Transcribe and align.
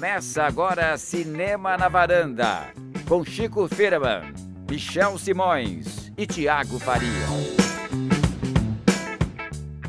Começa 0.00 0.44
agora 0.44 0.96
Cinema 0.96 1.76
na 1.76 1.86
Varanda, 1.86 2.72
com 3.06 3.22
Chico 3.22 3.68
Firman, 3.68 4.32
Michel 4.66 5.18
Simões 5.18 6.10
e 6.16 6.26
Tiago 6.26 6.78
Faria. 6.78 7.06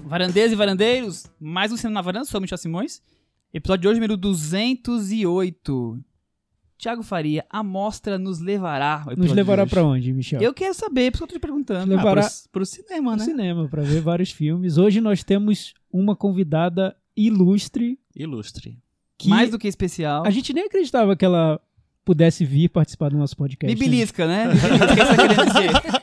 Varandeiros 0.03 0.51
e 0.51 0.55
varandeiros, 0.57 1.27
mais 1.39 1.71
um 1.71 1.77
Cinema 1.77 1.93
na 1.93 2.01
Varanda, 2.01 2.25
sou 2.25 2.39
o 2.39 2.41
Michel 2.41 2.57
Simões. 2.57 3.01
Episódio 3.53 3.83
de 3.83 3.87
hoje, 3.87 3.99
número 4.01 4.17
208. 4.17 6.03
Tiago 6.77 7.03
Faria, 7.03 7.45
a 7.49 7.63
mostra 7.63 8.19
nos 8.19 8.39
levará. 8.41 9.05
o 9.07 9.15
Nos 9.17 9.31
levará 9.31 9.65
pra 9.65 9.81
onde, 9.81 10.11
Michel? 10.11 10.41
Eu 10.41 10.53
quero 10.53 10.73
saber, 10.73 11.09
por 11.11 11.15
isso 11.15 11.19
que 11.19 11.23
eu 11.23 11.27
tô 11.29 11.33
te 11.35 11.39
perguntando. 11.39 11.85
Nos 11.85 11.95
levará- 11.95 12.25
Ah, 12.25 12.29
pro, 12.29 12.49
pro 12.51 12.65
cinema, 12.65 13.11
no 13.11 13.17
né? 13.17 13.23
cinema 13.23 13.69
pra 13.69 13.81
ver 13.81 14.01
vários 14.01 14.29
filmes. 14.29 14.77
Hoje 14.77 14.99
nós 14.99 15.23
temos 15.23 15.73
uma 15.89 16.17
convidada 16.17 16.97
ilustre 17.15 17.97
Ilustre. 18.13 18.77
Que 19.23 19.29
Mais 19.29 19.49
do 19.49 19.59
que 19.59 19.67
especial. 19.67 20.25
a 20.25 20.29
gente 20.29 20.53
nem 20.53 20.65
acreditava 20.65 21.15
que 21.15 21.23
ela 21.25 21.59
pudesse 22.03 22.43
vir 22.43 22.69
participar 22.69 23.09
do 23.09 23.17
nosso 23.17 23.37
podcast. 23.37 23.73
Me 23.73 23.79
belisca, 23.79 24.25
né? 24.27 24.45
É 24.51 24.55
você 25.45 25.67
tá. 25.69 26.01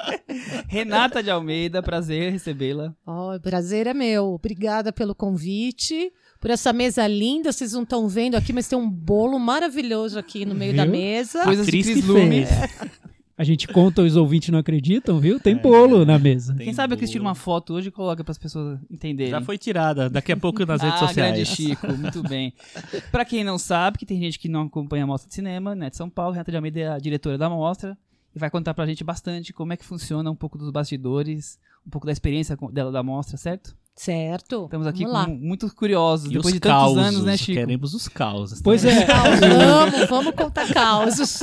Renata 0.68 1.22
de 1.22 1.30
Almeida, 1.30 1.82
prazer 1.82 2.30
recebê-la. 2.32 2.94
Ó, 3.06 3.34
o 3.36 3.40
prazer 3.40 3.86
é 3.86 3.94
meu. 3.94 4.26
Obrigada 4.34 4.92
pelo 4.92 5.14
convite, 5.14 6.12
por 6.40 6.50
essa 6.50 6.72
mesa 6.72 7.06
linda. 7.06 7.50
Vocês 7.52 7.72
não 7.72 7.82
estão 7.82 8.08
vendo 8.08 8.36
aqui, 8.36 8.52
mas 8.52 8.68
tem 8.68 8.78
um 8.78 8.88
bolo 8.88 9.38
maravilhoso 9.38 10.18
aqui 10.18 10.44
no 10.44 10.54
meio 10.54 10.74
da 10.76 10.84
Viu? 10.84 10.92
mesa. 10.92 11.42
Coisas 11.44 11.66
de 11.66 11.72
Cris 11.72 11.86
Cris 11.86 12.00
que 12.04 12.06
Lume. 12.10 12.46
fez. 12.46 12.90
A 13.38 13.44
gente 13.44 13.68
conta, 13.68 14.02
os 14.02 14.16
ouvintes 14.16 14.48
não 14.48 14.58
acreditam, 14.58 15.20
viu? 15.20 15.38
Tem 15.38 15.54
É. 15.54 15.58
bolo 15.58 16.04
na 16.04 16.18
mesa. 16.18 16.56
Quem 16.56 16.72
sabe 16.74 16.94
a 16.94 16.96
Cris 16.96 17.08
tira 17.08 17.22
uma 17.22 17.36
foto 17.36 17.72
hoje 17.74 17.86
e 17.86 17.90
coloca 17.92 18.24
para 18.24 18.32
as 18.32 18.38
pessoas 18.38 18.80
entenderem. 18.90 19.30
Já 19.30 19.40
foi 19.40 19.56
tirada, 19.56 20.10
daqui 20.10 20.32
a 20.32 20.36
pouco 20.36 20.66
nas 20.66 20.82
redes 20.82 21.00
ah, 21.00 21.06
sociais. 21.06 21.34
grande 21.34 21.46
Chico, 21.46 21.86
muito 21.96 22.20
bem. 22.24 22.52
Pra 23.12 23.24
quem 23.24 23.44
não 23.44 23.56
sabe, 23.56 23.96
que 23.96 24.04
tem 24.04 24.18
gente 24.20 24.40
que 24.40 24.48
não 24.48 24.62
acompanha 24.62 25.04
a 25.04 25.06
Mostra 25.06 25.28
de 25.28 25.36
Cinema, 25.36 25.76
né, 25.76 25.88
de 25.88 25.96
São 25.96 26.10
Paulo, 26.10 26.32
Renata 26.32 26.50
de 26.50 26.56
Almeida 26.56 26.80
é 26.80 26.88
a 26.88 26.98
diretora 26.98 27.38
da 27.38 27.48
Mostra 27.48 27.96
e 28.34 28.38
vai 28.40 28.50
contar 28.50 28.74
pra 28.74 28.84
gente 28.86 29.04
bastante 29.04 29.52
como 29.52 29.72
é 29.72 29.76
que 29.76 29.84
funciona 29.84 30.28
um 30.28 30.34
pouco 30.34 30.58
dos 30.58 30.72
bastidores, 30.72 31.60
um 31.86 31.90
pouco 31.90 32.06
da 32.06 32.12
experiência 32.12 32.58
dela 32.72 32.90
da 32.90 33.04
Mostra, 33.04 33.36
certo? 33.36 33.76
Certo. 33.98 34.64
Estamos 34.66 34.86
aqui 34.86 35.04
muito 35.40 35.74
curiosos, 35.74 36.30
E 36.30 36.34
depois 36.34 36.54
de 36.54 36.60
tantos 36.60 36.78
causos, 36.94 36.98
anos, 37.02 37.24
né, 37.24 37.36
Chico? 37.36 37.58
Queremos 37.58 37.94
os 37.94 38.06
causos. 38.06 38.62
Pois 38.62 38.84
é, 38.84 39.04
Vamos, 39.04 40.08
vamos 40.08 40.34
contar 40.36 40.72
causos. 40.72 41.40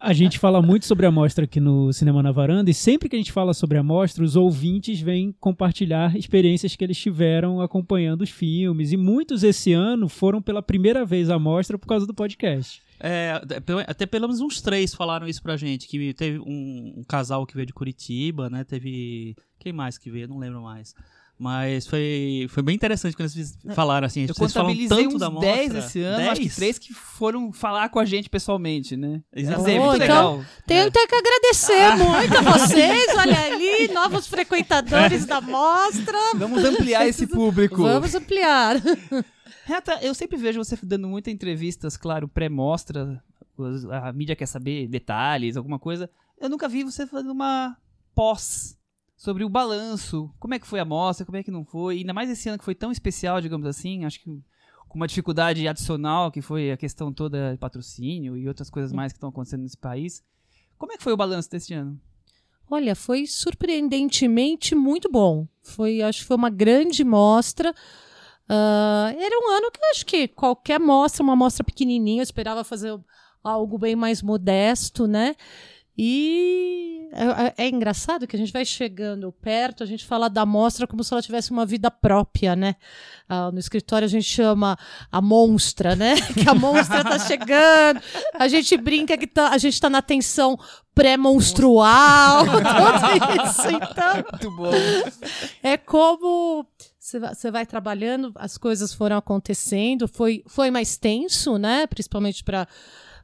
a 0.00 0.12
gente 0.12 0.38
fala 0.40 0.60
muito 0.60 0.86
sobre 0.86 1.06
a 1.06 1.10
mostra 1.10 1.44
aqui 1.44 1.60
no 1.60 1.92
Cinema 1.92 2.20
na 2.22 2.32
Varanda 2.32 2.68
e 2.70 2.74
sempre 2.74 3.08
que 3.08 3.14
a 3.14 3.18
gente 3.18 3.30
fala 3.30 3.54
sobre 3.54 3.78
a 3.78 3.82
mostra, 3.82 4.24
os 4.24 4.34
ouvintes 4.34 5.00
vêm 5.00 5.32
compartilhar 5.38 6.16
experiências 6.16 6.74
que 6.74 6.82
eles 6.82 6.98
tiveram 6.98 7.60
acompanhando 7.60 8.22
os 8.22 8.30
filmes. 8.30 8.90
E 8.90 8.96
muitos 8.96 9.44
esse 9.44 9.72
ano 9.72 10.08
foram 10.08 10.42
pela 10.42 10.62
primeira 10.62 11.04
vez 11.04 11.30
à 11.30 11.38
mostra 11.38 11.78
por 11.78 11.86
causa 11.86 12.06
do 12.06 12.12
podcast. 12.14 12.82
É, 12.98 13.32
até- 13.32 13.84
até 13.86 14.06
pelo 14.06 14.26
menos 14.26 14.40
uns 14.40 14.60
três 14.60 14.92
falaram 14.94 15.26
isso 15.28 15.42
pra 15.42 15.56
gente. 15.56 15.86
Que 15.86 16.12
teve 16.12 16.38
um, 16.40 16.94
um 16.98 17.04
casal 17.08 17.46
que 17.46 17.54
veio 17.54 17.66
de 17.66 17.72
Curitiba, 17.72 18.50
né? 18.50 18.64
Teve. 18.64 19.36
Quem 19.58 19.72
mais 19.72 19.96
que 19.96 20.10
veio? 20.10 20.26
Não 20.28 20.38
lembro 20.38 20.62
mais. 20.62 20.94
Mas 21.42 21.88
foi, 21.88 22.46
foi 22.50 22.62
bem 22.62 22.76
interessante 22.76 23.16
quando 23.16 23.28
eles 23.34 23.58
falaram 23.74 24.06
assim. 24.06 24.20
Eu 24.28 24.28
vocês 24.28 24.52
falam 24.52 24.68
contabilizei 24.68 25.02
tanto 25.04 25.16
uns 25.16 25.20
da 25.20 25.28
mostra. 25.28 25.52
10 25.56 25.74
esse 25.74 26.00
ano, 26.00 26.30
acho 26.30 26.40
que 26.40 26.46
10? 26.46 26.54
três 26.56 26.78
que 26.78 26.94
foram 26.94 27.52
falar 27.52 27.88
com 27.88 27.98
a 27.98 28.04
gente 28.04 28.30
pessoalmente, 28.30 28.96
né? 28.96 29.20
Exato. 29.34 29.58
Dizer, 29.58 29.80
Oh, 29.80 29.86
muito 29.86 30.04
então- 30.04 30.36
legal. 30.36 30.44
Tenho 30.68 30.86
até 30.86 31.04
que 31.04 31.14
agradecer 31.16 31.96
muito 31.96 32.36
a 32.38 32.42
vocês. 32.58 33.06
Olha 33.18 33.40
ali, 33.46 33.88
novos 33.92 34.28
frequentadores 34.28 35.26
da 35.26 35.40
mostra. 35.40 36.16
Vamos 36.36 36.62
ampliar 36.64 37.08
esse 37.08 37.26
público. 37.26 37.82
Vamos 37.82 38.14
ampliar. 38.14 38.76
Renata, 39.64 39.98
eu 40.00 40.14
sempre 40.14 40.36
vejo 40.36 40.62
você 40.62 40.78
dando 40.80 41.08
muitas 41.08 41.34
entrevistas, 41.34 41.96
claro, 41.96 42.28
pré-mostra, 42.28 43.20
os- 43.56 43.84
a 43.86 44.12
mídia 44.12 44.36
quer 44.36 44.46
saber 44.46 44.86
detalhes, 44.86 45.56
alguma 45.56 45.80
coisa. 45.80 46.08
Eu 46.40 46.48
nunca 46.48 46.68
vi 46.68 46.84
você 46.84 47.04
fazendo 47.04 47.32
uma 47.32 47.76
pós 48.14 48.76
sobre 49.22 49.44
o 49.44 49.48
balanço, 49.48 50.28
como 50.40 50.52
é 50.52 50.58
que 50.58 50.66
foi 50.66 50.80
a 50.80 50.84
mostra, 50.84 51.24
como 51.24 51.38
é 51.38 51.44
que 51.44 51.50
não 51.52 51.64
foi, 51.64 51.98
ainda 51.98 52.12
mais 52.12 52.28
esse 52.28 52.48
ano 52.48 52.58
que 52.58 52.64
foi 52.64 52.74
tão 52.74 52.90
especial, 52.90 53.40
digamos 53.40 53.68
assim, 53.68 54.04
acho 54.04 54.18
que 54.18 54.42
com 54.88 54.96
uma 54.98 55.06
dificuldade 55.06 55.66
adicional, 55.68 56.32
que 56.32 56.42
foi 56.42 56.72
a 56.72 56.76
questão 56.76 57.12
toda 57.12 57.52
de 57.52 57.56
patrocínio 57.56 58.36
e 58.36 58.48
outras 58.48 58.68
coisas 58.68 58.92
mais 58.92 59.12
que 59.12 59.18
estão 59.18 59.28
acontecendo 59.28 59.62
nesse 59.62 59.76
país. 59.76 60.24
Como 60.76 60.92
é 60.92 60.96
que 60.96 61.04
foi 61.04 61.12
o 61.12 61.16
balanço 61.16 61.48
desse 61.48 61.72
ano? 61.72 62.00
Olha, 62.68 62.96
foi 62.96 63.24
surpreendentemente 63.24 64.74
muito 64.74 65.08
bom. 65.08 65.46
Foi, 65.62 66.02
acho 66.02 66.22
que 66.22 66.26
foi 66.26 66.36
uma 66.36 66.50
grande 66.50 67.04
mostra. 67.04 67.72
Ah, 68.48 69.14
era 69.16 69.38
um 69.38 69.50
ano 69.56 69.70
que 69.70 69.78
eu 69.78 69.90
acho 69.92 70.04
que 70.04 70.26
qualquer 70.26 70.80
mostra, 70.80 71.22
uma 71.22 71.36
mostra 71.36 71.62
pequenininha, 71.62 72.22
eu 72.22 72.24
esperava 72.24 72.64
fazer 72.64 72.98
algo 73.40 73.78
bem 73.78 73.94
mais 73.94 74.20
modesto, 74.20 75.06
né? 75.06 75.36
E 75.96 77.08
é, 77.12 77.24
é- 77.24 77.66
é 77.66 77.68
engraçado 77.68 78.26
que 78.26 78.34
a 78.34 78.38
gente 78.38 78.52
vai 78.52 78.64
chegando 78.64 79.30
perto, 79.30 79.82
a 79.82 79.86
gente 79.86 80.04
fala 80.06 80.28
da 80.30 80.46
mostra 80.46 80.86
como 80.86 81.04
se 81.04 81.12
ela 81.12 81.20
tivesse 81.20 81.50
uma 81.50 81.66
vida 81.66 81.90
própria, 81.90 82.56
né? 82.56 82.76
Ah, 83.28 83.50
no 83.52 83.58
escritório 83.58 84.06
a 84.06 84.08
gente 84.08 84.24
chama 84.24 84.78
a 85.10 85.20
monstra, 85.20 85.94
né? 85.94 86.14
Que 86.34 86.48
a 86.48 86.54
monstra 86.54 87.04
tá 87.04 87.18
chegando, 87.18 88.00
a 88.34 88.48
gente 88.48 88.76
brinca 88.78 89.18
que 89.18 89.26
tá, 89.26 89.50
a 89.50 89.58
gente 89.58 89.78
tá 89.78 89.90
na 89.90 90.00
tensão 90.00 90.58
pré-monstrual, 90.94 92.44
tudo 92.46 93.46
isso. 93.46 93.68
Então, 93.68 94.14
Muito 94.32 94.50
bom. 94.56 94.70
é 95.62 95.76
como 95.76 96.66
você 96.98 97.18
vai, 97.18 97.34
você 97.34 97.50
vai 97.50 97.66
trabalhando, 97.66 98.32
as 98.36 98.56
coisas 98.56 98.94
foram 98.94 99.16
acontecendo, 99.16 100.08
foi, 100.08 100.42
foi 100.46 100.70
mais 100.70 100.96
tenso, 100.96 101.58
né? 101.58 101.86
Principalmente 101.86 102.42
para 102.42 102.66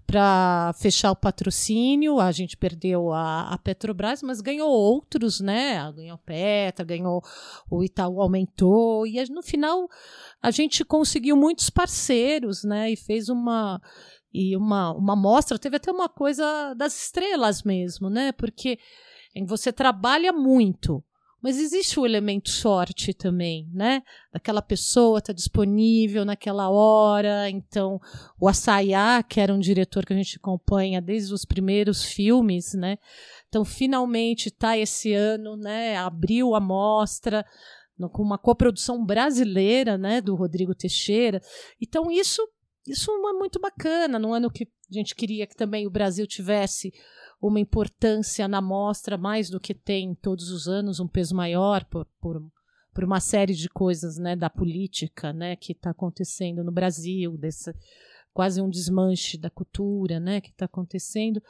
para 0.08 0.72
fechar 0.80 1.10
o 1.10 1.16
patrocínio, 1.16 2.18
a 2.18 2.32
gente 2.32 2.56
perdeu 2.56 3.12
a, 3.12 3.52
a 3.52 3.58
Petrobras, 3.58 4.22
mas 4.22 4.40
ganhou 4.40 4.70
outros, 4.70 5.38
né? 5.38 5.92
Ganhou 5.92 6.16
Petra, 6.16 6.82
ganhou 6.82 7.22
o 7.70 7.84
Itaú 7.84 8.22
aumentou 8.22 9.06
e 9.06 9.22
no 9.28 9.42
final 9.42 9.86
a 10.40 10.50
gente 10.50 10.82
conseguiu 10.82 11.36
muitos 11.36 11.68
parceiros, 11.68 12.64
né? 12.64 12.90
E 12.90 12.96
fez 12.96 13.28
uma 13.28 13.78
e 14.32 14.56
uma, 14.56 14.92
uma 14.94 15.14
mostra, 15.14 15.58
teve 15.58 15.76
até 15.76 15.92
uma 15.92 16.08
coisa 16.08 16.72
das 16.72 16.98
estrelas 16.98 17.62
mesmo, 17.62 18.08
né? 18.08 18.32
Porque 18.32 18.78
você 19.46 19.70
trabalha 19.70 20.32
muito, 20.32 21.04
mas 21.40 21.58
existe 21.58 22.00
o 22.00 22.06
elemento 22.06 22.50
sorte 22.50 23.14
também, 23.14 23.68
né? 23.72 24.02
Daquela 24.32 24.60
pessoa 24.60 25.20
tá 25.20 25.32
disponível 25.32 26.24
naquela 26.24 26.68
hora. 26.68 27.48
Então, 27.48 28.00
o 28.40 28.48
Assayá, 28.48 29.22
que 29.22 29.40
era 29.40 29.54
um 29.54 29.58
diretor 29.58 30.04
que 30.04 30.12
a 30.12 30.16
gente 30.16 30.36
acompanha 30.36 31.00
desde 31.00 31.32
os 31.32 31.44
primeiros 31.44 32.04
filmes, 32.04 32.74
né? 32.74 32.98
Então, 33.48 33.64
finalmente 33.64 34.50
tá 34.50 34.76
esse 34.76 35.12
ano, 35.14 35.56
né? 35.56 35.96
Abriu 35.96 36.54
a 36.54 36.60
mostra 36.60 37.46
com 38.12 38.22
uma 38.22 38.38
coprodução 38.38 39.04
brasileira, 39.04 39.96
né? 39.96 40.20
Do 40.20 40.34
Rodrigo 40.34 40.74
Teixeira. 40.74 41.40
Então, 41.80 42.10
isso 42.10 42.42
isso 42.88 43.10
é 43.10 43.32
muito 43.32 43.60
bacana, 43.60 44.18
num 44.18 44.32
ano 44.32 44.50
que 44.50 44.64
a 44.64 44.94
gente 44.94 45.14
queria 45.14 45.46
que 45.46 45.56
também 45.56 45.86
o 45.86 45.90
Brasil 45.90 46.26
tivesse 46.26 46.92
uma 47.40 47.60
importância 47.60 48.48
na 48.48 48.60
mostra 48.60 49.16
mais 49.16 49.48
do 49.48 49.60
que 49.60 49.74
tem 49.74 50.14
todos 50.14 50.50
os 50.50 50.66
anos, 50.66 50.98
um 51.00 51.06
peso 51.06 51.34
maior 51.34 51.84
por, 51.84 52.06
por, 52.20 52.42
por 52.92 53.04
uma 53.04 53.20
série 53.20 53.54
de 53.54 53.68
coisas 53.68 54.16
né, 54.18 54.34
da 54.34 54.50
política 54.50 55.32
né, 55.32 55.54
que 55.54 55.72
está 55.72 55.90
acontecendo 55.90 56.64
no 56.64 56.72
Brasil, 56.72 57.36
desse, 57.36 57.72
quase 58.32 58.60
um 58.60 58.68
desmanche 58.68 59.38
da 59.38 59.50
cultura 59.50 60.18
né, 60.18 60.40
que 60.40 60.50
está 60.50 60.64
acontecendo. 60.64 61.42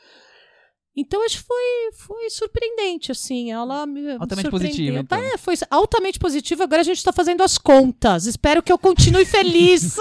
Então, 1.00 1.25
acho 1.25 1.38
que 1.38 1.44
foi, 1.44 1.92
foi 1.92 2.28
surpreendente, 2.28 3.12
assim. 3.12 3.53
Ela 3.53 3.86
me 3.86 4.16
Altamente 4.19 4.50
positiva, 4.50 4.98
então. 4.98 5.16
É, 5.16 5.38
foi 5.38 5.54
altamente 5.70 6.19
positivo. 6.19 6.64
Agora 6.64 6.81
a 6.81 6.84
gente 6.84 6.97
está 6.97 7.12
fazendo 7.12 7.41
as 7.44 7.56
contas. 7.56 8.26
Espero 8.26 8.60
que 8.60 8.72
eu 8.72 8.76
continue 8.76 9.25
feliz. 9.25 9.97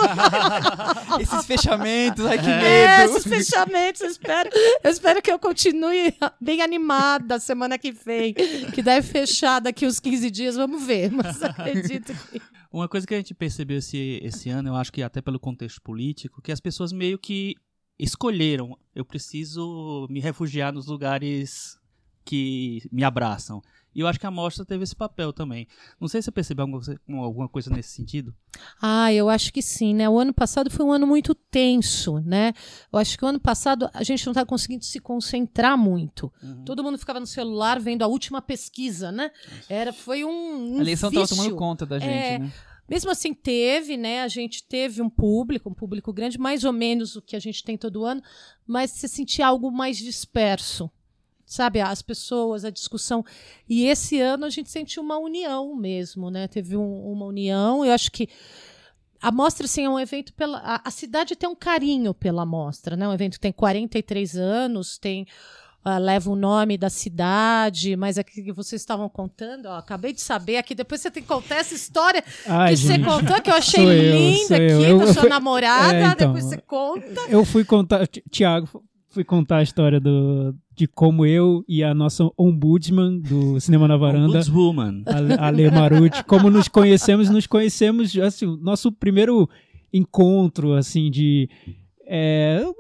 Esses 1.21 1.45
fechamentos, 1.45 2.25
ai 2.25 2.39
que 2.39 2.49
É, 2.49 2.97
medo. 2.97 3.17
esses 3.17 3.23
fechamentos, 3.23 4.01
eu 4.01 4.09
espero, 4.09 4.49
eu 4.83 4.89
espero 4.89 5.21
que 5.21 5.31
eu 5.31 5.38
continue 5.38 6.15
bem 6.41 6.61
animada 6.61 7.39
semana 7.39 7.77
que 7.77 7.91
vem, 7.91 8.33
que 8.33 8.81
deve 8.81 9.07
fechar 9.07 9.59
daqui 9.59 9.85
uns 9.85 9.99
15 9.99 10.31
dias, 10.31 10.55
vamos 10.55 10.83
ver, 10.83 11.09
mas 11.13 11.41
acredito 11.44 12.13
que... 12.13 12.41
Uma 12.71 12.88
coisa 12.88 13.07
que 13.07 13.13
a 13.13 13.17
gente 13.17 13.33
percebeu 13.33 13.77
esse, 13.77 14.19
esse 14.23 14.49
ano, 14.49 14.69
eu 14.69 14.75
acho 14.75 14.91
que 14.91 15.01
até 15.01 15.21
pelo 15.21 15.39
contexto 15.39 15.81
político, 15.81 16.41
que 16.41 16.51
as 16.51 16.59
pessoas 16.59 16.91
meio 16.91 17.17
que 17.17 17.55
escolheram. 17.99 18.77
Eu 18.95 19.05
preciso 19.05 20.07
me 20.09 20.19
refugiar 20.19 20.73
nos 20.73 20.88
lugares 20.88 21.77
que 22.25 22.81
me 22.91 23.03
abraçam. 23.03 23.61
E 23.95 24.01
eu 24.01 24.07
acho 24.07 24.19
que 24.19 24.27
a 24.27 24.31
mostra 24.31 24.63
teve 24.63 24.83
esse 24.83 24.95
papel 24.95 25.33
também. 25.33 25.67
Não 25.99 26.07
sei 26.07 26.21
se 26.21 26.25
você 26.25 26.31
percebeu 26.31 26.63
alguma 26.63 26.79
coisa, 26.79 27.01
alguma 27.09 27.49
coisa 27.49 27.71
nesse 27.71 27.89
sentido. 27.89 28.31
Ah, 28.79 29.11
eu 29.11 29.27
acho 29.27 29.51
que 29.51 29.59
sim, 29.59 29.95
né? 29.95 30.07
O 30.07 30.19
ano 30.19 30.31
passado 30.31 30.69
foi 30.69 30.85
um 30.85 30.91
ano 30.91 31.07
muito 31.07 31.33
tenso, 31.33 32.19
né? 32.19 32.53
Eu 32.94 32.99
acho 32.99 33.17
que 33.17 33.25
o 33.25 33.27
ano 33.27 33.39
passado 33.39 33.89
a 33.91 34.03
gente 34.03 34.23
não 34.23 34.33
está 34.33 34.45
conseguindo 34.45 34.85
se 34.85 34.99
concentrar 34.99 35.75
muito. 35.75 36.31
Uhum. 36.44 36.63
Todo 36.63 36.83
mundo 36.83 36.99
ficava 36.99 37.19
no 37.19 37.25
celular 37.25 37.79
vendo 37.79 38.03
a 38.03 38.07
última 38.07 38.39
pesquisa, 38.39 39.11
né? 39.11 39.31
Era, 39.67 39.91
foi 39.91 40.23
um, 40.23 40.75
um 40.75 40.77
A 40.77 40.81
eleição 40.81 41.09
estava 41.09 41.27
tomando 41.27 41.55
conta 41.55 41.83
da 41.83 41.97
gente, 41.97 42.11
É, 42.11 42.38
né? 42.38 42.53
Mesmo 42.89 43.11
assim, 43.11 43.33
teve, 43.33 43.97
né? 43.97 44.21
A 44.21 44.27
gente 44.27 44.63
teve 44.63 45.01
um 45.01 45.09
público, 45.09 45.69
um 45.69 45.73
público 45.73 46.13
grande, 46.13 46.37
mais 46.39 46.63
ou 46.63 46.71
menos 46.71 47.15
o 47.15 47.21
que 47.21 47.35
a 47.35 47.39
gente 47.39 47.63
tem 47.63 47.77
todo 47.77 48.05
ano, 48.05 48.21
mas 48.65 48.91
você 48.91 49.07
sentia 49.07 49.47
algo 49.47 49.71
mais 49.71 49.97
disperso. 49.97 50.89
Sabe, 51.45 51.79
as 51.79 52.01
pessoas, 52.01 52.65
a 52.65 52.69
discussão. 52.69 53.23
E 53.69 53.85
esse 53.85 54.19
ano 54.19 54.45
a 54.45 54.49
gente 54.49 54.69
sentiu 54.69 55.01
uma 55.01 55.17
união 55.17 55.73
mesmo, 55.77 56.29
né? 56.29 56.45
Teve 56.47 56.75
um- 56.75 57.09
uma 57.09 57.25
união. 57.25 57.85
Eu 57.85 57.93
acho 57.93 58.11
que 58.11 58.27
a 59.21 59.31
mostra 59.31 59.65
assim, 59.65 59.85
é 59.85 59.89
um 59.89 59.99
evento 59.99 60.33
pela. 60.33 60.57
A, 60.59 60.81
a 60.87 60.91
cidade 60.91 61.35
tem 61.37 61.47
um 61.49 61.55
carinho 61.55 62.13
pela 62.13 62.45
mostra, 62.45 62.95
né? 62.97 63.07
Um 63.07 63.13
evento 63.13 63.33
que 63.35 63.39
tem 63.39 63.53
43 63.53 64.35
anos, 64.35 64.97
tem. 64.97 65.25
Ah, 65.89 65.97
leva 65.97 66.29
o 66.29 66.35
nome 66.35 66.77
da 66.77 66.89
cidade, 66.89 67.95
mas 67.95 68.17
aqui 68.17 68.41
que 68.43 68.51
vocês 68.51 68.81
estavam 68.81 69.07
contando, 69.07 69.67
ó, 69.67 69.77
acabei 69.77 70.11
de 70.13 70.21
saber 70.21 70.57
aqui, 70.57 70.75
depois 70.75 70.99
você 71.01 71.09
tem 71.09 71.23
que 71.23 71.29
contar 71.29 71.55
essa 71.55 71.73
história 71.73 72.23
Ai, 72.45 72.71
que 72.73 72.77
você 72.81 72.87
gente. 72.95 73.05
contou, 73.05 73.41
que 73.41 73.49
eu 73.49 73.55
achei 73.55 73.85
linda 73.85 74.57
eu. 74.57 74.77
aqui, 74.79 74.89
Eu- 74.89 74.97
da 74.99 75.03
eu 75.05 75.13
sua 75.13 75.21
fui- 75.21 75.29
namorada, 75.29 75.95
É, 75.95 76.05
então. 76.07 76.27
depois 76.27 76.43
você 76.45 76.57
conta. 76.57 77.21
Eu 77.29 77.45
fui 77.45 77.63
contar, 77.63 78.05
Ti- 78.07 78.23
Tiago, 78.29 78.67
fui 79.09 79.23
contar 79.23 79.57
a 79.57 79.63
história 79.63 79.99
do, 79.99 80.53
de 80.75 80.87
como 80.87 81.25
eu 81.25 81.63
e 81.67 81.83
a 81.83 81.93
nossa 81.93 82.29
ombudsman 82.37 83.19
do 83.19 83.59
Cinema 83.59 83.87
na 83.87 83.97
Varanda, 83.97 84.27
Ombudswoman. 84.27 85.03
a 85.39 85.47
Ale 85.47 85.71
Maruti, 85.71 86.23
como 86.25 86.49
nos 86.49 86.67
conhecemos, 86.67 87.29
nos 87.29 87.47
conhecemos, 87.47 88.15
assim, 88.17 88.45
o 88.45 88.57
nosso 88.57 88.91
primeiro 88.91 89.49
encontro, 89.93 90.73
assim, 90.73 91.09
de, 91.09 91.49
é, 92.05 92.59
de- 92.59 92.75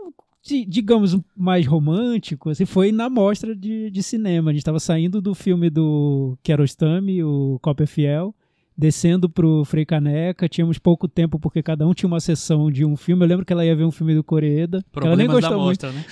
digamos, 0.47 1.17
mais 1.35 1.65
romântico, 1.65 2.49
assim, 2.49 2.65
foi 2.65 2.91
na 2.91 3.09
mostra 3.09 3.55
de, 3.55 3.89
de 3.89 4.03
cinema. 4.03 4.49
A 4.49 4.53
gente 4.53 4.61
estava 4.61 4.79
saindo 4.79 5.21
do 5.21 5.33
filme 5.33 5.69
do 5.69 6.37
Kiarostami, 6.43 7.23
o 7.23 7.59
Cópia 7.61 7.87
Fiel, 7.87 8.35
descendo 8.77 9.27
pro 9.27 9.65
Frei 9.65 9.85
Caneca, 9.85 10.47
tínhamos 10.47 10.77
pouco 10.77 11.07
tempo 11.07 11.39
porque 11.39 11.63
cada 11.63 11.87
um 11.87 11.93
tinha 11.93 12.07
uma 12.07 12.19
sessão 12.19 12.71
de 12.71 12.85
um 12.85 12.95
filme. 12.95 13.23
Eu 13.23 13.27
lembro 13.27 13.45
que 13.45 13.51
ela 13.51 13.65
ia 13.65 13.75
ver 13.75 13.85
um 13.85 13.91
filme 13.91 14.13
do 14.13 14.23
Coreeda, 14.23 14.83
ela 14.95 15.15
nem 15.15 15.27
da 15.27 15.33
gostou 15.33 15.59
muito, 15.59 15.85
mostra, 15.85 15.91
né? 15.91 16.05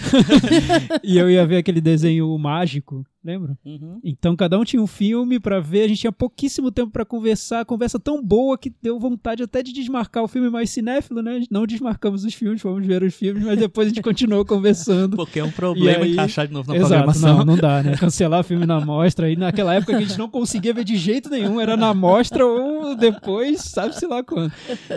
e 1.04 1.18
eu 1.18 1.30
ia 1.30 1.46
ver 1.46 1.58
aquele 1.58 1.80
desenho 1.80 2.36
mágico, 2.38 3.06
lembra? 3.25 3.57
Uhum. 3.66 4.00
Então 4.04 4.36
cada 4.36 4.57
um 4.60 4.63
tinha 4.63 4.81
um 4.81 4.88
filme 4.88 5.39
pra 5.39 5.60
ver, 5.60 5.81
a 5.83 5.88
gente 5.88 6.01
tinha 6.01 6.12
pouquíssimo 6.12 6.72
tempo 6.72 6.92
pra 6.92 7.04
conversar, 7.04 7.66
conversa 7.66 8.00
tão 8.00 8.24
boa 8.24 8.57
que 8.57 8.72
deu 8.81 9.00
vontade 9.00 9.42
até 9.44 9.63
de 9.63 9.74
desmarcar 9.74 10.24
o 10.24 10.27
filme 10.27 10.50
mais 10.50 10.69
cinéfilo, 10.69 11.22
né? 11.22 11.42
Não 11.50 11.66
desmarcamos 11.66 12.24
os 12.24 12.33
filmes, 12.33 12.62
fomos 12.62 12.86
ver 12.86 13.01
os 13.04 13.13
filmes, 13.16 13.44
mas 13.44 13.57
depois 13.57 13.88
a 13.88 13.89
gente 13.89 14.01
continuou 14.04 14.45
conversando. 14.45 15.18
Porque 15.18 15.39
é 15.39 15.44
um 15.44 15.51
problema 15.51 16.04
aí- 16.04 16.13
encaixar 16.13 16.48
de 16.48 16.54
novo 16.54 16.69
na 16.72 16.75
Exato, 16.77 16.89
programação. 16.94 17.38
não, 17.39 17.45
não 17.45 17.57
dá, 17.57 17.81
né? 17.81 17.98
Cancelar 17.98 18.44
filme 18.44 18.66
na 18.66 18.80
mostra. 18.80 19.30
E 19.31 19.36
naquela 19.36 19.74
época 19.74 19.98
a 19.98 20.00
gente 20.01 20.18
não 20.18 20.30
conseguia 20.30 20.74
ver 20.74 20.83
de 20.83 20.95
jeito 20.95 21.30
nenhum, 21.30 21.60
era 21.60 21.75
na 21.75 21.94
mostra 21.94 22.45
ou 22.45 22.95
depois, 22.95 23.62
sabe-se 23.62 24.06
lá 24.06 24.24
quando. 24.24 24.51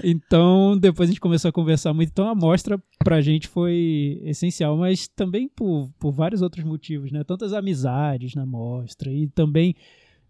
Então, 0.05 0.77
depois 0.79 1.09
a 1.09 1.13
gente 1.13 1.21
começou 1.21 1.49
a 1.49 1.53
conversar 1.53 1.93
muito. 1.95 2.11
Então, 2.11 2.29
a 2.29 2.35
mostra 2.35 2.79
pra 2.99 3.21
gente 3.21 3.49
foi 3.49 4.21
essencial, 4.25 4.77
mas 4.77 5.09
também 5.09 5.49
por, 5.49 5.89
por 5.99 6.13
vários 6.13 6.43
outros 6.43 6.65
motivos, 6.65 7.11
né? 7.11 7.25
Tantas 7.25 7.53
amizades 7.53 8.18
na 8.35 8.47
mostra 8.47 9.13
e 9.13 9.27
também 9.29 9.75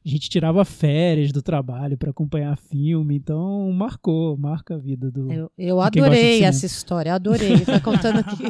a 0.04 0.08
gente 0.08 0.30
tirava 0.30 0.64
férias 0.64 1.32
do 1.32 1.42
trabalho 1.42 1.98
pra 1.98 2.10
acompanhar 2.10 2.56
filme, 2.56 3.16
então 3.16 3.70
marcou, 3.72 4.36
marca 4.38 4.74
a 4.74 4.78
vida 4.78 5.10
do. 5.10 5.30
Eu, 5.30 5.50
eu 5.58 5.80
adorei 5.80 6.44
essa 6.44 6.64
história, 6.64 7.14
adorei. 7.14 7.60
Tá 7.60 7.80
contando 7.80 8.20
aqui. 8.20 8.44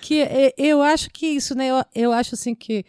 que 0.00 0.26
eu 0.58 0.82
acho 0.82 1.10
que 1.10 1.26
isso, 1.26 1.54
né? 1.54 1.68
Eu, 1.68 1.84
eu 1.94 2.12
acho 2.12 2.34
assim 2.34 2.54
que 2.54 2.84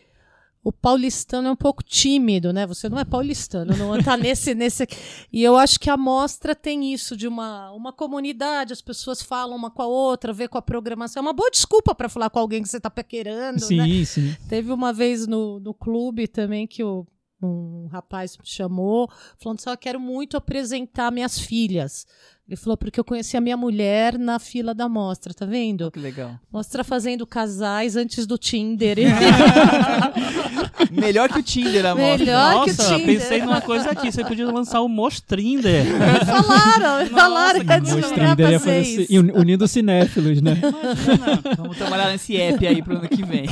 o 0.64 0.72
paulistano 0.72 1.50
é 1.50 1.52
um 1.52 1.56
pouco 1.56 1.84
tímido, 1.84 2.54
né? 2.54 2.66
Você 2.66 2.88
não 2.88 2.98
é 2.98 3.04
paulistano, 3.04 3.76
não 3.76 4.02
tá 4.02 4.16
nesse, 4.16 4.56
nesse. 4.56 4.88
E 5.32 5.44
eu 5.44 5.58
acho 5.58 5.80
que 5.80 5.90
a 5.90 5.98
mostra 5.98 6.56
tem 6.56 6.94
isso 6.94 7.18
de 7.18 7.28
uma, 7.28 7.72
uma 7.72 7.92
comunidade, 7.92 8.72
as 8.72 8.82
pessoas 8.82 9.22
falam 9.22 9.58
uma 9.58 9.70
com 9.70 9.82
a 9.82 9.88
outra, 9.88 10.32
vê 10.32 10.48
com 10.48 10.58
a 10.58 10.62
programação. 10.62 11.20
É 11.20 11.26
uma 11.26 11.34
boa 11.34 11.52
desculpa 11.52 11.94
para 11.94 12.08
falar 12.08 12.30
com 12.30 12.40
alguém 12.40 12.64
que 12.64 12.70
você 12.70 12.80
tá 12.80 12.90
paquerando, 12.90 13.60
sim, 13.60 13.78
né? 13.78 14.06
sim. 14.06 14.36
Teve 14.48 14.72
uma 14.72 14.94
vez 14.94 15.28
no, 15.28 15.60
no 15.60 15.74
clube 15.74 16.28
também 16.28 16.66
que 16.66 16.82
o, 16.82 17.06
um 17.42 17.88
rapaz 17.92 18.38
me 18.38 18.46
chamou, 18.46 19.10
falando 19.38 19.60
só 19.60 19.76
quero 19.76 20.00
muito 20.00 20.38
apresentar 20.38 21.12
minhas 21.12 21.38
filhas. 21.38 22.08
Ele 22.46 22.58
falou, 22.58 22.76
porque 22.76 23.00
eu 23.00 23.06
conheci 23.06 23.38
a 23.38 23.42
minha 23.42 23.56
mulher 23.56 24.20
na 24.20 24.38
fila 24.38 24.76
da 24.76 24.90
mostra, 24.90 25.34
tá 25.34 25.46
vendo? 25.46 25.90
Que 25.90 25.98
legal. 26.00 26.38
Mostra 26.52 26.84
fazendo 26.84 27.26
casais 27.26 27.96
antes 27.96 28.28
do 28.28 28.38
Tinder. 28.38 28.98
Melhor 30.92 31.30
que 31.30 31.40
o 31.40 31.44
Tinder, 31.44 31.86
a 31.86 31.96
mostra. 31.96 32.18
Melhor 32.18 32.66
que 32.66 32.72
o 32.72 32.76
Nossa, 32.76 32.96
Tinder. 32.98 33.06
pensei 33.06 33.42
numa 33.42 33.62
coisa 33.62 33.92
aqui. 33.92 34.12
Você 34.12 34.26
podia 34.26 34.46
lançar 34.52 34.82
o 34.82 34.90
Mostrinder. 34.90 35.86
falaram, 36.26 37.08
falaram 37.08 37.66
que 37.66 37.72
antes 37.74 37.96
Mostrando, 37.96 38.40
ele 38.42 38.52
ia 38.52 38.60
fazer 38.60 38.84
fazer 38.84 39.02
isso. 39.04 39.14
unindo 39.36 39.66
cinéfilos, 39.68 40.42
né? 40.42 40.58
Imagina. 40.62 41.56
Vamos 41.58 41.78
trabalhar 41.78 42.12
nesse 42.12 42.36
app 42.36 42.68
aí 42.68 42.82
pro 42.82 42.98
ano 42.98 43.08
que 43.08 43.24
vem. 43.24 43.46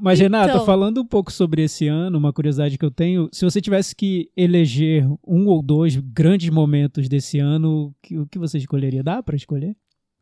Mas, 0.00 0.18
Renata, 0.20 0.52
Então- 0.54 0.66
falando 0.66 1.00
um 1.00 1.06
pouco 1.06 1.32
sobre 1.32 1.62
esse 1.62 1.86
ano, 1.88 2.18
uma 2.18 2.32
curiosidade 2.32 2.76
que 2.78 2.84
eu 2.84 2.90
tenho, 2.90 3.28
se 3.32 3.44
você 3.44 3.60
tivesse 3.60 3.94
que 3.94 4.30
eleger 4.36 5.06
um 5.26 5.46
ou 5.46 5.62
dois 5.62 5.96
grandes 5.96 6.48
momentos 6.50 7.08
desse 7.08 7.38
ano, 7.38 7.94
o 8.12 8.26
que, 8.26 8.38
você 8.38 8.58
escolheria? 8.58 9.02
Dá 9.02 9.22
pra 9.22 9.36
escolher? 9.36 9.76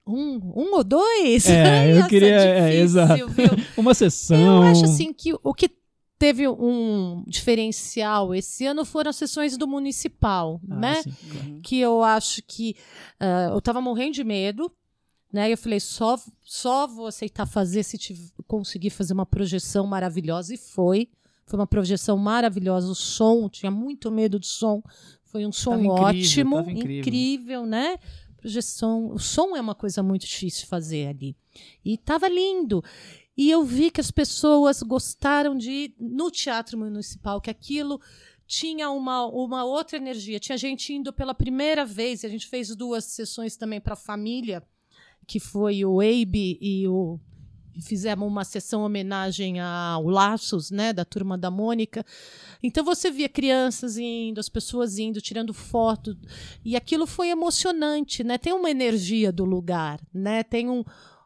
Um, 0.06 0.36
um 0.54 0.74
ou 0.74 0.84
dois? 0.84 1.48
É, 1.48 1.90
eu 1.92 1.96
Nossa, 1.96 2.08
queria- 2.08 2.34
é, 2.40 2.60
difícil, 2.66 2.82
exato. 2.84 3.28
viu? 3.28 3.48
Uma 3.76 3.94
sessão. 3.94 4.62
Eu 4.64 4.70
acho 4.70 4.84
assim 4.84 5.12
que 5.12 5.32
o 5.42 5.54
que 5.54 5.70
teve 6.18 6.46
um 6.48 7.24
diferencial 7.26 8.34
esse 8.34 8.64
ano 8.66 8.84
foram 8.84 9.10
as 9.10 9.16
sessões 9.16 9.56
do 9.58 9.66
municipal, 9.66 10.60
Ah, 10.70 10.76
né? 10.76 11.02
sim. 11.02 11.60
Que 11.62 11.80
eu 11.80 12.02
acho 12.02 12.42
que 12.46 12.76
ah, 13.18 13.50
eu 13.52 13.60
tava 13.60 13.80
morrendo 13.80 14.12
de 14.14 14.24
medo, 14.24 14.70
né? 15.34 15.48
E 15.48 15.52
eu 15.52 15.58
falei, 15.58 15.80
só, 15.80 16.16
só 16.44 16.86
vou 16.86 17.08
aceitar 17.08 17.44
fazer 17.44 17.82
se 17.82 17.98
conseguir 18.46 18.90
fazer 18.90 19.12
uma 19.12 19.26
projeção 19.26 19.84
maravilhosa. 19.84 20.54
E 20.54 20.56
foi. 20.56 21.08
Foi 21.44 21.58
uma 21.58 21.66
projeção 21.66 22.16
maravilhosa. 22.16 22.86
O 22.86 22.94
som, 22.94 23.48
tinha 23.48 23.68
muito 23.68 24.12
medo 24.12 24.38
do 24.38 24.46
som. 24.46 24.80
Foi 25.24 25.44
um 25.44 25.50
som 25.50 25.72
Tava 25.72 25.82
incrível, 25.82 26.06
ótimo, 26.06 26.56
tava 26.56 26.70
incrível. 26.70 27.00
incrível, 27.00 27.66
né? 27.66 27.98
Projeção. 28.36 29.12
O 29.12 29.18
som 29.18 29.56
é 29.56 29.60
uma 29.60 29.74
coisa 29.74 30.04
muito 30.04 30.24
difícil 30.24 30.60
de 30.60 30.66
fazer 30.68 31.08
ali. 31.08 31.36
E 31.84 31.98
tava 31.98 32.28
lindo. 32.28 32.80
E 33.36 33.50
eu 33.50 33.64
vi 33.64 33.90
que 33.90 34.00
as 34.00 34.12
pessoas 34.12 34.84
gostaram 34.84 35.58
de 35.58 35.70
ir 35.70 35.94
no 35.98 36.30
Teatro 36.30 36.78
Municipal, 36.78 37.40
que 37.40 37.50
aquilo 37.50 38.00
tinha 38.46 38.88
uma, 38.88 39.26
uma 39.26 39.64
outra 39.64 39.96
energia. 39.96 40.38
Tinha 40.38 40.56
gente 40.56 40.92
indo 40.92 41.12
pela 41.12 41.34
primeira 41.34 41.84
vez, 41.84 42.22
e 42.22 42.26
a 42.26 42.30
gente 42.30 42.46
fez 42.46 42.72
duas 42.76 43.04
sessões 43.04 43.56
também 43.56 43.80
para 43.80 43.94
a 43.94 43.96
família, 43.96 44.62
que 45.24 45.40
foi 45.40 45.84
o 45.84 46.00
Abe 46.00 46.58
e 46.60 46.86
o. 46.88 47.18
Fizemos 47.82 48.28
uma 48.28 48.44
sessão 48.44 48.82
homenagem 48.84 49.58
ao 49.60 50.04
Laços, 50.08 50.70
né, 50.70 50.92
da 50.92 51.04
turma 51.04 51.36
da 51.36 51.50
Mônica. 51.50 52.06
Então 52.62 52.84
você 52.84 53.10
via 53.10 53.28
crianças 53.28 53.98
indo, 53.98 54.38
as 54.38 54.48
pessoas 54.48 54.96
indo, 54.96 55.20
tirando 55.20 55.52
foto, 55.52 56.16
e 56.64 56.76
aquilo 56.76 57.04
foi 57.04 57.30
emocionante, 57.30 58.22
né? 58.22 58.38
Tem 58.38 58.52
uma 58.52 58.70
energia 58.70 59.32
do 59.32 59.44
lugar, 59.44 60.00
né? 60.14 60.44
Tem 60.44 60.70
um, 60.70 60.84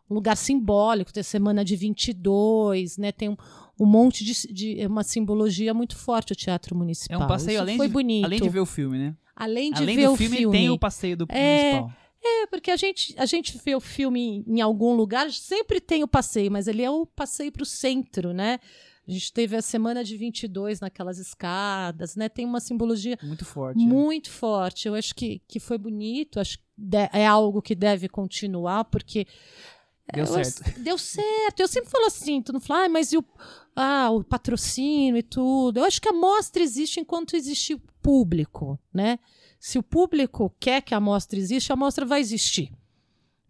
um 0.08 0.14
lugar 0.14 0.38
simbólico, 0.38 1.12
tem 1.12 1.20
a 1.20 1.24
semana 1.24 1.62
de 1.62 1.76
22, 1.76 2.96
né? 2.96 3.12
Tem 3.12 3.28
um, 3.28 3.36
um 3.78 3.84
monte 3.84 4.24
de, 4.24 4.32
de 4.50 4.86
uma 4.86 5.02
simbologia 5.02 5.74
muito 5.74 5.96
forte 5.96 6.32
o 6.32 6.36
Teatro 6.36 6.74
É 6.74 6.78
Municipal. 6.78 7.22
um 7.22 7.26
passeio 7.26 7.56
Isso 7.56 7.62
além 7.62 7.76
foi 7.76 7.88
de, 7.88 7.92
bonito. 7.92 8.24
além 8.24 8.40
de 8.40 8.48
ver 8.48 8.60
o 8.60 8.66
filme, 8.66 8.98
né? 8.98 9.14
Além 9.36 9.70
de 9.70 9.82
além 9.82 9.96
ver 9.96 10.06
do 10.06 10.12
o 10.12 10.16
filme, 10.16 10.36
filme, 10.38 10.56
tem 10.58 10.70
o 10.70 10.78
passeio 10.78 11.16
do 11.16 11.26
É, 11.28 11.72
municipal. 11.74 11.92
É, 12.22 12.46
porque 12.46 12.70
a 12.70 12.76
gente, 12.76 13.14
a 13.16 13.26
gente 13.26 13.58
vê 13.64 13.74
o 13.74 13.80
filme 13.80 14.20
em, 14.46 14.56
em 14.56 14.60
algum 14.60 14.94
lugar, 14.94 15.30
sempre 15.30 15.80
tem 15.80 16.02
o 16.02 16.08
passeio, 16.08 16.50
mas 16.50 16.66
ele 16.66 16.82
é 16.82 16.90
o 16.90 17.06
passeio 17.06 17.52
para 17.52 17.62
o 17.62 17.66
centro, 17.66 18.32
né? 18.32 18.58
A 19.06 19.10
gente 19.10 19.32
teve 19.32 19.56
a 19.56 19.62
semana 19.62 20.04
de 20.04 20.16
22 20.18 20.80
naquelas 20.80 21.18
escadas, 21.18 22.14
né? 22.14 22.28
Tem 22.28 22.44
uma 22.44 22.60
simbologia 22.60 23.18
Muito 23.22 23.44
forte. 23.44 23.78
né? 23.78 23.84
muito 23.86 24.30
forte. 24.30 24.86
Eu 24.86 24.94
acho 24.94 25.14
que, 25.14 25.40
que 25.48 25.58
foi 25.58 25.78
bonito, 25.78 26.38
acho 26.38 26.58
é 27.12 27.26
algo 27.26 27.62
que 27.62 27.74
deve 27.74 28.08
continuar, 28.08 28.84
porque 28.84 29.26
Deu 30.12 30.24
eu- 30.24 30.44
certo. 30.44 30.80
Deu 30.80 30.98
certo. 30.98 31.60
Eu 31.60 31.68
sempre 31.68 31.90
falo 31.90 32.06
assim, 32.06 32.42
tu 32.42 32.52
não 32.52 32.60
fala, 32.60 32.84
ah, 32.84 32.88
mas 32.88 33.12
e 33.12 33.18
o, 33.18 33.24
ah, 33.74 34.10
o 34.10 34.22
patrocínio 34.22 35.16
e 35.16 35.22
tudo. 35.22 35.78
Eu 35.78 35.84
acho 35.84 36.00
que 36.00 36.08
a 36.08 36.12
mostra 36.12 36.62
existe 36.62 37.00
enquanto 37.00 37.34
existe 37.34 37.74
o 37.74 37.80
público, 38.02 38.78
né? 38.92 39.18
Se 39.58 39.78
o 39.78 39.82
público 39.82 40.54
quer 40.60 40.82
que 40.82 40.94
a 40.94 41.00
mostra 41.00 41.38
exista, 41.38 41.72
a 41.72 41.76
mostra 41.76 42.04
vai 42.04 42.20
existir. 42.20 42.72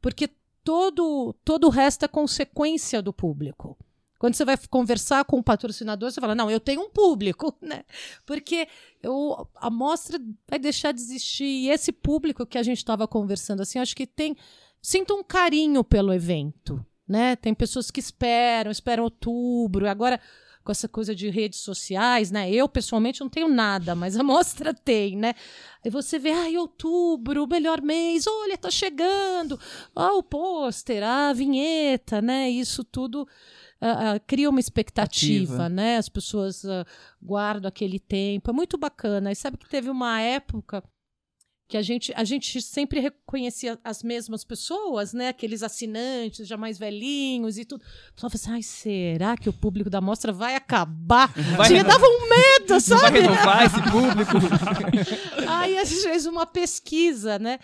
Porque 0.01 0.29
todo, 0.65 1.35
todo 1.45 1.67
o 1.67 1.71
resto 1.71 2.05
é 2.05 2.09
consequência 2.09 3.03
do 3.03 3.13
público. 3.13 3.77
Quando 4.19 4.35
você 4.35 4.45
vai 4.45 4.59
conversar 4.69 5.25
com 5.25 5.39
o 5.39 5.43
patrocinador, 5.43 6.11
você 6.11 6.21
fala, 6.21 6.35
não, 6.35 6.51
eu 6.51 6.59
tenho 6.59 6.83
um 6.83 6.91
público, 6.91 7.57
né? 7.63 7.85
Porque 8.27 8.67
eu, 9.03 9.49
a 9.57 9.71
mostra 9.71 10.21
vai 10.49 10.59
deixar 10.59 10.93
de 10.93 11.01
existir. 11.01 11.45
E 11.45 11.71
esse 11.71 11.93
público 11.93 12.45
que 12.45 12.59
a 12.59 12.63
gente 12.63 12.79
estava 12.79 13.07
conversando, 13.07 13.63
assim, 13.63 13.79
acho 13.79 13.95
que 13.95 14.07
tem 14.07 14.37
sinto 14.83 15.15
um 15.15 15.23
carinho 15.23 15.85
pelo 15.85 16.13
evento, 16.13 16.85
né? 17.07 17.37
Tem 17.37 17.55
pessoas 17.55 17.91
que 17.91 18.01
esperam, 18.01 18.71
esperam 18.71 19.05
outubro. 19.05 19.89
Agora 19.89 20.21
com 20.69 20.73
essa 20.73 20.87
coisa 20.87 21.15
de 21.15 21.31
redes 21.31 21.61
sociais, 21.61 22.31
né? 22.31 22.51
Eu, 22.51 22.69
pessoalmente, 22.69 23.23
não 23.23 23.29
tenho 23.31 23.49
nada, 23.49 23.95
mas 23.95 24.19
a 24.19 24.23
mostra 24.23 24.75
tem, 24.85 25.17
né? 25.17 25.33
Aí 25.83 25.91
você 25.91 26.19
vê, 26.19 26.31
ai, 26.31 26.59
outubro, 26.59 27.47
melhor 27.47 27.81
mês, 27.81 28.27
olha, 28.27 28.59
tá 28.59 28.71
chegando, 28.71 29.59
ó, 29.97 30.19
o 30.19 30.23
pôster, 30.23 31.03
a 31.03 31.33
vinheta, 31.33 32.21
né? 32.21 32.51
Isso 32.51 32.85
tudo 32.85 33.27
ah, 33.81 34.13
ah, 34.13 34.21
cria 34.21 34.51
uma 34.51 34.61
expectativa, 34.61 35.55
Ativa. 35.55 35.69
né? 35.71 35.97
As 35.97 36.11
pessoas 36.11 36.63
ah, 36.67 36.85
guardam 37.23 37.67
aquele 37.67 37.99
tempo, 37.99 38.51
é 38.51 38.53
muito 38.53 38.77
bacana. 38.77 39.33
E 39.33 39.35
sabe 39.35 39.57
que 39.57 39.71
teve 39.71 39.89
uma 39.89 40.21
época 40.21 40.85
que 41.69 41.77
a 41.77 41.83
gente, 41.83 42.15
a 42.17 42.25
gente 42.25 42.63
sempre 42.63 42.99
reconhecia 42.99 43.79
as 43.85 44.03
mesmas 44.03 44.43
pessoas, 44.43 45.13
né? 45.13 45.29
Aqueles 45.29 45.63
assinantes 45.63 46.49
já 46.49 46.57
mais 46.57 46.79
velhinhos 46.79 47.59
e 47.59 47.65
tudo. 47.67 47.83
O 47.83 48.15
pessoal 48.15 48.31
fala 48.31 48.35
assim, 48.35 48.51
ai, 48.53 48.63
será 48.63 49.37
que 49.37 49.51
o 49.51 49.53
público 49.53 49.91
da 49.91 50.01
mostra 50.01 50.33
vai 50.33 50.57
acabar? 50.57 51.31
Vai 51.57 51.69
Me 51.69 51.83
dava 51.83 52.07
um 52.07 52.29
medo, 52.31 52.71
Não 52.71 52.81
vai 52.81 52.81
sabe? 52.81 53.21
renovar 53.21 53.67
esse 53.67 53.83
público. 53.83 54.33
Aí 55.47 55.77
a 55.77 55.85
gente 55.85 56.03
fez 56.03 56.25
uma 56.25 56.47
pesquisa, 56.47 57.39
né? 57.39 57.59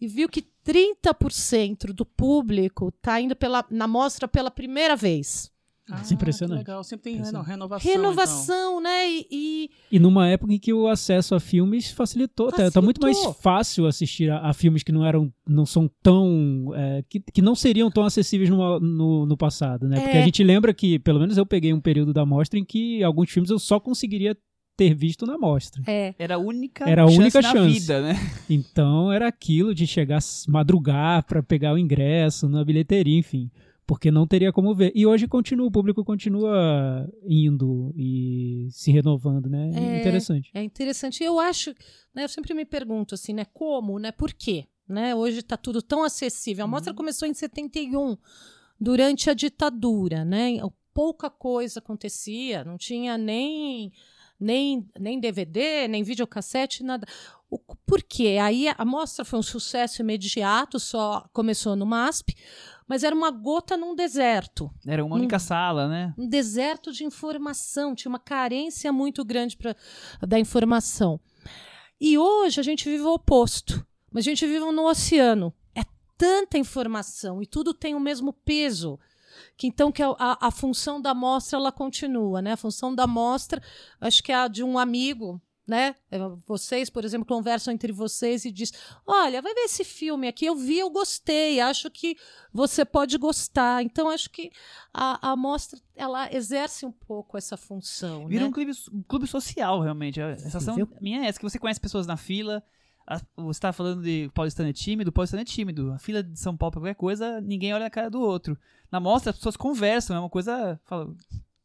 E 0.00 0.08
viu 0.08 0.28
que 0.28 0.42
30% 0.66 1.92
do 1.92 2.04
público 2.04 2.90
tá 3.00 3.20
indo 3.20 3.36
pela, 3.36 3.64
na 3.70 3.86
mostra 3.86 4.26
pela 4.26 4.50
primeira 4.50 4.96
vez. 4.96 5.53
Isso 6.02 6.12
é 6.12 6.16
impressionante. 6.16 6.58
legal, 6.58 6.82
sempre 6.82 7.04
tem 7.04 7.12
Impressionante. 7.14 7.46
reno- 7.46 7.56
renovação. 7.58 7.90
então. 7.90 8.02
Renovação, 8.02 8.80
né? 8.80 9.06
E, 9.10 9.26
e 9.30 9.70
E 9.92 9.98
numa 9.98 10.26
época 10.28 10.52
em 10.52 10.58
que 10.58 10.72
o 10.72 10.88
acesso 10.88 11.34
a 11.34 11.40
filmes 11.40 11.90
facilitou, 11.90 12.50
tá, 12.50 12.70
tá 12.70 12.80
muito 12.80 13.00
mais 13.02 13.16
Facilitou. 13.18 13.42
fácil 13.42 13.86
assistir 13.86 14.30
a, 14.30 14.38
a 14.48 14.54
filmes 14.54 14.82
que 14.82 14.90
não 14.92 15.04
eram, 15.04 15.30
não 15.46 15.66
são 15.66 15.90
tão, 16.02 16.72
é, 16.74 17.04
que, 17.08 17.20
que 17.20 17.42
não 17.42 17.54
seriam 17.54 17.90
tão 17.90 18.02
acessíveis 18.04 18.48
no, 18.48 18.80
no, 18.80 19.26
no 19.26 19.36
passado, 19.36 19.86
né? 19.86 20.00
Porque 20.00 20.16
É. 20.16 20.22
a 20.22 20.24
gente 20.24 20.42
lembra 20.42 20.72
que, 20.72 20.98
pelo 20.98 21.20
menos 21.20 21.36
eu 21.36 21.44
peguei 21.44 21.72
um 21.74 21.80
período 21.80 22.12
da 22.14 22.24
mostra 22.24 22.58
em 22.58 22.64
que 22.64 23.02
alguns 23.02 23.30
filmes 23.30 23.50
eu 23.50 23.58
só 23.58 23.78
conseguiria 23.78 24.34
ter 24.76 24.92
visto 24.94 25.24
na 25.26 25.36
mostra. 25.38 25.82
é, 25.86 26.14
Era 26.18 26.34
a 26.36 26.38
única 26.38 26.88
Era 26.88 27.04
a 27.04 27.06
chance 27.06 27.20
única 27.20 27.42
na 27.42 27.52
chance. 27.52 27.78
vida, 27.80 28.00
né? 28.00 28.14
Então 28.50 29.12
era 29.12 29.28
aquilo 29.28 29.74
de 29.74 29.86
chegar, 29.86 30.18
madrugar 30.48 31.24
pra 31.26 31.42
pegar 31.42 31.74
o 31.74 31.78
ingresso 31.78 32.48
na 32.48 32.64
bilheteria, 32.64 33.18
enfim. 33.18 33.50
Porque 33.86 34.10
não 34.10 34.26
teria 34.26 34.52
como 34.52 34.74
ver. 34.74 34.92
E 34.94 35.06
hoje 35.06 35.28
continua, 35.28 35.66
o 35.66 35.70
público 35.70 36.04
continua 36.04 37.06
indo 37.22 37.92
e 37.96 38.68
se 38.70 38.90
renovando, 38.90 39.48
né? 39.48 39.70
É. 39.74 40.00
Interessante. 40.00 40.50
é 40.54 40.62
interessante. 40.62 41.22
Eu 41.22 41.38
acho, 41.38 41.74
né? 42.14 42.24
Eu 42.24 42.28
sempre 42.28 42.54
me 42.54 42.64
pergunto 42.64 43.14
assim, 43.14 43.34
né? 43.34 43.44
Como, 43.52 43.98
né? 43.98 44.10
Por 44.10 44.32
quê? 44.32 44.66
Né? 44.88 45.14
Hoje 45.14 45.40
está 45.40 45.56
tudo 45.56 45.82
tão 45.82 46.02
acessível. 46.02 46.64
A 46.64 46.68
mostra 46.68 46.94
começou 46.94 47.28
em 47.28 47.34
71, 47.34 48.16
durante 48.80 49.28
a 49.28 49.34
ditadura, 49.34 50.24
né? 50.24 50.56
Pouca 50.92 51.28
coisa 51.28 51.80
acontecia, 51.80 52.64
não 52.64 52.78
tinha 52.78 53.18
nem 53.18 53.92
nem, 54.38 54.88
nem 54.98 55.20
DVD, 55.20 55.88
nem 55.88 56.02
videocassete, 56.02 56.82
nada. 56.82 57.06
O, 57.48 57.58
por 57.58 58.02
quê? 58.02 58.38
Aí 58.40 58.66
a 58.68 58.84
mostra 58.84 59.24
foi 59.24 59.38
um 59.38 59.42
sucesso 59.42 60.02
imediato, 60.02 60.78
só 60.78 61.28
começou 61.32 61.76
no 61.76 61.86
MASP, 61.86 62.34
mas 62.86 63.02
era 63.02 63.14
uma 63.14 63.30
gota 63.30 63.76
num 63.76 63.94
deserto 63.94 64.70
Era 64.86 65.04
uma 65.04 65.16
única 65.16 65.38
sala, 65.38 65.88
né? 65.88 66.14
um 66.18 66.28
deserto 66.28 66.92
de 66.92 67.04
informação, 67.04 67.94
tinha 67.94 68.10
uma 68.10 68.18
carência 68.18 68.92
muito 68.92 69.24
grande 69.24 69.56
pra, 69.56 69.74
da 70.26 70.38
informação. 70.38 71.18
E 72.00 72.18
hoje 72.18 72.60
a 72.60 72.62
gente 72.62 72.88
vive 72.88 73.04
o 73.04 73.14
oposto, 73.14 73.86
mas 74.12 74.24
a 74.24 74.28
gente 74.30 74.46
vive 74.46 74.60
no 74.60 74.86
oceano. 74.86 75.54
É 75.74 75.82
tanta 76.18 76.58
informação 76.58 77.42
e 77.42 77.46
tudo 77.46 77.72
tem 77.72 77.94
o 77.94 78.00
mesmo 78.00 78.32
peso. 78.32 78.98
Que 79.56 79.66
então 79.66 79.90
que 79.90 80.02
a, 80.02 80.14
a, 80.18 80.48
a 80.48 80.50
função 80.50 81.00
da 81.00 81.14
mostra 81.14 81.58
ela 81.58 81.72
continua, 81.72 82.40
né? 82.40 82.52
A 82.52 82.56
função 82.56 82.94
da 82.94 83.06
mostra, 83.06 83.60
acho 84.00 84.22
que 84.22 84.30
é 84.30 84.36
a 84.36 84.48
de 84.48 84.62
um 84.62 84.78
amigo, 84.78 85.40
né? 85.66 85.94
É, 86.10 86.18
Vocês, 86.46 86.90
por 86.90 87.04
exemplo, 87.04 87.26
conversam 87.26 87.72
entre 87.72 87.92
vocês 87.92 88.44
e 88.44 88.52
diz: 88.52 88.72
"Olha, 89.06 89.40
vai 89.40 89.54
ver 89.54 89.62
esse 89.62 89.82
filme 89.84 90.28
aqui, 90.28 90.44
eu 90.46 90.54
vi, 90.56 90.78
eu 90.78 90.90
gostei, 90.90 91.60
acho 91.60 91.90
que 91.90 92.16
você 92.52 92.84
pode 92.84 93.16
gostar". 93.18 93.82
Então 93.82 94.08
acho 94.08 94.28
que 94.30 94.50
a, 94.92 95.30
a 95.32 95.36
mostra 95.36 95.78
ela 95.96 96.32
exerce 96.34 96.84
um 96.84 96.92
pouco 96.92 97.38
essa 97.38 97.56
função, 97.56 98.26
Vira 98.28 98.42
né? 98.42 98.48
um 98.48 98.52
clube, 98.52 98.72
um 98.92 99.02
clube 99.02 99.26
social, 99.26 99.80
realmente. 99.80 100.20
A 100.20 100.36
sensação 100.36 100.74
viu? 100.74 100.88
minha 101.00 101.24
é 101.24 101.26
essa, 101.28 101.38
que 101.38 101.44
você 101.48 101.58
conhece 101.58 101.80
pessoas 101.80 102.06
na 102.06 102.16
fila. 102.16 102.62
a- 103.06 103.20
você 103.36 103.60
tá 103.60 103.72
falando 103.72 104.02
de 104.02 104.30
paulistano 104.34 104.68
é 104.68 104.72
tímido, 104.72 105.12
paulistano 105.12 105.42
é 105.42 105.44
tímido. 105.44 105.92
A 105.92 105.98
fila 105.98 106.22
de 106.22 106.38
São 106.38 106.56
Paulo 106.56 106.72
pra 106.72 106.80
qualquer 106.80 106.94
coisa, 106.94 107.40
ninguém 107.40 107.72
olha 107.74 107.84
na 107.84 107.90
cara 107.90 108.08
do 108.10 108.20
outro. 108.20 108.58
Na 108.90 108.98
mostra, 109.00 109.30
as 109.30 109.36
pessoas 109.36 109.56
conversam, 109.56 110.16
é 110.16 110.20
uma 110.20 110.30
coisa... 110.30 110.80
Fala, 110.84 111.14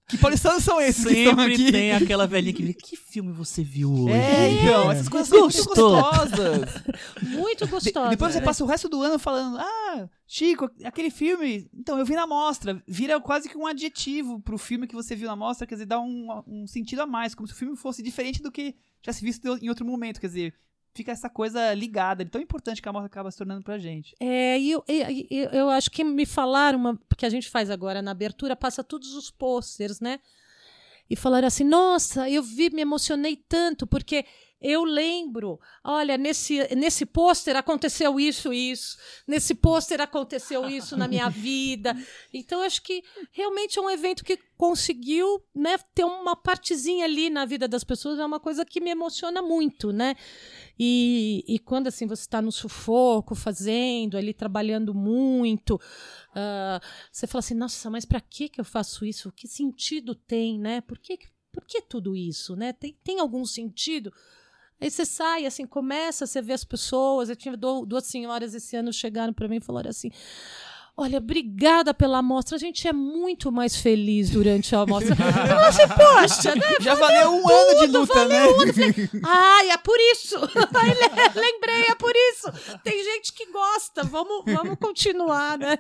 que 0.09 0.17
paulistanos 0.17 0.63
são 0.63 0.81
esses 0.81 1.05
que 1.05 1.13
estão 1.13 1.35
Sempre 1.37 1.53
aqui? 1.53 1.71
tem 1.71 1.91
aquela 1.93 2.27
velhinha 2.27 2.53
que 2.53 2.63
vê, 2.63 2.73
que 2.73 2.97
filme 2.97 3.31
você 3.31 3.63
viu 3.63 3.93
hoje? 3.93 4.13
É, 4.13 4.51
então, 4.63 4.91
essas 4.91 5.07
coisas 5.07 5.29
são 5.29 5.41
muito 5.41 5.63
gostosas. 5.65 6.83
Muito 7.21 7.65
De- 7.65 7.71
gostosa. 7.71 8.09
depois 8.09 8.33
você 8.33 8.41
passa 8.41 8.63
o 8.63 8.67
resto 8.67 8.89
do 8.89 9.01
ano 9.01 9.17
falando, 9.19 9.57
ah, 9.59 10.09
Chico, 10.27 10.69
aquele 10.83 11.09
filme, 11.09 11.69
então 11.73 11.97
eu 11.97 12.05
vi 12.05 12.15
na 12.15 12.27
mostra. 12.27 12.81
Vira 12.87 13.19
quase 13.21 13.47
que 13.47 13.57
um 13.57 13.65
adjetivo 13.67 14.39
pro 14.41 14.57
filme 14.57 14.87
que 14.87 14.95
você 14.95 15.15
viu 15.15 15.27
na 15.27 15.35
mostra, 15.35 15.65
quer 15.67 15.75
dizer, 15.75 15.85
dá 15.85 15.99
um, 15.99 16.27
um 16.47 16.67
sentido 16.67 17.01
a 17.01 17.05
mais, 17.05 17.33
como 17.35 17.47
se 17.47 17.53
o 17.53 17.57
filme 17.57 17.75
fosse 17.75 18.01
diferente 18.03 18.41
do 18.41 18.51
que 18.51 18.75
já 19.01 19.13
se 19.13 19.23
visto 19.23 19.57
em 19.61 19.69
outro 19.69 19.85
momento, 19.85 20.19
quer 20.19 20.27
dizer, 20.27 20.53
fica 20.93 21.11
essa 21.11 21.29
coisa 21.29 21.73
ligada, 21.73 22.25
tão 22.25 22.41
importante 22.41 22.81
que 22.81 22.89
a 22.89 22.91
mostra 22.93 23.07
acaba 23.07 23.31
se 23.31 23.37
tornando 23.37 23.63
pra 23.63 23.77
gente. 23.77 24.15
É, 24.19 24.59
e 24.59 24.71
eu, 24.71 24.83
e- 24.87 25.27
e- 25.29 25.49
eu 25.51 25.69
acho 25.69 25.89
que 25.91 26.03
me 26.03 26.25
falaram, 26.25 26.77
uma, 26.79 26.95
porque 27.07 27.25
a 27.25 27.29
gente 27.29 27.49
faz 27.49 27.69
agora 27.69 28.01
na 28.01 28.11
abertura, 28.11 28.55
passa 28.55 28.83
todos 28.83 29.13
os 29.13 29.29
pôsteres, 29.31 29.99
né? 29.99 30.19
E 31.09 31.15
falaram 31.15 31.47
assim: 31.47 31.63
nossa, 31.63 32.29
eu 32.29 32.43
vi, 32.43 32.69
me 32.69 32.81
emocionei 32.81 33.35
tanto, 33.35 33.87
porque 33.87 34.25
eu 34.61 34.83
lembro, 34.83 35.59
olha, 35.83 36.17
nesse, 36.17 36.59
nesse 36.75 37.05
pôster 37.05 37.55
aconteceu 37.55 38.19
isso, 38.19 38.51
isso, 38.51 38.97
nesse 39.25 39.55
pôster 39.55 40.01
aconteceu 40.01 40.69
isso 40.69 40.97
na 40.97 41.07
minha 41.07 41.29
vida. 41.31 41.95
Então, 42.33 42.61
acho 42.61 42.81
que 42.81 43.01
realmente 43.31 43.79
é 43.79 43.81
um 43.81 43.89
evento 43.89 44.23
que 44.23 44.37
conseguiu 44.57 45.41
né, 45.55 45.77
ter 45.95 46.03
uma 46.03 46.35
partezinha 46.35 47.05
ali 47.05 47.29
na 47.29 47.45
vida 47.45 47.67
das 47.69 47.85
pessoas, 47.85 48.19
é 48.19 48.25
uma 48.25 48.39
coisa 48.39 48.65
que 48.65 48.81
me 48.81 48.89
emociona 48.89 49.41
muito, 49.41 49.93
né? 49.93 50.15
E, 50.77 51.45
e 51.47 51.59
quando 51.59 51.87
assim 51.87 52.05
você 52.05 52.23
está 52.23 52.41
no 52.41 52.51
sufoco, 52.51 53.35
fazendo, 53.35 54.17
ali 54.17 54.33
trabalhando 54.33 54.93
muito, 54.93 55.79
ah, 56.35 56.81
você 57.09 57.25
fala 57.27 57.39
assim, 57.39 57.53
nossa, 57.53 57.89
mas 57.89 58.03
para 58.03 58.19
que 58.19 58.49
que 58.49 58.59
eu 58.59 58.65
faço 58.65 59.05
isso? 59.05 59.31
Que 59.31 59.47
sentido 59.47 60.13
tem, 60.13 60.59
né? 60.59 60.81
Por 60.81 60.99
que, 60.99 61.17
por 61.51 61.65
que 61.65 61.81
tudo 61.81 62.15
isso, 62.15 62.55
né? 62.55 62.73
Tem, 62.73 62.97
tem 63.03 63.19
algum 63.19 63.45
sentido? 63.45 64.11
Aí 64.81 64.89
você 64.89 65.05
sai, 65.05 65.45
assim, 65.45 65.65
começa, 65.65 66.25
você 66.25 66.41
vê 66.41 66.53
as 66.53 66.63
pessoas. 66.63 67.29
Eu 67.29 67.35
tinha 67.35 67.55
du- 67.57 67.85
duas 67.85 68.05
senhoras 68.05 68.53
esse 68.53 68.75
ano 68.75 68.93
chegaram 68.93 69.33
para 69.33 69.47
mim 69.47 69.57
e 69.57 69.61
falaram 69.61 69.89
assim: 69.89 70.09
Olha, 70.95 71.17
obrigada 71.17 71.93
pela 71.93 72.17
amostra. 72.17 72.55
A 72.55 72.59
gente 72.59 72.87
é 72.87 72.91
muito 72.93 73.51
mais 73.51 73.75
feliz 73.75 74.29
durante 74.29 74.75
a 74.75 74.81
amostra. 74.81 75.15
Eu 75.15 75.73
falei 75.73 75.87
poxa, 75.87 76.55
né? 76.55 76.75
Já 76.81 76.93
valeu 76.95 77.31
um 77.31 77.49
ano 77.49 77.79
de 77.79 77.87
luta, 77.87 78.25
né? 78.27 78.43
Ai, 79.23 79.71
é 79.71 79.77
por 79.77 79.97
isso! 80.11 80.35
Lembrei, 81.35 81.83
é 81.87 81.95
por 81.95 82.11
isso! 82.15 82.51
Tem 82.83 83.01
gente 83.03 83.31
que 83.33 83.45
gosta, 83.51 84.03
vamos, 84.03 84.43
vamos 84.45 84.77
continuar, 84.77 85.57
né? 85.57 85.77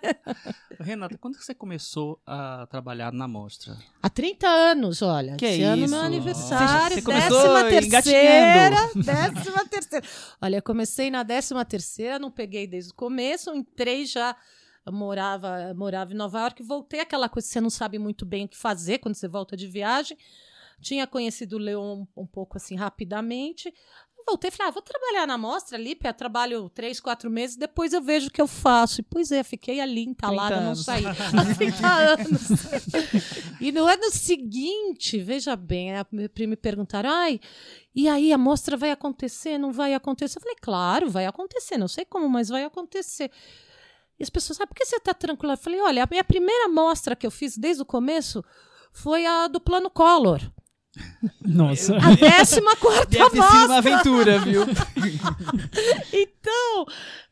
Renata, 0.79 1.17
quando 1.17 1.35
você 1.35 1.53
começou 1.53 2.21
a 2.25 2.65
trabalhar 2.67 3.11
na 3.11 3.27
mostra? 3.27 3.75
Há 4.01 4.09
30 4.09 4.47
anos, 4.47 5.01
olha. 5.01 5.35
Que 5.35 5.45
esse 5.45 5.61
é 5.61 5.65
ano 5.65 5.83
isso? 5.83 5.93
meu 5.93 6.01
aniversário, 6.03 6.95
Você 6.95 7.01
começou 7.01 7.41
décima 7.63 7.69
terceira. 8.01 8.89
Décima 8.95 9.65
terceira. 9.65 10.07
Olha, 10.41 10.55
eu 10.57 10.63
comecei 10.63 11.11
na 11.11 11.23
décima 11.23 11.65
terceira, 11.65 12.17
não 12.17 12.31
peguei 12.31 12.65
desde 12.65 12.91
o 12.91 12.95
começo, 12.95 13.53
entrei 13.53 14.05
já. 14.05 14.35
Eu 14.85 14.93
morava, 14.93 15.73
morava 15.73 16.13
em 16.13 16.15
Nova 16.15 16.39
York, 16.39 16.63
voltei 16.63 16.99
aquela 16.99 17.29
coisa 17.29 17.47
que 17.47 17.53
você 17.53 17.61
não 17.61 17.69
sabe 17.69 17.99
muito 17.99 18.25
bem 18.25 18.45
o 18.45 18.49
que 18.49 18.57
fazer 18.57 18.99
quando 18.99 19.15
você 19.15 19.27
volta 19.27 19.55
de 19.55 19.67
viagem. 19.67 20.17
Tinha 20.81 21.05
conhecido 21.05 21.57
o 21.57 21.59
Leon 21.59 22.05
um, 22.15 22.21
um 22.23 22.25
pouco 22.25 22.57
assim 22.57 22.75
rapidamente. 22.75 23.73
Voltei 24.25 24.49
e 24.49 24.51
falei, 24.51 24.69
ah, 24.69 24.73
vou 24.73 24.83
trabalhar 24.83 25.25
na 25.25 25.39
mostra 25.39 25.75
ali, 25.75 25.95
Pé, 25.95 26.13
trabalho 26.13 26.69
três, 26.69 26.99
quatro 26.99 27.31
meses, 27.31 27.55
depois 27.55 27.93
eu 27.93 28.01
vejo 28.01 28.27
o 28.27 28.31
que 28.31 28.39
eu 28.41 28.47
faço. 28.47 29.01
E, 29.01 29.03
pois 29.03 29.31
é, 29.31 29.43
fiquei 29.43 29.79
ali 29.79 30.03
entalada, 30.03 30.55
30 30.55 30.65
não 30.65 30.75
saí. 30.75 31.03
Há 31.09 31.55
30 31.55 31.87
anos. 31.87 32.49
e 33.59 33.71
no 33.71 33.85
ano 33.85 34.11
seguinte, 34.11 35.19
veja 35.19 35.55
bem, 35.55 35.93
me 36.11 36.29
me 36.45 36.55
perguntaram, 36.55 37.09
ai, 37.09 37.39
e 37.95 38.07
aí 38.07 38.31
a 38.31 38.37
mostra 38.37 38.77
vai 38.77 38.91
acontecer, 38.91 39.57
não 39.57 39.71
vai 39.71 39.95
acontecer? 39.95 40.37
Eu 40.37 40.41
falei, 40.43 40.57
claro, 40.61 41.09
vai 41.09 41.25
acontecer, 41.25 41.77
não 41.77 41.87
sei 41.87 42.05
como, 42.05 42.29
mas 42.29 42.49
vai 42.49 42.63
acontecer. 42.63 43.31
E 44.19 44.23
as 44.23 44.29
pessoas, 44.29 44.59
ah, 44.59 44.67
por 44.67 44.75
que 44.75 44.85
você 44.85 44.97
está 44.97 45.13
tranquila? 45.13 45.53
Eu 45.53 45.57
falei, 45.57 45.79
olha, 45.81 46.03
a 46.03 46.07
minha 46.09 46.23
primeira 46.23 46.67
mostra 46.67 47.15
que 47.15 47.25
eu 47.25 47.31
fiz 47.31 47.57
desde 47.57 47.81
o 47.81 47.85
começo 47.85 48.43
foi 48.91 49.25
a 49.25 49.47
do 49.47 49.59
Plano 49.61 49.89
Collor. 49.89 50.41
Nossa. 51.45 51.95
A 51.97 52.15
décima 52.15 52.75
quarta 52.75 53.05
Deve 53.05 53.29
ter 53.29 53.35
sido 53.35 53.41
mostra. 53.43 53.65
uma 53.67 53.77
aventura, 53.77 54.39
viu? 54.39 54.63
Então, 56.11 56.85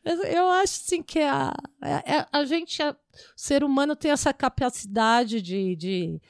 eu- 0.04 0.48
acho 0.50 0.80
assim 0.84 1.02
que 1.02 1.18
a, 1.20 1.52
a, 1.82 2.38
a 2.40 2.44
gente, 2.44 2.82
a- 2.82 2.92
o 2.92 2.96
ser 3.36 3.62
humano 3.64 3.94
tem 3.96 4.10
essa 4.10 4.32
capacidade 4.32 5.42
de, 5.42 5.76
de, 5.76 6.20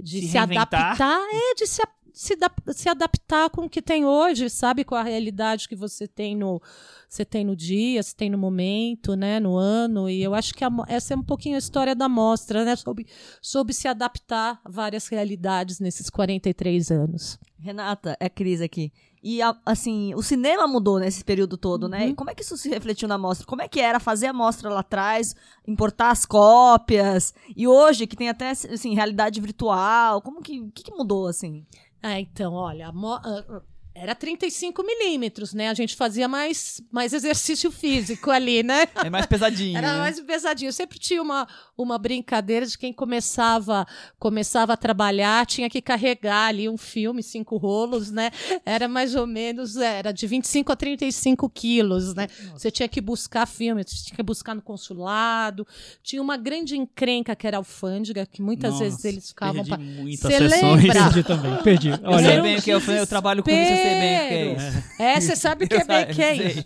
de 0.00 0.20
Se 0.22 0.28
se, 0.28 0.38
adaptar, 0.38 1.20
é 1.30 1.54
de 1.54 1.66
se, 1.66 1.82
se, 2.18 2.34
da- 2.34 2.50
se 2.72 2.88
adaptar 2.88 3.50
com 3.50 3.66
o 3.66 3.68
que 3.68 3.82
tem 3.82 4.06
hoje, 4.06 4.48
sabe? 4.48 4.84
Com 4.84 4.94
a 4.94 5.02
realidade 5.02 5.68
que 5.68 5.76
você 5.76 6.08
tem 6.08 6.34
no 6.34 6.62
você 7.08 7.24
tem 7.24 7.44
no 7.44 7.54
dia, 7.54 8.02
você 8.02 8.14
tem 8.16 8.28
no 8.30 8.36
momento, 8.38 9.14
né, 9.14 9.38
no 9.38 9.56
ano, 9.56 10.08
e 10.10 10.20
eu 10.22 10.34
acho 10.34 10.52
que 10.54 10.64
a 10.64 10.70
essa 10.88 11.14
é 11.14 11.16
um 11.16 11.22
pouquinho 11.22 11.54
a 11.54 11.58
história 11.58 11.94
da 11.94 12.08
mostra, 12.08 12.64
né, 12.64 12.74
soube, 12.74 13.06
soube 13.40 13.72
se 13.72 13.86
adaptar 13.86 14.60
a 14.64 14.68
várias 14.68 15.06
realidades 15.06 15.78
nesses 15.78 16.10
43 16.10 16.90
anos. 16.90 17.38
Renata, 17.60 18.16
é 18.18 18.28
Cris 18.28 18.60
aqui. 18.60 18.92
E, 19.22 19.40
assim, 19.64 20.14
o 20.14 20.22
cinema 20.22 20.68
mudou 20.68 21.00
nesse 21.00 21.24
período 21.24 21.56
todo, 21.56 21.88
né? 21.88 22.08
E 22.10 22.14
como 22.14 22.30
é 22.30 22.34
que 22.34 22.42
isso 22.42 22.56
se 22.56 22.68
refletiu 22.68 23.08
na 23.08 23.18
mostra? 23.18 23.44
Como 23.46 23.60
é 23.60 23.66
que 23.66 23.80
era 23.80 23.98
fazer 23.98 24.26
a 24.28 24.32
mostra 24.32 24.68
lá 24.70 24.80
atrás, 24.80 25.34
importar 25.66 26.10
as 26.10 26.24
cópias? 26.24 27.34
E 27.56 27.66
hoje, 27.66 28.06
que 28.06 28.14
tem 28.14 28.28
até, 28.28 28.50
assim, 28.50 28.94
realidade 28.94 29.40
virtual, 29.40 30.20
como 30.22 30.40
que, 30.42 30.70
que 30.70 30.92
mudou, 30.92 31.26
assim? 31.26 31.66
Ah, 32.08 32.20
então, 32.20 32.52
olha, 32.54 32.86
a 32.86 32.92
ah, 32.92 33.44
ah, 33.48 33.62
era 33.98 34.14
35 34.14 34.82
milímetros, 34.82 35.54
né? 35.54 35.70
A 35.70 35.74
gente 35.74 35.96
fazia 35.96 36.28
mais, 36.28 36.82
mais 36.92 37.14
exercício 37.14 37.70
físico 37.70 38.30
ali, 38.30 38.62
né? 38.62 38.86
É 39.06 39.08
mais 39.10 39.24
pesadinho. 39.26 39.76
Era 39.78 39.92
né? 39.92 39.98
mais 39.98 40.20
pesadinho. 40.20 40.68
Eu 40.68 40.72
sempre 40.72 40.98
tinha 40.98 41.22
uma, 41.22 41.46
uma 41.78 41.96
brincadeira 41.96 42.66
de 42.66 42.76
quem 42.76 42.92
começava 42.92 43.86
começava 44.18 44.72
a 44.72 44.76
trabalhar, 44.76 45.46
tinha 45.46 45.70
que 45.70 45.80
carregar 45.80 46.48
ali 46.48 46.68
um 46.68 46.76
filme, 46.76 47.22
cinco 47.22 47.56
rolos, 47.56 48.10
né? 48.10 48.30
Era 48.64 48.88
mais 48.88 49.14
ou 49.14 49.26
menos, 49.26 49.76
era 49.76 50.12
de 50.12 50.26
25 50.26 50.72
a 50.72 50.76
35 50.76 51.48
quilos, 51.48 52.14
né? 52.14 52.26
Você 52.52 52.70
tinha 52.70 52.88
que 52.88 53.00
buscar 53.00 53.46
filme, 53.46 53.82
você 53.82 54.04
tinha 54.04 54.16
que 54.16 54.22
buscar 54.22 54.54
no 54.54 54.62
consulado. 54.62 55.66
Tinha 56.02 56.20
uma 56.20 56.36
grande 56.36 56.76
encrenca 56.76 57.34
que 57.36 57.46
era 57.46 57.56
alfândega, 57.56 58.26
que 58.26 58.42
muitas 58.42 58.72
Nossa, 58.72 58.84
vezes 58.84 59.04
eles 59.04 59.28
ficavam... 59.28 59.64
perdi 59.64 59.70
pa- 59.70 59.78
muitas 59.78 60.32
Cê 60.32 60.38
sessões. 60.48 60.82
lembra? 60.82 61.02
Perdi 61.02 61.22
também, 61.22 61.62
perdi. 61.62 61.88
Eu 61.90 61.98
Olha, 62.04 62.28
é, 62.28 62.56
eu, 62.66 62.80
eu 62.80 63.06
trabalho 63.06 63.42
com 63.42 63.50
isso, 63.50 63.72
eu 63.72 63.85
sei 63.90 64.00
bem 64.00 64.16
o 64.16 64.28
que 64.28 64.34
é 64.34 64.52
isso. 64.52 65.02
É, 65.02 65.20
você 65.20 65.36
sabe 65.36 65.64
o 65.66 65.68
que 65.68 65.74
é 65.74 65.84
bem 65.84 66.06
que 66.14 66.22
é 66.22 66.34
isso. 66.34 66.64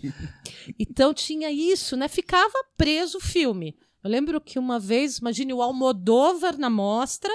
Então 0.79 1.13
tinha 1.13 1.51
isso, 1.51 1.95
né? 1.95 2.07
Ficava 2.07 2.53
preso 2.77 3.17
o 3.17 3.21
filme. 3.21 3.75
Eu 4.03 4.09
lembro 4.09 4.41
que 4.41 4.57
uma 4.57 4.79
vez, 4.79 5.19
imagine 5.19 5.53
o 5.53 5.61
Almodóvar 5.61 6.57
na 6.57 6.69
mostra. 6.69 7.31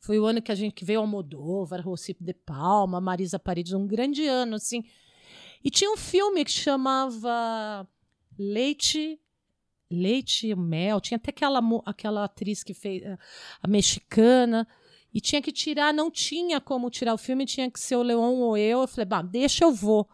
Foi 0.00 0.18
o 0.18 0.26
ano 0.26 0.42
que 0.42 0.52
a 0.52 0.54
gente 0.54 0.74
que 0.74 0.84
veio 0.84 1.00
Almodóvar, 1.00 1.80
Rocife 1.80 2.22
de 2.22 2.34
Palma, 2.34 3.00
Marisa 3.00 3.38
Paredes, 3.38 3.72
um 3.72 3.86
grande 3.86 4.26
ano, 4.26 4.56
assim. 4.56 4.84
E 5.64 5.70
tinha 5.70 5.90
um 5.90 5.96
filme 5.96 6.44
que 6.44 6.50
chamava 6.50 7.86
Leite. 8.38 9.20
Leite 9.90 10.48
e 10.48 10.54
Mel. 10.54 11.00
Tinha 11.00 11.16
até 11.16 11.30
aquela, 11.30 11.60
aquela 11.86 12.24
atriz 12.24 12.62
que 12.62 12.74
fez 12.74 13.02
eh, 13.02 13.18
a 13.62 13.68
mexicana. 13.68 14.66
E 15.12 15.20
tinha 15.20 15.40
que 15.40 15.50
tirar, 15.50 15.92
não 15.92 16.10
tinha 16.10 16.60
como 16.60 16.90
tirar 16.90 17.14
o 17.14 17.18
filme, 17.18 17.46
tinha 17.46 17.70
que 17.70 17.80
ser 17.80 17.96
o 17.96 18.02
Leon 18.02 18.34
ou 18.40 18.56
eu. 18.56 18.82
Eu 18.82 18.88
falei, 18.88 19.06
bah, 19.06 19.22
deixa 19.22 19.64
eu 19.64 19.72
vou. 19.72 20.08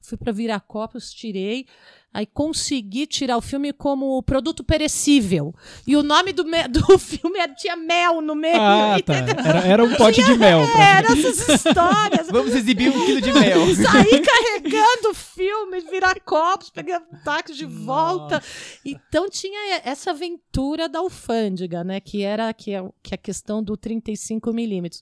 Fui 0.00 0.16
para 0.16 0.32
Viracopos, 0.32 1.12
tirei. 1.12 1.66
Aí 2.12 2.26
consegui 2.26 3.06
tirar 3.06 3.36
o 3.36 3.40
filme 3.40 3.72
como 3.72 4.20
produto 4.24 4.64
perecível. 4.64 5.54
E 5.86 5.96
o 5.96 6.02
nome 6.02 6.32
do, 6.32 6.44
me- 6.44 6.66
do 6.68 6.98
filme 6.98 7.38
era- 7.38 7.54
tinha 7.54 7.76
mel 7.76 8.20
no 8.20 8.34
meio. 8.34 8.60
ah, 8.60 8.96
tá. 9.04 9.14
Era, 9.14 9.60
era 9.60 9.84
um 9.84 9.94
pote 9.94 10.20
de 10.24 10.36
mel. 10.36 10.66
pra- 10.72 10.84
Era 10.98 11.12
essas 11.12 11.48
histórias. 11.48 12.26
Vamos 12.32 12.52
exibir 12.54 12.90
um 12.90 13.06
quilo 13.06 13.20
de 13.20 13.32
mel. 13.32 13.60
Saí 13.76 14.20
carregando 14.22 15.14
filme, 15.14 15.80
virar 15.82 16.18
copos, 16.20 16.68
pegando 16.70 17.06
táxi 17.24 17.54
de 17.54 17.64
volta. 17.64 18.42
Então 18.84 19.30
tinha 19.30 19.80
essa 19.84 20.10
aventura 20.10 20.88
da 20.88 20.98
alfândega, 20.98 21.84
né? 21.84 22.00
Que 22.00 22.22
era 22.24 22.52
que 22.52 22.72
é, 22.74 22.82
que 23.04 23.14
é 23.14 23.16
a 23.16 23.18
questão 23.18 23.62
do 23.62 23.76
35 23.76 24.52
milímetros. 24.52 25.00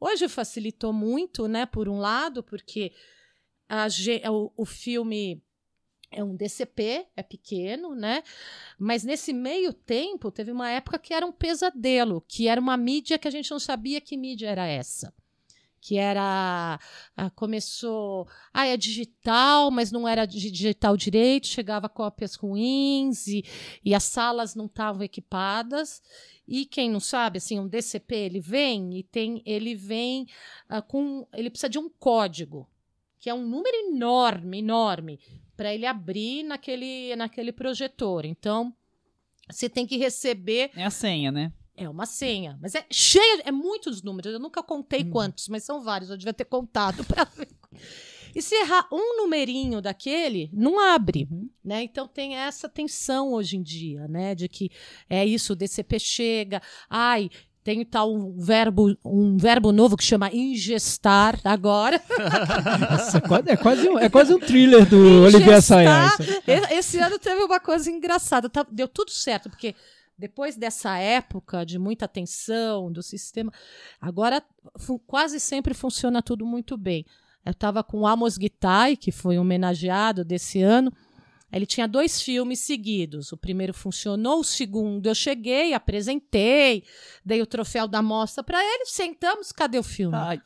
Hoje 0.00 0.28
facilitou 0.28 0.92
muito, 0.92 1.48
né? 1.48 1.66
Por 1.66 1.88
um 1.88 1.98
lado, 1.98 2.44
porque 2.44 2.92
a 3.68 3.88
o, 4.30 4.52
o 4.56 4.64
filme 4.64 5.42
é 6.14 6.22
um 6.22 6.36
DCP, 6.36 7.06
é 7.16 7.22
pequeno, 7.22 7.94
né? 7.94 8.22
Mas 8.78 9.02
nesse 9.04 9.32
meio 9.32 9.72
tempo 9.72 10.30
teve 10.30 10.52
uma 10.52 10.70
época 10.70 10.98
que 10.98 11.12
era 11.12 11.26
um 11.26 11.32
pesadelo, 11.32 12.24
que 12.26 12.48
era 12.48 12.60
uma 12.60 12.76
mídia 12.76 13.18
que 13.18 13.28
a 13.28 13.30
gente 13.30 13.50
não 13.50 13.58
sabia 13.58 14.00
que 14.00 14.16
mídia 14.16 14.48
era 14.48 14.66
essa. 14.66 15.12
Que 15.80 15.98
era. 15.98 16.80
ah, 17.14 17.30
começou. 17.30 18.26
Ah, 18.54 18.66
é 18.66 18.74
digital, 18.76 19.70
mas 19.70 19.92
não 19.92 20.08
era 20.08 20.24
di- 20.24 20.50
digital 20.50 20.96
direito, 20.96 21.46
chegava 21.46 21.90
cópias 21.90 22.36
ruins 22.36 23.26
e, 23.26 23.44
e 23.84 23.94
as 23.94 24.04
salas 24.04 24.54
não 24.54 24.64
estavam 24.64 25.02
equipadas. 25.02 26.00
E 26.48 26.64
quem 26.64 26.90
não 26.90 27.00
sabe, 27.00 27.36
assim, 27.36 27.58
um 27.58 27.68
DCP 27.68 28.14
ele 28.14 28.40
vem 28.40 28.96
e 28.98 29.02
tem. 29.02 29.42
Ele 29.44 29.74
vem 29.74 30.26
ah, 30.70 30.80
com. 30.80 31.26
Ele 31.34 31.50
precisa 31.50 31.68
de 31.68 31.78
um 31.78 31.90
código, 31.90 32.66
que 33.20 33.28
é 33.28 33.34
um 33.34 33.46
número 33.46 33.76
enorme, 33.76 34.60
enorme, 34.60 35.20
para 35.56 35.74
ele 35.74 35.86
abrir 35.86 36.42
naquele, 36.42 37.14
naquele 37.16 37.52
projetor. 37.52 38.24
Então, 38.24 38.74
você 39.50 39.68
tem 39.68 39.86
que 39.86 39.96
receber 39.96 40.70
É 40.74 40.84
a 40.84 40.90
senha, 40.90 41.30
né? 41.30 41.52
é 41.76 41.88
uma 41.88 42.06
senha, 42.06 42.56
mas 42.62 42.74
é 42.74 42.86
cheia, 42.90 43.42
é 43.44 43.50
muitos 43.50 44.00
números. 44.02 44.32
Eu 44.32 44.38
nunca 44.38 44.62
contei 44.62 45.04
quantos, 45.04 45.48
mas 45.48 45.64
são 45.64 45.82
vários. 45.82 46.08
Eu 46.08 46.16
devia 46.16 46.32
ter 46.32 46.44
contado 46.44 47.02
para 47.04 47.24
ver. 47.24 47.48
E 48.34 48.42
se 48.42 48.54
errar 48.56 48.88
um 48.92 49.16
numerinho 49.16 49.80
daquele, 49.80 50.50
não 50.52 50.78
abre, 50.78 51.28
né? 51.64 51.82
Então 51.82 52.06
tem 52.08 52.36
essa 52.36 52.68
tensão 52.68 53.32
hoje 53.32 53.56
em 53.56 53.62
dia, 53.62 54.08
né? 54.08 54.34
De 54.34 54.48
que 54.48 54.70
é 55.08 55.24
isso, 55.24 55.52
o 55.52 55.56
DCP 55.56 55.98
chega, 55.98 56.62
ai, 56.90 57.30
tem 57.64 57.82
tal 57.84 58.14
um 58.14 58.36
verbo, 58.38 58.94
um 59.02 59.38
verbo 59.38 59.72
novo 59.72 59.96
que 59.96 60.04
chama 60.04 60.30
ingestar 60.32 61.40
agora. 61.42 62.00
Nossa, 62.90 63.16
é 63.18 63.20
quase- 63.22 63.50
é, 63.50 63.56
quase 63.56 63.88
um, 63.88 63.98
é 63.98 64.08
quase 64.10 64.34
um 64.34 64.38
thriller 64.38 64.86
do 64.86 65.22
Olivier 65.24 65.56
Assayas. 65.56 66.12
E- 66.46 66.74
Esse 66.74 66.98
ano 66.98 67.18
teve 67.18 67.42
uma 67.42 67.58
coisa 67.58 67.90
engraçada. 67.90 68.50
Tá- 68.50 68.66
deu 68.70 68.86
tudo 68.86 69.10
certo, 69.10 69.48
porque 69.48 69.74
depois 70.16 70.56
dessa 70.56 70.96
época 70.98 71.64
de 71.64 71.78
muita 71.78 72.06
tensão 72.06 72.92
do 72.92 73.02
sistema, 73.02 73.50
agora 74.00 74.42
quase 75.06 75.40
sempre 75.40 75.72
funciona 75.74 76.22
tudo 76.22 76.44
muito 76.44 76.76
bem. 76.76 77.04
Eu 77.44 77.52
estava 77.52 77.82
com 77.82 78.00
o 78.00 78.06
Amos 78.06 78.34
Gitae, 78.34 78.96
que 78.96 79.10
foi 79.10 79.38
homenageado 79.38 80.24
desse 80.24 80.62
ano. 80.62 80.92
Ele 81.54 81.66
tinha 81.66 81.86
dois 81.86 82.20
filmes 82.20 82.60
seguidos. 82.60 83.32
O 83.32 83.36
primeiro 83.36 83.72
funcionou, 83.72 84.40
o 84.40 84.44
segundo 84.44 85.06
eu 85.06 85.14
cheguei, 85.14 85.72
apresentei, 85.72 86.84
dei 87.24 87.40
o 87.40 87.46
troféu 87.46 87.86
da 87.86 88.02
mostra 88.02 88.42
para 88.42 88.62
ele, 88.62 88.86
sentamos, 88.86 89.52
cadê 89.52 89.78
o 89.78 89.82
filme? 89.82 90.16
Ai, 90.16 90.40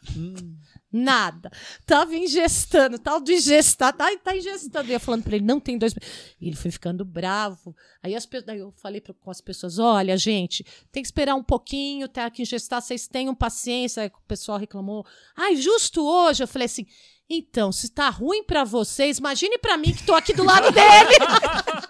Nada. 0.90 1.50
Tava 1.84 2.16
ingestando, 2.16 2.98
tal 2.98 3.20
do 3.20 3.30
ingestar. 3.30 3.94
Ai, 3.98 4.16
tá 4.16 4.34
ingestando. 4.34 4.88
E 4.88 4.94
eu 4.94 5.00
falando 5.00 5.22
pra 5.22 5.36
ele, 5.36 5.44
não 5.44 5.60
tem 5.60 5.76
dois. 5.76 5.94
E 6.40 6.48
ele 6.48 6.56
foi 6.56 6.70
ficando 6.70 7.04
bravo. 7.04 7.76
Aí, 8.02 8.14
as, 8.14 8.26
daí 8.46 8.58
eu 8.60 8.72
falei 8.72 9.00
pra, 9.00 9.12
com 9.12 9.30
as 9.30 9.40
pessoas: 9.40 9.78
olha, 9.78 10.16
gente, 10.16 10.64
tem 10.90 11.02
que 11.02 11.08
esperar 11.08 11.34
um 11.34 11.42
pouquinho, 11.42 12.08
tem 12.08 12.30
que 12.30 12.42
ingestar, 12.42 12.80
vocês 12.80 13.06
tenham 13.06 13.34
paciência. 13.34 14.02
Aí 14.02 14.08
o 14.08 14.26
pessoal 14.26 14.58
reclamou. 14.58 15.04
Ai, 15.36 15.56
justo 15.56 16.02
hoje. 16.02 16.42
Eu 16.42 16.48
falei 16.48 16.66
assim. 16.66 16.86
Então, 17.30 17.70
se 17.70 17.90
tá 17.90 18.08
ruim 18.08 18.42
pra 18.42 18.64
vocês, 18.64 19.18
imagine 19.18 19.58
pra 19.58 19.76
mim 19.76 19.92
que 19.92 20.02
tô 20.02 20.14
aqui 20.14 20.32
do 20.32 20.42
lado 20.42 20.72
dele. 20.72 21.14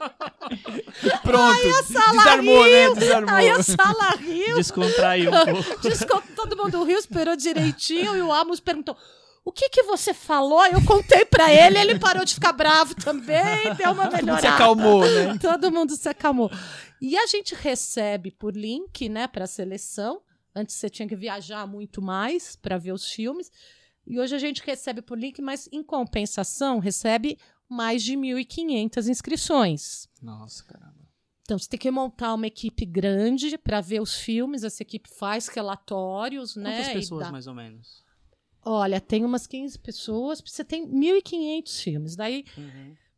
pronto. 1.22 1.85
sala 1.85 2.12
Desarmou, 2.12 2.64
né? 2.64 2.85
riu. 2.85 2.94
Desarmou. 2.94 3.35
Aí 3.35 3.48
a 3.48 3.62
sala 3.62 4.11
riu. 4.16 4.57
Descontraiu 4.57 5.31
um 5.31 5.44
pouco. 5.44 5.81
Desculpa, 5.88 6.27
todo 6.35 6.57
mundo 6.57 6.83
riu, 6.83 6.98
esperou 6.98 7.37
direitinho 7.37 8.16
e 8.16 8.20
o 8.20 8.33
Amos 8.33 8.59
perguntou: 8.59 8.96
o 9.44 9.53
que 9.53 9.68
que 9.68 9.85
você 9.85 10.12
falou? 10.12 10.66
Eu 10.66 10.85
contei 10.85 11.24
pra 11.24 11.53
ele, 11.53 11.79
ele 11.79 11.98
parou 12.01 12.24
de 12.24 12.35
ficar 12.35 12.53
bravo 12.53 12.96
também, 12.96 13.74
deu 13.77 13.92
uma 13.92 14.11
melhorada. 14.11 14.40
Se 14.40 14.46
acalmou, 14.46 15.09
né? 15.09 15.38
Todo 15.40 15.70
mundo 15.70 15.94
se 15.94 16.09
acalmou. 16.09 16.51
E 17.01 17.16
a 17.16 17.27
gente 17.27 17.55
recebe 17.55 18.33
por 18.33 18.57
link, 18.57 19.09
né, 19.09 19.29
para 19.29 19.46
seleção. 19.46 20.20
Antes 20.55 20.74
você 20.74 20.90
tinha 20.90 21.09
que 21.09 21.14
viajar 21.14 21.64
muito 21.64 22.03
mais 22.03 22.57
para 22.57 22.77
ver 22.77 22.90
os 22.90 23.09
filmes. 23.09 23.53
E 24.09 24.18
hoje 24.18 24.35
a 24.35 24.38
gente 24.38 24.62
recebe 24.64 25.03
por 25.03 25.18
link, 25.18 25.40
mas 25.42 25.68
em 25.71 25.83
compensação 25.83 26.79
recebe 26.79 27.38
mais 27.68 28.03
de 28.03 28.14
1.500 28.16 29.07
inscrições. 29.09 30.09
Nossa, 30.23 30.64
caramba. 30.64 30.97
Então 31.42 31.59
você 31.59 31.68
tem 31.68 31.79
que 31.79 31.90
montar 31.90 32.35
uma 32.35 32.47
equipe 32.47 32.85
grande 32.87 33.57
para 33.59 33.81
ver 33.81 34.01
os 34.01 34.14
filmes. 34.16 34.64
Essa 34.64 34.83
equipe 34.83 35.09
faz 35.09 35.49
relatórios, 35.49 36.57
né? 36.57 36.77
Quantas 36.79 36.92
pessoas, 36.94 37.25
dá- 37.27 37.33
mais 37.33 37.47
ou 37.47 37.55
menos? 37.55 38.05
Olha, 38.64 39.01
tem 39.01 39.25
umas 39.25 39.47
15 39.47 39.79
pessoas, 39.79 40.42
você 40.44 40.64
tem 40.64 40.87
1.500 40.87 41.81
filmes. 41.83 42.16
Daí 42.16 42.44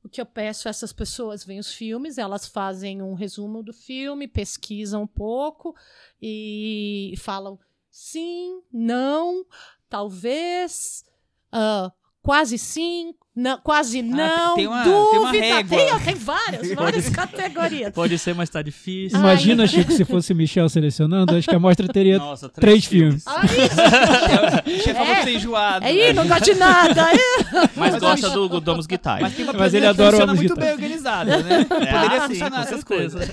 o 0.03 0.09
que 0.09 0.20
eu 0.20 0.26
peço 0.26 0.68
a 0.68 0.70
essas 0.70 0.92
pessoas 0.92 1.44
veem 1.44 1.59
os 1.61 1.72
filmes, 1.72 2.18
elas 2.18 2.46
fazem 2.46 3.03
um 3.03 3.14
resumo 3.14 3.62
do 3.62 3.72
filme, 3.72 4.26
pesquisam 4.29 5.03
um 5.03 5.07
pouco 5.07 5.74
e 6.22 7.14
falam 7.18 7.59
sim, 7.90 8.62
não, 8.72 9.44
talvez, 9.90 11.05
ah, 11.53 11.92
quase 12.22 12.57
sim, 12.57 13.14
Não, 13.34 13.58
quase 13.60 14.02
não. 14.02 14.52
Ah, 14.52 14.54
tem 14.56 14.66
uma- 14.66 14.82
tem 14.82 14.92
dúvida. 14.92 15.20
uma 15.20 15.30
régua. 15.30 15.78
Tem, 15.78 15.98
tem 16.00 16.14
várias, 16.16 16.72
várias 16.74 17.08
categorias. 17.08 17.92
Pode 17.92 18.18
ser, 18.18 18.34
mas 18.34 18.50
tá 18.50 18.60
difícil. 18.60 19.16
Ai. 19.18 19.22
Imagina, 19.22 19.66
Chico, 19.68 19.92
se 19.92 20.04
fosse 20.04 20.34
Michel 20.34 20.68
selecionando, 20.68 21.36
acho 21.36 21.48
que 21.48 21.54
a 21.54 21.58
mostra 21.58 21.86
teria 21.86 22.18
Nossa, 22.18 22.48
três 22.48 22.84
filmes. 22.84 23.22
Ah, 23.26 23.42
isso. 23.46 24.80
O 24.80 24.82
chefe 24.82 24.92
falou 24.94 25.14
que 25.14 25.22
você 25.22 25.30
é 25.30 25.34
enjoado. 25.34 25.86
Aí, 25.86 26.12
não 26.12 26.26
gosto 26.26 26.44
de 26.44 26.54
nada. 26.54 27.06
É. 27.20 27.60
Mas 27.76 27.92
Mas 27.92 27.98
gosta 28.00 28.30
do, 28.30 28.48
do 28.48 28.60
Domus 28.60 28.86
Guitar. 28.86 29.20
Mas 29.20 29.34
tem 29.34 29.44
Mas 29.44 29.74
ele 29.74 29.86
adora 29.86 30.12
funciona 30.12 30.32
homens 30.32 30.48
muito 30.48 30.60
bem 30.60 30.72
organizada, 30.72 31.42
né? 31.42 31.64
Poderia 31.64 32.00
Ah, 32.00 32.20
sim, 32.22 32.28
funcionar 32.34 32.56
com 32.56 32.62
essas 32.62 32.84
coisas. 32.84 33.28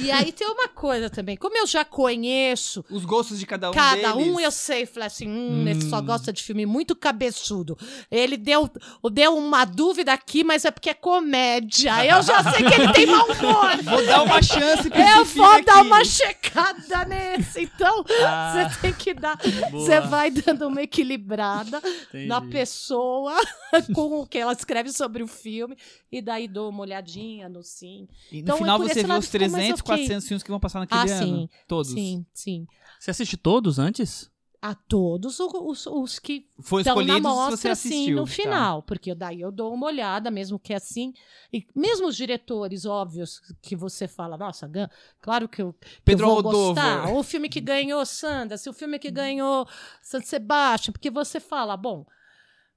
E 0.00 0.10
aí 0.10 0.32
tem 0.32 0.46
uma 0.48 0.68
coisa 0.68 1.08
também. 1.10 1.36
Como 1.36 1.56
eu 1.56 1.66
já 1.66 1.84
conheço 1.84 2.84
Os 2.90 3.04
gostos 3.04 3.38
de 3.38 3.46
cada 3.46 3.70
um 3.70 3.72
cada 3.72 4.12
deles. 4.12 4.28
um, 4.34 4.40
eu 4.40 4.50
sei, 4.50 4.86
falei 4.86 5.06
assim, 5.06 5.28
hum, 5.28 5.64
ele 5.66 5.82
só 5.82 6.00
gosta 6.00 6.32
de 6.32 6.42
filme 6.42 6.66
muito 6.66 6.94
cabeçudo. 6.96 7.76
Ele 8.10 8.36
deu, 8.36 8.70
deu 9.12 9.27
uma 9.28 9.64
dúvida 9.64 10.12
aqui, 10.12 10.42
mas 10.44 10.64
é 10.64 10.70
porque 10.70 10.90
é 10.90 10.94
comédia. 10.94 12.04
Eu 12.06 12.22
já 12.22 12.42
sei 12.52 12.64
que 12.64 12.74
ele 12.74 12.92
tem 12.92 13.06
mau 13.06 13.24
humor. 13.26 13.76
Vou 13.84 14.04
dar 14.06 14.22
uma 14.22 14.42
chance 14.42 14.88
pra 14.90 15.18
Eu 15.18 15.24
vou 15.24 15.64
dar 15.64 15.78
aqui. 15.78 15.86
uma 15.86 16.04
checada 16.04 17.04
nesse. 17.06 17.62
Então, 17.62 18.04
Ah, 18.26 18.68
você 18.70 18.80
tem 18.80 18.92
que 18.92 19.14
dar. 19.14 19.38
Você 19.70 20.00
vai 20.00 20.30
dando 20.30 20.66
uma 20.68 20.82
equilibrada 20.82 21.78
Entendi. 22.08 22.26
na 22.26 22.40
pessoa 22.42 23.34
com 23.94 24.20
o 24.20 24.26
que 24.26 24.38
ela 24.38 24.52
escreve 24.52 24.92
sobre 24.92 25.22
o 25.22 25.26
filme. 25.26 25.76
E 26.10 26.20
daí 26.22 26.48
dou 26.48 26.70
uma 26.70 26.80
olhadinha 26.80 27.48
no 27.48 27.62
sim. 27.62 28.08
E 28.32 28.36
no 28.36 28.40
Então, 28.42 28.56
final 28.58 28.78
por 28.78 28.88
você 28.88 28.94
vê 28.94 29.00
os 29.00 29.02
ficou 29.02 29.08
mais 29.14 29.28
300, 29.28 29.80
ok. 29.80 29.82
400 29.96 30.28
filmes 30.28 30.42
que 30.42 30.50
vão 30.50 30.60
passar 30.60 30.80
naquele 30.80 31.00
Ah, 31.12 31.14
ano. 31.16 31.26
sim. 31.26 31.48
Todos. 31.66 31.92
Sim, 31.92 32.26
sim. 32.32 32.66
Você 32.98 33.10
assiste 33.10 33.36
todos 33.36 33.78
antes? 33.78 34.30
A 34.60 34.74
todos 34.74 35.38
os, 35.38 35.86
os, 35.86 36.18
que 36.18 36.48
Foi 36.60 36.82
estão 36.82 37.00
na 37.04 37.20
mostra, 37.20 37.72
assistiu. 37.72 38.06
sim, 38.06 38.10
no 38.10 38.24
tá. 38.24 38.30
final. 38.32 38.82
Porque 38.82 39.14
daí 39.14 39.40
eu 39.40 39.52
dou 39.52 39.72
uma 39.72 39.86
olhada, 39.86 40.32
mesmo 40.32 40.58
que 40.58 40.74
assim. 40.74 41.12
E 41.52 41.64
mesmo 41.76 42.08
os 42.08 42.16
diretores 42.16 42.84
óbvios 42.84 43.40
que 43.62 43.76
você 43.76 44.08
fala, 44.08 44.36
nossa, 44.36 44.66
Gan, 44.66 44.88
claro 45.20 45.48
que 45.48 45.62
eu, 45.62 45.72
que 45.74 46.00
Pedro 46.04 46.26
eu 46.26 46.30
vou 46.34 46.42
gostar. 46.42 47.12
O 47.14 47.22
filme 47.22 47.48
que 47.48 47.60
ganhou 47.60 48.04
Sanders, 48.04 48.66
o 48.66 48.72
filme 48.72 48.98
que 48.98 49.12
ganhou 49.12 49.64
San 50.02 50.20
Sebastião, 50.22 50.92
porque 50.92 51.08
você 51.08 51.38
fala, 51.38 51.76
bom, 51.76 52.04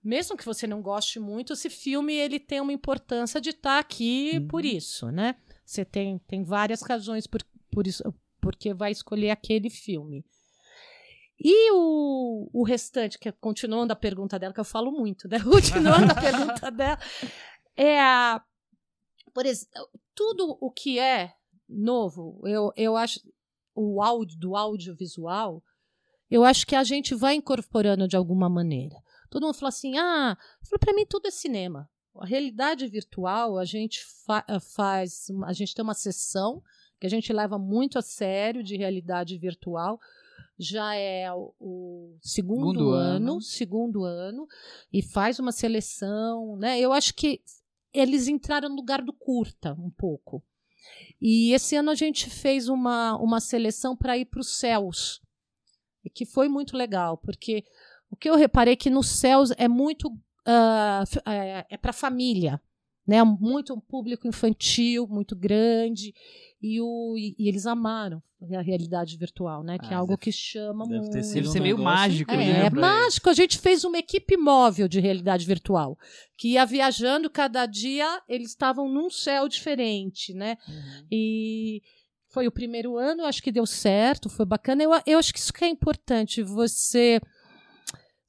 mesmo 0.03 0.37
que 0.37 0.45
você 0.45 0.67
não 0.67 0.83
goste 0.83 1.19
muito, 1.19 1.53
esse 1.53 1.69
filme 1.69 2.13
ele 2.13 2.39
tem 2.39 2.61
uma 2.61 2.73
importância 2.73 3.41
de 3.41 3.49
estar 3.49 3.79
aqui 3.79 4.33
Uhum. 4.35 4.47
por 4.47 4.63
isso, 4.65 5.09
né? 5.11 5.35
Você 5.65 5.83
tem, 5.83 6.19
tem 6.27 6.43
várias 6.43 6.83
razões 6.83 7.25
por, 7.25 7.41
por 7.71 7.87
isso, 7.87 8.03
porque 8.39 8.71
vai 8.71 8.91
escolher 8.91 9.31
aquele 9.31 9.69
filme. 9.71 10.23
E 11.43 11.71
o, 11.71 12.49
o 12.53 12.63
restante, 12.63 13.17
que 13.17 13.27
é, 13.27 13.31
continuando 13.31 13.91
a 13.91 13.95
pergunta 13.95 14.37
dela, 14.37 14.53
que 14.53 14.59
eu 14.59 14.65
falo 14.65 14.91
muito, 14.91 15.27
né? 15.27 15.39
Continuando 15.43 16.11
a 16.11 16.15
pergunta 16.15 16.69
dela, 16.69 16.99
é 17.75 17.99
a. 17.99 18.43
Por 19.33 19.45
exemplo, 19.47 19.89
tudo 20.13 20.55
o 20.61 20.69
que 20.69 20.99
é 20.99 21.33
novo, 21.67 22.41
eu, 22.45 22.71
eu 22.75 22.95
acho. 22.95 23.19
O 23.73 24.03
áudio, 24.03 24.37
do 24.37 24.55
audiovisual, 24.55 25.63
eu 26.29 26.43
acho 26.43 26.67
que 26.67 26.75
a 26.75 26.83
gente 26.83 27.15
vai 27.15 27.35
incorporando 27.35 28.07
de 28.07 28.17
alguma 28.17 28.49
maneira. 28.49 29.01
Todo 29.29 29.45
mundo 29.45 29.55
fala 29.55 29.69
assim: 29.69 29.97
ah, 29.97 30.37
para 30.79 30.93
mim 30.93 31.05
tudo 31.05 31.27
é 31.27 31.31
cinema. 31.31 31.89
A 32.19 32.25
realidade 32.25 32.85
virtual, 32.87 33.57
a 33.57 33.65
gente 33.65 34.05
fa 34.25 34.45
faz. 34.75 35.27
A 35.45 35.53
gente 35.53 35.73
tem 35.73 35.81
uma 35.81 35.93
sessão 35.95 36.61
que 36.99 37.07
a 37.07 37.09
gente 37.09 37.33
leva 37.33 37.57
muito 37.57 37.97
a 37.97 38.01
sério 38.01 38.61
de 38.61 38.75
realidade 38.75 39.35
virtual 39.39 39.99
já 40.63 40.95
é 40.95 41.31
o, 41.33 41.53
o 41.59 42.17
segundo, 42.21 42.67
Segundo 42.67 42.89
ano, 42.91 43.31
ano. 43.33 43.41
segundo 43.41 44.03
ano, 44.03 44.47
e 44.93 45.01
faz 45.01 45.39
uma 45.39 45.51
seleção, 45.51 46.55
né? 46.57 46.79
Eu 46.79 46.93
acho 46.93 47.13
que 47.15 47.41
eles 47.93 48.27
entraram 48.27 48.69
no 48.69 48.75
lugar 48.75 49.01
do 49.01 49.11
curta 49.11 49.73
um 49.73 49.89
pouco. 49.89 50.43
E 51.19 51.51
esse 51.53 51.75
ano 51.75 51.89
a 51.91 51.95
gente 51.95 52.29
fez 52.29 52.67
uma, 52.69 53.15
uma 53.17 53.39
seleção 53.39 53.95
para 53.95 54.17
ir 54.17 54.25
para 54.25 54.39
os 54.41 54.57
céus, 54.57 55.21
e 56.03 56.09
que 56.09 56.25
foi 56.25 56.47
muito 56.47 56.75
legal, 56.77 57.17
porque 57.17 57.63
o 58.09 58.15
que 58.15 58.29
eu 58.29 58.35
reparei 58.35 58.73
é 58.73 58.77
que 58.77 58.89
nos 58.89 59.07
céus 59.07 59.51
é 59.57 59.67
muito 59.67 60.09
f- 61.03 61.21
é, 61.25 61.65
é 61.69 61.77
para 61.77 61.93
família, 61.93 62.61
né? 63.05 63.23
Muito 63.23 63.73
um 63.73 63.79
público 63.79 64.27
infantil, 64.27 65.07
muito 65.07 65.35
grande, 65.35 66.13
e, 66.61 66.79
o, 66.81 67.15
e, 67.17 67.35
e 67.39 67.47
eles 67.47 67.65
amaram 67.65 68.21
a 68.55 68.61
realidade 68.61 69.17
virtual, 69.17 69.63
né? 69.63 69.77
Que 69.77 69.85
é 69.93 69.93
Ah, 69.93 69.97
algo 69.99 70.11
deve- 70.13 70.21
que 70.21 70.31
chama 70.31 70.85
deve 70.85 70.99
muito. 70.99 71.11
ter 71.13 71.23
sido 71.23 71.35
Deve 71.35 71.47
um 71.47 71.51
ser 71.51 71.59
meio 71.59 71.77
negócio 71.77 71.95
mágico, 72.01 72.31
É, 72.31 72.65
é 72.65 72.69
pra 72.69 72.79
mágico. 72.81 73.29
A 73.29 73.33
gente 73.33 73.57
fez 73.57 73.83
uma 73.83 73.97
equipe 73.97 74.35
móvel 74.37 74.87
de 74.87 74.99
realidade 74.99 75.45
virtual 75.45 75.97
que 76.37 76.49
ia 76.53 76.65
viajando 76.65 77.29
cada 77.29 77.65
dia. 77.65 78.21
Eles 78.27 78.49
estavam 78.49 78.87
num 78.89 79.09
céu 79.09 79.47
diferente, 79.47 80.33
né? 80.33 80.57
E 81.11 81.81
foi 82.29 82.47
o 82.47 82.51
primeiro 82.51 82.97
ano. 82.97 83.25
Acho 83.25 83.43
que 83.43 83.51
deu 83.51 83.65
certo, 83.65 84.29
foi 84.29 84.45
bacana. 84.45 84.81
Eu, 84.83 84.91
eu 85.05 85.19
acho 85.19 85.31
que 85.33 85.39
isso 85.39 85.53
que 85.53 85.63
é 85.65 85.69
importante. 85.69 86.41
Você 86.41 87.19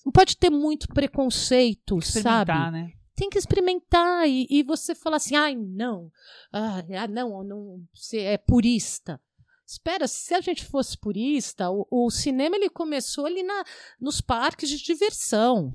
não 0.04 0.12
pode 0.12 0.36
ter 0.36 0.50
muito 0.50 0.88
preconceito, 0.88 2.00
sabe? 2.02 2.50
Experimentar, 2.50 2.72
né? 2.72 2.90
Tem 3.22 3.30
que 3.30 3.38
experimentar 3.38 4.28
e, 4.28 4.48
e 4.50 4.64
você 4.64 4.96
fala 4.96 5.14
assim, 5.14 5.36
ai, 5.36 5.54
não, 5.54 6.10
ah, 6.52 6.82
não, 7.08 7.44
não, 7.44 7.80
você 7.94 8.18
é 8.18 8.36
purista. 8.36 9.20
Espera, 9.64 10.08
se 10.08 10.34
a 10.34 10.40
gente 10.40 10.64
fosse 10.64 10.98
purista, 10.98 11.70
o, 11.70 11.86
o 11.88 12.10
cinema 12.10 12.56
ele 12.56 12.68
começou 12.68 13.24
ali 13.26 13.44
na, 13.44 13.62
nos 14.00 14.20
parques 14.20 14.68
de 14.68 14.76
diversão, 14.82 15.72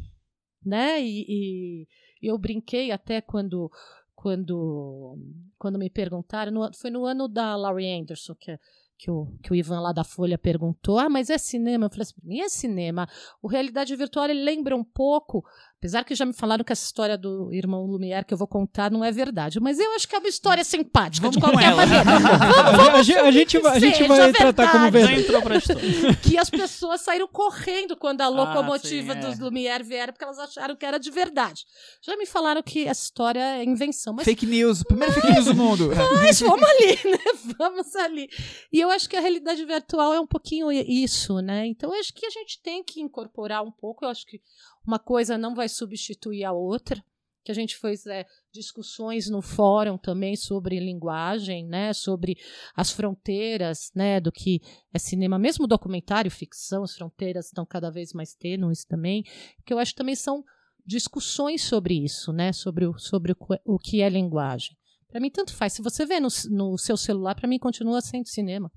né? 0.64 1.02
E, 1.02 1.88
e 2.22 2.28
eu 2.28 2.38
brinquei 2.38 2.92
até 2.92 3.22
quando 3.22 3.72
quando 4.14 5.18
quando 5.58 5.80
me 5.80 5.90
perguntaram, 5.90 6.52
no- 6.52 6.74
foi 6.74 6.90
no 6.92 7.06
ano 7.06 7.30
da 7.30 7.56
Laurie 7.56 7.98
Anderson 8.02 8.36
que 8.36 8.60
que 9.00 9.12
o, 9.12 9.28
que 9.44 9.52
o 9.52 9.56
Ivan 9.56 9.80
lá 9.80 9.94
da 9.94 10.04
Folha 10.04 10.40
perguntou, 10.40 10.98
ah, 10.98 11.08
mas 11.08 11.30
é 11.30 11.38
cinema? 11.38 11.86
Eu 11.86 11.90
falei 11.92 12.02
assim, 12.02 12.16
"Pra 12.16 12.28
mim 12.28 12.40
é 12.40 12.50
cinema. 12.50 13.08
O 13.44 13.48
realidade 13.48 13.96
virtual 13.96 14.26
ele 14.26 14.44
lembra 14.44 14.76
um 14.76 14.84
pouco 14.84 15.46
Apesar 15.80 16.04
que 16.04 16.16
já 16.16 16.26
me 16.26 16.34
falaram 16.34 16.64
que 16.64 16.72
essa 16.74 16.84
história 16.86 17.16
do 17.16 17.54
irmão 17.54 17.86
Lumière 17.86 18.26
que 18.26 18.34
eu 18.34 18.38
vou 18.38 18.48
contar 18.48 18.90
não 18.90 19.04
é 19.04 19.12
verdade. 19.12 19.60
Mas 19.60 19.78
eu 19.78 19.92
acho 19.94 20.08
que 20.08 20.16
é 20.16 20.20
uma 20.20 20.28
história 20.28 20.64
simpática, 20.64 21.30
de 21.30 21.36
Vamos 21.36 21.36
com 21.36 21.42
qualquer 21.52 21.76
maneira. 21.76 22.04
A, 22.98 23.04
gente- 23.04 23.18
a 23.20 23.32
gente, 23.32 23.60
vai- 23.60 23.78
a 23.78 23.80
gente 23.80 24.04
vai 24.08 24.34
tratar 24.34 24.72
como 24.72 24.90
verdade. 24.92 25.02
Já 25.02 25.08
verdade. 25.08 25.22
entrou 25.22 25.42
pra 25.44 25.58
história. 25.58 26.16
que 26.24 26.38
as 26.38 26.50
pessoas 26.50 27.02
saíram 27.02 27.28
correndo 27.28 27.96
quando 27.96 28.22
a 28.22 28.28
locomotiva 28.28 29.14
sim, 29.14 29.20
é. 29.20 29.22
dos 29.22 29.38
Lumière 29.40 29.84
vieram, 29.84 30.14
porque 30.14 30.24
elas 30.26 30.40
acharam 30.40 30.76
que 30.76 30.84
era 30.86 30.98
de 30.98 31.12
verdade. 31.12 31.64
Já 32.02 32.18
me 32.18 32.26
falaram 32.26 32.64
que 32.64 32.88
essa 32.88 33.04
história 33.04 33.40
é 33.60 33.64
invenção. 33.64 34.14
Mas 34.16 34.26
Fake 34.26 34.48
news, 34.48 34.82
primeiro 34.84 35.14
fake 35.14 35.32
news 35.32 35.46
do 35.46 35.54
mundo. 35.56 35.92
mas 36.24 36.40
vamos 36.40 36.64
ali, 36.68 37.00
né? 37.12 37.20
Vamos 37.60 37.96
ali. 37.96 38.28
E 38.74 38.80
eu 38.80 38.90
acho 38.90 39.08
que 39.08 39.16
a 39.16 39.22
realidade 39.22 39.64
virtual 39.64 40.12
é 40.14 40.20
um 40.20 40.28
pouquinho 40.28 40.72
isso, 40.72 41.40
né? 41.40 41.68
Então 41.68 41.94
eu 41.94 42.00
acho 42.00 42.12
que 42.14 42.26
a 42.26 42.32
gente 42.32 42.60
tem 42.64 42.84
que 42.84 43.00
incorporar 43.00 43.64
um 43.64 43.72
pouco. 43.72 44.06
Eu 44.06 44.10
acho 44.10 44.26
que 44.26 44.40
uma 44.88 44.98
coisa 45.00 45.38
não 45.38 45.54
vai 45.54 45.68
substituir 45.70 46.44
a 46.46 46.52
outra. 46.54 47.04
Que 47.44 47.52
a 47.52 47.56
gente 47.56 47.78
fez 47.78 48.06
é, 48.06 48.26
discussões 48.52 49.30
no 49.30 49.42
fórum 49.42 49.98
também 49.98 50.36
sobre 50.36 50.82
linguagem, 50.82 51.66
né? 51.66 51.94
Sobre 51.94 52.36
as 52.76 52.92
fronteiras, 52.92 53.90
né? 53.96 54.20
Do 54.20 54.34
que 54.34 54.60
é 54.94 55.00
cinema, 55.00 55.40
mesmo 55.40 55.66
documentário, 55.66 56.30
ficção, 56.30 56.84
as 56.84 56.94
fronteiras 56.94 57.46
estão 57.46 57.66
cada 57.66 57.90
vez 57.90 58.12
mais 58.12 58.34
tênues 58.34 58.84
também. 58.84 59.24
Que 59.66 59.74
eu 59.74 59.80
acho 59.80 59.94
que 59.94 59.98
também 59.98 60.16
são 60.16 60.44
discussões 60.86 61.64
sobre 61.64 61.94
isso, 62.04 62.34
né? 62.34 62.52
Sobre 62.52 62.86
o, 62.86 62.98
sobre 62.98 63.32
o, 63.32 63.36
que- 63.36 63.62
o 63.64 63.80
que 63.80 64.02
é 64.02 64.10
linguagem. 64.10 64.76
Para 65.08 65.22
mim, 65.22 65.30
tanto 65.32 65.54
faz. 65.56 65.72
Se 65.72 65.82
você 65.82 66.06
vê 66.06 66.20
no, 66.20 66.28
no 66.50 66.78
seu 66.78 66.98
celular, 66.98 67.34
para 67.34 67.48
mim 67.48 67.58
continua 67.58 68.02
sendo 68.02 68.28
cinema. 68.28 68.70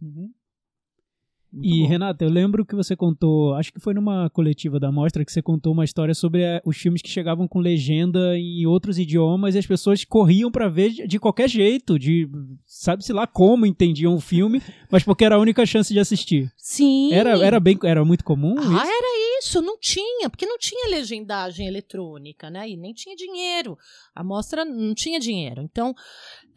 E, 1.52 1.84
Renata, 1.84 2.24
eu 2.24 2.30
lembro 2.30 2.64
que 2.64 2.76
você 2.76 2.94
contou, 2.94 3.54
acho 3.54 3.72
que 3.72 3.80
foi 3.80 3.92
numa 3.92 4.30
coletiva 4.30 4.78
da 4.78 4.92
mostra 4.92 5.24
que 5.24 5.32
você 5.32 5.42
contou 5.42 5.72
uma 5.72 5.84
história 5.84 6.14
sobre 6.14 6.42
eh, 6.42 6.62
os 6.64 6.76
filmes 6.76 7.02
que 7.02 7.08
chegavam 7.08 7.48
com 7.48 7.58
legenda 7.58 8.38
em 8.38 8.64
outros 8.66 8.98
idiomas 8.98 9.54
e 9.54 9.58
as 9.58 9.66
pessoas 9.66 10.04
corriam 10.04 10.50
pra 10.50 10.68
ver 10.68 10.90
de, 10.90 11.06
de 11.08 11.18
qualquer 11.18 11.48
jeito, 11.48 11.98
de 11.98 12.28
sabe-se 12.64 13.12
lá 13.12 13.26
como 13.26 13.66
entendiam 13.66 14.14
o 14.14 14.20
filme, 14.20 14.62
mas 14.90 15.02
porque 15.02 15.24
era 15.24 15.34
a 15.34 15.38
única 15.40 15.66
chance 15.66 15.92
de 15.92 15.98
assistir. 15.98 16.52
Sim. 16.56 17.12
Era, 17.12 17.36
era 17.44 17.58
bem, 17.58 17.76
era 17.82 18.04
muito 18.04 18.24
comum 18.24 18.54
Ah, 18.56 18.62
isso? 18.62 18.76
era 18.76 19.38
isso, 19.40 19.62
não 19.62 19.76
tinha, 19.78 20.30
porque 20.30 20.46
não 20.46 20.56
tinha 20.58 20.88
legendagem 20.90 21.66
eletrônica, 21.66 22.48
né? 22.48 22.68
E 22.68 22.76
nem 22.76 22.92
tinha 22.92 23.16
dinheiro. 23.16 23.76
A 24.14 24.22
mostra 24.22 24.64
não 24.64 24.94
tinha 24.94 25.18
dinheiro. 25.18 25.62
Então, 25.62 25.94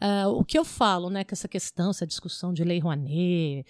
ah, 0.00 0.28
o 0.28 0.44
que 0.44 0.56
eu 0.58 0.64
falo, 0.64 1.10
né, 1.10 1.24
com 1.24 1.32
essa 1.34 1.48
questão, 1.48 1.90
essa 1.90 2.06
discussão 2.06 2.52
de 2.52 2.62
Lei 2.62 2.78
Rouanet 2.78 3.64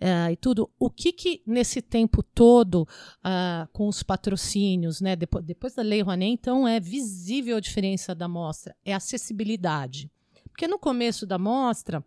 ah, 0.00 0.32
e 0.32 0.36
tudo, 0.36 0.70
o 0.78 0.88
que 0.88 1.12
que 1.12 1.42
nesse 1.46 1.82
tempo 1.82 2.22
todo, 2.22 2.88
ah, 3.22 3.68
com 3.72 3.86
os 3.86 4.02
patrocínios, 4.02 5.00
né, 5.00 5.14
depois, 5.14 5.44
depois 5.44 5.74
da 5.74 5.82
Lei 5.82 6.00
Rouanet, 6.00 6.32
então 6.32 6.66
é 6.66 6.80
visível 6.80 7.58
a 7.58 7.60
diferença 7.60 8.14
da 8.14 8.26
mostra, 8.26 8.74
é 8.84 8.94
a 8.94 8.96
acessibilidade. 8.96 10.10
Porque 10.48 10.66
no 10.66 10.78
começo 10.78 11.26
da 11.26 11.38
mostra, 11.38 12.04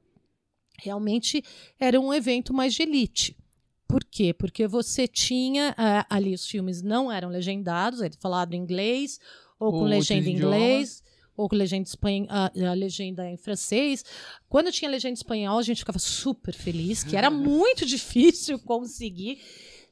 realmente 0.79 1.43
era 1.79 1.99
um 1.99 2.13
evento 2.13 2.53
mais 2.53 2.73
de 2.73 2.81
elite. 2.81 3.37
Por 3.87 4.03
quê? 4.03 4.33
Porque 4.33 4.67
você 4.67 5.07
tinha 5.07 5.75
ah, 5.77 6.05
ali 6.09 6.33
os 6.33 6.47
filmes 6.47 6.81
não 6.81 7.11
eram 7.11 7.29
legendados, 7.29 8.01
ele 8.01 8.15
falado 8.19 8.55
em 8.55 8.57
inglês 8.57 9.19
ou 9.59 9.71
com 9.71 9.83
legenda 9.83 10.27
em 10.27 10.33
inglês, 10.33 11.03
ou 11.35 11.49
legenda, 11.51 11.87
espanhol, 11.87 12.27
a, 12.29 12.51
a 12.69 12.73
legenda 12.73 13.29
em 13.29 13.37
francês. 13.37 14.03
Quando 14.47 14.71
tinha 14.71 14.89
legenda 14.89 15.13
espanhol, 15.13 15.57
a 15.57 15.63
gente 15.63 15.79
ficava 15.79 15.99
super 15.99 16.53
feliz, 16.53 17.03
que 17.03 17.15
era 17.17 17.29
muito 17.31 17.85
difícil 17.85 18.59
conseguir. 18.59 19.39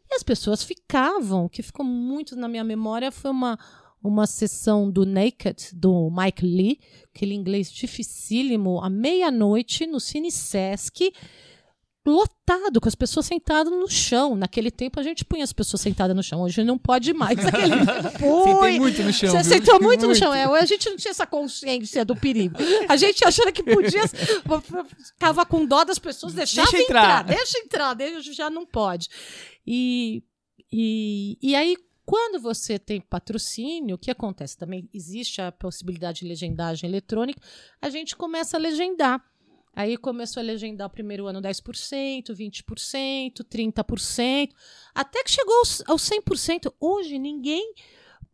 E 0.10 0.15
as 0.15 0.23
pessoas 0.23 0.63
ficavam, 0.63 1.45
o 1.45 1.49
que 1.49 1.63
ficou 1.63 1.86
muito 1.86 2.36
na 2.36 2.47
minha 2.47 2.63
memória 2.63 3.12
foi 3.12 3.32
uma, 3.32 3.58
uma 4.04 4.27
sessão 4.27 4.89
do 4.91 5.06
Naked, 5.06 5.69
do 5.73 6.10
Mike 6.12 6.45
Lee, 6.45 6.80
aquele 7.13 7.34
inglês 7.34 7.71
dificílimo, 7.71 8.82
à 8.82 8.89
meia-noite, 8.89 9.86
no 9.86 9.99
Cine 9.99 10.32
Sesc, 10.32 11.13
lotado, 12.05 12.81
com 12.81 12.87
as 12.87 12.95
pessoas 12.95 13.25
sentadas 13.25 13.71
no 13.71 13.87
chão. 13.87 14.35
Naquele 14.35 14.71
tempo 14.71 14.99
a 14.99 15.03
gente 15.03 15.23
punha 15.23 15.43
as 15.43 15.53
pessoas 15.53 15.81
sentadas 15.81 16.15
no 16.15 16.23
chão, 16.23 16.41
hoje 16.41 16.63
não 16.63 16.77
pode 16.77 17.13
mais. 17.13 17.37
Naquele 17.43 17.85
tempo, 17.85 18.43
Sentei 18.43 18.79
muito 18.79 19.03
no 19.03 19.13
chão. 19.13 19.29
Você 19.29 19.43
viu? 19.43 19.43
sentou 19.43 19.81
muito, 19.81 20.07
no 20.07 20.15
chão. 20.15 20.33
É, 20.33 20.43
a 20.43 20.65
gente 20.65 20.89
não 20.89 20.97
tinha 20.97 21.11
essa 21.11 21.27
consciência 21.27 22.03
do 22.03 22.15
perigo. 22.15 22.57
A 22.87 22.95
gente 22.95 23.23
achando 23.23 23.51
que 23.51 23.63
podia. 23.63 24.01
Ficava 24.07 25.45
com 25.45 25.65
dó 25.65 25.83
das 25.83 25.99
pessoas, 25.99 26.33
deixava 26.33 26.71
Deixa 26.71 26.83
entrar. 26.83 27.23
Deixa 27.23 27.59
entrar, 27.59 27.93
deixa, 27.93 28.33
já 28.33 28.49
não 28.49 28.65
pode. 28.65 29.07
E, 29.65 30.23
e, 30.71 31.37
e 31.41 31.55
aí, 31.55 31.77
quando 32.05 32.41
você 32.41 32.79
tem 32.79 32.99
patrocínio, 32.99 33.95
o 33.95 33.99
que 33.99 34.09
acontece? 34.09 34.57
Também 34.57 34.89
existe 34.93 35.41
a 35.41 35.51
possibilidade 35.51 36.21
de 36.21 36.27
legendagem 36.27 36.89
eletrônica, 36.89 37.41
a 37.81 37.89
gente 37.89 38.15
começa 38.15 38.57
a 38.57 38.59
legendar. 38.59 39.23
Aí 39.73 39.97
começou 39.97 40.41
a 40.41 40.43
legendar 40.43 40.88
o 40.88 40.91
primeiro 40.91 41.27
ano 41.27 41.41
10%, 41.41 42.25
20%, 42.29 43.43
30%, 43.43 44.49
até 44.93 45.23
que 45.23 45.31
chegou 45.31 45.55
aos, 45.60 45.84
aos 45.88 46.01
100%. 46.10 46.73
Hoje 46.79 47.17
ninguém 47.17 47.73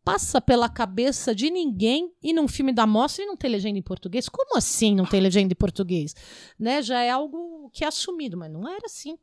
passa 0.03 0.39
pela 0.41 0.69
cabeça 0.69 1.35
de 1.35 1.51
ninguém 1.51 2.11
e 2.23 2.33
num 2.33 2.47
filme 2.47 2.73
da 2.73 2.87
mostra 2.87 3.23
e 3.23 3.27
não 3.27 3.37
tem 3.37 3.51
legenda 3.51 3.77
em 3.77 3.83
português. 3.83 4.29
Como 4.29 4.57
assim 4.57 4.95
não 4.95 5.05
tem 5.05 5.19
legenda 5.19 5.53
em 5.53 5.55
português? 5.55 6.15
Né? 6.57 6.81
Já 6.81 7.01
é 7.01 7.11
algo 7.11 7.69
que 7.71 7.83
é 7.83 7.87
assumido, 7.87 8.37
mas 8.37 8.51
não 8.51 8.67
era 8.67 8.85
assim. 8.85 9.19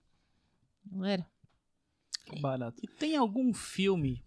Não 0.85 1.05
era. 1.05 1.27
Barato. 2.41 2.81
E 2.83 2.87
tem 2.87 3.17
algum 3.17 3.53
filme 3.53 4.25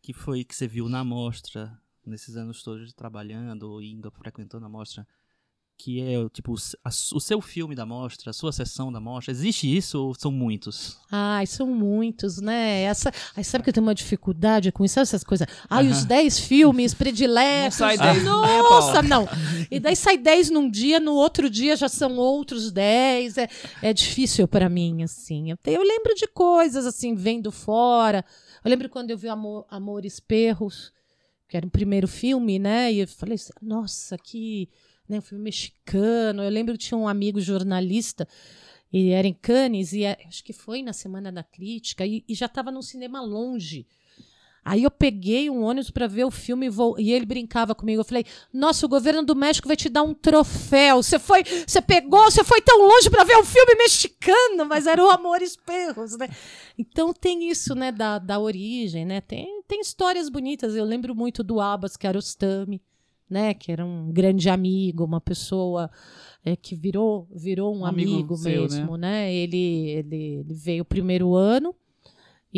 que 0.00 0.12
foi 0.12 0.44
que 0.44 0.54
você 0.54 0.66
viu 0.66 0.88
na 0.88 1.04
mostra 1.04 1.76
nesses 2.04 2.36
anos 2.36 2.62
todos 2.62 2.86
de 2.86 2.94
trabalhando 2.94 3.64
ou 3.64 3.82
indo 3.82 4.10
frequentando 4.10 4.64
a 4.64 4.68
mostra 4.68 5.06
que 5.78 6.00
é 6.00 6.28
tipo 6.30 6.52
o 6.52 6.56
a 6.82 6.90
seu 6.90 7.40
filme 7.40 7.74
da 7.74 7.84
mostra, 7.84 8.30
a 8.30 8.32
sua 8.32 8.50
sessão 8.50 8.90
da 8.90 8.98
mostra? 8.98 9.30
Existe 9.30 9.74
isso 9.74 10.02
ou 10.02 10.14
são 10.14 10.32
muitos? 10.32 10.98
Ai, 11.10 11.46
são 11.46 11.66
muitos, 11.66 12.40
né? 12.40 12.82
Essa, 12.82 13.12
ai, 13.36 13.44
sabe 13.44 13.62
que 13.62 13.70
eu 13.70 13.74
tenho 13.74 13.86
uma 13.86 13.94
dificuldade 13.94 14.72
com 14.72 14.84
isso? 14.84 14.94
Sabe 14.94 15.02
essas 15.02 15.24
coisas? 15.24 15.46
Ai, 15.68 15.86
os 15.88 16.04
10 16.04 16.40
filmes 16.40 16.94
prediletos. 16.94 17.78
Não 17.78 17.88
sai 17.88 17.98
10, 17.98 18.22
nem 18.22 18.32
a 18.32 18.62
Nossa, 18.62 19.02
não. 19.02 19.28
E 19.70 19.78
daí 19.78 19.94
sai 19.94 20.16
10 20.16 20.50
num 20.50 20.70
dia, 20.70 20.98
no 20.98 21.12
outro 21.12 21.50
dia 21.50 21.76
já 21.76 21.88
são 21.88 22.16
outros 22.16 22.72
10. 22.72 23.38
É, 23.38 23.48
é 23.82 23.92
difícil 23.92 24.48
pra 24.48 24.68
mim, 24.68 25.02
assim. 25.02 25.50
Eu, 25.50 25.58
eu 25.66 25.82
lembro 25.82 26.14
de 26.14 26.26
coisas, 26.26 26.86
assim, 26.86 27.14
vendo 27.14 27.52
fora. 27.52 28.24
Eu 28.64 28.70
lembro 28.70 28.88
quando 28.88 29.10
eu 29.10 29.18
vi 29.18 29.28
Amor, 29.28 29.66
Amores 29.68 30.18
Perros, 30.20 30.90
que 31.48 31.56
era 31.56 31.66
o 31.66 31.70
primeiro 31.70 32.08
filme, 32.08 32.58
né? 32.58 32.92
E 32.92 33.00
eu 33.00 33.08
falei 33.08 33.34
assim, 33.34 33.52
nossa, 33.60 34.16
que... 34.16 34.68
Né, 35.08 35.18
um 35.18 35.22
filme 35.22 35.44
mexicano. 35.44 36.42
Eu 36.42 36.50
lembro 36.50 36.72
que 36.74 36.84
tinha 36.84 36.98
um 36.98 37.08
amigo 37.08 37.40
jornalista 37.40 38.26
ele 38.92 39.10
era 39.10 39.26
em 39.26 39.34
Cannes 39.34 39.92
e 39.92 40.04
é- 40.04 40.16
acho 40.26 40.42
que 40.44 40.52
foi 40.52 40.80
na 40.80 40.92
Semana 40.92 41.30
da 41.32 41.42
Crítica 41.42 42.06
e, 42.06 42.24
e 42.28 42.34
já 42.34 42.46
estava 42.46 42.70
num 42.70 42.80
cinema 42.82 43.20
longe. 43.20 43.86
Aí 44.64 44.82
eu 44.84 44.90
peguei 44.90 45.48
um 45.50 45.62
ônibus 45.62 45.90
para 45.90 46.06
ver 46.08 46.24
o 46.24 46.30
filme 46.30 46.66
e, 46.66 46.70
vou- 46.70 46.98
e 46.98 47.12
ele 47.12 47.26
brincava 47.26 47.74
comigo. 47.74 48.00
Eu 48.00 48.04
falei: 48.04 48.24
Nossa, 48.52 48.86
o 48.86 48.88
governo 48.88 49.22
do 49.24 49.34
México 49.36 49.68
vai 49.68 49.76
te 49.76 49.88
dar 49.88 50.02
um 50.02 50.14
troféu. 50.14 51.02
Você 51.02 51.18
foi, 51.18 51.42
você 51.66 51.80
pegou, 51.82 52.22
você 52.30 52.42
foi 52.42 52.60
tão 52.62 52.86
longe 52.86 53.08
para 53.10 53.22
ver 53.24 53.36
um 53.36 53.44
filme 53.44 53.74
mexicano, 53.76 54.64
mas 54.68 54.86
era 54.86 55.04
o 55.04 55.10
Amores 55.10 55.56
Perros, 55.56 56.16
né? 56.16 56.28
Então 56.78 57.12
tem 57.12 57.48
isso, 57.50 57.74
né, 57.74 57.92
da, 57.92 58.18
da 58.18 58.38
origem, 58.40 59.04
né? 59.04 59.20
Tem, 59.20 59.62
tem 59.68 59.80
histórias 59.80 60.28
bonitas. 60.28 60.74
Eu 60.74 60.84
lembro 60.84 61.14
muito 61.14 61.44
do 61.44 61.60
Abbas 61.60 61.96
Kiarostami, 61.96 62.80
né? 63.28 63.54
Que 63.54 63.72
era 63.72 63.84
um 63.84 64.12
grande 64.12 64.48
amigo, 64.48 65.04
uma 65.04 65.20
pessoa 65.20 65.90
é, 66.44 66.54
que 66.56 66.74
virou, 66.74 67.28
virou 67.34 67.76
um, 67.76 67.84
amigo 67.84 68.12
amigo, 68.12 68.36
seu, 68.36 68.62
mesmo, 68.62 68.96
né? 68.96 69.32
Ele, 69.32 69.90
ele, 69.90 70.16
ele 70.40 70.54
veio 70.54 70.82
o 70.82 70.86
primeiro 70.86 71.34
ano 71.34 71.74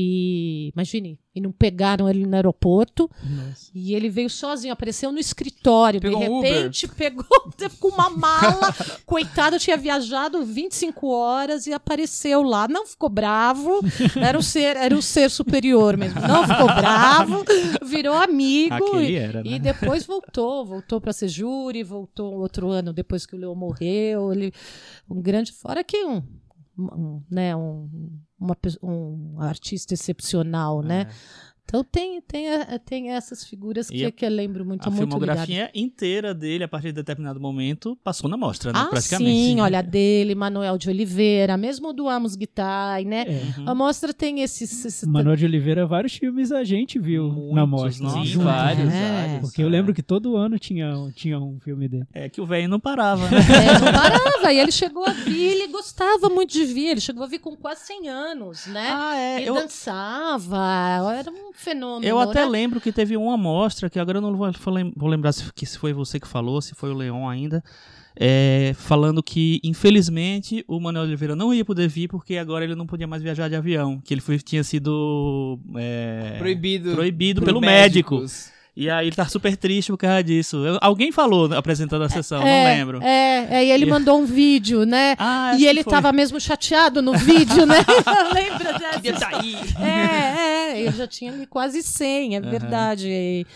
e, 0.01 0.71
imagine, 0.77 1.19
e 1.35 1.41
não 1.41 1.51
pegaram 1.51 2.09
ele 2.09 2.25
no 2.25 2.37
aeroporto. 2.37 3.11
Nossa. 3.21 3.69
E 3.75 3.97
ele 3.97 4.09
veio 4.09 4.31
sozinho, 4.31 4.73
apareceu 4.73 5.11
no 5.11 5.19
escritório. 5.19 6.01
Pegou 6.01 6.21
de 6.21 6.29
Uber? 6.29 6.53
repente, 6.53 6.87
pegou 6.87 7.27
com 7.81 7.89
uma 7.89 8.09
mala. 8.09 8.73
Coitado, 9.05 9.59
tinha 9.59 9.77
viajado 9.77 10.45
25 10.45 11.05
horas 11.09 11.67
e 11.67 11.73
apareceu 11.73 12.45
lá. 12.45 12.69
Não 12.69 12.87
ficou 12.87 13.09
bravo. 13.09 13.81
Era 14.15 14.39
um 14.39 14.43
ser, 14.43 14.77
era 14.77 14.95
um 14.95 15.03
ser 15.03 15.29
superior 15.33 15.97
mesmo. 15.97 16.21
Não 16.21 16.47
ficou 16.47 16.67
bravo, 16.67 17.45
virou 17.85 18.15
amigo. 18.15 18.75
Aquele 18.77 19.15
e, 19.15 19.17
era, 19.17 19.43
né? 19.43 19.51
e 19.51 19.59
depois 19.59 20.07
voltou, 20.07 20.65
voltou 20.65 21.01
para 21.01 21.13
ser 21.13 21.27
júri, 21.27 21.83
voltou 21.83 22.35
outro 22.35 22.71
ano 22.71 22.93
depois 22.93 23.27
que 23.27 23.35
o 23.35 23.39
Leão 23.39 23.57
morreu. 23.57 24.33
Ele, 24.33 24.53
um 25.11 25.21
grande. 25.21 25.51
Fora 25.51 25.83
que 25.83 26.05
um. 26.05 26.23
um, 26.79 27.21
né, 27.29 27.57
um, 27.57 27.91
uma, 28.39 28.57
um 28.83 29.41
artista 29.41 29.95
excepcional, 29.95 30.83
né? 30.83 31.07
Então 31.69 31.85
tem, 31.85 32.19
tem, 32.23 32.49
a- 32.51 32.79
tem 32.79 33.11
essas 33.11 33.45
figuras 33.45 33.91
É. 33.91 33.93
Que, 33.95 34.05
a- 34.07 34.11
que 34.11 34.25
eu 34.25 34.31
lembro 34.31 34.65
muito, 34.65 34.87
A 34.87 34.91
muito 34.91 35.01
ligado. 35.05 35.21
filmografia 35.21 35.71
inteira 35.75 36.33
dele, 36.33 36.65
a 36.65 36.69
partir 36.69 36.87
de 36.89 36.93
determinado 36.95 37.39
momento, 37.39 37.95
passou 38.03 38.31
na 38.31 38.39
mostra, 38.39 38.73
né? 38.73 38.79
Ah, 38.81 38.87
praticamente. 38.87 39.31
sim, 39.31 39.61
olha, 39.61 39.81
a 39.81 39.83
dele, 39.83 40.35
Manuel 40.35 40.79
de 40.79 40.89
Oliveira, 40.89 41.59
mesmo 41.59 41.93
do 41.93 42.09
Amos 42.09 42.35
Guitar, 42.37 43.03
né? 43.05 43.27
É. 43.29 43.61
Uhum. 43.61 43.69
A 43.69 43.75
mostra 43.75 44.15
tem 44.15 44.41
esses... 44.41 44.83
esses 44.83 45.05
Manuel 45.07 45.37
de 45.37 45.45
Oliveira, 45.45 45.87
vários 45.87 46.15
filmes 46.15 46.51
a 46.53 46.65
gente 46.65 46.99
viu 46.99 47.29
na 47.53 47.67
Muitos, 47.67 48.01
mostra. 48.01 48.05
nossa. 48.05 48.19
Sim, 48.19 48.25
junto, 48.25 48.45
vários, 48.47 48.89
né? 48.89 48.97
É. 48.97 49.21
vários. 49.29 49.41
Porque 49.51 49.63
eu 49.63 49.69
lembro 49.69 49.93
que 49.93 50.03
todo 50.03 50.37
ano 50.39 50.59
tinha, 50.59 50.91
tinha 51.15 51.39
um 51.39 51.61
filme 51.61 51.87
dele. 51.87 52.07
É 52.15 52.31
que 52.31 52.41
o 52.41 52.47
velho 52.47 52.67
não 52.67 52.81
parava, 52.81 53.29
né? 53.31 53.37
É, 53.39 53.79
não 53.79 53.93
parava, 53.93 54.53
e 54.55 54.59
ele 54.59 54.73
chegou 54.73 55.05
a 55.05 55.13
vir, 55.13 55.51
ele 55.53 55.67
gostava 55.69 56.31
muito 56.31 56.51
de 56.51 56.65
vir, 56.65 56.93
ele 56.93 57.01
chegou 57.03 57.25
a 57.25 57.27
vir 57.27 57.41
com 57.41 57.55
quase 57.55 57.83
100 57.89 58.09
anos, 58.09 58.67
né? 58.69 58.89
ah, 58.91 59.17
é. 59.19 59.43
e 59.43 59.47
Eu, 59.47 59.55
dançava, 59.55 61.15
era 61.19 61.31
um 61.31 61.53
fenômeno. 61.59 62.05
eu 62.09 62.19
até 62.19 62.45
né? 62.45 62.51
lembro 62.51 62.81
que 62.81 62.91
teve 62.93 63.17
uma 63.17 63.35
amostra, 63.35 63.91
que 63.91 63.99
agora 63.99 64.19
eu 64.19 64.23
não 64.23 64.35
vou, 64.37 64.51
vou 64.53 64.75
lem- 64.75 64.93
vou 64.97 65.09
lembrar 65.09 65.33
se, 65.33 65.53
que 65.55 65.67
se 65.67 65.79
foi 65.79 65.93
você 65.93 66.19
que 66.21 66.27
falou, 66.29 66.61
se 66.63 66.75
foi 66.75 66.91
o 66.91 66.95
Leon 66.95 67.29
ainda, 67.29 67.63
é, 68.21 68.73
falando 68.77 69.23
que, 69.23 69.61
infelizmente, 69.63 70.65
o 70.67 70.81
Manuel 70.81 71.05
Oliveira 71.05 71.37
não 71.37 71.53
ia 71.55 71.65
poder 71.65 71.89
vir 71.89 72.09
porque 72.09 72.37
agora 72.37 72.65
ele 72.65 72.75
não 72.75 72.87
podia 72.87 73.07
mais 73.07 73.23
viajar 73.23 73.49
de 73.49 73.55
avião, 73.57 74.01
que 74.05 74.13
ele 74.15 74.21
foi, 74.21 74.39
tinha 74.39 74.65
sido 74.65 75.59
é, 75.77 76.37
Proibido. 76.39 76.93
proibido 76.95 77.43
pelo 77.43 77.61
médico. 77.61 78.17
médicos. 78.17 78.51
E 78.77 78.89
aí 78.89 79.09
ele 79.09 79.17
tá 79.17 79.27
super 79.27 79.57
triste 79.57 79.91
por 79.91 79.99
causa 79.99 80.23
disso. 80.23 80.65
Eu- 80.65 80.79
alguém 80.81 81.11
falou 81.11 81.53
apresentando 81.53 82.05
a 82.05 82.09
sessão, 82.09 82.39
não 82.41 82.47
É, 82.47 82.77
lembro. 82.77 83.03
É, 83.03 83.47
é, 83.57 83.65
e 83.65 83.71
ele 83.73 83.85
E- 83.85 83.89
mandou 83.91 84.21
um 84.21 84.25
vídeo, 84.25 84.87
né? 84.87 85.17
Ah, 85.19 85.57
e 85.59 85.67
ele 85.67 85.83
foi. 85.83 85.91
tava 85.93 86.13
mesmo 86.13 86.41
chateado 86.41 87.03
no 87.03 87.13
vídeo, 87.15 87.67
né? 87.67 87.75
Lembra 88.33 88.79
dessa? 88.79 89.01
Queria 89.01 89.19
tá 89.19 89.31
aí. 89.33 89.57
É, 89.83 89.89
é, 89.89 90.38
eu 90.87 90.93
já 90.93 91.07
tinha 91.07 91.33
ali 91.33 91.47
quase 91.47 91.83
100, 91.83 92.37
é 92.37 92.41
verdade. 92.41 93.09
E, 93.09 93.47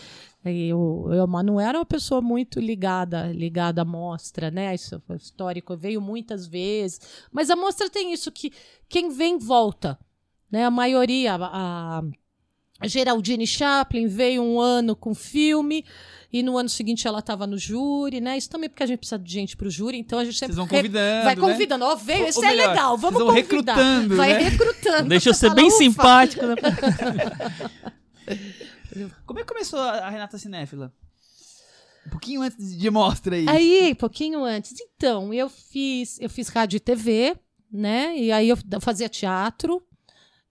e 0.45 0.73
o, 0.73 1.23
o 1.23 1.27
Manuel 1.27 1.69
era 1.69 1.77
uma 1.79 1.85
pessoa 1.85 2.21
muito 2.21 2.59
ligada, 2.59 3.31
ligada 3.31 3.81
à 3.81 3.85
mostra, 3.85 4.51
né? 4.51 4.73
Isso 4.75 5.01
foi 5.07 5.15
histórico, 5.15 5.77
veio 5.77 6.01
muitas 6.01 6.45
vezes. 6.45 6.99
Mas 7.31 7.49
a 7.49 7.55
mostra 7.55 7.89
tem 7.89 8.13
isso 8.13 8.31
que 8.31 8.51
quem 8.89 9.09
vem 9.09 9.37
volta, 9.37 9.97
né? 10.51 10.65
A 10.65 10.71
maioria, 10.71 11.35
a, 11.35 12.03
a 12.79 12.87
Geraldine 12.87 13.47
Chaplin 13.47 14.07
veio 14.07 14.43
um 14.43 14.59
ano 14.59 14.95
com 14.95 15.15
filme 15.15 15.85
e 16.33 16.41
no 16.43 16.57
ano 16.57 16.67
seguinte 16.67 17.07
ela 17.07 17.19
estava 17.19 17.45
no 17.45 17.57
júri, 17.57 18.19
né? 18.19 18.35
Isso 18.37 18.49
também 18.49 18.67
porque 18.67 18.81
a 18.81 18.87
gente 18.87 18.97
precisa 18.97 19.19
de 19.19 19.31
gente 19.31 19.55
para 19.55 19.67
o 19.67 19.71
júri, 19.71 19.97
então 19.99 20.17
a 20.17 20.25
gente 20.25 20.33
sempre 20.37 20.55
Vocês 20.55 20.57
vão 20.57 20.67
convidando. 20.67 21.23
vai 21.25 21.35
né? 21.35 21.41
convidando. 21.41 21.85
Ó, 21.85 21.95
veio, 21.95 22.23
Ou- 22.23 22.27
isso 22.29 22.39
ou 22.39 22.45
é 22.45 22.49
melhor, 22.49 22.69
legal, 22.69 22.97
vamos 22.97 23.19
vocês 23.21 23.25
vão 23.35 23.35
convidar. 23.43 23.75
recrutando, 23.75 24.15
Vai 24.15 24.33
né? 24.33 24.39
recrutando. 24.49 25.09
Deixa 25.09 25.29
eu 25.29 25.33
ser 25.35 25.47
fala, 25.47 25.55
bem 25.55 25.67
"Ufa". 25.67 25.77
simpático. 25.77 26.45
Né? 26.45 26.55
Como 29.25 29.39
é 29.39 29.43
que 29.43 29.47
começou 29.47 29.79
a 29.79 30.09
Renata 30.09 30.37
Cinéfila? 30.37 30.93
Um 32.07 32.09
pouquinho 32.09 32.41
antes 32.41 32.77
de 32.77 32.89
mostra 32.89 33.35
aí. 33.35 33.45
Aí, 33.47 33.95
pouquinho 33.95 34.43
antes. 34.43 34.73
Então, 34.97 35.33
eu 35.33 35.49
fiz, 35.49 36.19
eu 36.19 36.29
fiz 36.29 36.47
rádio 36.49 36.77
e 36.77 36.79
TV, 36.79 37.35
né? 37.71 38.15
E 38.17 38.31
aí 38.31 38.49
eu 38.49 38.57
fazia 38.81 39.07
teatro. 39.07 39.81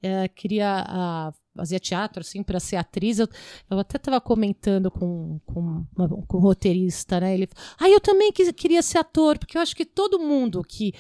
é, 0.03 0.27
queria 0.29 0.85
ah, 0.89 1.33
fazia 1.57 1.79
teatro 1.81 2.21
assim 2.21 2.43
para 2.43 2.59
ser 2.61 2.77
atriz. 2.77 3.19
Eu, 3.19 3.29
eu 3.71 3.79
até 3.79 3.97
estava 3.97 4.21
comentando 4.21 4.91
com, 4.91 5.39
com, 5.47 5.61
uma- 5.97 6.09
com 6.27 6.37
um 6.39 6.41
roteirista, 6.41 7.21
né? 7.21 7.35
Ele, 7.35 7.49
ah, 7.79 7.89
eu 7.89 8.01
também 8.01 8.33
quis- 8.33 8.53
queria 8.53 8.83
ser 8.83 8.99
ator, 8.99 9.39
porque 9.39 9.57
eu 9.57 9.63
acho 9.63 9.77
que 9.77 9.85
todo 9.85 10.19
mundo 10.19 10.63
que 10.67 10.93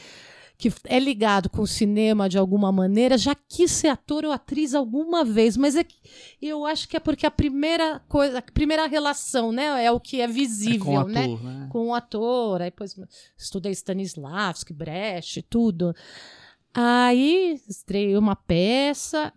que 0.58 0.72
é 0.84 1.00
ligado 1.00 1.50
com 1.50 1.62
o 1.62 1.66
cinema 1.66 2.28
de 2.28 2.38
alguma 2.38 2.70
maneira, 2.70 3.18
já 3.18 3.34
quis 3.34 3.68
ser 3.72 3.88
ator 3.88 4.24
ou 4.24 4.30
atriz 4.30 4.74
alguma 4.76 5.24
vez, 5.24 5.56
mas 5.56 5.74
é 5.74 5.82
que 5.82 5.96
eu 6.40 6.64
acho 6.64 6.88
que 6.88 6.96
é 6.96 7.00
porque 7.00 7.26
a 7.26 7.32
primeira 7.32 7.98
coisa, 8.08 8.38
a 8.38 8.42
primeira 8.42 8.86
relação, 8.86 9.50
né, 9.50 9.84
é 9.84 9.90
o 9.90 9.98
que 9.98 10.20
é 10.20 10.24
É 10.24 10.28
visível, 10.28 10.84
com 10.84 10.94
o 11.00 11.08
né? 11.08 11.24
ator, 11.24 11.42
né? 11.42 11.66
com 11.68 11.86
o 11.88 11.94
ator, 11.94 12.62
aí 12.62 12.70
depois 12.70 12.94
estudei 13.36 13.72
Stanislavski, 13.72 14.72
Brecht, 14.72 15.42
tudo. 15.50 15.92
Aí 16.72 17.60
estreiei 17.68 18.16
uma 18.16 18.36
peça, 18.36 19.32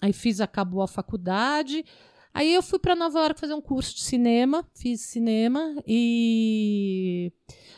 aí 0.00 0.12
fiz, 0.12 0.40
acabou 0.40 0.82
a 0.82 0.88
faculdade, 0.88 1.84
aí 2.32 2.54
eu 2.54 2.62
fui 2.62 2.78
para 2.78 2.94
Nova 2.96 3.18
York 3.20 3.38
fazer 3.40 3.54
um 3.54 3.60
curso 3.60 3.94
de 3.94 4.00
cinema, 4.02 4.64
fiz 4.74 5.00
cinema 5.02 5.74
e... 5.86 7.32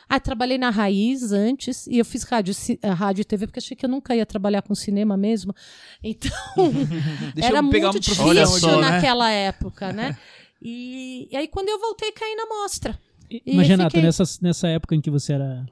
Ah, 0.08 0.20
trabalhei 0.20 0.58
na 0.58 0.68
Raiz 0.68 1.32
antes, 1.32 1.87
e 1.87 1.96
eu 1.96 2.04
fiz 2.04 2.22
rádio, 2.24 2.54
eh, 2.82 2.88
rádio 2.90 3.22
e 3.22 3.24
TV, 3.24 3.46
porque 3.46 3.61
achei 3.61 3.74
que 3.74 3.87
eu 3.87 3.88
nunca 3.88 4.14
ia 4.14 4.26
trabalhar 4.26 4.61
com 4.61 4.74
cinema 4.74 5.16
mesmo. 5.16 5.54
Então, 6.04 6.30
Deixa 7.35 7.48
era 7.48 7.58
eu 7.58 7.70
pegar 7.70 7.92
muito 7.92 7.96
um 7.96 8.00
difícil 8.00 8.46
só, 8.58 8.80
né? 8.80 8.90
naquela 8.90 9.30
época, 9.30 9.92
né? 9.92 10.16
E, 10.64 11.28
e 11.32 11.37
aí, 11.37 11.48
quando 11.48 11.68
eu 11.70 11.78
voltei, 11.80 12.12
caí 12.12 12.37
na 12.37 12.46
mostra. 12.46 12.96
E 13.28 13.56
Mas, 13.56 13.66
Renata, 13.66 13.90
fiquei- 13.90 14.02
nessa, 14.02 14.22
nessa 14.40 14.68
época 14.68 14.94
em 14.94 15.00
que 15.00 15.11
você 15.11 15.32
era. 15.32 15.66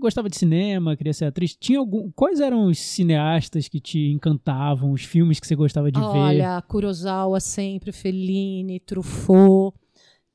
Gostava 0.00 0.28
de 0.30 0.36
cinema, 0.36 0.96
queria 0.96 1.12
ser 1.12 1.26
atriz, 1.26 1.54
tinha 1.54 1.78
algum. 1.78 2.10
Quais 2.10 2.40
eram 2.40 2.66
os 2.66 2.78
cineastas 2.78 3.68
que 3.68 3.78
te 3.78 4.10
encantavam, 4.10 4.92
os 4.92 5.04
filmes 5.04 5.38
que 5.38 5.46
você 5.46 5.54
gostava 5.54 5.92
de 5.92 6.00
ver? 6.00 6.06
Olha, 6.06 6.62
Kurosawa 6.62 7.38
sempre, 7.38 7.92
Fellini, 7.92 8.80
Truffaut, 8.80 9.76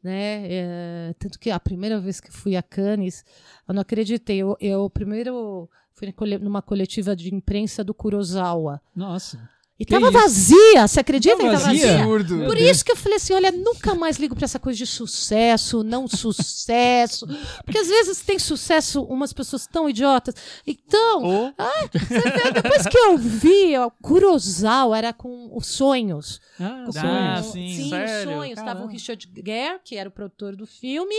né? 0.04 0.46
É, 0.48 1.16
tanto 1.18 1.40
que 1.40 1.50
a 1.50 1.60
primeira 1.60 2.00
vez 2.00 2.22
que 2.22 2.32
fui 2.32 2.56
a 2.56 2.62
Cannes, 2.62 3.26
eu 3.68 3.74
não 3.74 3.82
acreditei. 3.82 4.38
Eu, 4.38 4.56
eu 4.62 4.90
primeiro 4.90 5.68
fui 5.94 6.14
numa 6.40 6.62
coletiva 6.62 7.16
de 7.16 7.34
imprensa 7.34 7.84
do 7.84 7.94
Kurosawa. 7.94 8.80
Nossa. 8.96 9.50
E 9.78 9.84
Que 9.84 9.92
tava 9.92 10.06
isso? 10.10 10.14
vazia, 10.20 10.88
você 10.88 11.00
acredita 11.02 11.36
Tava 11.36 11.50
que 11.50 11.56
tava 11.58 11.66
vazia? 11.68 11.88
vazia? 11.88 12.04
Absurdo. 12.06 12.46
Por 12.46 12.58
isso 12.58 12.86
que 12.86 12.92
eu 12.94 12.96
falei 12.96 13.18
assim, 13.18 13.34
olha, 13.34 13.52
nunca 13.52 13.94
mais 13.94 14.18
ligo 14.18 14.34
pra 14.34 14.46
essa 14.46 14.58
coisa 14.58 14.78
de 14.78 14.86
sucesso, 14.88 15.84
não 15.84 16.08
sucesso. 16.08 17.28
Porque 17.66 17.78
às 17.80 17.88
vezes 17.90 18.22
tem 18.22 18.40
sucesso 18.40 19.04
umas 19.04 19.34
pessoas 19.34 19.68
tão 19.68 19.90
idiotas. 19.90 20.34
Então, 20.66 21.54
você 21.92 22.22
vê, 22.22 22.52
depois 22.54 22.88
que 22.88 22.98
eu 22.98 23.18
vi, 23.18 23.76
ó, 23.78 23.90
Kurosawa 24.02 24.98
era 24.98 25.12
com 25.12 25.50
os 25.54 25.68
sonhos. 25.68 26.40
Ah, 26.58 26.86
Com 26.86 26.98
Ah, 27.00 27.42
sonhos. 27.44 27.52
sim. 27.54 27.76
sim 27.76 27.90
Sério? 27.90 28.18
os 28.30 28.34
sonhos. 28.36 28.58
Estava 28.60 28.70
o 28.72 28.74
Caramba. 28.84 28.92
Richard 28.94 29.30
Gere, 29.46 29.80
que 29.84 29.98
era 29.98 30.08
o 30.08 30.12
produtor 30.12 30.56
do 30.56 30.66
filme. 30.66 31.16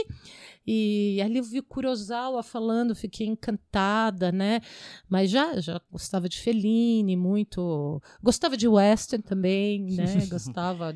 E 0.68 1.20
ali 1.22 1.36
eu 1.38 1.44
vi 1.44 1.58
o 1.60 1.62
Kurosawa 1.62 2.42
falando, 2.42 2.94
fiquei 2.94 3.26
encantada, 3.26 4.32
né? 4.32 4.60
Mas 5.08 5.30
já, 5.30 5.60
já 5.60 5.80
gostava 5.92 6.28
de 6.28 6.40
Fellini, 6.40 7.14
muito. 7.16 8.02
Gostava 8.20 8.45
de 8.54 8.68
western 8.68 9.22
também, 9.22 9.80
né? 9.82 10.04
Gostava. 10.28 10.92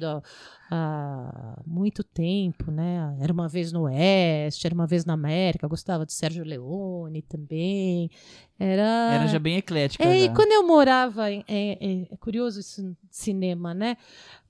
Há 0.70 1.62
muito 1.66 2.04
tempo, 2.04 2.70
né? 2.70 3.16
Era 3.18 3.32
uma 3.32 3.48
vez 3.48 3.72
no 3.72 3.84
Oeste, 3.84 4.66
era 4.66 4.74
uma 4.74 4.86
vez 4.86 5.06
na 5.06 5.14
América, 5.14 5.66
gostava 5.66 6.04
de 6.04 6.12
Sérgio 6.12 6.44
Leone 6.44 7.22
também. 7.22 8.10
Era. 8.58 9.14
Era 9.14 9.26
já 9.26 9.38
bem 9.38 9.56
eclética. 9.56 10.04
É, 10.04 10.16
e 10.16 10.26
já. 10.26 10.34
quando 10.34 10.52
eu 10.52 10.64
morava 10.66 11.30
em. 11.30 11.42
É, 11.48 11.78
é- 11.80 12.08
é 12.12 12.16
curioso 12.18 12.60
esse 12.60 12.94
cinema, 13.10 13.72
né? 13.72 13.96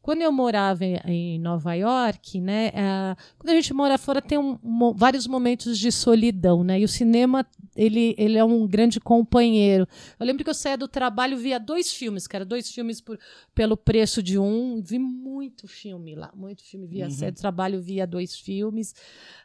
Quando 0.03 0.23
eu 0.23 0.33
morava 0.33 0.85
em, 0.85 1.39
Nova 1.39 1.75
York, 1.75 2.41
né? 2.41 2.73
ah, 2.75 3.15
quando 3.39 3.51
a 3.51 3.55
gente 3.55 3.73
mora 3.75 3.99
fora, 3.99 4.23
tem 4.23 4.39
um- 4.39 4.59
mo- 4.63 4.95
vários 4.95 5.27
momentos 5.27 5.79
de 5.79 5.93
solidão, 5.93 6.65
né? 6.65 6.81
E 6.81 6.85
o 6.85 6.89
cinema, 6.89 7.47
ele, 7.77 8.15
ele 8.17 8.39
é 8.39 8.45
um 8.45 8.67
grande 8.67 8.99
companheiro. 8.99 9.87
Eu 10.19 10.25
lembro 10.25 10.43
que 10.43 10.49
eu 10.49 10.55
saía 10.55 10.79
do 10.79 10.89
trabalho 10.89 11.37
via 11.37 11.61
dois 11.61 11.93
filmes, 11.93 12.27
era 12.33 12.45
dois 12.47 12.73
filmes 12.73 13.01
por, 13.01 13.19
pelo 13.55 13.77
preço 13.77 14.23
de 14.23 14.39
um. 14.39 14.81
Vi 14.83 14.99
muito 14.99 15.69
filme 15.69 16.15
lá, 16.15 16.33
muito 16.35 16.63
filme. 16.65 16.87
Via 16.87 17.05
Uhum. 17.05 17.11
saía 17.11 17.33
do 17.33 17.39
trabalho 17.39 17.81
via 17.83 18.07
dois 18.07 18.35
filmes, 18.37 18.95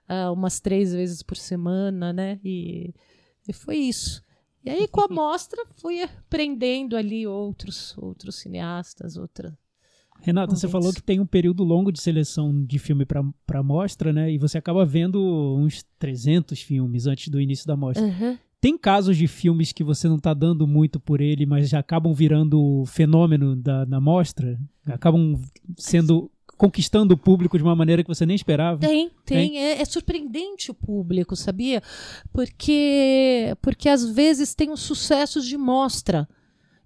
ah, 0.07 0.31
umas 0.31 0.59
três 0.61 0.93
vezes 0.93 1.21
por 1.21 1.35
semana, 1.35 2.13
né? 2.13 2.39
E, 2.43 2.93
e 3.47 3.51
foi 3.51 3.75
isso. 3.77 4.23
E 4.63 4.69
aí, 4.69 4.87
com 4.87 5.01
a 5.01 5.07
mostra, 5.11 5.63
fui 5.75 6.01
aprendendo 6.01 6.95
ali 6.95 7.27
outros, 7.27 7.93
outros 7.97 8.35
cineastas, 8.37 9.17
outra. 9.17 9.55
Renata, 10.21 10.55
você 10.55 10.67
falou 10.67 10.91
que 10.91 11.03
tem 11.03 11.19
um 11.19 11.25
período 11.25 11.63
longo 11.63 11.91
de 11.91 12.01
seleção 12.01 12.63
de 12.65 12.79
filme 12.79 13.05
pra 13.05 13.23
pra 13.45 13.61
mostra, 13.61 14.11
né? 14.11 14.31
E 14.31 14.37
você 14.37 14.57
acaba 14.57 14.83
vendo 14.83 15.19
uns 15.57 15.85
300 15.99 16.59
filmes 16.61 17.05
antes 17.05 17.27
do 17.27 17.39
início 17.39 17.67
da 17.67 17.75
mostra. 17.75 18.03
Tem 18.59 18.75
casos 18.75 19.15
de 19.15 19.27
filmes 19.27 19.71
que 19.71 19.83
você 19.83 20.07
não 20.07 20.17
tá 20.17 20.33
dando 20.33 20.65
muito 20.65 20.99
por 20.99 21.21
ele, 21.21 21.45
mas 21.45 21.69
já 21.69 21.77
acabam 21.77 22.11
virando 22.13 22.83
fenômeno 22.87 23.55
da, 23.55 23.85
da 23.85 24.01
mostra? 24.01 24.59
Acabam 24.87 25.39
sendo. 25.77 26.31
conquistando 26.57 27.13
o 27.13 27.17
público 27.17 27.57
de 27.57 27.63
uma 27.63 27.75
maneira 27.75 28.01
que 28.01 28.07
você 28.07 28.25
nem 28.25 28.35
esperava? 28.35 28.79
Tem, 28.79 29.11
tem. 29.23 29.59
É, 29.59 29.79
é 29.79 29.85
surpreendente 29.85 30.71
o 30.71 30.73
público, 30.73 31.35
sabia? 31.35 31.83
Porque, 32.33 33.55
porque 33.61 33.87
às 33.87 34.03
vezes 34.09 34.55
tem 34.55 34.71
um 34.71 34.77
sucesso 34.77 35.39
de 35.41 35.55
mostra 35.55 36.27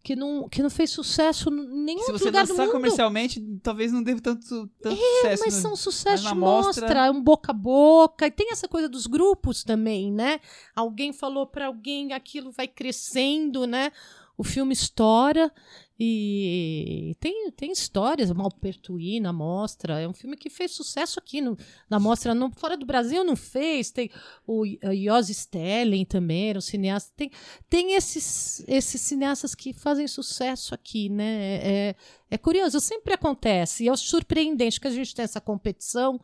que 0.09 0.15
não, 0.15 0.49
que 0.49 0.63
não 0.63 0.71
fez 0.71 0.89
sucesso 0.89 1.51
em 1.51 1.83
nenhum 1.83 2.01
Se 2.01 2.11
você 2.11 2.31
lançar 2.31 2.67
comercialmente, 2.71 3.39
talvez 3.61 3.91
não 3.91 4.01
dê 4.01 4.19
tanto, 4.19 4.67
tanto 4.81 4.95
sucesso. 4.99 5.43
Mas 5.45 5.53
né? 5.53 5.61
são 5.61 5.75
sucessos 5.75 6.23
Mas 6.25 6.33
de 6.33 6.39
mostra- 6.39 6.81
mostra, 6.81 7.05
é 7.05 7.11
um 7.11 7.21
boca 7.21 7.51
a 7.51 7.53
boca. 7.53 8.25
E 8.25 8.31
tem 8.31 8.51
essa 8.51 8.67
coisa 8.67 8.89
dos 8.89 9.05
grupos 9.05 9.63
também, 9.63 10.11
né? 10.11 10.39
Alguém 10.75 11.13
falou 11.13 11.45
pra 11.45 11.67
alguém, 11.67 12.11
aquilo 12.11 12.51
vai 12.51 12.67
crescendo, 12.67 13.67
né? 13.67 13.91
O 14.35 14.43
filme 14.43 14.73
estoura 14.73 15.53
e 16.01 17.13
tem, 17.19 17.51
tem 17.51 17.73
histórias, 17.73 18.31
Malpertuí 18.31 19.19
na 19.19 19.33
mostra. 19.33 19.99
É 19.99 20.07
um 20.07 20.13
filme 20.13 20.37
que 20.37 20.49
fez 20.49 20.71
sucesso 20.71 21.19
aqui 21.19 21.41
no, 21.41 21.57
na 21.89 21.99
mostra. 21.99 22.33
No, 22.33 22.49
fora 22.51 22.77
do 22.77 22.85
Brasil 22.85 23.21
não 23.25 23.35
fez. 23.35 23.91
Tem 23.91 24.09
o 24.47 24.63
Yossi 24.65 25.33
Stelling 25.33 26.05
também, 26.05 26.51
era 26.51 26.57
um 26.57 26.61
cineasta. 26.61 27.11
Tem, 27.17 27.29
tem 27.69 27.95
esses, 27.95 28.63
esses 28.65 29.01
cineastas 29.01 29.53
que 29.53 29.73
fazem 29.73 30.07
sucesso 30.07 30.73
aqui, 30.73 31.09
né? 31.09 31.55
É, 31.61 31.95
é 32.31 32.37
curioso, 32.37 32.79
sempre 32.79 33.13
acontece. 33.13 33.83
E 33.83 33.89
é 33.89 33.95
surpreendente 33.97 34.79
que 34.79 34.87
a 34.87 34.91
gente 34.91 35.13
tem 35.13 35.23
essa 35.23 35.41
competição 35.41 36.17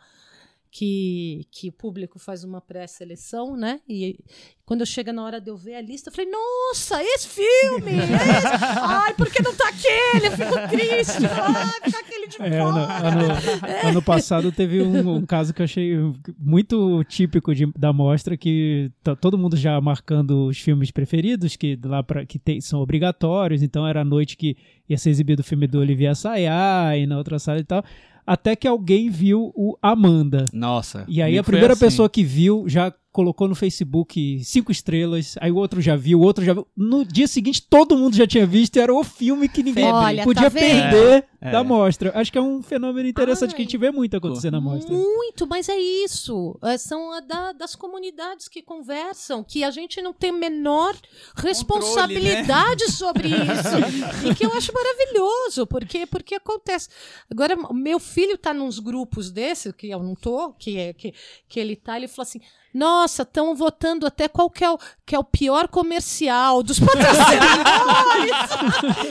que, 0.78 1.48
que 1.52 1.70
o 1.70 1.72
público 1.72 2.20
faz 2.20 2.44
uma 2.44 2.60
pré-seleção, 2.60 3.56
né? 3.56 3.80
E 3.88 4.18
quando 4.66 4.82
eu 4.82 4.86
chego 4.86 5.14
na 5.14 5.24
hora 5.24 5.40
de 5.40 5.50
eu 5.50 5.56
ver 5.56 5.76
a 5.76 5.82
lista, 5.82 6.10
eu 6.10 6.14
falei, 6.14 6.30
nossa, 6.30 7.02
esse 7.02 7.30
filme! 7.30 7.92
esse- 7.96 8.66
Ai, 8.82 9.14
por 9.14 9.32
que 9.32 9.42
não 9.42 9.56
tá 9.56 9.70
aquele? 9.70 10.28
Eu 10.28 10.32
fico 10.34 10.68
triste. 10.70 11.26
Ai, 11.26 11.82
fica 11.86 12.00
aquele 12.00 12.28
de 12.28 12.42
É, 12.42 12.60
ano, 12.60 12.78
ano, 12.80 13.88
ano 13.88 14.02
passado 14.02 14.52
teve 14.52 14.82
um, 14.82 15.16
um 15.16 15.26
caso 15.26 15.54
que 15.54 15.62
eu 15.62 15.64
achei 15.64 15.96
muito 16.38 17.04
típico 17.06 17.56
de- 17.56 17.72
da 17.78 17.94
mostra, 17.94 18.36
que 18.36 18.92
tá 19.02 19.16
todo 19.16 19.38
mundo 19.38 19.56
já 19.56 19.80
marcando 19.80 20.48
os 20.48 20.60
filmes 20.60 20.92
preferidos, 20.92 21.56
que 21.56 21.80
lá 21.86 22.04
pra, 22.04 22.26
que 22.26 22.38
tem- 22.38 22.60
são 22.60 22.82
obrigatórios, 22.82 23.64
então 23.64 23.88
era 23.88 24.02
a 24.02 24.06
noite 24.06 24.36
que 24.36 24.58
ia 24.90 24.98
ser 24.98 25.10
exibido 25.10 25.40
o 25.40 25.44
filme 25.46 25.68
do 25.68 25.80
Olivier 25.80 26.12
Assayas 26.12 26.52
e 26.98 27.06
na 27.06 27.18
outra 27.18 27.40
sala 27.40 27.60
e 27.60 27.64
tal, 27.64 27.82
até 28.26 28.56
que 28.56 28.68
alguém 28.68 29.10
viu 29.10 29.52
o 29.56 29.78
Amanda. 29.82 30.46
Nossa. 30.52 31.06
E 31.08 31.22
aí 31.22 31.38
a 31.38 31.44
primeira 31.44 31.74
assim. 31.74 31.86
pessoa 31.86 32.10
que 32.10 32.24
viu 32.24 32.66
já 32.68 32.94
colocou 33.16 33.48
no 33.48 33.56
Facebook 33.56 34.44
cinco 34.44 34.74
estrelas, 34.74 35.36
aí 35.40 35.50
o 35.50 35.56
outro 35.56 35.80
já 35.82 35.96
viu, 35.96 36.20
o 36.20 36.22
outro 36.22 36.44
já 36.44 36.54
viu. 36.54 36.68
No 36.76 37.06
dia 37.06 37.28
seguinte 37.28 37.62
todo 37.62 37.96
mundo 37.98 38.14
já 38.14 38.28
tinha 38.28 38.46
visto 38.46 38.76
e 38.76 38.80
era 38.82 38.94
o 38.94 39.06
filme 39.06 39.48
que 39.48 39.64
ninguém 39.64 39.86
Olha, 39.90 40.26
podia 40.26 40.52
tá 40.52 40.52
perder 40.52 41.26
É, 41.40 41.52
da 41.52 41.60
é. 41.60 41.64
mostra. 41.64 42.12
Acho 42.14 42.30
que 42.30 42.38
é 42.38 42.42
um 42.42 42.62
fenômeno 42.62 43.08
interessante 43.08 43.56
que 43.56 43.62
a 43.62 43.64
gente 43.64 43.78
Ai. 43.78 43.80
vê 43.80 43.92
muito 43.92 44.18
acontecer 44.18 44.52
na 44.52 44.60
mostra. 44.60 44.94
Muito, 44.94 45.48
mas 45.48 45.70
é 45.70 45.78
isso. 45.78 46.60
É, 46.62 46.78
São 46.78 47.14
a 47.14 47.22
da- 47.22 47.54
das 47.54 47.74
comunidades 47.74 48.50
que 48.50 48.62
conversam, 48.62 49.46
que 49.46 49.64
a 49.64 49.72
gente 49.72 50.02
não 50.02 50.12
tem 50.12 50.32
a 50.32 50.34
menor 50.34 50.94
responsabilidade 51.38 52.92
sobre 52.92 53.30
isso. 53.30 54.26
E 54.30 54.34
que 54.36 54.46
eu 54.46 54.52
acho 54.54 54.74
maravilhoso, 54.74 55.68
porque, 55.68 56.06
porque 56.06 56.36
acontece. 56.36 56.90
Agora, 57.30 57.56
meu 57.74 58.00
filho 58.00 58.38
tá 58.38 58.54
nos 58.54 58.80
grupos 58.80 59.30
desse, 59.32 59.72
que 59.72 59.90
eu 59.90 60.02
não 60.02 60.16
tô, 60.16 60.52
que, 60.54 60.78
é, 60.78 60.94
que, 60.94 61.14
que 61.48 61.60
ele 61.60 61.76
tá, 61.76 61.96
ele 61.98 62.08
falou 62.08 62.24
assim. 62.28 62.42
Nossa, 62.76 63.22
estão 63.22 63.56
votando 63.56 64.06
até 64.06 64.28
qual 64.28 64.50
que 64.50 64.62
é, 64.62 64.70
o, 64.70 64.78
que 65.06 65.16
é 65.16 65.20
o 65.20 65.24
pior 65.24 65.70
comercial 65.70 66.62
dos 66.62 66.78
patrocinadores. 66.78 68.36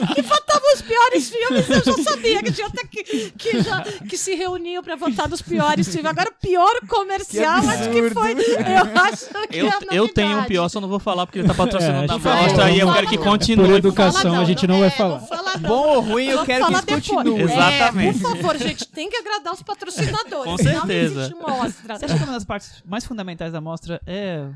que 0.13 0.21
votavam 0.21 0.73
os 0.75 0.81
piores 0.83 1.29
filmes, 1.29 1.69
eu 1.69 1.83
já 1.83 2.03
sabia 2.03 2.43
que 2.43 2.51
tinha 2.51 2.67
até 2.67 2.85
que, 2.85 3.31
que, 3.31 3.61
já, 3.63 3.81
que 4.07 4.17
se 4.17 4.35
reuniam 4.35 4.83
para 4.83 4.95
votar 4.95 5.27
nos 5.27 5.41
piores 5.41 5.87
filmes. 5.87 6.05
Agora, 6.05 6.29
o 6.29 6.33
pior 6.39 6.79
comercial, 6.87 7.61
Que 7.61 7.67
acho 7.69 7.89
que 7.89 8.09
foi. 8.11 8.33
Eu 8.33 9.01
acho 9.01 9.47
que 9.49 9.57
Eu, 9.57 9.67
é 9.67 9.71
eu 9.93 10.13
tenho 10.13 10.39
um 10.39 10.43
pior, 10.43 10.69
só 10.69 10.79
não 10.79 10.87
vou 10.87 10.99
falar 10.99 11.25
porque 11.25 11.39
ele 11.39 11.47
tá 11.47 11.55
patrocinando 11.55 12.03
É, 12.03 12.07
na 12.07 12.13
acho 12.13 12.21
que 12.21 12.29
é 12.29 12.35
mostra 12.35 12.71
e 12.71 12.79
eu 12.79 12.85
Não 12.85 12.93
quero 12.93 13.07
que 13.07 13.15
fala 13.15 13.25
não. 13.25 13.31
continue. 13.31 13.67
Por 13.67 13.75
educação, 13.75 14.21
Fala 14.31 14.41
a 14.41 14.45
gente 14.45 14.67
não 14.67 14.79
vai 14.79 14.87
é, 14.89 14.91
falar. 14.91 15.19
falar 15.21 15.59
não. 15.59 15.69
Bom 15.69 15.87
ou 15.95 16.01
ruim, 16.01 16.25
eu 16.25 16.31
Vamos 16.33 16.45
quero 16.45 16.65
que 16.65 16.71
falar 16.71 16.99
isso 16.99 17.13
continue. 17.13 17.41
Exatamente. 17.41 18.17
É, 18.17 18.21
por 18.21 18.35
favor, 18.35 18.57
gente, 18.57 18.87
tem 18.89 19.09
que 19.09 19.17
agradar 19.17 19.53
os 19.53 19.63
patrocinadores. 19.63 20.45
Com 20.45 20.51
não 20.51 20.57
certeza. 20.57 21.19
existe 21.21 21.35
mostra. 21.35 21.97
Você 21.97 22.05
acha 22.05 22.17
que 22.17 22.23
uma 22.23 22.33
das 22.33 22.45
partes 22.45 22.83
mais 22.85 23.05
fundamentais 23.05 23.54
da 23.55 23.61
mostra 23.61 24.01
é 24.05 24.51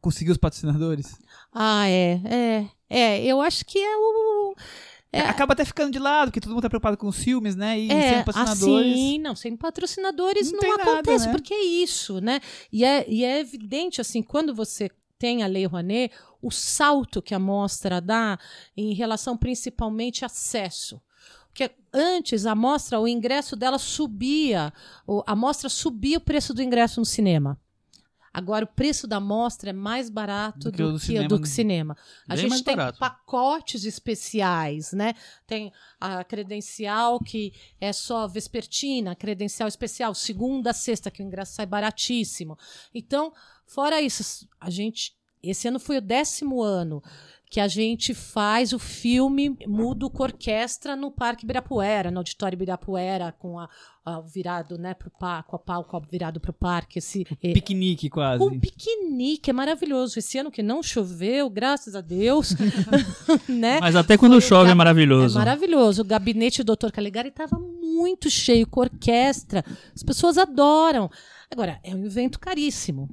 conseguir 0.00 0.30
os 0.30 0.38
patrocinadores? 0.38 1.16
Ah, 1.52 1.88
é, 1.88 2.20
é. 2.24 2.68
É, 2.90 3.24
eu 3.24 3.40
acho 3.40 3.64
que 3.64 3.78
é 3.78 3.96
o. 3.96 4.54
É. 5.12 5.20
Acaba 5.20 5.54
até 5.54 5.64
ficando 5.64 5.90
de 5.92 5.98
lado, 5.98 6.28
porque 6.28 6.40
todo 6.40 6.50
mundo 6.52 6.62
tá 6.62 6.68
preocupado 6.68 6.96
com 6.96 7.06
os 7.08 7.16
filmes, 7.16 7.56
né? 7.56 7.78
E 7.78 7.90
É, 7.90 8.14
sem 8.14 8.24
patrocinadores. 8.24 8.92
assim, 8.92 9.18
não, 9.18 9.34
sem 9.34 9.56
patrocinadores 9.56 10.52
Não 10.52 10.52
não, 10.52 10.60
tem 10.60 10.70
nada, 10.76 10.82
acontece, 10.92 11.26
né? 11.26 11.32
porque 11.32 11.54
é 11.54 11.64
isso, 11.64 12.20
né? 12.20 12.40
E 12.70 12.84
é, 12.84 13.06
e 13.08 13.24
é 13.24 13.40
evidente, 13.40 14.00
assim, 14.00 14.22
quando 14.22 14.54
você 14.54 14.90
tem 15.18 15.42
a 15.42 15.46
Lei 15.46 15.66
Rouanet, 15.66 16.14
o 16.42 16.50
salto 16.50 17.20
que 17.22 17.34
a 17.34 17.38
mostra 17.38 18.00
dá 18.00 18.38
em 18.76 18.92
relação 18.94 19.36
principalmente 19.36 20.24
a 20.24 20.26
acesso. 20.26 21.00
Porque 21.48 21.70
antes 21.92 22.46
a 22.46 22.54
mostra, 22.54 23.00
o 23.00 23.08
ingresso 23.08 23.56
dela 23.56 23.78
subia, 23.78 24.72
a 25.26 25.34
mostra 25.34 25.68
subia 25.68 26.18
o 26.18 26.20
preço 26.20 26.54
do 26.54 26.62
ingresso 26.62 27.00
no 27.00 27.06
cinema. 27.06 27.58
Agora 28.32 28.64
o 28.64 28.68
preço 28.68 29.06
da 29.06 29.18
mostra 29.18 29.70
é 29.70 29.72
mais 29.72 30.10
barato 30.10 30.70
Do 30.70 30.72
que 30.72 30.82
o 30.82 30.92
do 30.92 30.98
que, 30.98 31.06
cinema. 31.06 31.28
do 31.28 31.40
que 31.40 31.48
cinema. 31.48 31.96
A 32.28 32.34
Bem 32.36 32.48
gente 32.50 32.64
tem 32.64 32.76
barato. 32.76 32.98
pacotes 32.98 33.84
especiais, 33.84 34.92
né? 34.92 35.14
Tem 35.46 35.72
a 36.00 36.22
credencial 36.24 37.18
que 37.20 37.52
é 37.80 37.92
só 37.92 38.26
vespertina, 38.28 39.14
credencial 39.16 39.68
especial, 39.68 40.14
segunda 40.14 40.72
sexta, 40.72 41.10
que 41.10 41.22
o 41.22 41.26
ingresso 41.26 41.54
sai 41.54 41.66
baratíssimo. 41.66 42.56
Então, 42.94 43.32
fora 43.66 44.00
isso, 44.00 44.48
a 44.60 44.70
gente. 44.70 45.16
Esse 45.42 45.68
ano 45.68 45.78
foi 45.78 45.98
o 45.98 46.02
décimo 46.02 46.62
ano 46.62 47.02
que 47.50 47.60
a 47.60 47.68
gente 47.68 48.12
faz 48.12 48.72
o 48.72 48.78
filme 48.78 49.56
Mudo 49.66 50.10
com 50.10 50.22
Orquestra 50.22 50.94
no 50.94 51.10
Parque 51.10 51.44
Ibirapuera, 51.44 52.10
no 52.10 52.18
Auditório 52.18 52.56
Ibirapuera, 52.56 53.32
com 53.32 53.58
a, 53.58 53.68
a- 54.08 54.18
o 54.18 54.22
virado, 54.26 54.78
né, 54.78 54.94
pro 54.94 55.10
palco, 55.10 55.54
a 55.56 55.58
palco 55.58 56.00
virado 56.10 56.40
pro 56.40 56.52
parque. 56.52 56.98
Esse, 56.98 57.26
eh, 57.42 57.52
Piquenique, 57.52 58.08
quase. 58.08 58.42
um 58.42 58.58
piquenique, 58.58 59.50
é 59.50 59.52
maravilhoso. 59.52 60.18
Esse 60.18 60.38
ano 60.38 60.50
que 60.50 60.62
não 60.62 60.82
choveu, 60.82 61.48
graças 61.50 61.94
a 61.94 62.00
Deus, 62.00 62.54
né? 63.48 63.80
Mas 63.80 63.94
até 63.96 64.16
quando 64.16 64.32
Foi 64.32 64.38
o 64.38 64.40
chove 64.42 64.68
é 64.68 64.72
É 64.72 64.74
maravilhoso. 64.74 65.38
maravilhoso. 65.38 66.02
O 66.02 66.04
gabinete 66.04 66.62
do 66.62 66.74
Dr. 66.76 66.90
Caligari 66.90 67.28
estava 67.28 67.58
muito 67.58 68.30
cheio, 68.30 68.66
com 68.66 68.80
orquestra. 68.80 69.64
As 69.94 70.02
pessoas 70.02 70.38
adoram. 70.38 71.10
Agora, 71.50 71.80
é 71.82 71.94
um 71.94 72.04
evento 72.04 72.38
caríssimo, 72.38 73.08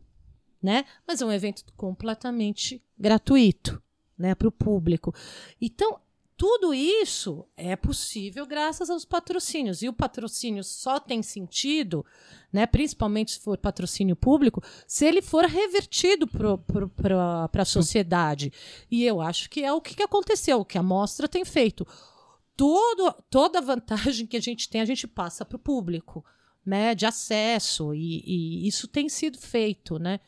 né? 0.62 0.86
Mas 1.08 1.22
é 1.22 1.26
um 1.26 1.32
evento 1.32 1.64
completamente 1.76 2.82
gratuito, 2.98 3.82
né, 4.18 4.34
para 4.36 4.48
o 4.48 4.52
público. 4.52 5.14
Então, 5.62 6.00
tudo 6.38 6.74
isso 6.74 7.46
é 7.56 7.76
possível 7.76 8.46
graças 8.46 8.90
aos 8.90 9.06
patrocínios. 9.06 9.82
E 9.82 9.88
o 9.88 9.94
patrocínio 9.94 10.64
só 10.64 11.00
tem 11.00 11.24
sentido, 11.24 12.06
né, 12.52 12.66
principalmente 12.66 13.32
se 13.32 13.40
for 13.40 13.58
patrocínio 13.58 14.16
público, 14.16 14.62
se 14.86 15.06
ele 15.06 15.22
for 15.22 15.46
revertido 15.46 16.28
para 16.28 17.62
a 17.62 17.66
sociedade. 17.66 18.52
E 18.92 19.04
eu 19.06 19.22
acho 19.22 19.50
que 19.50 19.64
é 19.64 19.72
o 19.72 19.80
que 19.80 20.04
aconteceu, 20.04 20.60
o 20.60 20.66
que 20.66 20.78
a 20.78 20.84
mostra 20.84 21.28
tem 21.28 21.46
feito. 21.46 21.88
Todo, 22.58 23.14
toda 23.30 23.60
a 23.60 23.62
vantagem 23.62 24.28
que 24.28 24.38
a 24.38 24.42
gente 24.42 24.70
tem, 24.70 24.82
a 24.82 24.86
gente 24.86 25.08
passa 25.08 25.46
para 25.46 25.56
o 25.56 25.60
público, 25.60 26.24
né, 26.66 26.96
de 26.96 27.06
acesso, 27.06 27.94
e, 27.94 28.24
e 28.26 28.68
isso 28.68 28.88
tem 28.88 29.08
sido 29.08 29.38
feito, 29.38 30.00
né? 30.00 30.20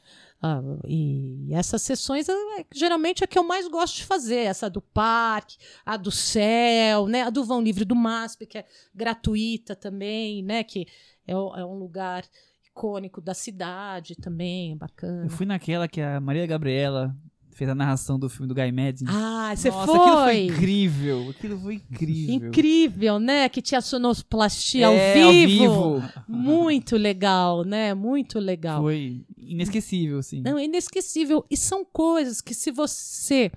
Ah, 0.41 0.61
e 0.87 1.49
essas 1.51 1.81
sessões 1.81 2.29
é, 2.29 2.33
geralmente 2.73 3.23
é 3.23 3.25
a 3.25 3.27
que 3.27 3.39
eu 3.39 3.43
mais 3.43 3.67
gosto 3.67 3.95
de 3.97 4.05
fazer, 4.05 4.41
essa 4.41 4.69
do 4.69 4.81
parque, 4.81 5.57
a 5.83 5.97
do 5.97 6.11
céu, 6.11 7.07
né, 7.07 7.23
a 7.23 7.29
do 7.31 7.43
Vão 7.43 7.61
Livre 7.61 7.83
do 7.83 7.95
MASP, 7.95 8.45
que 8.45 8.59
é 8.59 8.65
gratuita 8.93 9.75
também, 9.75 10.43
né, 10.43 10.63
que 10.63 10.87
é, 11.25 11.31
é 11.31 11.65
um 11.65 11.79
lugar 11.79 12.23
icônico 12.63 13.19
da 13.19 13.33
cidade 13.33 14.15
também, 14.15 14.73
é 14.73 14.75
bacana. 14.75 15.25
Eu 15.25 15.29
fui 15.29 15.45
naquela 15.45 15.87
que 15.87 15.99
a 15.99 16.21
Maria 16.21 16.45
Gabriela 16.45 17.15
fez 17.57 17.69
a 17.69 17.75
narração 17.75 18.19
do 18.19 18.29
filme 18.29 18.47
do 18.47 18.53
Guy 18.53 18.71
Madden. 18.71 19.07
Ah, 19.09 19.51
você 19.55 19.69
Nossa, 19.69 19.85
foi! 19.91 19.99
aquilo 19.99 20.23
foi 20.23 20.45
incrível. 20.45 21.29
Aquilo 21.31 21.59
foi 21.59 21.73
incrível. 21.75 22.35
Incrível, 22.35 23.19
né? 23.19 23.49
Que 23.49 23.61
tinha 23.61 23.81
sonoplastia 23.81 24.87
ao 24.87 24.93
É, 24.93 25.13
vivo. 25.45 26.03
Muito 26.27 26.95
legal, 26.95 27.63
né? 27.63 27.93
Muito 27.95 28.39
legal. 28.39 28.81
Foi 28.81 29.25
inesquecível, 29.37 30.19
assim. 30.19 30.41
Não, 30.41 30.57
é 30.57 30.65
inesquecível. 30.65 31.43
E 31.49 31.57
são 31.57 31.83
coisas 31.83 32.41
que 32.41 32.53
se 32.53 32.71
você 32.71 33.51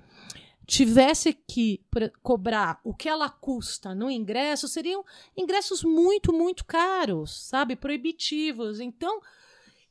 tivesse 0.65 1.33
que 1.33 1.81
cobrar 2.23 2.79
o 2.83 2.93
que 2.93 3.07
ela 3.09 3.29
custa 3.29 3.93
no 3.93 4.09
ingresso, 4.09 4.67
seriam 4.67 5.03
ingressos 5.37 5.83
muito, 5.83 6.31
muito 6.33 6.65
caros, 6.65 7.47
sabe? 7.47 7.75
Proibitivos. 7.75 8.79
Então, 8.79 9.21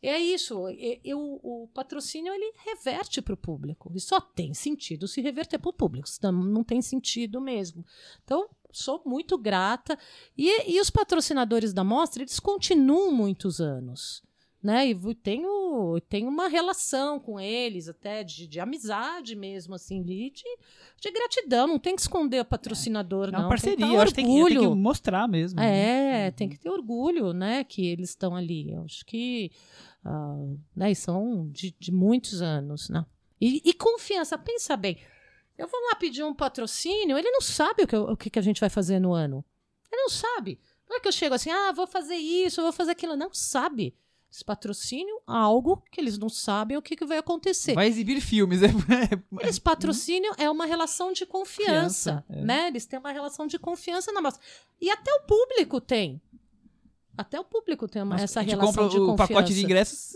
é 0.09 0.19
isso. 0.19 0.69
Eu- 1.05 1.41
o 1.43 1.69
patrocínio, 1.75 2.33
ele 2.33 2.53
reverte 2.65 3.21
para 3.21 3.35
o 3.35 3.37
público. 3.37 3.93
E 3.95 4.01
só 4.01 4.21
tem 4.21 4.55
sentido 4.55 5.07
se 5.07 5.21
reverter 5.21 5.59
para 5.59 5.71
o 5.71 5.75
público. 5.75 6.09
Senão 6.09 6.33
não 6.33 6.65
tem 6.65 6.81
sentido 6.81 7.41
mesmo. 7.41 7.85
Então, 8.25 8.49
sou 8.73 9.03
muito 9.05 9.37
grata. 9.37 9.99
E, 10.37 10.73
e 10.73 10.81
os 10.81 10.91
patrocinadores 10.91 11.73
da 11.73 11.85
mostra, 11.85 12.23
eles 12.23 12.41
continuam 12.41 13.13
muitos 13.13 13.61
anos. 13.61 14.23
Né? 14.63 14.89
E 14.89 15.15
tenho, 15.15 15.99
tenho 16.07 16.29
uma 16.29 16.47
relação 16.47 17.19
com 17.19 17.41
eles, 17.41 17.89
até 17.89 18.23
de, 18.23 18.47
de 18.47 18.61
amizade 18.61 19.35
mesmo, 19.35 19.75
assim, 19.75 20.03
de, 20.03 20.31
de, 20.31 21.11
gratidão. 21.11 21.67
Não 21.67 21.79
tem 21.79 21.95
que 21.97 22.03
esconder 22.03 22.41
o 22.41 22.45
patrocinador, 22.45 23.29
É 23.29 23.33
não. 23.33 23.41
uma 23.41 23.49
parceria. 23.49 23.79
Tem 23.79 23.91
que 23.91 23.97
acho 23.97 24.07
que 24.07 24.17
tem 24.17 24.27
que, 24.27 24.31
tem 24.31 24.47
que 24.47 24.59
orgulho. 24.59 24.77
mostrar 24.77 25.27
mesmo. 25.27 25.59
né? 25.59 26.27
É, 26.27 26.31
tem 26.31 26.47
que 26.47 26.59
ter 26.59 26.69
orgulho, 26.69 27.33
né, 27.33 27.65
que 27.65 27.87
eles 27.87 28.11
estão 28.11 28.37
ali. 28.37 28.71
Eu 28.71 28.85
acho 28.85 29.05
que 29.07 29.51
ah, 30.05 30.37
né, 30.77 30.93
são 30.95 31.49
de, 31.51 31.75
de 31.79 31.91
muitos 31.91 32.43
anos, 32.43 32.91
né? 32.91 33.07
E, 33.41 33.63
e 33.65 33.73
confiança, 33.73 34.37
pensa 34.37 34.77
bem. 34.77 34.99
Eu 35.57 35.69
vou 35.69 35.81
lá 35.89 35.95
pedir 35.95 36.23
um 36.23 36.35
patrocínio, 36.35 37.19
ele 37.19 37.31
não 37.31 37.41
sabe 37.41 37.85
o 37.85 37.87
que, 37.87 37.97
o 37.97 38.17
que 38.17 38.39
a 38.39 38.43
gente 38.43 38.61
vai 38.61 38.69
fazer 38.69 38.99
no 38.99 39.15
ano. 39.15 39.45
Ele 39.91 40.03
não 40.03 40.09
sabe. 40.11 40.59
Não 40.89 40.97
é 40.97 41.01
que 41.01 41.09
eu 41.09 41.13
chego 41.13 41.35
assim, 41.35 41.51
ah, 41.51 41.73
vou 41.73 41.87
fazer 41.87 42.17
isso, 42.17 42.63
vou 42.63 42.73
fazer 42.73 42.93
aquilo. 42.93 43.17
Não 43.17 43.33
sabe. 43.33 43.95
Esse 44.33 44.45
patrocínio, 44.45 45.21
algo 45.27 45.83
que 45.91 46.01
eles 46.01 46.17
não 46.17 46.29
sabem 46.29 46.77
o 46.77 46.83
que, 46.83 46.95
que 46.95 47.05
vai 47.05 47.19
acontecer. 47.19 47.75
Vai 47.75 47.89
exibir 47.89 48.21
filmes. 48.21 48.61
É, 49.43 49.49
Esse 49.49 49.61
patrocínio 49.61 50.33
é 50.39 50.49
uma 50.49 50.67
relação 50.67 51.13
de 51.13 51.27
confiança, 51.27 52.23
Confiança, 52.23 52.25
é. 52.31 52.45
né? 52.45 52.69
Eles 52.69 52.87
têm 52.87 52.99
uma 52.99 53.11
relação 53.11 53.47
de 53.47 53.59
confiança 53.59 54.13
na 54.13 54.23
mostra. 54.23 54.41
E 54.81 54.89
até 54.91 55.13
o 55.15 55.23
público 55.23 55.81
tem. 55.81 56.21
Até 57.19 57.41
o 57.41 57.45
público 57.45 57.89
tem 57.89 58.03
uma, 58.03 58.21
essa 58.21 58.41
a 58.41 58.43
gente 58.43 58.51
relação 58.53 58.85
compra 58.85 58.89
de 58.89 58.97
o 59.03 59.07
confiança. 59.07 59.29
pacote 59.35 59.55
de 59.55 59.65
ingressos 59.65 60.15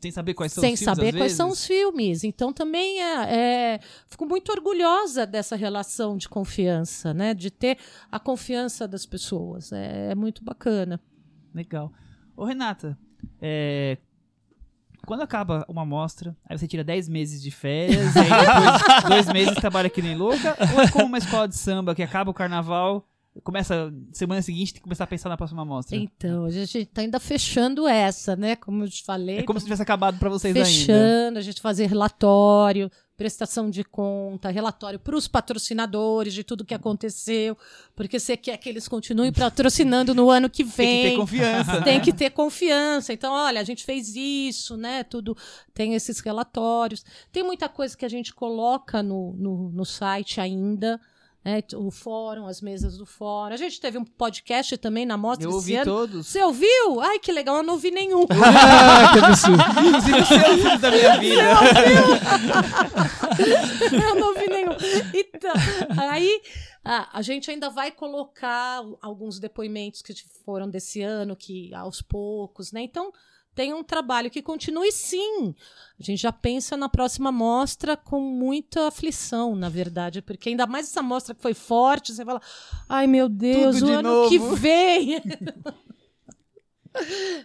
sem 0.00 0.10
saber 0.12 0.34
quais 0.34 0.52
são 0.52 0.60
sem 0.62 0.74
os 0.74 0.78
filmes, 0.80 0.96
saber 0.96 1.08
às 1.08 1.16
quais 1.16 1.32
são 1.32 1.48
os 1.48 1.66
filmes. 1.66 2.24
Então 2.24 2.52
também 2.52 3.02
é, 3.02 3.34
é- 3.74 3.80
fico 4.06 4.26
muito 4.26 4.52
orgulhosa 4.52 5.26
dessa 5.26 5.56
relação 5.56 6.16
de 6.16 6.28
confiança, 6.28 7.12
né? 7.14 7.32
De 7.34 7.50
ter 7.50 7.78
a 8.12 8.20
confiança 8.20 8.86
das 8.86 9.06
pessoas. 9.06 9.72
É, 9.72 10.10
é 10.12 10.14
muito 10.14 10.44
bacana. 10.44 11.00
Legal. 11.54 11.90
Ô, 12.36 12.44
Renata, 12.44 12.98
é, 13.40 13.98
quando 15.06 15.22
acaba 15.22 15.64
uma 15.68 15.82
amostra, 15.82 16.36
aí 16.48 16.56
você 16.56 16.66
tira 16.66 16.82
10 16.82 17.08
meses 17.08 17.42
de 17.42 17.50
férias, 17.50 18.14
e 18.14 18.18
aí 18.18 18.24
depois 18.24 19.04
dois 19.08 19.28
meses 19.28 19.54
trabalha 19.56 19.90
que 19.90 20.02
nem 20.02 20.16
louca, 20.16 20.56
ou 20.74 20.80
é 20.80 20.90
como 20.90 21.06
uma 21.06 21.18
escola 21.18 21.46
de 21.46 21.56
samba 21.56 21.94
que 21.94 22.02
acaba 22.02 22.30
o 22.30 22.34
carnaval, 22.34 23.06
começa 23.42 23.92
semana 24.12 24.42
seguinte 24.42 24.72
tem 24.72 24.80
que 24.80 24.84
começar 24.84 25.04
a 25.04 25.06
pensar 25.06 25.28
na 25.28 25.36
próxima 25.36 25.62
amostra. 25.62 25.96
Então, 25.96 26.44
a 26.44 26.50
gente 26.50 26.78
está 26.78 27.00
ainda 27.02 27.18
fechando 27.18 27.88
essa, 27.88 28.36
né? 28.36 28.54
Como 28.56 28.84
eu 28.84 28.88
te 28.88 29.02
falei. 29.04 29.38
É 29.38 29.42
como 29.42 29.58
se 29.58 29.66
tivesse 29.66 29.82
acabado 29.82 30.18
pra 30.18 30.30
vocês 30.30 30.54
ainda. 30.54 30.66
fechando, 30.66 31.38
a 31.38 31.42
gente 31.42 31.60
fazer 31.60 31.86
relatório, 31.86 32.90
prestação 33.16 33.70
de 33.70 33.84
conta, 33.84 34.50
relatório 34.50 34.98
para 34.98 35.16
os 35.16 35.28
patrocinadores 35.28 36.34
de 36.34 36.42
tudo 36.42 36.64
que 36.64 36.74
aconteceu, 36.74 37.56
porque 37.94 38.18
você 38.18 38.36
quer 38.36 38.56
que 38.56 38.68
eles 38.68 38.88
continuem 38.88 39.32
patrocinando 39.32 40.14
no 40.14 40.30
ano 40.30 40.50
que 40.50 40.64
Tem 40.64 40.72
vem. 40.72 41.02
que 41.02 41.10
ter 41.10 41.16
confiança. 41.16 41.82
Tem 41.82 42.00
que 42.00 42.12
ter 42.12 42.30
confiança. 42.30 43.12
Então, 43.12 43.32
olha, 43.32 43.60
a 43.60 43.64
gente 43.64 43.84
fez 43.84 44.14
isso, 44.16 44.76
né? 44.76 45.04
Tudo 45.04 45.36
tem 45.72 45.94
esses 45.94 46.20
relatórios. 46.20 47.04
Tem 47.30 47.42
muita 47.42 47.68
coisa 47.68 47.96
que 47.96 48.04
a 48.04 48.08
gente 48.08 48.34
coloca 48.34 49.02
no, 49.02 49.32
no, 49.34 49.70
no 49.70 49.84
site 49.84 50.40
ainda. 50.40 51.00
Né? 51.44 51.62
O 51.76 51.90
fórum, 51.90 52.46
as 52.46 52.62
mesas 52.62 52.96
do 52.96 53.04
fórum. 53.04 53.52
A 53.52 53.56
gente 53.58 53.78
teve 53.78 53.98
um 53.98 54.04
podcast 54.04 54.78
também 54.78 55.04
na 55.04 55.16
mostra 55.18 55.44
Eu 55.44 55.50
esse 55.50 55.56
ouvi 55.56 55.76
ano. 55.76 55.84
todos. 55.84 56.26
Você 56.26 56.42
ouviu? 56.42 57.00
Ai, 57.02 57.18
que 57.18 57.30
legal, 57.30 57.56
eu 57.58 57.62
não 57.62 57.74
ouvi 57.74 57.90
nenhum. 57.90 58.24
Ah, 58.32 59.12
que 59.12 59.18
absurdo. 59.24 59.62
Inclusive 59.88 60.20
o 60.20 60.26
seu 60.26 60.38
filme 60.58 60.78
da 60.78 60.90
minha 60.90 61.18
vida. 61.18 61.42
eu 63.92 64.14
não 64.14 64.28
ouvi 64.28 64.48
nenhum. 64.48 64.72
Então, 65.12 65.52
aí 65.98 66.40
a, 66.84 67.18
a 67.18 67.22
gente 67.22 67.50
ainda 67.50 67.68
vai 67.70 67.90
colocar 67.90 68.82
alguns 69.02 69.38
depoimentos 69.38 70.02
que 70.02 70.14
foram 70.44 70.68
desse 70.68 71.02
ano, 71.02 71.36
que 71.36 71.74
aos 71.74 72.00
poucos, 72.00 72.72
né? 72.72 72.82
Então, 72.82 73.12
tem 73.54 73.72
um 73.72 73.84
trabalho 73.84 74.30
que 74.30 74.42
continue 74.42 74.90
sim. 74.90 75.54
A 75.98 76.02
gente 76.02 76.20
já 76.20 76.32
pensa 76.32 76.76
na 76.76 76.88
próxima 76.88 77.30
mostra 77.30 77.96
com 77.96 78.20
muita 78.20 78.88
aflição, 78.88 79.54
na 79.54 79.68
verdade, 79.68 80.20
porque 80.20 80.48
ainda 80.48 80.66
mais 80.66 80.88
essa 80.88 81.02
mostra 81.02 81.34
que 81.34 81.42
foi 81.42 81.54
forte, 81.54 82.12
você 82.12 82.24
fala, 82.24 82.40
ai 82.88 83.06
meu 83.06 83.28
Deus, 83.28 83.78
Tudo 83.78 83.90
o 83.90 83.94
ano 83.94 84.28
que 84.28 84.38
novo." 84.38 84.56
vem. 84.56 85.22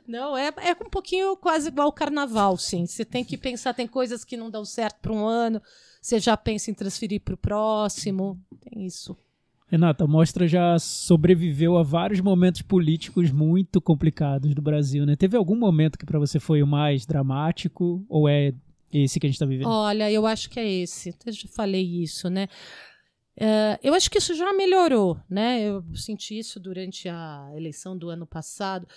Não, 0.08 0.38
é, 0.38 0.54
é 0.58 0.74
um 0.74 0.90
pouquinho 0.90 1.36
quase 1.36 1.70
igual 1.70 1.88
o 1.88 1.94
carnaval, 1.94 2.56
sim. 2.56 2.86
Você 2.86 3.04
tem 3.04 3.24
que 3.26 3.36
pensar, 3.36 3.74
tem 3.74 3.88
coisas 3.88 4.24
que 4.24 4.38
não 4.38 4.48
dão 4.50 4.64
certo 4.64 5.00
para 5.02 5.12
um 5.12 5.26
ano, 5.26 5.60
você 6.00 6.20
já 6.20 6.38
pensa 6.38 6.70
em 6.70 6.74
transferir 6.76 7.20
para 7.22 7.34
o 7.34 7.38
próximo. 7.38 8.40
Tem 8.62 8.86
isso. 8.86 9.18
Renata, 9.70 10.04
a 10.04 10.08
mostra 10.08 10.48
já 10.48 10.80
sobreviveu 10.80 11.78
a 11.78 11.84
vários 11.84 12.20
momentos 12.20 12.62
políticos 12.64 13.32
muito 13.32 13.80
complicados 13.80 14.56
do 14.56 14.62
Brasil, 14.62 15.06
né? 15.06 15.16
Teve 15.16 15.38
algum 15.38 15.56
momento 15.56 15.98
que 15.98 16.06
para 16.06 16.18
você 16.18 16.40
foi 16.40 16.64
o 16.64 16.68
mais 16.68 17.06
dramático 17.06 18.04
ou 18.10 18.28
é 18.28 18.54
esse 18.92 19.20
que 19.20 19.28
a 19.28 19.30
gente 19.30 19.36
está 19.36 19.46
vivendo? 19.46 19.70
Olha, 19.70 20.12
eu 20.12 20.26
acho 20.26 20.50
que 20.50 20.60
é 20.60 20.68
esse. 20.68 21.14
Eu 21.24 21.32
já 21.32 21.48
falei 21.48 21.84
isso, 21.84 22.30
né? 22.30 22.48
Uh, 23.38 23.80
eu 23.84 23.94
acho 23.94 24.10
que 24.10 24.18
isso 24.18 24.34
já 24.36 24.52
melhorou, 24.52 25.18
né? 25.30 25.62
Eu 25.62 25.84
senti 25.94 26.38
isso 26.38 26.60
durante 26.60 27.08
a 27.08 27.50
eleição 27.56 27.98
do 27.98 28.10
ano 28.10 28.26
passado, 28.26 28.88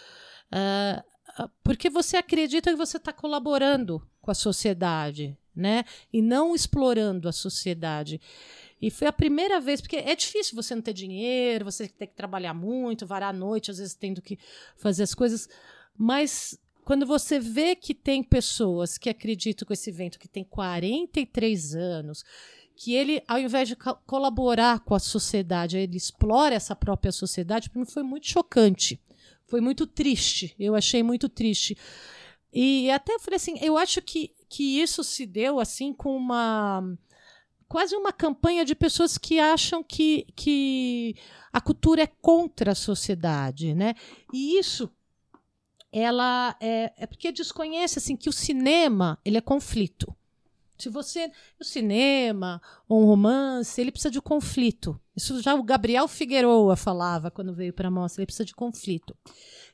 uh, 0.53 1.49
porque 1.63 1.89
você 1.89 2.17
acredita 2.17 2.71
que 2.71 2.77
você 2.77 2.97
está 2.97 3.13
colaborando 3.13 4.03
com 4.21 4.31
a 4.31 4.35
sociedade, 4.35 5.37
né? 5.55 5.85
E 6.13 6.21
não 6.21 6.55
explorando 6.55 7.29
a 7.29 7.33
sociedade. 7.33 8.21
E 8.83 8.91
foi 8.91 9.07
a 9.07 9.13
primeira 9.13 9.61
vez, 9.61 9.81
porque 9.81 9.95
é 9.95 10.17
difícil 10.17 10.57
você 10.57 10.75
não 10.75 10.83
ter 10.83 10.93
dinheiro, 10.93 11.65
você 11.65 11.87
tem 11.87 12.09
que 12.09 12.17
trabalhar 12.17 12.53
muito, 12.53 13.07
varar 13.07 13.31
à 13.31 13.33
noite, 13.33 13.71
às 13.71 13.79
vezes 13.79 13.95
tendo 13.95 14.21
que 14.21 14.37
fazer 14.77 15.05
as 15.05 15.15
coisas. 15.15 15.49
Mas 15.97 16.59
quando 16.85 17.07
você 17.07 17.39
vê 17.39 17.77
que 17.77 17.95
tem 17.95 18.25
pessoas 18.25 18.99
que 18.99 19.09
acreditam 19.09 19.65
com 19.65 19.73
esse 19.73 19.89
evento, 19.89 20.19
que 20.19 20.27
tem 20.27 20.43
43 20.43 21.77
anos, 21.77 22.25
que 22.75 22.93
ele, 22.93 23.23
ao 23.29 23.39
invés 23.39 23.69
de 23.69 23.77
co 23.77 23.95
colaborar 24.05 24.81
com 24.81 24.97
a 24.97 24.99
sociedade, 24.99 25.79
ele 25.79 25.97
explora 25.97 26.57
essa 26.57 26.75
própria 26.75 27.13
sociedade, 27.13 27.71
para 27.71 27.79
mim 27.79 27.87
foi 27.87 28.03
muito 28.03 28.27
chocante. 28.27 29.01
Foi 29.47 29.61
muito 29.61 29.87
triste. 29.87 30.57
Eu 30.59 30.75
achei 30.75 31.05
muito 31.05 31.29
triste. 31.29 31.79
E 32.53 32.91
até 32.91 33.17
falei 33.21 33.37
assim, 33.37 33.59
eu 33.63 33.79
acho 33.79 34.03
que, 34.03 34.35
que 34.49 34.81
isso 34.81 35.05
se 35.05 35.25
deu 35.25 35.61
assim 35.61 35.93
com 35.93 36.17
uma 36.17 36.99
quase 37.73 37.97
uma 37.97 38.13
campanha 38.13 38.67
de 38.67 38.75
pessoas 38.75 39.17
que 39.17 39.41
acham 39.41 39.83
que, 39.83 40.27
que 40.37 41.17
a 41.51 41.59
cultura 41.59 42.03
é 42.03 42.07
contra 42.07 42.73
a 42.73 42.75
sociedade, 42.75 43.75
né? 43.75 43.95
E 44.31 44.59
isso 44.59 44.91
ela 45.91 46.55
é, 46.61 46.93
é 46.99 47.07
porque 47.07 47.33
desconhece 47.33 47.99
assim 47.99 48.15
que 48.15 48.29
o 48.29 48.33
cinema 48.33 49.19
ele 49.25 49.39
é 49.39 49.41
conflito. 49.41 50.15
Se 50.77 50.91
você 50.91 51.33
o 51.59 51.65
cinema 51.65 52.61
um 52.91 53.07
romance, 53.07 53.81
ele 53.81 53.91
precisa 53.91 54.11
de 54.11 54.21
conflito. 54.21 55.01
Isso 55.17 55.41
já 55.41 55.55
o 55.55 55.63
Gabriel 55.63 56.07
Figueroa 56.07 56.77
falava 56.77 57.31
quando 57.31 57.55
veio 57.55 57.73
para 57.73 57.89
a 57.89 57.91
mostra, 57.91 58.21
ele 58.21 58.27
precisa 58.27 58.45
de 58.45 58.55
conflito. 58.55 59.17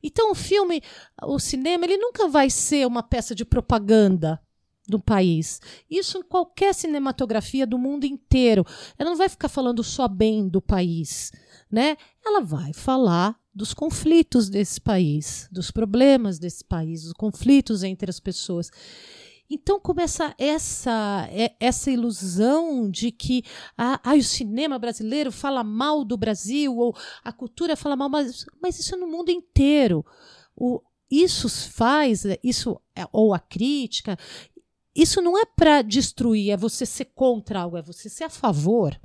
Então 0.01 0.31
o 0.31 0.37
filme, 0.37 0.81
o 1.25 1.41
cinema, 1.41 1.85
ele 1.85 1.97
nunca 1.97 2.29
vai 2.29 2.49
ser 2.49 2.87
uma 2.87 3.03
peça 3.03 3.35
de 3.35 3.45
propaganda 3.45 4.41
do 4.89 4.99
país. 4.99 5.61
Isso 5.91 6.19
em 6.19 6.23
qualquer 6.23 6.75
cinematografia 6.75 7.67
do 7.67 7.79
mundo 7.79 8.05
inteiro. 8.05 8.65
Ela 8.99 9.11
não 9.11 9.17
vai 9.17 9.29
ficar 9.29 9.49
falando 9.49 9.85
só 9.85 10.09
bem 10.09 10.49
do 10.49 10.63
país, 10.63 11.31
né? 11.71 11.97
Ela 12.25 12.41
vai 12.41 12.73
falar 12.73 13.39
dos 13.55 13.75
conflitos 13.75 14.49
desse 14.49 14.81
país, 14.81 15.49
dos 15.53 15.71
problemas 15.71 16.39
desse 16.39 16.65
país, 16.65 17.03
dos 17.03 17.13
conflitos 17.13 17.83
entre 17.83 18.09
as 18.09 18.19
pessoas. 18.19 18.71
Então 19.51 19.81
começa 19.81 20.35
essa 20.39 21.27
é, 21.31 21.55
essa 21.59 21.91
ilusão 21.91 22.91
de 22.91 23.11
que 23.11 23.43
ah, 23.77 23.99
ah, 24.05 24.15
o 24.15 24.23
cinema 24.23 24.79
brasileiro 24.79 25.33
fala 25.33 25.65
mal 25.65 26.05
do 26.05 26.19
Brasil 26.19 26.77
ou 26.77 26.95
a 27.25 27.33
cultura 27.33 27.75
fala 27.75 27.97
mal, 27.97 28.11
mas, 28.11 28.45
mas 28.63 28.79
isso 28.79 28.95
é 28.95 28.99
no 28.99 29.07
mundo 29.07 29.31
inteiro. 29.31 30.05
O, 30.55 30.83
isso 31.11 31.49
faz, 31.49 32.25
isso 32.43 32.79
é, 32.95 33.07
ou 33.11 33.33
a 33.33 33.39
crítica, 33.39 34.19
isso 34.99 35.23
não 35.23 35.39
é 35.39 35.45
para 35.45 35.81
destruir, 35.81 36.51
é 36.51 36.57
você 36.57 36.85
ser 36.85 37.05
contra 37.15 37.61
algo, 37.61 37.77
é 37.77 37.83
você 37.83 38.09
ser 38.09 38.25
a 38.25 38.29
favor. 38.29 38.99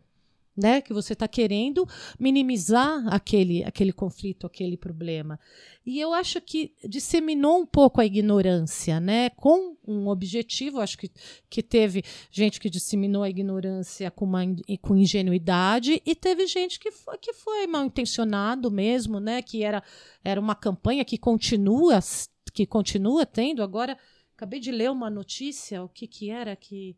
Né, 0.55 0.81
que 0.81 0.93
você 0.93 1.13
está 1.13 1.27
querendo 1.27 1.83
minimizar 2.19 3.11
aquele, 3.11 3.63
aquele 3.63 3.91
conflito, 3.91 4.45
aquele 4.45 4.77
problema. 4.77 5.39
E 5.83 5.99
eu 5.99 6.13
acho 6.13 6.39
que 6.39 6.75
disseminou 6.87 7.57
um 7.57 7.65
pouco 7.65 7.99
a 7.99 8.05
ignorância, 8.05 8.99
né, 8.99 9.31
com 9.31 9.75
um 9.83 10.07
objetivo. 10.07 10.79
Acho 10.79 10.95
que, 10.99 11.09
que 11.49 11.63
teve 11.63 12.03
gente 12.29 12.59
que 12.59 12.69
disseminou 12.69 13.23
a 13.23 13.31
ignorância 13.31 14.11
com, 14.11 14.25
uma, 14.25 14.41
com 14.79 14.95
ingenuidade 14.95 15.99
e 16.05 16.13
teve 16.13 16.45
gente 16.45 16.79
que 16.79 16.91
foi, 16.91 17.17
que 17.17 17.33
foi 17.33 17.65
mal 17.65 17.83
intencionado 17.83 18.69
mesmo, 18.69 19.19
né, 19.19 19.41
que 19.41 19.63
era, 19.63 19.81
era 20.23 20.39
uma 20.39 20.53
campanha 20.53 21.03
que 21.03 21.17
continua, 21.17 21.99
que 22.53 22.67
continua 22.67 23.25
tendo 23.25 23.63
agora 23.63 23.97
Acabei 24.35 24.59
de 24.59 24.71
ler 24.71 24.89
uma 24.91 25.09
notícia, 25.09 25.83
o 25.83 25.89
que 25.89 26.07
que 26.07 26.29
era 26.29 26.55
que... 26.55 26.95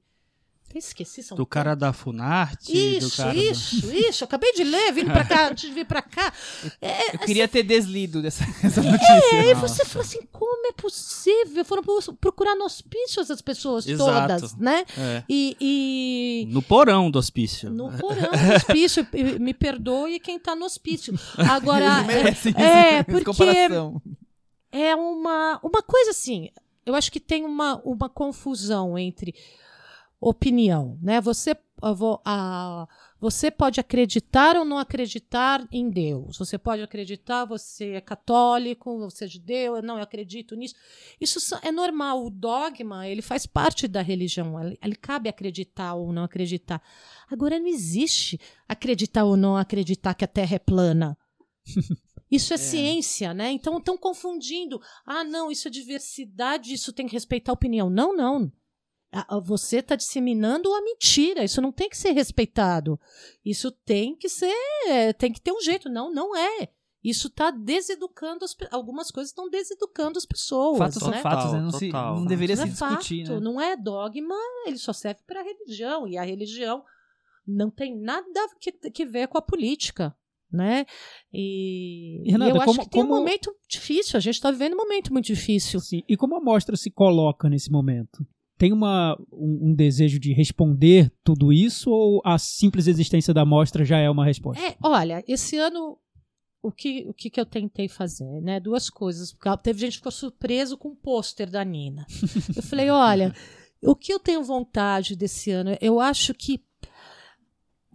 Esqueci, 0.74 1.24
São 1.24 1.38
Do 1.38 1.46
cara 1.46 1.74
da 1.74 1.94
Funarte? 1.94 2.74
Isso, 2.74 3.24
do 3.24 3.34
isso, 3.34 3.82
do... 3.82 3.94
isso. 3.96 4.24
Acabei 4.26 4.52
de 4.54 4.64
ler, 4.64 4.92
vindo 4.92 5.12
pra 5.12 5.24
cá, 5.24 5.48
antes 5.50 5.70
de 5.70 5.74
vir 5.74 5.86
pra 5.86 6.02
cá. 6.02 6.34
É, 6.82 7.16
eu 7.16 7.20
queria 7.20 7.48
ter 7.48 7.64
deslido 7.64 8.22
dessa, 8.22 8.44
dessa 8.62 8.82
notícia. 8.82 9.36
É, 9.36 9.52
e 9.52 9.54
você 9.54 9.86
fala 9.86 10.04
assim, 10.04 10.22
como 10.34 10.68
é 10.68 10.74
possível? 10.74 11.64
Foram 11.64 11.84
procurar 12.20 12.56
no 12.56 12.66
hospício 12.66 13.22
essas 13.22 13.42
pessoas 13.42 13.88
Exato. 13.88 14.34
todas, 14.34 14.56
né? 14.58 14.86
É. 14.98 15.24
E, 15.30 15.56
e, 15.62 16.46
No 16.52 16.62
porão 16.62 17.10
do 17.10 17.20
hospício. 17.20 17.70
No 17.70 17.90
porão 17.98 18.32
do 18.32 18.56
hospício. 18.56 19.08
Me 19.40 19.54
perdoe 19.54 20.20
quem 20.20 20.38
tá 20.38 20.56
no 20.56 20.66
hospício. 20.66 21.18
Agora, 21.38 21.86
é, 22.12 22.96
essa 22.98 23.04
porque 23.06 23.24
comparação. 23.24 24.02
é 24.74 24.94
uma, 24.94 25.60
uma 25.64 25.82
coisa 25.82 26.12
assim 26.12 26.50
eu 26.86 26.96
acho 26.96 27.12
que 27.12 27.20
tem 27.20 27.44
uma, 27.44 27.82
uma 27.84 28.10
confusão 28.10 28.98
entre 28.98 29.34
opinião, 30.20 30.98
né? 31.02 31.20
Você, 31.22 31.56
a, 32.24 32.88
você 33.20 33.52
pode 33.52 33.80
acreditar 33.80 34.56
ou 34.56 34.66
não 34.66 34.78
acreditar 34.78 35.68
em 35.72 35.90
Deus. 35.90 36.38
Você 36.38 36.58
pode 36.58 36.82
acreditar, 36.82 37.46
você 37.46 37.92
é 37.92 38.02
católico, 38.02 39.00
você 39.00 39.26
é 39.26 39.28
judeu, 39.28 39.82
não, 39.82 39.98
eu 39.98 40.04
acredito 40.04 40.56
nisso. 40.56 40.76
Isso 41.20 41.40
é 41.62 41.72
normal. 41.72 42.26
O 42.26 42.30
dogma, 42.30 43.08
ele 43.08 43.22
faz 43.22 43.46
parte 43.46 43.88
da 43.88 44.02
religião. 44.02 44.60
Ele, 44.62 44.78
ele 44.82 44.96
cabe 44.96 45.30
acreditar 45.30 45.96
ou 45.96 46.12
não 46.14 46.24
acreditar. 46.24 46.82
Agora, 47.30 47.60
não 47.60 47.68
existe 47.68 48.40
acreditar 48.68 49.26
ou 49.26 49.36
não 49.36 49.58
acreditar 49.58 50.14
que 50.14 50.26
a 50.26 50.28
Terra 50.28 50.56
é 50.56 50.60
plana. 50.60 51.18
Isso 52.36 52.54
é, 52.54 52.56
é, 52.56 52.58
ciência, 52.58 53.34
né? 53.34 53.52
Então 53.52 53.78
estão 53.78 53.98
confundindo. 53.98 54.80
Ah, 55.06 55.24
não, 55.24 55.52
isso 55.52 55.68
é 55.68 55.72
diversidade, 55.72 56.74
isso 56.74 56.94
tem 56.94 57.08
que 57.08 57.14
respeitar 57.14 57.52
a 57.52 57.54
opinião. 57.54 57.90
Não, 57.90 58.16
não. 58.16 58.52
Você 59.46 59.78
está 59.78 59.96
disseminando 59.96 60.74
a 60.74 60.82
mentira. 60.82 61.44
Isso 61.44 61.62
não 61.62 61.72
tem 61.72 61.90
que 61.90 61.98
ser 61.98 62.12
respeitado. 62.12 63.00
Isso 63.46 63.72
tem 63.72 64.16
que 64.16 64.28
ser, 64.28 64.54
tem 65.18 65.32
que 65.32 65.40
ter 65.40 65.54
um 65.54 65.62
jeito. 65.62 65.90
Não, 65.90 66.14
não 66.14 66.36
é. 66.36 66.70
Isso 67.06 67.28
está 67.28 67.52
deseducando 67.52 68.44
as, 68.44 68.56
algumas 68.72 69.12
coisas 69.12 69.30
estão 69.30 69.48
deseducando 69.48 70.18
as 70.18 70.26
pessoas. 70.26 70.80
Fatos 70.80 71.04
né? 71.04 71.14
são 71.14 71.22
fatos, 71.22 71.54
né? 71.54 71.60
Não, 71.62 71.72
se, 71.72 71.90
não 71.92 72.26
deveria 72.26 72.56
não 72.56 72.64
se 72.64 72.70
é 72.70 72.72
discutir, 72.72 73.28
fato, 73.28 73.36
né? 73.36 73.40
Não 73.42 73.62
é 73.62 73.78
dogma, 73.78 74.36
ele 74.66 74.80
só 74.80 74.92
serve 74.92 75.22
para 75.28 75.40
a 75.40 75.44
religião 75.44 76.08
e 76.08 76.18
a 76.18 76.24
religião 76.24 76.84
não 77.48 77.70
tem 77.70 77.96
nada 77.96 78.26
que, 78.60 78.72
que 78.72 79.06
ver 79.06 79.28
com 79.28 79.38
a 79.38 79.42
política 79.42 80.18
né? 80.52 80.86
E, 81.34 82.24
Renata, 82.26 82.52
e 82.52 82.54
eu 82.54 82.60
como, 82.60 82.72
acho 82.72 82.80
que 82.82 82.90
tem 82.90 83.02
como... 83.02 83.16
um 83.16 83.18
momento 83.20 83.54
difícil, 83.70 84.18
a 84.18 84.20
gente 84.20 84.36
está 84.36 84.52
vivendo 84.52 84.74
um 84.74 84.78
momento 84.78 85.12
muito 85.12 85.26
difícil. 85.26 85.80
Sim. 85.80 86.04
E 86.08 86.16
como 86.16 86.36
a 86.36 86.42
mostra 86.42 86.76
se 86.76 86.90
coloca 86.90 87.50
nesse 87.50 87.72
momento? 87.72 88.26
Tem 88.58 88.72
uma, 88.72 89.18
um, 89.34 89.70
um, 89.70 89.76
desejo 89.76 90.18
de 90.18 90.32
responder 90.32 91.12
tudo 91.24 91.52
isso 91.52 91.92
ou 91.92 92.22
a 92.24 92.38
simples 92.38 92.88
existência 92.88 93.34
da 93.34 93.44
mostra 93.46 93.84
já 93.84 94.00
é 94.00 94.10
uma 94.10 94.26
resposta? 94.26 94.66
É, 94.66 94.78
olha, 94.82 95.24
esse 95.28 95.58
ano 95.58 95.98
o 96.66 96.72
que, 96.72 97.06
o 97.08 97.14
que, 97.14 97.30
que 97.30 97.40
eu 97.40 97.46
tentei 97.46 97.88
fazer, 97.88 98.42
né? 98.42 98.60
Duas 98.60 98.90
coisas. 98.90 99.36
Teve 99.62 99.80
gente 99.80 99.92
que 99.92 99.98
ficou 99.98 100.12
surpreso 100.12 100.78
com 100.78 100.90
o 100.90 100.96
pôster 100.96 101.48
da 101.48 101.64
Nina. 101.64 102.08
Eu 102.56 102.64
falei, 102.64 102.90
olha, 102.90 103.36
o 103.84 103.96
que 103.96 104.12
eu 104.12 104.20
tenho 104.20 104.44
vontade 104.44 105.16
desse 105.16 105.52
ano, 105.52 105.78
eu 105.80 106.00
acho 106.00 106.34
que 106.34 106.64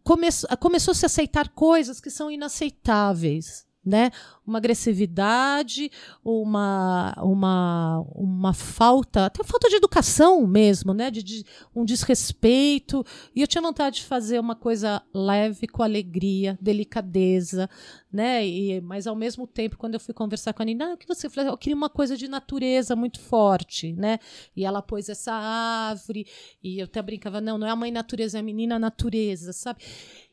come 0.05 0.29
começou 0.59 0.93
a 0.93 0.95
se 0.95 1.07
aceitar 1.07 1.49
coisas 1.51 2.01
que 2.01 2.11
são 2.11 2.31
inaceitáveis 2.31 3.67
né? 3.85 4.11
Uma 4.47 4.59
agressividade, 4.59 5.91
uma, 6.25 7.15
uma, 7.23 8.05
uma 8.15 8.53
falta, 8.53 9.27
até 9.27 9.43
falta 9.43 9.69
de 9.69 9.77
educação 9.77 10.47
mesmo, 10.47 10.93
né? 10.93 11.11
De, 11.11 11.23
de, 11.23 11.45
um 11.75 11.85
desrespeito. 11.85 13.05
E 13.35 13.41
eu 13.41 13.47
tinha 13.47 13.63
vontade 13.63 13.97
de 13.97 14.05
fazer 14.05 14.39
uma 14.39 14.55
coisa 14.55 15.03
leve, 15.15 15.67
com 15.67 15.83
alegria, 15.83 16.59
delicadeza, 16.61 17.71
né? 18.13 18.47
E, 18.47 18.81
mas 18.81 19.07
ao 19.07 19.17
mesmo 19.17 19.47
tempo, 19.47 19.79
quando 19.79 19.95
eu 19.95 20.01
fui 20.01 20.13
conversar 20.13 20.53
com 20.53 20.63
a 20.63 20.65
Nina, 20.65 20.91
ah, 20.91 20.95
o 20.95 20.97
que 20.97 21.09
você 21.09 21.31
falou? 21.31 21.53
Eu 21.53 21.59
queria 21.59 21.77
uma 21.77 21.91
coisa 21.91 22.17
de 22.17 22.29
natureza 22.29 22.95
muito 22.95 23.21
forte, 23.21 23.93
né? 23.95 24.19
E 24.55 24.65
ela 24.65 24.83
pôs 24.83 25.09
essa 25.09 25.33
árvore, 25.33 26.27
e 26.63 26.81
eu 26.81 26.85
até 26.85 27.01
brincava, 27.01 27.41
não, 27.41 27.57
não 27.57 27.67
é 27.67 27.71
a 27.71 27.77
mãe 27.77 27.91
natureza, 27.91 28.39
é 28.39 28.41
a 28.41 28.45
menina 28.45 28.79
natureza, 28.79 29.53
sabe? 29.53 29.81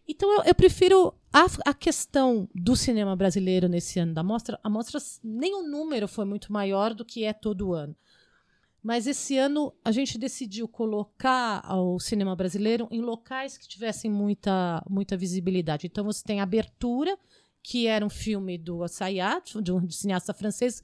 Então 0.08 0.32
eu, 0.34 0.44
eu 0.46 0.56
prefiro 0.56 1.14
A, 1.34 1.46
a 1.66 1.74
questão 1.74 2.48
do 2.56 2.76
cinema 2.76 3.16
brasileiro 3.16 3.68
nesse 3.68 4.00
ano 4.00 4.14
da 4.14 4.24
mostra, 4.24 4.60
a 4.64 4.70
mostra 4.70 5.00
nem 5.24 5.54
o 5.54 5.68
número 5.68 6.08
foi 6.08 6.26
muito 6.26 6.52
maior 6.52 6.94
do 6.94 7.04
que 7.04 7.24
é 7.24 7.34
todo 7.34 7.74
ano. 7.74 7.96
Mas 8.82 9.06
esse 9.06 9.38
ano 9.38 9.74
a 9.84 9.92
gente 9.92 10.18
decidiu 10.18 10.68
colocar 10.68 11.62
o 11.76 12.00
cinema 12.00 12.36
brasileiro 12.36 12.88
em 12.90 13.02
locais 13.02 13.58
que 13.58 13.68
tivessem 13.68 14.10
muita, 14.10 14.82
muita 14.90 15.18
visibilidade. 15.18 15.88
Então 15.88 16.06
você 16.06 16.24
tem 16.24 16.40
Abertura, 16.40 17.18
que 17.62 17.86
era 17.86 18.06
um 18.06 18.10
filme 18.10 18.58
do 18.58 18.84
Assayat, 18.84 19.62
de 19.62 19.74
um 19.74 19.90
cineasta 19.90 20.34
francês, 20.34 20.82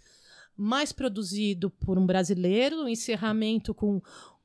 mais 0.55 0.91
produzido 0.91 1.69
por 1.69 1.97
um 1.97 2.05
brasileiro, 2.05 2.83
o 2.83 2.89
encerramento 2.89 3.73
com 3.73 4.01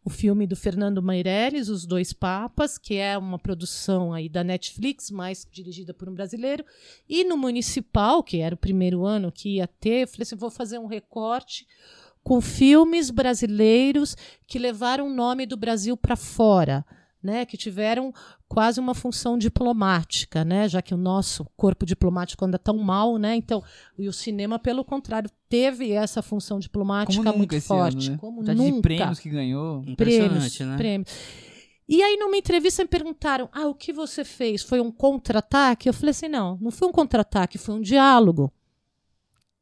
o 0.09 0.11
filme 0.11 0.46
do 0.46 0.56
Fernando 0.56 1.02
Meirelles, 1.02 1.68
Os 1.68 1.84
Dois 1.84 2.14
Papas, 2.14 2.78
que 2.78 2.94
é 2.94 3.16
uma 3.18 3.38
produção 3.38 4.11
aí 4.14 4.26
da 4.26 4.42
Netflix, 4.42 5.11
mais 5.11 5.46
dirigida 5.52 5.92
por 5.92 6.09
um 6.09 6.14
brasileiro, 6.14 6.64
e 7.06 7.24
no 7.24 7.36
Municipal, 7.36 8.22
que 8.22 8.38
era 8.38 8.54
o 8.54 8.59
primeiro 8.59 9.04
ano 9.04 9.30
que 9.30 9.56
ia 9.56 9.66
ter, 9.66 10.04
eu 10.04 10.09
falei 10.09 10.22
assim, 10.22 10.34
vou 10.34 10.50
fazer 10.50 10.78
um 10.78 10.86
recorte 10.86 11.66
com 12.24 12.40
filmes 12.40 13.11
brasileiros 13.11 14.16
que 14.46 14.59
levaram 14.59 15.09
o 15.09 15.14
nome 15.14 15.44
do 15.44 15.59
Brasil 15.59 15.94
para 15.94 16.16
fora 16.16 16.86
né, 17.22 17.44
que 17.44 17.56
tiveram 17.56 18.12
quase 18.49 18.80
uma 18.80 18.94
função 18.94 19.36
diplomática, 19.36 20.44
né, 20.44 20.68
já 20.68 20.80
que 20.80 20.94
o 20.94 20.96
nosso 20.96 21.44
corpo 21.57 21.84
diplomático 21.84 22.44
anda 22.44 22.59
tão 22.59 22.78
mal, 22.78 23.18
né, 23.18 23.36
então 23.36 23.62
e 23.99 24.09
o 24.09 24.12
cinema 24.12 24.59
pelo 24.59 24.84
contrário 24.84 25.30
teve 25.49 25.92
essa 25.92 26.22
função 26.22 26.59
diplomática 26.59 27.22
Como 27.22 27.38
muito 27.38 27.55
esse 27.55 27.68
forte, 27.68 28.07
ano, 28.07 28.12
né? 28.12 28.18
como 28.18 28.44
Já 28.44 28.55
nunca. 28.55 28.76
de 28.76 28.80
prêmios 28.80 29.18
que 29.18 29.28
ganhou. 29.28 29.84
Impressionante, 29.86 30.57
prêmios, 30.57 30.61
né? 30.61 30.76
prêmios. 30.76 31.11
E 31.88 32.03
aí, 32.03 32.18
numa 32.18 32.36
entrevista, 32.36 32.82
me 32.82 32.88
perguntaram: 32.88 33.49
ah, 33.51 33.66
o 33.66 33.74
que 33.74 33.94
você 33.94 34.22
fez? 34.22 34.62
Foi 34.62 34.78
um 34.78 34.92
contra-ataque? 34.92 35.88
Eu 35.88 35.94
falei 35.94 36.11
assim: 36.11 36.28
não, 36.28 36.59
não 36.61 36.70
foi 36.70 36.86
um 36.86 36.92
contra-ataque, 36.92 37.57
foi 37.57 37.76
um 37.76 37.80
diálogo. 37.80 38.53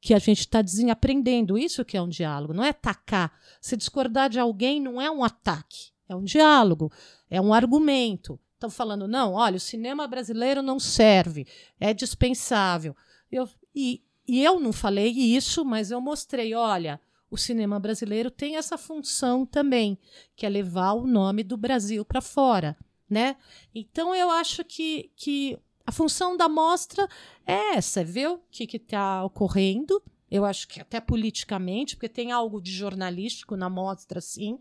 Que 0.01 0.13
a 0.13 0.19
gente 0.19 0.41
está 0.41 0.61
aprendendo. 0.91 1.57
Isso 1.57 1.85
que 1.85 1.97
é 1.97 2.03
um 2.03 2.09
diálogo, 2.09 2.53
não 2.53 2.65
é 2.65 2.71
atacar. 2.71 3.33
Se 3.61 3.77
discordar 3.77 4.29
de 4.29 4.41
alguém 4.41 4.81
não 4.81 5.01
é 5.01 5.11
um 5.11 5.23
ataque, 5.23 5.93
é 6.09 6.17
um 6.17 6.25
diálogo, 6.25 6.91
é 7.31 7.41
um 7.41 7.55
argumento. 7.55 8.39
Estão 8.57 8.71
falando, 8.71 9.07
não, 9.07 9.35
olha, 9.35 9.59
o 9.59 9.61
cinema 9.61 10.09
brasileiro 10.09 10.63
não 10.63 10.81
serve, 10.81 11.47
é 11.79 11.93
dispensável. 11.93 12.97
Eu, 13.31 13.47
e, 13.75 14.03
e 14.27 14.43
eu 14.43 14.59
não 14.59 14.73
falei 14.73 15.11
isso, 15.11 15.63
mas 15.63 15.91
eu 15.91 16.01
mostrei, 16.01 16.55
olha, 16.55 16.99
o 17.31 17.37
cinema 17.37 17.79
brasileiro 17.79 18.31
tem 18.31 18.57
essa 18.57 18.79
função 18.79 19.45
também, 19.45 19.99
que 20.35 20.47
é 20.47 20.49
levar 20.49 20.95
o 20.95 21.07
nome 21.07 21.43
do 21.43 21.55
Brasil 21.59 22.03
para 22.03 22.23
fora, 22.23 22.75
né? 23.11 23.37
Então 23.75 24.15
eu 24.15 24.31
acho 24.31 24.65
que, 24.65 25.11
que 25.15 25.59
a 25.87 25.93
função 25.93 26.35
da 26.35 26.49
mostra 26.49 27.07
é 27.47 27.75
essa, 27.77 28.01
é 28.01 28.05
ver 28.05 28.31
o 28.31 28.41
que 28.51 28.65
está 28.75 29.23
ocorrendo. 29.23 30.03
Eu 30.31 30.47
acho 30.47 30.67
que 30.67 30.81
até 30.81 30.99
politicamente, 30.99 31.95
porque 31.95 32.09
tem 32.09 32.33
algo 32.33 32.59
de 32.61 32.73
jornalístico 32.73 33.55
na 33.55 33.69
mostra, 33.69 34.19
sim, 34.21 34.59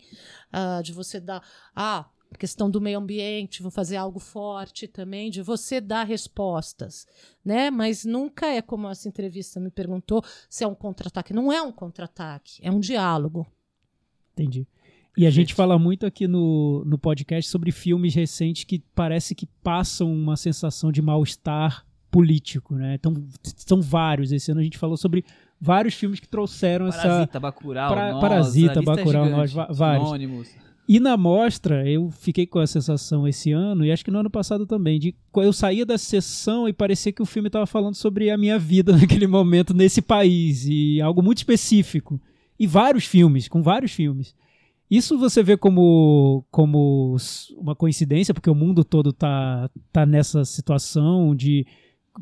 ah, 0.51 0.81
de 0.83 0.91
você 0.91 1.17
dar. 1.19 1.41
Ah, 1.73 2.09
questão 2.37 2.69
do 2.69 2.81
meio 2.81 2.99
ambiente, 2.99 3.61
vou 3.61 3.71
fazer 3.71 3.97
algo 3.97 4.19
forte 4.19 4.87
também, 4.87 5.29
de 5.29 5.41
você 5.41 5.79
dar 5.81 6.03
respostas, 6.03 7.05
né? 7.43 7.69
Mas 7.69 8.05
nunca 8.05 8.47
é 8.47 8.61
como 8.61 8.87
essa 8.89 9.07
entrevista 9.07 9.59
me 9.59 9.69
perguntou 9.71 10.23
se 10.49 10.63
é 10.63 10.67
um 10.67 10.75
contra-ataque. 10.75 11.33
Não 11.33 11.51
é 11.51 11.61
um 11.61 11.71
contra-ataque, 11.71 12.59
é 12.61 12.71
um 12.71 12.79
diálogo. 12.79 13.45
Entendi. 14.33 14.67
E 15.17 15.25
a 15.25 15.29
gente 15.29 15.53
fala 15.53 15.79
muito 15.79 16.05
aqui 16.05 16.27
no, 16.27 16.83
no 16.85 16.97
podcast 16.97 17.49
sobre 17.49 17.71
filmes 17.71 18.13
recentes 18.13 18.65
que 18.65 18.79
parece 18.93 19.33
que 19.33 19.45
passam 19.63 20.11
uma 20.11 20.35
sensação 20.35 20.91
de 20.91 21.01
mal-estar 21.01 21.85
político, 22.11 22.75
né? 22.75 22.95
Então, 22.95 23.13
são 23.55 23.81
vários. 23.81 24.31
Esse 24.33 24.51
ano 24.51 24.59
a 24.59 24.63
gente 24.63 24.77
falou 24.77 24.97
sobre 24.97 25.23
vários 25.59 25.93
filmes 25.93 26.19
que 26.19 26.27
trouxeram 26.27 26.87
essa... 26.87 27.01
Parasita, 27.01 27.39
Bacurau, 27.39 27.93
Pra- 27.93 28.11
Nós, 28.11 28.21
Parasita, 28.21 28.79
é 28.79 28.81
Bacurau. 28.81 29.29
Nós, 29.29 29.53
vários. 29.53 29.79
Anônimos. 30.07 30.64
E 30.87 30.99
na 30.99 31.17
mostra, 31.17 31.89
eu 31.89 32.11
fiquei 32.11 32.45
com 32.45 32.59
a 32.59 32.67
sensação 32.67 33.27
esse 33.27 33.51
ano, 33.51 33.83
e 33.83 33.91
acho 33.91 34.05
que 34.05 34.11
no 34.11 34.19
ano 34.19 34.29
passado 34.29 34.67
também, 34.67 34.99
de 34.99 35.15
eu 35.37 35.51
saía 35.51 35.83
da 35.83 35.97
sessão 35.97 36.69
e 36.69 36.73
parecia 36.73 37.11
que 37.11 37.23
o 37.23 37.25
filme 37.25 37.47
estava 37.47 37.65
falando 37.65 37.95
sobre 37.95 38.29
a 38.29 38.37
minha 38.37 38.59
vida 38.59 38.93
naquele 38.97 39.25
momento 39.25 39.73
nesse 39.73 40.01
país, 40.01 40.65
e 40.67 41.01
algo 41.01 41.23
muito 41.23 41.39
específico. 41.39 42.21
E 42.59 42.67
vários 42.67 43.05
filmes, 43.05 43.47
com 43.47 43.61
vários 43.63 43.91
filmes. 43.91 44.35
Isso 44.89 45.17
você 45.17 45.41
vê 45.41 45.57
como, 45.57 46.45
como 46.51 47.17
uma 47.57 47.75
coincidência, 47.75 48.33
porque 48.33 48.49
o 48.49 48.55
mundo 48.55 48.83
todo 48.83 49.11
tá, 49.11 49.69
tá 49.91 50.05
nessa 50.05 50.45
situação 50.45 51.35
de 51.35 51.65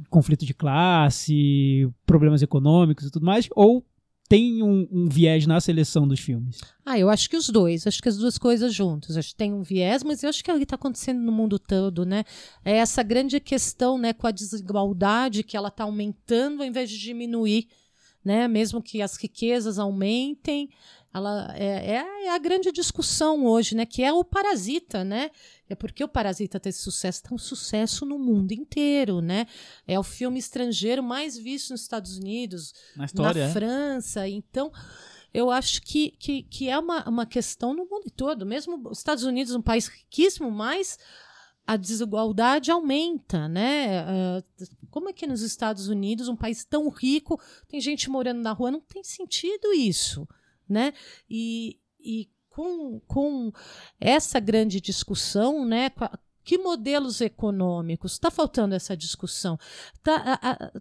conflito 0.09 0.45
de 0.45 0.53
classe, 0.53 1.87
problemas 2.05 2.41
econômicos 2.41 3.05
e 3.05 3.11
tudo 3.11 3.25
mais, 3.25 3.47
ou 3.55 3.85
tem 4.27 4.63
um, 4.63 4.87
um 4.91 5.09
viés 5.09 5.45
na 5.45 5.59
seleção 5.59 6.07
dos 6.07 6.19
filmes? 6.19 6.59
Ah, 6.85 6.97
eu 6.97 7.09
acho 7.09 7.29
que 7.29 7.37
os 7.37 7.49
dois, 7.49 7.85
acho 7.85 8.01
que 8.01 8.09
as 8.09 8.17
duas 8.17 8.37
coisas 8.37 8.73
juntas. 8.73 9.17
Acho 9.17 9.29
que 9.29 9.35
tem 9.35 9.53
um 9.53 9.61
viés, 9.61 10.03
mas 10.03 10.23
eu 10.23 10.29
acho 10.29 10.43
que 10.43 10.49
é 10.49 10.53
o 10.53 10.57
que 10.57 10.63
está 10.63 10.75
acontecendo 10.75 11.21
no 11.21 11.31
mundo 11.31 11.59
todo, 11.59 12.05
né? 12.05 12.23
É 12.63 12.77
essa 12.77 13.03
grande 13.03 13.39
questão, 13.39 13.97
né, 13.97 14.13
com 14.13 14.25
a 14.25 14.31
desigualdade 14.31 15.43
que 15.43 15.57
ela 15.57 15.67
está 15.67 15.83
aumentando 15.83 16.61
ao 16.61 16.67
invés 16.67 16.89
de 16.89 16.97
diminuir, 16.97 17.67
né? 18.23 18.47
Mesmo 18.47 18.81
que 18.81 19.01
as 19.01 19.17
riquezas 19.17 19.77
aumentem, 19.77 20.69
ela 21.13 21.53
é, 21.55 21.91
é- 21.95 22.25
é 22.25 22.29
a 22.31 22.37
grande 22.37 22.71
discussão 22.71 23.45
hoje, 23.45 23.75
né? 23.75 23.85
Que 23.85 24.01
é 24.03 24.11
o 24.11 24.23
parasita, 24.23 25.03
né? 25.03 25.29
É 25.69 25.75
porque 25.75 26.03
o 26.03 26.07
Parasita 26.07 26.59
teve 26.59 26.75
sucesso, 26.77 27.19
está 27.19 27.33
um 27.33 27.37
sucesso 27.37 28.05
no 28.05 28.19
mundo 28.19 28.51
inteiro, 28.51 29.21
né? 29.21 29.47
É 29.87 29.97
o 29.97 30.03
filme 30.03 30.37
estrangeiro 30.39 31.01
mais 31.01 31.37
visto 31.37 31.71
nos 31.71 31.81
Estados 31.81 32.17
Unidos, 32.17 32.73
Na 32.95 33.05
história, 33.05 33.43
na 33.45 33.49
é. 33.49 33.53
França. 33.53 34.27
Então, 34.27 34.71
eu 35.33 35.49
acho 35.49 35.81
que, 35.81 36.11
que, 36.11 36.43
que 36.43 36.69
é 36.69 36.77
uma, 36.77 37.07
uma 37.09 37.25
questão 37.25 37.73
no 37.73 37.85
mundo 37.85 38.11
todo. 38.15 38.45
Mesmo 38.45 38.79
os 38.89 38.99
Estados 38.99 39.23
Unidos, 39.23 39.55
um 39.55 39.61
país 39.61 39.87
riquíssimo, 39.87 40.51
mas 40.51 40.97
a 41.65 41.75
desigualdade 41.77 42.69
aumenta, 42.69 43.47
né? 43.47 43.99
Ah, 43.99 44.43
como 44.91 45.09
é 45.09 45.13
que 45.13 45.25
nos 45.25 45.41
Estados 45.41 45.87
Unidos, 45.87 46.27
um 46.27 46.35
país 46.35 46.63
tão 46.65 46.87
rico, 46.89 47.39
tem 47.67 47.79
gente 47.81 48.09
morando 48.09 48.41
na 48.41 48.51
rua? 48.51 48.69
Não 48.69 48.81
tem 48.81 49.03
sentido 49.03 49.73
isso, 49.73 50.27
né? 50.67 50.93
E, 51.29 51.77
e 51.99 52.29
com, 52.49 52.99
com 53.07 53.51
essa 53.99 54.39
grande 54.39 54.79
discussão, 54.79 55.65
né? 55.65 55.91
Que 56.43 56.57
modelos 56.57 57.21
econômicos? 57.21 58.13
Está 58.13 58.29
faltando 58.29 58.75
essa 58.75 58.95
discussão. 58.97 59.57
Tá, 60.03 60.15
a- 60.41 60.51
a- 60.51 60.71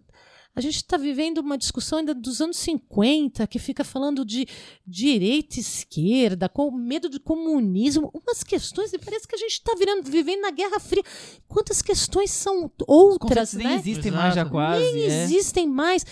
a 0.55 0.61
gente 0.61 0.75
está 0.75 0.97
vivendo 0.97 1.39
uma 1.39 1.57
discussão 1.57 1.97
ainda 1.97 2.13
dos 2.13 2.39
anos 2.39 2.57
50 2.57 3.47
que 3.47 3.57
fica 3.57 3.83
falando 3.83 4.23
de 4.23 4.45
direita 4.85 5.55
e 5.57 5.61
esquerda, 5.61 6.47
com 6.47 6.69
medo 6.69 7.09
de 7.09 7.19
comunismo, 7.19 8.11
umas 8.13 8.43
questões, 8.43 8.93
e 8.93 8.99
parece 8.99 9.27
que 9.27 9.33
a 9.33 9.37
gente 9.39 9.53
está 9.53 9.73
vivendo 10.03 10.41
na 10.41 10.51
Guerra 10.51 10.79
Fria. 10.79 11.01
Quantas 11.47 11.81
questões 11.81 12.29
são 12.29 12.65
Os 12.65 12.71
outras, 12.87 13.53
nem 13.53 13.65
né? 13.65 13.73
existem 13.75 14.11
Exato. 14.11 14.15
mais 14.21 14.35
já 14.35 14.45
quase. 14.45 14.83
Nem 14.93 15.03
é. 15.05 15.23
existem 15.23 15.67
mais. 15.67 16.05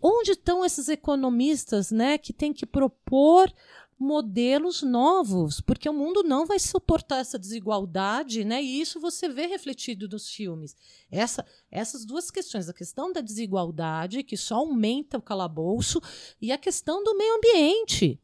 Onde 0.00 0.32
estão 0.32 0.64
esses 0.64 0.88
economistas, 0.88 1.90
né, 1.90 2.18
que 2.18 2.32
têm 2.32 2.52
que 2.52 2.66
propor 2.66 3.52
modelos 3.98 4.80
novos, 4.82 5.60
porque 5.60 5.88
o 5.88 5.92
mundo 5.92 6.22
não 6.22 6.46
vai 6.46 6.58
suportar 6.60 7.18
essa 7.18 7.38
desigualdade, 7.38 8.44
né? 8.44 8.62
E 8.62 8.80
isso 8.80 9.00
você 9.00 9.28
vê 9.28 9.46
refletido 9.46 10.08
nos 10.08 10.30
filmes. 10.30 10.76
Essa, 11.10 11.44
essas 11.68 12.04
duas 12.04 12.30
questões, 12.30 12.68
a 12.68 12.74
questão 12.74 13.12
da 13.12 13.20
desigualdade, 13.20 14.22
que 14.22 14.36
só 14.36 14.56
aumenta 14.56 15.18
o 15.18 15.22
calabouço, 15.22 16.00
e 16.40 16.52
a 16.52 16.58
questão 16.58 17.02
do 17.02 17.16
meio 17.16 17.34
ambiente. 17.36 18.20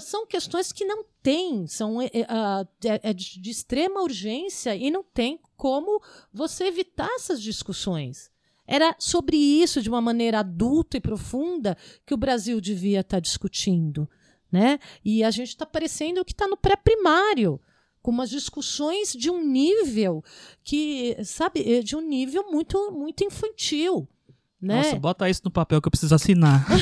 São 0.00 0.24
questões 0.26 0.72
que 0.72 0.86
não 0.86 1.04
tem, 1.22 1.66
são 1.66 2.00
é, 2.00 2.06
é, 2.06 2.26
ah, 2.28 2.66
é- 2.84 3.12
de 3.12 3.50
extrema 3.50 4.00
urgência 4.00 4.74
e 4.74 4.90
não 4.90 5.02
tem 5.02 5.38
como 5.54 6.00
você 6.32 6.64
evitar 6.64 7.10
essas 7.16 7.42
discussões. 7.42 8.30
Era 8.66 8.94
sobre 8.98 9.36
isso, 9.36 9.80
de 9.80 9.88
uma 9.88 10.00
maneira 10.00 10.40
adulta 10.40 10.96
e 10.96 11.00
profunda, 11.00 11.76
que 12.04 12.14
o 12.14 12.16
Brasil 12.16 12.60
devia 12.60 13.00
estar 13.00 13.20
discutindo. 13.20 14.08
Né? 14.50 14.78
E 15.04 15.22
a 15.22 15.30
gente 15.30 15.48
está 15.48 15.66
parecendo 15.66 16.24
que 16.24 16.32
está 16.32 16.46
no 16.48 16.56
pré-primário, 16.56 17.60
com 18.00 18.10
umas 18.10 18.30
discussões 18.30 19.12
de 19.12 19.30
um 19.30 19.44
nível 19.44 20.22
que, 20.62 21.16
sabe, 21.24 21.60
eh, 21.60 21.82
de 21.82 21.96
um 21.96 22.00
nível 22.00 22.50
muito, 22.50 22.92
muito 22.92 23.24
infantil. 23.24 24.08
Né? 24.60 24.76
Nossa, 24.76 24.96
bota 24.96 25.28
isso 25.28 25.42
no 25.44 25.50
papel 25.50 25.80
que 25.82 25.86
eu 25.86 25.90
preciso 25.90 26.14
assinar. 26.14 26.66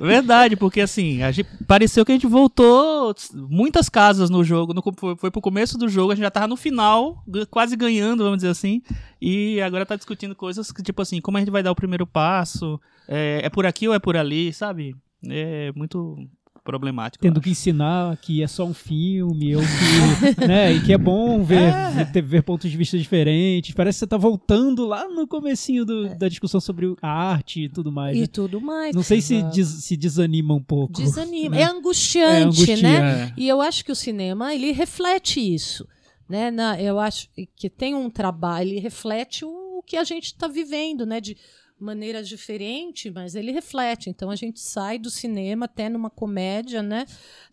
Verdade, 0.00 0.56
porque 0.56 0.80
assim, 0.80 1.22
a 1.22 1.30
gente, 1.30 1.48
pareceu 1.64 2.04
que 2.04 2.10
a 2.10 2.14
gente 2.14 2.26
voltou 2.26 3.14
muitas 3.32 3.88
casas 3.88 4.28
no 4.30 4.42
jogo. 4.42 4.74
No, 4.74 4.82
foi, 4.96 5.16
foi 5.16 5.30
pro 5.30 5.40
começo 5.40 5.78
do 5.78 5.88
jogo, 5.88 6.10
a 6.10 6.14
gente 6.16 6.24
já 6.24 6.30
tava 6.30 6.48
no 6.48 6.56
final, 6.56 7.24
quase 7.50 7.76
ganhando, 7.76 8.24
vamos 8.24 8.38
dizer 8.38 8.48
assim. 8.48 8.82
E 9.20 9.60
agora 9.60 9.86
tá 9.86 9.94
discutindo 9.94 10.34
coisas 10.34 10.72
que, 10.72 10.82
tipo 10.82 11.00
assim, 11.00 11.20
como 11.20 11.36
a 11.36 11.40
gente 11.40 11.52
vai 11.52 11.62
dar 11.62 11.70
o 11.70 11.76
primeiro 11.76 12.04
passo? 12.06 12.80
É, 13.06 13.42
é 13.44 13.48
por 13.48 13.64
aqui 13.64 13.86
ou 13.86 13.94
é 13.94 14.00
por 14.00 14.16
ali, 14.16 14.52
sabe? 14.52 14.96
É 15.28 15.70
muito. 15.76 16.16
Problemático. 16.64 17.22
Tendo 17.22 17.40
que 17.40 17.50
ensinar 17.50 18.16
que 18.18 18.42
é 18.42 18.46
só 18.46 18.64
um 18.64 18.74
filme, 18.74 19.56
ou 19.56 19.62
que, 19.62 20.46
né, 20.46 20.72
e 20.72 20.80
que 20.82 20.92
é 20.92 20.98
bom 20.98 21.42
ver, 21.42 21.72
ver, 22.12 22.22
ver 22.22 22.42
pontos 22.42 22.70
de 22.70 22.76
vista 22.76 22.96
diferentes. 22.98 23.74
Parece 23.74 23.96
que 23.96 24.00
você 24.00 24.06
tá 24.06 24.16
voltando 24.16 24.86
lá 24.86 25.08
no 25.08 25.26
comecinho 25.26 25.84
do- 25.84 26.14
da 26.16 26.28
discussão 26.28 26.60
sobre 26.60 26.94
a 27.02 27.08
arte 27.10 27.64
e 27.64 27.68
tudo 27.68 27.90
mais. 27.90 28.16
E 28.16 28.20
né? 28.22 28.26
tudo 28.26 28.60
mais. 28.60 28.94
Não 28.94 29.02
sei 29.02 29.20
se, 29.20 29.42
des- 29.44 29.66
se 29.84 29.96
desanima 29.96 30.54
um 30.54 30.62
pouco. 30.62 30.92
Desanima. 31.00 31.56
né? 31.56 31.62
É 31.62 31.64
angustiante, 31.64 32.32
É 32.36 32.42
angustiante. 32.42 32.82
né? 32.82 33.32
É. 33.36 33.40
E 33.40 33.48
eu 33.48 33.60
acho 33.60 33.84
que 33.84 33.92
o 33.92 33.96
cinema, 33.96 34.54
ele 34.54 34.70
reflete 34.72 35.40
isso. 35.40 35.86
Né? 36.28 36.50
Na- 36.50 36.80
eu 36.80 36.98
acho 36.98 37.28
que 37.56 37.68
tem 37.68 37.94
um 37.94 38.08
trabalho, 38.08 38.70
ele 38.70 38.80
reflete 38.80 39.44
o 39.44 39.82
que 39.84 39.96
a 39.96 40.04
gente 40.04 40.26
está 40.26 40.46
vivendo, 40.46 41.04
né? 41.04 41.20
De 41.20 41.36
maneira 41.82 42.22
diferente, 42.22 43.10
mas 43.10 43.34
ele 43.34 43.52
reflete. 43.52 44.08
Então 44.08 44.30
a 44.30 44.36
gente 44.36 44.60
sai 44.60 44.98
do 44.98 45.10
cinema 45.10 45.64
até 45.66 45.88
numa 45.88 46.08
comédia, 46.08 46.82
né? 46.82 47.04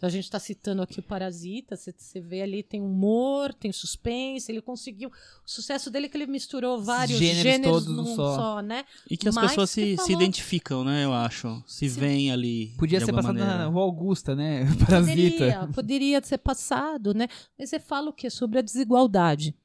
A 0.02 0.08
gente 0.10 0.26
está 0.26 0.40
citando 0.40 0.82
aqui 0.82 1.00
o 1.00 1.04
Parasita, 1.04 1.76
você- 1.76 1.94
vê 2.22 2.42
ali 2.42 2.62
tem 2.64 2.82
humor, 2.82 3.54
tem 3.54 3.72
suspense, 3.72 4.52
ele 4.52 4.62
conseguiu. 4.62 5.10
O 5.10 5.14
sucesso 5.50 5.90
dele 5.90 6.06
é 6.06 6.10
que 6.10 6.18
ele 6.18 6.28
misturou 6.28 6.82
vários 6.82 7.18
Gêneros 7.20 7.42
gêneros, 7.44 7.84
todos 7.86 7.96
num 7.98 8.16
só. 8.16 8.36
só. 8.36 8.62
né? 8.62 8.86
E 9.10 9.18
que 9.18 9.28
as 9.28 9.36
Mas 9.36 9.50
pessoas 9.52 9.70
você 9.70 9.82
se, 9.82 9.90
se 9.92 9.96
falou- 9.98 10.12
identificam, 10.12 10.84
né? 10.84 11.04
Eu 11.06 11.14
acho. 11.14 11.64
Se 11.68 11.88
veem 11.88 12.32
ali. 12.32 12.74
Podia 12.78 13.00
de 13.00 13.06
ser 13.06 13.14
passado 13.14 13.34
na 13.38 13.46
maneira. 13.46 13.66
Rua 13.70 13.82
Augusta, 13.84 14.36
né? 14.36 14.66
Parasita. 14.88 15.38
Poderia, 15.38 15.68
poderia 15.74 16.22
ser 16.24 16.38
passado, 16.38 17.14
né? 17.14 17.28
Mas 17.58 17.70
você 17.70 17.80
fala 17.80 18.10
o 18.10 18.14
quê? 18.14 18.30
Sobre 18.30 18.60
a 18.60 18.62
desigualdade. 18.62 19.56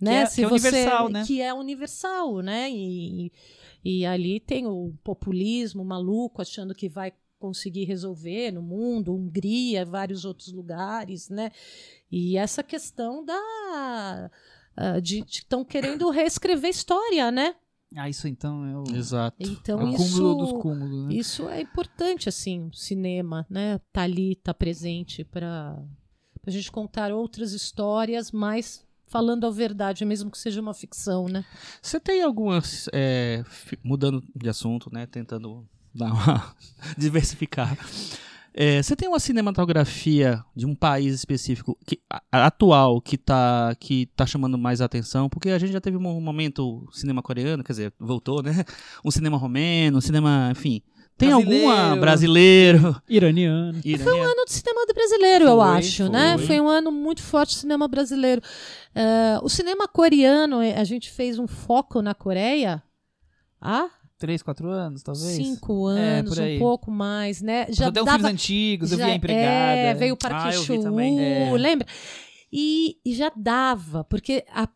Né? 0.00 0.22
é- 0.22 0.26
Se 0.26 0.36
que 0.36 0.44
é 0.44 0.48
você- 0.48 0.68
universal, 0.68 1.08
né? 1.10 1.24
Que 1.26 1.42
é 1.42 1.52
universal, 1.52 2.38
né? 2.40 2.70
E, 2.70 3.30
e 3.84 4.04
ali 4.04 4.40
tem 4.40 4.66
o 4.66 4.92
populismo 5.02 5.84
maluco 5.84 6.42
achando 6.42 6.74
que 6.74 6.88
vai 6.88 7.12
conseguir 7.38 7.84
resolver 7.84 8.52
no 8.52 8.60
mundo, 8.60 9.14
Hungria, 9.14 9.84
vários 9.84 10.24
outros 10.24 10.52
lugares, 10.52 11.30
né? 11.30 11.50
E 12.12 12.36
essa 12.36 12.62
questão 12.62 13.24
da 13.24 14.30
ah, 14.76 15.00
de 15.00 15.24
estão 15.26 15.64
querendo 15.64 16.08
reescrever 16.10 16.70
história, 16.70 17.30
né? 17.30 17.54
Ah, 17.96 18.08
isso 18.08 18.28
então 18.28 18.64
é 18.64 18.78
o, 18.78 18.96
Exato. 18.96 19.36
Então 19.40 19.80
é 19.80 19.84
o 19.84 19.88
isso 19.88 20.16
cúmulo 20.16 20.36
dos 20.36 20.62
cúmulos, 20.62 21.06
né? 21.06 21.14
isso 21.14 21.48
é 21.48 21.60
importante, 21.60 22.28
assim, 22.28 22.68
o 22.68 22.72
cinema, 22.72 23.44
né? 23.50 23.80
Tá 23.92 24.02
ali, 24.02 24.36
tá 24.36 24.54
presente 24.54 25.24
para 25.24 25.82
a 26.46 26.50
gente 26.50 26.70
contar 26.70 27.12
outras 27.12 27.52
histórias, 27.52 28.30
mas 28.30 28.86
falando 29.10 29.44
a 29.44 29.50
verdade, 29.50 30.04
mesmo 30.04 30.30
que 30.30 30.38
seja 30.38 30.60
uma 30.60 30.72
ficção, 30.72 31.26
né? 31.28 31.44
Você 31.82 32.00
tem 32.00 32.22
algumas. 32.22 32.88
é, 32.92 33.44
mudando 33.84 34.22
de 34.34 34.48
assunto, 34.48 34.88
né? 34.90 35.04
Tentando 35.04 35.66
dar 35.94 36.12
uma. 36.12 36.54
diversificar. 36.96 37.76
É, 38.52 38.82
você 38.82 38.96
tem 38.96 39.08
uma 39.08 39.20
cinematografia 39.20 40.44
de 40.56 40.66
um 40.66 40.74
país 40.74 41.14
específico 41.14 41.78
que, 41.86 42.00
atual 42.32 43.00
que 43.00 43.16
tá, 43.16 43.76
que 43.78 44.06
tá 44.16 44.26
chamando 44.26 44.58
mais 44.58 44.80
atenção? 44.80 45.28
Porque 45.28 45.50
a 45.50 45.58
gente 45.58 45.72
já 45.72 45.80
teve 45.80 45.96
um 45.96 46.20
momento 46.20 46.88
cinema 46.92 47.22
coreano, 47.22 47.62
quer 47.62 47.72
dizer, 47.72 47.92
voltou, 47.98 48.42
né? 48.42 48.64
Um 49.04 49.10
cinema 49.10 49.36
romeno, 49.36 49.98
um 49.98 50.00
cinema, 50.00 50.48
enfim. 50.50 50.82
Tem 51.20 51.32
alguma 51.32 51.94
Brasileiro. 51.96 53.00
Iraniano. 53.08 53.78
iraniano? 53.84 54.22
ano 54.22 54.44
do 54.44 54.50
cinema 54.50 54.86
do 54.86 54.94
brasileiro, 54.94 55.44
eu 55.44 55.56
Foi, 55.56 55.68
acho, 55.78 56.08
né? 56.08 56.36
foi. 56.38 56.46
Foi 56.46 56.60
um 56.60 56.68
ano 56.68 56.90
muito 56.90 57.22
forte 57.22 57.54
do 57.54 57.58
cinema 57.60 57.86
brasileiro. 57.86 58.40
Eh, 58.94 59.38
o 59.42 59.48
cinema 59.48 59.86
coreano, 59.86 60.60
eh, 60.62 60.74
a 60.76 60.84
gente 60.84 61.10
fez 61.10 61.38
um 61.38 61.46
foco 61.46 62.00
na 62.02 62.14
Coreia 62.14 62.82
há 63.60 63.88
Três, 64.18 64.42
quatro 64.42 64.68
anos, 64.68 65.02
talvez? 65.02 65.34
cinco 65.34 65.88
É, 65.90 66.18
anos, 66.18 66.38
aí. 66.38 66.56
um 66.56 66.58
pouco 66.58 66.90
mais, 66.90 67.40
né? 67.40 67.66
Já 67.70 67.84
Já 67.84 67.88
uns 67.88 67.92
dava 67.94 68.10
filmes 68.18 68.32
antigos, 68.34 68.92
eu 68.92 68.98
vi 68.98 69.04
Já- 69.04 69.08
a 69.10 69.14
empregada. 69.14 69.76
É, 69.78 69.94
veio 69.94 70.12
o 70.14 70.16
Parque 70.16 70.36
Ah, 70.36 70.54
eu. 70.54 70.98
É. 71.00 71.50
lembra? 71.58 71.86
E, 72.52 72.96
e 73.04 73.14
já 73.14 73.32
dava, 73.34 74.04
porque 74.04 74.44
a 74.52 74.68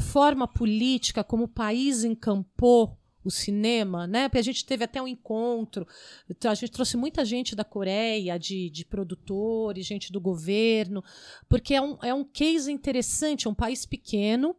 forma 0.00 0.46
política 0.48 1.22
como 1.24 1.44
o 1.44 1.48
país 1.48 2.04
encampou 2.04 2.96
o 3.26 3.30
cinema, 3.30 4.06
né? 4.06 4.28
Porque 4.28 4.38
a 4.38 4.42
gente 4.42 4.64
teve 4.64 4.84
até 4.84 5.02
um 5.02 5.08
encontro, 5.08 5.86
então 6.30 6.50
a 6.50 6.54
gente 6.54 6.70
trouxe 6.70 6.96
muita 6.96 7.24
gente 7.24 7.56
da 7.56 7.64
Coreia, 7.64 8.38
de, 8.38 8.70
de 8.70 8.84
produtores, 8.84 9.84
gente 9.84 10.12
do 10.12 10.20
governo, 10.20 11.02
porque 11.48 11.74
é 11.74 11.82
um, 11.82 11.98
é 12.02 12.14
um 12.14 12.24
case 12.24 12.70
interessante, 12.70 13.46
é 13.46 13.50
um 13.50 13.54
país 13.54 13.84
pequeno 13.84 14.54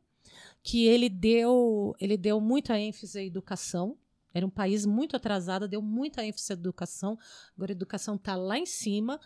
que 0.61 0.86
ele 0.86 1.07
deu, 1.07 1.95
ele 1.97 2.18
deu 2.18 2.41
muita 2.41 2.78
ênfase 2.78 3.18
à 3.18 3.24
educação. 3.24 3.97
Era 4.34 4.45
um 4.45 4.49
país 4.49 4.86
muito 4.86 5.15
atrasado, 5.15 5.68
deu 5.68 5.82
muita 5.82 6.26
ênfase 6.26 6.51
à 6.51 6.55
educação. 6.55 7.18
Agora 7.55 7.72
a 7.72 7.74
educação 7.74 8.15
está 8.15 8.36
lá 8.36 8.57
em 8.57 8.65
cima, 8.65 9.18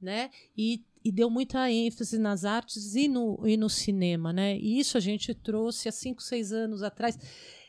né? 0.00 0.30
E, 0.56 0.84
e 1.04 1.10
deu 1.10 1.30
muita 1.30 1.70
ênfase 1.70 2.18
nas 2.18 2.44
artes 2.44 2.94
e 2.94 3.08
no, 3.08 3.40
e 3.46 3.56
no 3.56 3.68
cinema, 3.70 4.32
né? 4.32 4.56
E 4.58 4.78
isso 4.78 4.96
a 4.96 5.00
gente 5.00 5.34
trouxe 5.34 5.88
há 5.88 5.92
cinco, 5.92 6.22
seis 6.22 6.52
anos 6.52 6.82
atrás. 6.82 7.18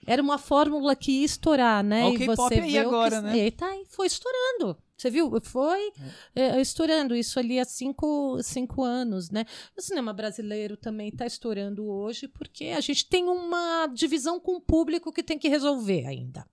Era 0.06 0.22
uma 0.22 0.38
fórmula 0.38 0.96
que 0.96 1.12
ia 1.12 1.26
estourar, 1.26 1.84
né? 1.84 2.06
O 2.06 2.14
e 2.14 2.26
você 2.26 2.56
aí 2.56 2.78
agora, 2.78 3.22
que... 3.22 3.28
né? 3.28 3.38
E 3.48 3.52
tá, 3.52 3.68
aí, 3.68 3.86
foi 3.90 4.08
estourando. 4.08 4.78
Você 4.98 5.10
viu? 5.10 5.32
Foi 5.42 5.92
é, 6.36 6.62
estourando 6.62 7.16
isso 7.16 7.40
ali 7.40 7.60
há 7.60 7.66
cinco, 7.66 8.38
cinco 8.44 8.84
anos, 8.84 9.32
né? 9.32 9.46
O 9.76 9.82
cinema 9.82 10.14
brasileiro 10.14 10.78
também 10.78 11.10
está 11.10 11.26
estourando 11.26 11.86
hoje 11.88 12.28
porque 12.28 12.66
a 12.66 12.82
gente 12.82 13.08
tem 13.08 13.26
uma 13.26 13.88
divisão 13.88 14.40
com 14.40 14.58
o 14.58 14.62
público 14.62 15.12
que 15.12 15.24
tem 15.24 15.40
que 15.40 15.48
resolver 15.48 16.06
ainda. 16.06 16.46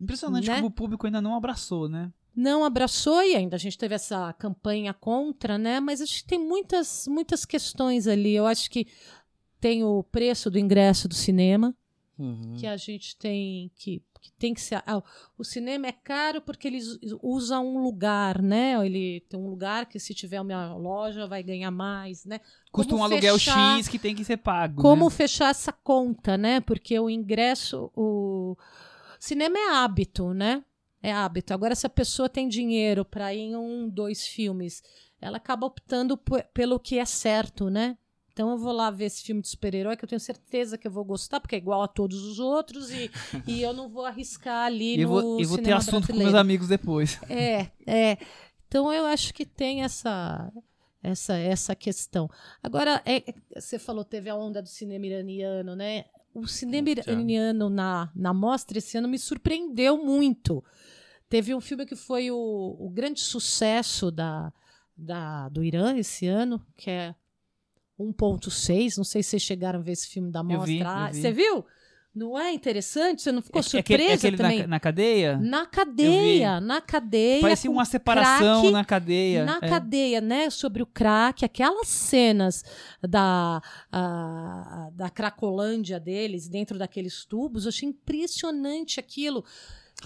Impressionante 0.00 0.48
Né? 0.48 0.56
como 0.56 0.68
o 0.68 0.70
público 0.70 1.06
ainda 1.06 1.20
não 1.20 1.34
abraçou, 1.34 1.88
né? 1.90 2.10
Não 2.34 2.64
abraçou 2.64 3.22
e 3.22 3.34
ainda 3.36 3.56
a 3.56 3.58
gente 3.58 3.76
teve 3.76 3.94
essa 3.94 4.32
campanha 4.34 4.94
contra, 4.94 5.58
né? 5.58 5.80
Mas 5.80 6.00
a 6.00 6.04
gente 6.06 6.24
tem 6.24 6.38
muitas, 6.38 7.06
muitas 7.08 7.44
questões 7.44 8.06
ali. 8.06 8.34
Eu 8.34 8.46
acho 8.46 8.70
que 8.70 8.86
tem 9.60 9.84
o 9.84 10.02
preço 10.02 10.50
do 10.50 10.58
ingresso 10.58 11.06
do 11.08 11.14
cinema, 11.14 11.74
Uhum. 12.18 12.54
que 12.58 12.66
a 12.66 12.76
gente 12.76 13.16
tem 13.16 13.70
que, 13.74 14.02
que 14.20 14.30
tem 14.38 14.52
que 14.52 14.60
ser. 14.60 14.82
ah, 14.86 15.02
o 15.38 15.42
cinema 15.44 15.86
é 15.86 15.92
caro 15.92 16.42
porque 16.42 16.68
ele 16.68 16.76
us- 16.78 16.98
usa 17.22 17.58
um 17.60 17.82
lugar, 17.82 18.42
né? 18.42 18.74
Ele 18.84 19.20
tem 19.28 19.40
um 19.40 19.48
lugar 19.48 19.86
que 19.86 19.98
se 19.98 20.12
tiver 20.14 20.38
uma 20.40 20.74
loja 20.74 21.26
vai 21.26 21.42
ganhar 21.42 21.70
mais, 21.70 22.24
né? 22.26 22.40
Custa 22.70 22.90
Como 22.90 23.02
um 23.02 23.04
aluguel 23.04 23.34
fechar- 23.38 23.78
X 23.78 23.88
que 23.88 23.98
tem 23.98 24.14
que 24.14 24.22
ser 24.24 24.36
pago. 24.36 24.80
Como 24.82 25.04
né? 25.06 25.10
fechar 25.10 25.48
essa 25.50 25.72
conta, 25.72 26.36
né? 26.36 26.60
Porque 26.60 26.98
o 27.00 27.08
ingresso, 27.08 27.90
o 27.96 28.54
cinema 29.18 29.58
é 29.58 29.70
hábito, 29.76 30.32
né? 30.34 30.62
É 31.02 31.12
hábito. 31.12 31.54
Agora, 31.54 31.74
se 31.74 31.86
a 31.86 31.90
pessoa 31.90 32.28
tem 32.28 32.48
dinheiro 32.48 33.04
para 33.04 33.34
ir 33.34 33.40
em 33.40 33.56
um, 33.56 33.88
dois 33.88 34.26
filmes, 34.26 34.82
ela 35.20 35.38
acaba 35.38 35.66
optando 35.66 36.18
pelo 36.52 36.78
que 36.78 36.98
é 36.98 37.04
certo, 37.04 37.70
né? 37.70 37.96
Então 38.32 38.50
eu 38.50 38.58
vou 38.58 38.72
lá 38.72 38.90
ver 38.90 39.06
esse 39.06 39.22
filme 39.22 39.42
de 39.42 39.48
super-herói 39.48 39.96
que 39.96 40.04
eu 40.04 40.08
tenho 40.08 40.20
certeza 40.20 40.78
que 40.78 40.86
eu 40.86 40.90
vou 40.90 41.04
gostar, 41.04 41.40
porque 41.40 41.56
é 41.56 41.58
igual 41.58 41.82
a 41.82 41.88
todos 41.88 42.22
os 42.22 42.38
outros, 42.38 42.90
e, 42.90 43.10
e 43.46 43.60
eu 43.60 43.72
não 43.72 43.88
vou 43.88 44.04
arriscar 44.04 44.66
ali 44.66 44.94
E 44.94 45.04
no 45.04 45.08
vou, 45.08 45.40
e 45.40 45.44
vou 45.44 45.58
ter 45.58 45.72
assunto 45.72 46.06
com 46.06 46.14
brasileiro. 46.14 46.30
meus 46.32 46.40
amigos 46.40 46.68
depois. 46.68 47.18
É, 47.28 47.70
é. 47.86 48.18
Então 48.66 48.92
eu 48.92 49.04
acho 49.04 49.34
que 49.34 49.44
tem 49.44 49.82
essa 49.82 50.50
essa 51.02 51.36
essa 51.36 51.74
questão. 51.74 52.30
Agora, 52.62 53.02
é, 53.04 53.16
é, 53.30 53.34
você 53.60 53.78
falou 53.78 54.04
teve 54.04 54.30
a 54.30 54.36
onda 54.36 54.62
do 54.62 54.68
cinema 54.68 55.06
iraniano, 55.06 55.74
né? 55.74 56.04
O 56.34 56.46
cinema 56.46 56.88
iraniano 56.90 57.68
na, 57.68 58.10
na 58.14 58.32
mostra 58.32 58.78
esse 58.78 58.96
ano 58.96 59.08
me 59.08 59.18
surpreendeu 59.18 59.96
muito. 60.04 60.62
Teve 61.28 61.54
um 61.54 61.60
filme 61.60 61.84
que 61.86 61.96
foi 61.96 62.30
o, 62.30 62.76
o 62.78 62.88
grande 62.90 63.20
sucesso 63.20 64.10
da, 64.10 64.52
da, 64.96 65.48
do 65.48 65.62
Irã 65.64 65.96
esse 65.96 66.26
ano, 66.26 66.64
que 66.76 66.90
é 66.90 67.14
1.6. 67.98 68.96
Não 68.96 69.04
sei 69.04 69.22
se 69.22 69.30
vocês 69.30 69.42
chegaram 69.42 69.80
a 69.80 69.82
ver 69.82 69.92
esse 69.92 70.08
filme 70.08 70.30
da 70.30 70.40
Eu 70.40 70.44
mostra. 70.44 70.66
vi, 70.66 70.78
eu 70.80 70.86
Ah, 70.86 71.10
vi. 71.10 71.20
Você 71.20 71.32
viu? 71.32 71.64
Não 72.12 72.36
é 72.36 72.52
interessante? 72.52 73.22
Você 73.22 73.30
não 73.30 73.40
ficou 73.40 73.60
É- 73.60 73.62
é 73.62 73.78
aquele, 73.78 73.98
surpresa 74.02 74.10
é 74.10 74.14
aquele 74.16 74.36
também? 74.36 74.58
na, 74.62 74.66
na 74.66 74.80
cadeia? 74.80 75.36
Na 75.38 75.64
cadeia, 75.66 76.60
na 76.60 76.80
cadeia. 76.80 77.40
Parecia 77.40 77.70
uma 77.70 77.84
separação 77.84 78.60
crack 78.62 78.72
na 78.72 78.84
cadeia. 78.84 79.44
Na 79.44 79.58
É. 79.62 79.68
cadeia, 79.68 80.20
né? 80.20 80.50
Sobre 80.50 80.82
o 80.82 80.86
crack, 80.86 81.44
aquelas 81.44 81.86
cenas 81.86 82.64
da, 83.00 83.62
ah, 83.92 84.90
da 84.92 85.08
cracolândia 85.08 86.00
deles 86.00 86.48
dentro 86.48 86.76
daqueles 86.78 87.24
tubos, 87.24 87.64
eu 87.64 87.68
achei 87.68 87.88
impressionante 87.88 88.98
aquilo. 88.98 89.44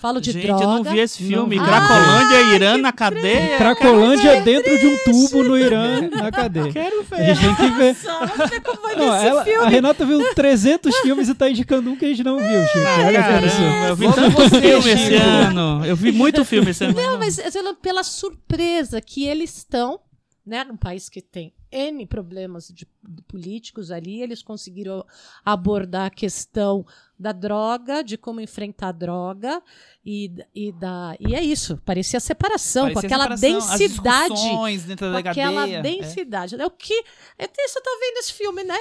Falo 0.01 0.21
de 0.21 0.33
Gente, 0.33 0.47
droga. 0.47 0.65
eu 0.65 0.69
não 0.69 0.83
vi 0.85 0.99
esse 0.99 1.23
filme. 1.23 1.57
Não. 1.57 1.65
Cracolândia, 1.65 2.55
Irã 2.55 2.77
na 2.77 2.93
cadeia. 2.93 3.57
Cracolândia 3.57 4.41
dentro 4.43 4.79
de 4.79 4.87
um 4.87 4.97
tubo 5.05 5.43
no 5.45 5.57
Irã, 5.59 6.09
na 6.11 6.31
cadeia. 6.31 6.71
Quero 6.73 7.01
A 7.11 7.17
ver. 7.17 7.35
gente 7.35 7.57
tem 7.57 7.71
que 7.71 7.71
ver. 7.77 7.95
Você 7.95 8.61
como 8.61 8.83
vai 8.83 8.95
ver 8.97 9.01
Não, 9.01 9.17
esse 9.17 9.27
ela- 9.27 9.45
filme. 9.45 9.65
a 9.65 9.69
Renata 9.69 10.05
viu 10.05 10.35
300 10.35 10.95
filmes 10.99 11.29
e 11.29 11.35
tá 11.35 11.49
indicando 11.49 11.91
um 11.91 11.97
que 11.97 12.05
a 12.05 12.09
gente 12.09 12.23
não 12.23 12.37
viu, 12.39 12.67
Chico. 12.67 12.79
Olha 13.07 13.11
que 13.11 13.17
absurdo. 13.17 13.63
Caramba, 13.65 13.89
eu 13.89 13.97
vi 13.97 14.13
tanto 14.13 14.31
você, 14.37 14.61
filme 14.61 14.91
esse 14.91 15.15
ano. 15.15 15.85
Eu 15.87 15.97
vi 15.97 16.13
muito 16.13 16.45
filme 16.45 16.71
esse 16.71 16.85
ano. 16.85 16.95
Não, 17.01 17.19
mas 17.19 17.39
é 17.39 17.51
pela- 17.51 17.75
pela 17.75 18.03
surpresa 18.05 19.01
que 19.01 19.25
eles 19.27 19.57
estão, 19.59 19.99
né, 20.47 20.65
num 20.65 20.77
país 20.77 21.09
que 21.09 21.23
tem 21.23 21.53
N 21.75 22.07
problemas 22.07 22.69
de, 22.69 22.87
de 23.03 23.23
políticos 23.23 23.91
ali, 23.91 24.23
eles 24.23 24.43
conseguiram 24.43 25.05
abordar 25.45 26.07
a 26.07 26.11
questão 26.11 26.87
da 27.19 27.33
droga, 27.33 28.03
de 28.05 28.17
como 28.17 28.41
enfrentar 28.41 28.89
a 28.89 28.93
droga, 28.93 29.63
e, 30.07 30.31
e, 30.55 30.71
da, 30.73 31.17
e 31.19 31.35
é 31.35 31.43
isso, 31.43 31.77
parecia 31.85 32.21
separação, 32.21 32.85
Parecia 32.85 33.01
com 33.01 33.15
aquela 33.15 33.37
separação, 33.37 33.79
densidade. 33.79 34.87
dentro 34.87 35.07
Com 35.07 35.13
da 35.13 35.19
aquela 35.31 35.61
cadeia. 35.63 35.79
É. 35.79 35.83
densidade. 35.83 36.55
É 36.55 36.67
o 36.67 36.71
que. 36.71 36.95
Eu 37.39 37.49
tenho, 37.49 37.69
você 37.69 37.81
tá 37.81 37.91
vendo 38.01 38.19
esse 38.19 38.33
filme, 38.33 38.63
né? 38.63 38.79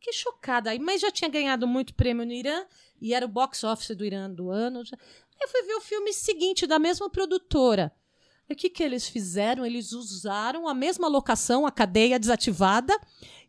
Que 0.00 0.12
chocada. 0.12 0.70
Mas 0.80 1.00
já 1.00 1.10
tinha 1.10 1.30
ganhado 1.30 1.66
muito 1.66 1.94
prêmio 1.94 2.26
no 2.26 2.32
Irã, 2.32 2.64
e 3.00 3.14
era 3.14 3.24
o 3.24 3.28
box 3.28 3.64
office 3.64 3.96
do 3.96 4.04
Irã 4.04 4.30
do 4.30 4.50
ano. 4.50 4.82
eu 5.40 5.48
fui 5.48 5.62
ver 5.62 5.74
o 5.74 5.80
filme 5.80 6.12
seguinte, 6.12 6.66
da 6.66 6.78
mesma 6.78 7.08
produtora. 7.08 7.92
E 8.48 8.52
O 8.52 8.56
que, 8.56 8.68
que 8.68 8.82
eles 8.82 9.08
fizeram? 9.08 9.64
Eles 9.64 9.92
usaram 9.92 10.68
a 10.68 10.74
mesma 10.74 11.08
locação, 11.08 11.66
a 11.66 11.70
cadeia 11.70 12.18
desativada, 12.18 12.98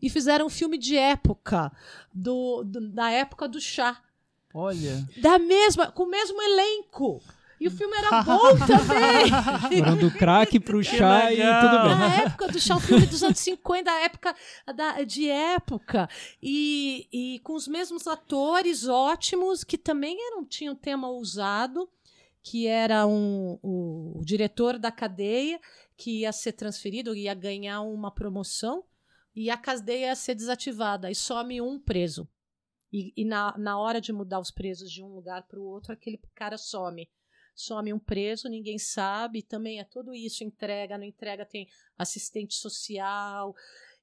e 0.01 0.09
fizeram 0.09 0.45
um 0.45 0.49
filme 0.49 0.77
de 0.77 0.95
época, 0.97 1.71
do, 2.13 2.63
do- 2.63 2.89
da 2.89 3.09
época 3.11 3.47
do 3.47 3.59
chá. 3.59 4.01
Olha. 4.53 5.05
Da 5.21 5.37
mesma, 5.37 5.91
com 5.91 6.03
o 6.03 6.09
mesmo 6.09 6.41
elenco. 6.41 7.21
E 7.59 7.67
o 7.67 7.71
filme 7.71 7.95
era 7.97 8.21
bom 8.21 8.39
também. 8.67 9.79
Foram 9.79 9.97
do 9.97 10.11
crack 10.11 10.59
pro 10.59 10.83
chá 10.83 11.31
e 11.31 11.37
tudo 11.37 11.83
bem. 11.83 11.95
Na 11.97 12.15
época 12.23 12.47
do 12.49 12.59
chá, 12.59 12.75
o 12.75 12.81
filme 12.81 13.05
dos 13.05 13.23
anos 13.23 13.39
50, 13.39 13.89
a 13.91 13.99
época 14.01 14.35
da- 14.75 15.03
de 15.03 15.29
época. 15.29 16.09
E, 16.43 17.07
e 17.11 17.39
com 17.39 17.53
os 17.53 17.67
mesmos 17.67 18.07
atores 18.07 18.87
ótimos, 18.87 19.63
que 19.63 19.77
também 19.77 20.17
eram, 20.27 20.43
tinham 20.45 20.75
tema 20.75 21.07
ousado, 21.09 21.89
que 22.45 22.67
era 22.67 23.07
um, 23.07 23.57
o, 23.63 24.19
o 24.19 24.23
diretor 24.23 24.77
da 24.77 24.91
cadeia, 24.91 25.59
que 25.97 26.19
ia 26.19 26.31
ser 26.31 26.53
transferido, 26.53 27.15
ia 27.15 27.33
ganhar 27.33 27.81
uma 27.81 28.13
promoção, 28.13 28.83
e 29.35 29.49
a 29.49 29.57
cadeia 29.57 30.09
ia 30.09 30.15
ser 30.15 30.35
desativada, 30.35 31.09
e 31.09 31.15
some 31.15 31.59
um 31.59 31.79
preso. 31.79 32.29
E, 32.93 33.11
e 33.17 33.25
na, 33.25 33.57
na 33.57 33.79
hora 33.79 33.99
de 33.99 34.13
mudar 34.13 34.39
os 34.39 34.51
presos 34.51 34.91
de 34.91 35.01
um 35.03 35.07
lugar 35.07 35.47
para 35.47 35.59
o 35.59 35.65
outro, 35.65 35.91
aquele 35.91 36.19
cara 36.35 36.55
some. 36.55 37.09
Some 37.55 37.91
um 37.91 37.97
preso, 37.97 38.47
ninguém 38.47 38.77
sabe, 38.77 39.41
também 39.41 39.79
é 39.79 39.83
tudo 39.83 40.13
isso, 40.13 40.43
entrega, 40.43 40.99
não 40.99 41.05
entrega, 41.05 41.47
tem 41.47 41.67
assistente 41.97 42.53
social. 42.53 43.55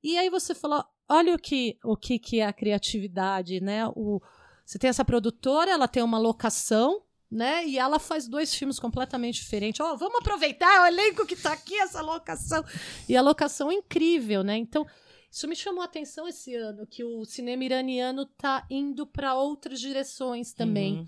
E 0.03 0.18
aí 0.18 0.28
você 0.28 0.53
fala, 0.53 0.84
olha 1.09 1.32
o 1.32 1.38
que, 1.38 1.78
o 1.84 1.97
que, 1.97 2.18
que 2.18 2.40
é 2.40 2.47
a 2.47 2.53
criatividade, 2.53 3.61
né? 3.61 3.86
O, 3.95 4.20
você 4.66 4.80
tem 4.80 4.90
essa 4.90 5.05
produtora, 5.05 5.70
ela 5.70 5.86
tem 5.86 6.03
uma 6.03 6.18
locação, 6.18 7.05
né? 7.33 7.66
E 7.66 7.78
ela 7.78 7.99
faz 7.99 8.28
dois 8.28 8.55
filmes 8.55 8.78
completamente 8.78 9.41
diferentes. 9.41 9.80
Ó, 9.80 9.97
vamos 9.97 10.18
aproveitar 10.18 10.83
o 10.83 10.87
elenco 10.87 11.24
que 11.24 11.35
tá 11.35 11.53
aqui, 11.53 11.74
essa 11.78 12.03
locação. 12.03 12.62
E 13.09 13.16
a 13.16 13.22
locação 13.22 13.70
é 13.70 13.74
incrível, 13.74 14.43
né? 14.45 14.57
Então, 14.59 14.87
isso 15.30 15.49
me 15.49 15.57
chamou 15.57 15.80
a 15.80 15.87
atenção 15.87 16.28
esse 16.28 16.55
ano, 16.55 16.87
que 16.87 17.03
o 17.03 17.24
cinema 17.24 17.64
iraniano 17.64 18.26
tá 18.26 18.66
indo 18.68 19.07
para 19.07 19.35
outras 19.35 19.80
direções 19.80 20.53
também, 20.53 20.99
Uhum. 20.99 21.07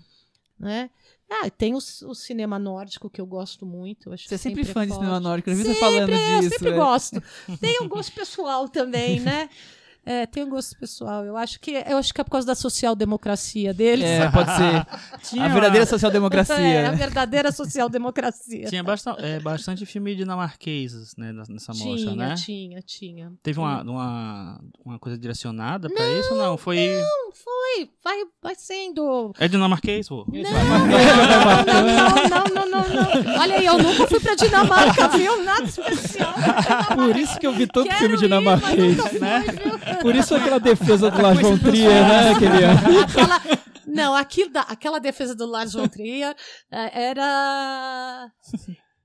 né? 0.59 0.89
Ah, 1.29 1.49
tem 1.49 1.73
o, 1.73 1.77
o 1.77 2.15
cinema 2.15 2.57
nórdico 2.57 3.09
que 3.09 3.21
eu 3.21 3.25
gosto 3.25 3.65
muito. 3.65 4.09
eu 4.09 4.13
Acho 4.13 4.27
Você 4.27 4.35
é 4.35 4.37
sempre 4.37 4.61
é 4.61 4.65
fã 4.65 4.85
de 4.85 4.93
cinema 4.93 5.19
nórdico. 5.19 5.49
Eu 5.49 5.55
vi 5.55 5.63
você 5.63 5.73
Sempre, 5.73 5.79
falando 5.79 6.09
é, 6.11 6.39
disso. 6.39 6.45
Eu 6.45 6.49
sempre 6.59 6.69
é. 6.69 6.75
gosto. 6.75 7.23
Tem 7.61 7.81
um 7.81 7.87
gosto 7.87 8.11
pessoal 8.13 8.67
também, 8.69 9.19
né? 9.19 9.49
É, 10.05 10.27
tem 10.27 10.43
um 10.43 10.49
gosto 10.49 10.77
pessoal. 10.77 11.25
Eu 11.25 11.35
acho 11.35 11.59
que 11.59 11.71
eu 11.71 11.97
acho 11.97 12.13
que 12.13 12.21
é 12.21 12.23
por 12.23 12.29
causa 12.29 12.45
da 12.45 12.53
social-democracia 12.53 13.73
deles. 13.73 14.05
É, 14.05 14.29
pode 14.31 14.51
ser. 14.55 14.85
Tinha 15.23 15.45
A 15.45 15.47
verdadeira 15.47 15.85
social-democracia. 15.87 16.55
É, 16.55 16.85
a 16.85 16.91
né? 16.91 16.97
verdadeira 16.97 17.51
social-democracia. 17.51 18.67
Tinha 18.67 18.83
basta, 18.83 19.15
é, 19.17 19.39
bastante 19.39 19.83
filme 19.85 20.15
dinamarquês 20.15 21.15
né, 21.17 21.33
nessa 21.49 21.73
mostra, 21.73 21.95
tinha, 21.95 22.15
né? 22.15 22.35
tinha, 22.35 22.81
tinha. 22.81 23.33
Teve 23.41 23.59
uma, 23.59 23.81
uma, 23.81 24.61
uma 24.85 24.99
coisa 24.99 25.17
direcionada 25.17 25.89
pra 25.89 26.07
isso 26.19 26.33
ou 26.33 26.37
não? 26.37 26.57
Foi. 26.57 26.77
Não, 26.77 27.31
foi. 27.33 27.89
Vai, 28.03 28.23
vai 28.43 28.55
sendo. 28.55 29.33
É 29.39 29.47
dinamarquês, 29.47 30.07
pô? 30.07 30.27
Não, 30.27 30.43
não, 32.29 32.45
não, 32.53 32.65
não, 32.69 33.23
não. 33.23 33.39
Olha 33.39 33.55
aí, 33.55 33.65
eu 33.65 33.77
nunca 33.77 34.07
fui 34.07 34.19
pra 34.19 34.35
Dinamarca, 34.35 35.07
viu? 35.09 35.43
Nada 35.43 35.63
especial. 35.63 36.33
Por 36.95 37.15
isso 37.15 37.39
que 37.39 37.47
eu 37.47 37.53
vi 37.53 37.65
tanto 37.67 37.91
filme 37.95 38.15
ir, 38.15 38.19
dinamarquês. 38.19 38.97
mas 39.19 39.45
nunca 39.45 39.49
fui, 39.49 39.69
viu? 39.69 39.74
Por 40.01 40.15
isso 40.15 40.35
aquela 40.35 40.59
defesa 40.59 41.09
do 41.11 41.21
Lars 41.21 41.39
von 41.39 41.57
Trier, 41.57 42.07
né? 42.07 42.31
Aquele 42.31 42.63
ano. 42.63 42.99
Aquela, 43.01 43.41
não, 43.87 44.15
aquilo 44.15 44.49
da, 44.51 44.61
aquela 44.61 44.99
defesa 44.99 45.35
do 45.35 45.45
Lars 45.45 45.73
von 45.73 45.87
Trier 45.87 46.35
eh, 46.71 47.07
era. 47.09 48.31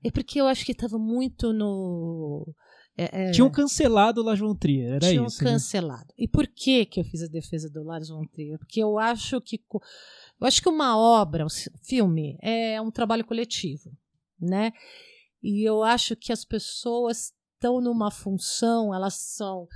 É 0.03 0.11
porque 0.11 0.41
eu 0.41 0.47
acho 0.47 0.65
que 0.65 0.71
estava 0.71 0.97
muito 0.97 1.53
no. 1.53 2.53
é, 2.97 3.29
é, 3.29 3.31
Tinham 3.31 3.49
cancelado 3.49 4.21
o 4.21 4.23
Lars 4.23 4.39
von 4.39 4.55
Trier, 4.55 4.95
era 4.95 5.09
tinham 5.09 5.25
isso. 5.25 5.43
né? 5.43 5.51
cancelado. 5.51 6.11
E 6.17 6.27
por 6.27 6.47
que 6.47 6.85
que 6.85 6.99
eu 6.99 7.03
fiz 7.03 7.21
a 7.23 7.27
defesa 7.27 7.69
do 7.69 7.83
Lars 7.83 8.09
von 8.09 8.25
Trier? 8.25 8.57
Porque 8.57 8.81
eu 8.81 8.97
acho 8.97 9.39
que 9.39 9.61
eu 9.71 10.47
acho 10.47 10.61
que 10.61 10.69
uma 10.69 10.97
obra, 10.97 11.45
um 11.45 11.49
filme 11.83 12.37
é 12.41 12.81
um 12.81 12.89
trabalho 12.91 13.23
coletivo, 13.23 13.91
né? 14.39 14.71
E 15.43 15.67
eu 15.67 15.83
acho 15.83 16.15
que 16.15 16.31
as 16.31 16.43
pessoas 16.43 17.31
estão 17.53 17.79
numa 17.79 18.09
função, 18.09 18.93
elas 18.93 19.13
são 19.13 19.67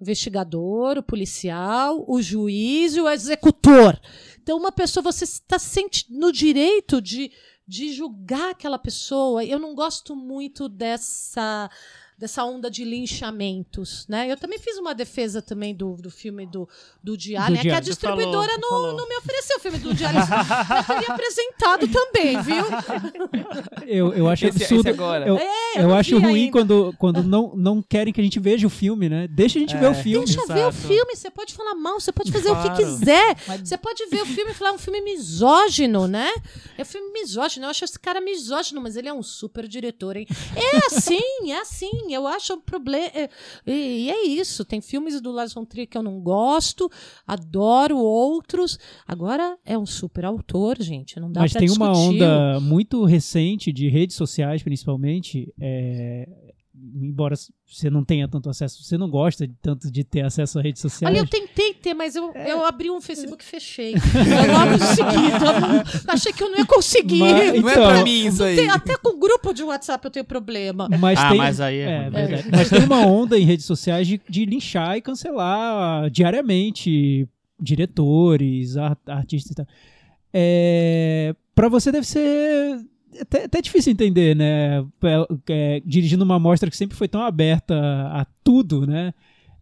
investigador, 0.00 0.98
o 0.98 1.02
policial, 1.02 2.04
o 2.06 2.20
juiz 2.20 2.94
e 2.94 3.00
o 3.00 3.08
executor. 3.08 3.98
Então, 4.42 4.58
uma 4.58 4.70
pessoa, 4.72 5.02
você 5.02 5.24
está 5.24 5.56
no 6.10 6.30
direito 6.30 7.00
de, 7.00 7.32
de 7.66 7.92
julgar 7.92 8.50
aquela 8.50 8.78
pessoa. 8.78 9.44
Eu 9.44 9.58
não 9.58 9.74
gosto 9.74 10.14
muito 10.14 10.68
dessa 10.68 11.70
dessa 12.18 12.44
onda 12.44 12.70
de 12.70 12.82
linchamentos, 12.84 14.06
né? 14.08 14.30
Eu 14.30 14.36
também 14.36 14.58
fiz 14.58 14.78
uma 14.78 14.94
defesa 14.94 15.42
também 15.42 15.74
do, 15.74 15.96
do 15.96 16.10
filme 16.10 16.46
do, 16.46 16.68
do 17.02 17.16
Diário, 17.16 17.54
Do 17.56 17.62
né? 17.62 17.70
que 17.70 17.76
a 17.76 17.80
distribuidora 17.80 18.52
falou, 18.52 18.60
não, 18.60 18.68
falou. 18.68 18.96
não 18.96 19.08
me 19.08 19.16
ofereceu 19.18 19.56
o 19.58 19.60
filme 19.60 19.78
do 19.78 19.92
Diário. 19.94 20.18
Eu 20.20 20.84
teria 20.84 21.08
apresentado 21.14 21.88
também, 21.88 22.40
viu? 22.42 22.64
Eu, 23.86 24.12
eu 24.14 24.28
acho 24.28 24.46
Esse, 24.46 24.62
absurdo. 24.64 24.88
esse 24.88 24.88
agora. 24.88 25.26
Eu, 25.26 25.36
É, 25.38 25.78
eu 25.78 25.82
não 25.88 25.94
acho 25.96 26.18
ruim 26.18 26.40
ainda. 26.46 26.52
quando, 26.52 26.94
quando 26.98 27.22
não, 27.22 27.54
não 27.54 27.80
querem 27.82 28.12
que 28.12 28.20
a 28.20 28.24
gente 28.24 28.40
veja 28.40 28.66
o 28.66 28.70
filme, 28.70 29.08
né? 29.08 29.28
Deixa 29.28 29.58
a 29.58 29.60
gente 29.60 29.76
ver 29.76 29.86
o 29.90 29.94
filme. 29.94 30.26
Deixa 30.26 30.44
ver 30.46 30.64
o 30.66 30.68
Exato. 30.70 30.88
filme, 30.88 31.14
você 31.14 31.30
pode 31.30 31.54
falar 31.54 31.74
mal, 31.76 32.00
você 32.00 32.10
pode 32.10 32.32
fazer 32.32 32.50
o 32.50 32.56
que 32.56 32.62
Claro. 32.62 32.76
quiser. 32.76 33.36
Mas- 33.46 33.68
Você 33.68 33.76
pode 33.76 34.04
ver 34.06 34.22
o 34.22 34.26
filme 34.26 34.50
e 34.50 34.54
falar 34.54 34.70
"É 34.70 34.72
um 34.72 34.78
filme 34.78 35.00
misógino, 35.02 36.08
né? 36.08 36.32
É 36.76 36.82
um 36.82 36.84
filme 36.84 37.12
misógino, 37.12 37.66
eu 37.66 37.70
acho 37.70 37.84
esse 37.84 37.98
cara 37.98 38.20
misógino, 38.20 38.80
mas 38.80 38.96
ele 38.96 39.08
é 39.08 39.12
um 39.12 39.22
super 39.22 39.68
diretor, 39.68 40.16
hein? 40.16 40.26
É 40.56 40.86
assim, 40.86 41.20
é 41.52 41.58
assim, 41.60 42.05
eu 42.14 42.26
acho 42.26 42.54
um 42.54 42.60
problema. 42.60 43.06
é- 43.14 43.28
E, 43.66 44.04
e 44.06 44.10
é 44.10 44.26
isso, 44.26 44.64
tem 44.64 44.80
filmes 44.80 45.20
do 45.20 45.30
Lars 45.32 45.52
von 45.52 45.64
Trier 45.64 45.88
que 45.88 45.96
eu 45.98 46.02
não 46.02 46.20
gosto, 46.20 46.90
adoro 47.26 47.96
outros. 47.98 48.78
Agora 49.06 49.56
é 49.64 49.76
um 49.78 49.86
super 49.86 50.24
autor, 50.24 50.80
gente, 50.82 51.18
não 51.20 51.30
dá 51.30 51.40
Mas 51.40 51.52
tem 51.52 51.70
uma 51.70 51.90
discutir. 51.92 52.22
onda 52.22 52.60
muito 52.60 53.04
recente 53.04 53.72
de 53.72 53.88
redes 53.88 54.16
sociais, 54.16 54.62
principalmente. 54.62 55.52
é, 55.60 56.28
Embora 56.78 57.34
você 57.66 57.88
não 57.88 58.04
tenha 58.04 58.28
tanto 58.28 58.50
acesso, 58.50 58.82
você 58.84 58.98
não 58.98 59.08
gosta 59.08 59.48
tanto 59.62 59.90
de 59.90 60.04
ter 60.04 60.20
acesso 60.20 60.58
a 60.58 60.62
redes 60.62 60.82
sociais. 60.82 61.14
Olha, 61.16 61.24
eu 61.24 61.28
tentei 61.28 61.65
ter, 61.76 61.94
mas 61.94 62.16
eu, 62.16 62.32
eu 62.34 62.64
abri 62.64 62.90
um 62.90 63.00
Facebook 63.00 63.42
e 63.42 63.46
fechei. 63.46 63.94
Eu 64.16 64.52
logo 64.52 64.72
em 64.74 64.78
seguida. 64.78 65.84
achei 66.08 66.32
que 66.32 66.42
eu 66.42 66.50
não 66.50 66.58
ia 66.58 66.66
conseguir. 66.66 67.18
Mas- 67.20 67.32
Não 67.60 67.68
é 67.68 67.72
Então, 67.72 67.88
pra 67.88 68.04
mim 68.04 68.26
isso 68.26 68.42
aí. 68.42 68.56
Tem- 68.56 68.70
até 68.70 68.96
com 68.96 69.10
o 69.16 69.18
grupo 69.18 69.52
de 69.52 69.62
WhatsApp 69.62 70.04
eu 70.04 70.10
tenho 70.10 70.24
problema. 70.24 70.88
Mas 70.98 71.18
Ah, 71.18 71.28
tem, 71.28 71.38
mas 71.38 71.60
aí 71.60 71.78
é 71.78 71.90
é, 72.06 72.10
verdade. 72.10 72.48
Mas 72.50 72.68
tem 72.70 72.82
uma 72.84 73.06
onda 73.06 73.38
em 73.38 73.44
redes 73.44 73.64
sociais 73.66 74.06
de, 74.06 74.20
de 74.28 74.44
linchar 74.44 74.96
e 74.96 75.00
cancelar 75.00 76.10
diariamente 76.10 77.28
diretores, 77.60 78.76
ar- 78.76 78.98
artistas 79.06 79.52
e 79.52 79.54
tal. 79.54 79.66
É, 80.32 81.34
para 81.54 81.68
você 81.68 81.90
deve 81.90 82.06
ser 82.06 82.78
até, 83.20 83.44
até 83.44 83.62
difícil 83.62 83.92
entender, 83.92 84.34
né? 84.36 84.80
É, 85.04 85.26
é, 85.48 85.82
dirigindo 85.84 86.24
uma 86.24 86.38
mostra 86.38 86.68
que 86.70 86.76
sempre 86.76 86.96
foi 86.96 87.08
tão 87.08 87.22
aberta 87.22 87.74
a 88.12 88.26
tudo, 88.44 88.86
né? 88.86 89.14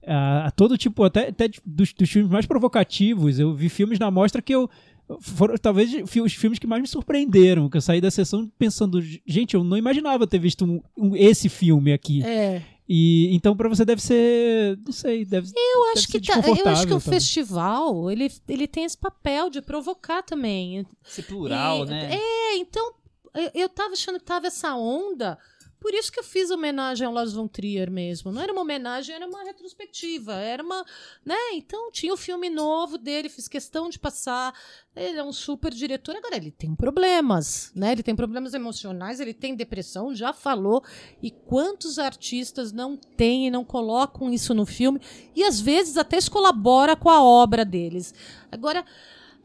A, 0.06 0.46
a 0.46 0.50
todo 0.50 0.76
tipo, 0.78 1.02
até, 1.04 1.28
até 1.28 1.48
dos, 1.64 1.92
dos 1.92 2.10
filmes 2.10 2.30
mais 2.30 2.46
provocativos. 2.46 3.38
Eu 3.38 3.54
vi 3.54 3.68
filmes 3.68 3.98
na 3.98 4.10
mostra 4.10 4.40
que 4.42 4.54
eu 4.54 4.68
foram 5.20 5.56
talvez 5.58 5.92
os 5.92 6.32
filmes 6.32 6.58
que 6.58 6.66
mais 6.66 6.80
me 6.80 6.88
surpreenderam, 6.88 7.68
que 7.68 7.76
eu 7.76 7.80
saí 7.82 8.00
da 8.00 8.10
sessão 8.10 8.50
pensando, 8.58 9.02
gente, 9.26 9.52
eu 9.54 9.62
não 9.62 9.76
imaginava 9.76 10.26
ter 10.26 10.38
visto 10.38 10.64
um- 10.64 10.80
um- 10.96 11.14
esse 11.14 11.48
filme 11.50 11.92
aqui. 11.92 12.22
É, 12.24 12.62
E 12.88 13.34
então 13.34 13.56
pra 13.56 13.66
você 13.68 13.82
deve 13.84 14.00
ser, 14.02 14.78
não 14.84 14.92
sei, 14.92 15.24
deve 15.24 15.48
eu 15.56 15.92
acho 15.94 16.06
que 16.06 16.20
tá- 16.20 16.34
eu 16.46 16.52
acho 16.68 16.86
que 16.86 16.92
o 16.92 17.00
talvez. 17.00 17.04
festival 17.04 18.10
ele, 18.10 18.30
ele 18.48 18.66
tem 18.66 18.84
esse 18.84 18.96
papel 18.98 19.48
de 19.48 19.62
provocar 19.62 20.22
também. 20.22 20.84
Ser 21.02 21.22
plural, 21.22 21.84
E- 21.84 21.86
né? 21.86 22.10
É, 22.14 22.56
então 22.58 22.92
eu, 23.34 23.50
eu 23.54 23.68
tava 23.70 23.92
achando 23.94 24.18
que 24.18 24.24
tava 24.24 24.46
essa 24.48 24.74
onda 24.76 25.38
por 25.84 25.92
isso 25.92 26.10
que 26.10 26.18
eu 26.18 26.24
fiz 26.24 26.50
homenagem 26.50 27.06
ao 27.06 27.12
Lars 27.12 27.34
von 27.34 27.46
Trier 27.46 27.90
mesmo. 27.90 28.32
Não 28.32 28.40
era 28.40 28.50
uma 28.50 28.62
homenagem, 28.62 29.14
era 29.14 29.26
uma 29.26 29.44
retrospectiva. 29.44 30.32
Era 30.32 30.62
uma. 30.62 30.82
Né? 31.22 31.36
Então 31.52 31.92
tinha 31.92 32.14
o 32.14 32.16
filme 32.16 32.48
novo 32.48 32.96
dele, 32.96 33.28
fiz 33.28 33.46
questão 33.46 33.90
de 33.90 33.98
passar. 33.98 34.58
Ele 34.96 35.18
é 35.18 35.22
um 35.22 35.30
super 35.30 35.74
diretor. 35.74 36.16
Agora, 36.16 36.38
ele 36.38 36.50
tem 36.50 36.74
problemas, 36.74 37.70
né? 37.74 37.92
Ele 37.92 38.02
tem 38.02 38.16
problemas 38.16 38.54
emocionais, 38.54 39.20
ele 39.20 39.34
tem 39.34 39.54
depressão, 39.54 40.14
já 40.14 40.32
falou. 40.32 40.82
E 41.22 41.30
quantos 41.30 41.98
artistas 41.98 42.72
não 42.72 42.96
têm 42.96 43.48
e 43.48 43.50
não 43.50 43.62
colocam 43.62 44.32
isso 44.32 44.54
no 44.54 44.64
filme? 44.64 45.02
E 45.36 45.44
às 45.44 45.60
vezes 45.60 45.98
até 45.98 46.16
isso 46.16 46.30
colabora 46.30 46.96
com 46.96 47.10
a 47.10 47.22
obra 47.22 47.62
deles. 47.62 48.14
Agora. 48.50 48.86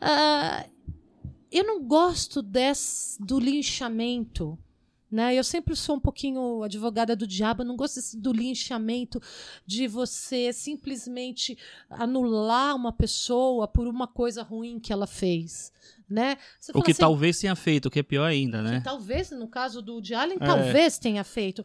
Uh, 0.02 0.80
eu 1.52 1.66
não 1.66 1.84
gosto 1.84 2.44
desse, 2.44 3.22
do 3.22 3.40
linchamento. 3.40 4.58
Né? 5.12 5.34
Eu 5.36 5.44
sempre 5.44 5.76
sou 5.76 5.96
um 5.96 6.00
pouquinho 6.00 6.62
advogada 6.62 7.16
do 7.16 7.26
diabo, 7.26 7.64
não 7.64 7.76
gosto 7.76 7.96
desse, 7.96 8.18
do 8.18 8.32
linchamento, 8.32 9.20
de 9.66 9.88
você 9.88 10.54
simplesmente 10.54 11.58
anular 11.90 12.76
uma 12.76 12.94
pessoa 12.94 13.68
por 13.68 13.88
uma 13.88 14.08
coisa 14.08 14.44
ruim 14.44 14.80
que 14.80 14.94
ela 14.94 15.08
fez. 15.08 15.72
Né? 16.08 16.38
o 16.74 16.82
que 16.82 16.92
assim, 16.92 17.02
talvez 17.02 17.40
tenha 17.40 17.56
feito, 17.56 17.86
o 17.86 17.92
que 17.92 18.00
é 18.00 18.04
pior 18.04 18.26
ainda, 18.26 18.64
né? 18.64 18.82
talvez, 18.84 19.30
no 19.30 19.48
caso 19.48 19.80
do 19.80 20.02
de 20.02 20.16
Allen, 20.16 20.38
é. 20.42 20.46
talvez 20.46 20.98
tenha 20.98 21.24
feito. 21.24 21.64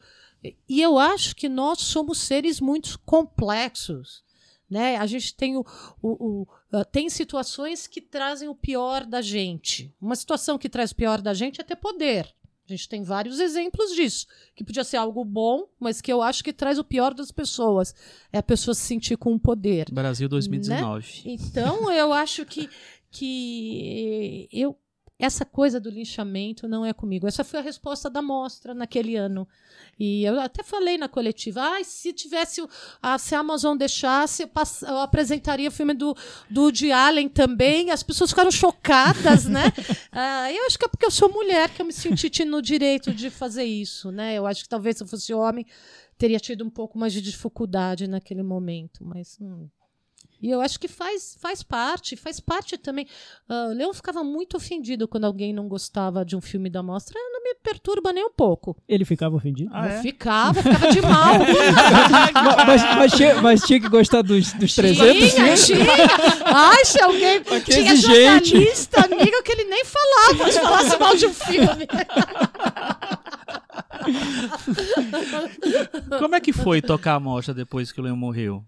E 0.69 0.83
eu 0.83 0.99
acho 0.99 1.35
que 1.35 1.49
nós 1.49 1.81
somos 1.81 2.19
seres 2.19 2.61
muito 2.61 2.99
complexos. 3.07 4.23
Né? 4.69 4.97
A 4.97 5.07
gente 5.07 5.35
tem, 5.35 5.57
o, 5.57 5.65
o, 6.03 6.11
o 6.11 6.43
uh, 6.73 6.85
tem 6.85 7.09
situações 7.09 7.87
que 7.87 8.01
trazem 8.01 8.49
o 8.49 8.55
pior 8.55 9.05
da 9.05 9.23
gente. 9.23 9.95
Uma 10.01 10.17
situação 10.17 10.59
que 10.59 10.69
traz 10.69 10.91
o 10.91 10.97
pior 10.97 11.21
da 11.21 11.33
gente 11.33 11.61
é 11.61 11.65
ter 11.65 11.77
poder. 11.77 12.35
A 12.67 12.73
gente 12.73 12.89
tem 12.89 13.03
vários 13.03 13.41
exemplos 13.41 13.95
disso, 13.95 14.27
que 14.55 14.65
podia 14.65 14.85
ser 14.85 14.97
algo 14.97 15.23
bom, 15.23 15.69
mas 15.79 16.01
que 16.01 16.11
eu 16.11 16.23
acho 16.23 16.43
que 16.43 16.53
traz 16.53 16.79
o 16.79 16.85
pior 16.85 17.13
das 17.13 17.31
pessoas. 17.31 17.95
É 18.33 18.39
a 18.39 18.43
pessoa 18.43 18.75
se 18.75 18.81
sentir 18.81 19.19
com 19.19 19.39
poder. 19.39 19.91
Brasil 19.93 20.29
2019. 20.29 21.07
Né? 21.07 21.23
Então, 21.27 21.93
eu 21.93 22.11
acho 22.11 22.47
que, 22.47 22.71
que 23.11 24.49
eu, 24.51 24.75
essa 25.19 25.45
coisa 25.45 25.79
do 25.79 25.89
linchamento 25.89 26.67
não 26.67 26.85
é 26.85 26.93
comigo. 26.93 27.27
Essa 27.27 27.45
foi 27.45 27.61
a 27.61 27.63
resposta 27.63 28.11
da 28.11 28.21
mostra 28.21 28.75
naquele 28.75 29.15
ano. 29.15 29.47
E 29.99 30.25
eu 30.25 30.41
até 30.41 30.63
falei 30.63 30.99
na 30.99 31.09
coletiva, 31.09 31.63
ah, 31.63 31.85
se 31.85 32.13
tivesse 32.13 32.67
a, 33.01 33.17
se 33.17 33.35
a 33.35 33.39
Amazon 33.39 33.77
deixasse, 33.77 34.43
eu, 34.43 34.49
pass, 34.49 34.83
eu 34.83 34.99
apresentaria 34.99 35.69
o 35.69 35.73
filme 35.73 35.95
do, 35.95 36.17
do 36.51 36.63
Woody 36.63 36.91
Allen 36.91 37.29
também. 37.29 37.91
As 37.91 38.03
pessoas 38.03 38.31
ficaram 38.31 38.51
chocadas, 38.51 39.47
né? 39.47 39.65
ah, 40.11 40.51
eu 40.53 40.67
acho 40.67 40.79
que 40.79 40.85
é 40.85 40.89
porque 40.89 41.07
eu 41.07 41.11
sou 41.11 41.33
mulher 41.33 41.71
que 41.71 41.81
eu 41.81 41.87
me 41.87 41.93
senti 41.93 42.45
no 42.45 42.61
direito 42.61 43.13
de 43.13 43.31
fazer 43.31 43.65
isso, 43.65 44.11
né? 44.11 44.35
Eu 44.35 44.47
acho 44.47 44.65
que 44.65 44.69
talvez 44.69 44.97
se 44.97 45.05
eu 45.05 45.07
fosse 45.07 45.33
homem 45.33 45.65
teria 46.19 46.39
tido 46.39 46.65
um 46.65 46.71
pouco 46.71 46.99
mais 46.99 47.13
de 47.13 47.21
dificuldade 47.21 48.09
naquele 48.09 48.43
momento, 48.43 49.05
mas 49.05 49.37
hum, 49.41 49.69
e 50.45 50.51
eu 50.51 50.61
acho 50.61 50.79
que 50.79 50.87
faz, 50.87 51.39
faz 51.41 51.63
parte, 51.63 52.17
faz 52.17 52.39
parte 52.39 52.77
também. 52.77 53.07
Uh, 53.49 53.71
o 53.71 53.73
Leon 53.73 53.95
ficava 53.95 54.23
muito 54.23 54.59
ofendido 54.59 55.09
quando 55.09 55.25
alguém 55.25 55.55
não 55.55 55.67
gostava 55.67 56.23
de 56.23 56.37
um 56.37 56.41
filme 56.43 56.69
da 56.69 56.83
mostra. 56.83 57.19
Não 57.33 57.43
me 57.43 57.55
perturba 57.55 58.13
nem 58.13 58.23
um 58.23 58.31
pouco. 58.31 58.77
Ele 58.87 59.07
ficava 59.07 59.35
ofendido? 59.37 59.71
Ah, 59.73 59.87
é? 59.87 60.03
Ficava, 60.03 60.63
ficava 60.63 60.93
de 60.93 61.01
mal. 61.01 61.37
mas, 62.67 62.83
mas, 62.83 63.13
tinha, 63.15 63.41
mas, 63.41 63.63
tinha, 63.63 63.81
que 63.81 63.89
gostar 63.89 64.21
dos, 64.21 64.53
dos 64.53 64.75
300 64.75 65.33
tinha, 65.33 65.57
tinha. 65.57 65.87
Ai, 66.45 66.85
se 66.85 67.01
alguém 67.01 67.43
que 67.43 67.61
tinha 67.63 67.93
exigente. 67.95 68.51
jornalista, 68.51 69.01
amigo, 69.03 69.43
que 69.43 69.53
ele 69.53 69.65
nem 69.65 69.83
falava, 69.83 70.53
se 70.53 70.61
falasse 70.61 70.99
mal 70.99 71.17
de 71.17 71.27
um 71.27 71.33
filme. 71.33 71.89
Como 76.19 76.35
é 76.35 76.41
que 76.41 76.53
foi 76.53 76.83
tocar 76.83 77.15
a 77.15 77.21
mostra 77.21 77.55
depois 77.55 77.91
que 77.91 77.99
o 77.99 78.05
Leon 78.05 78.17
morreu? 78.17 78.63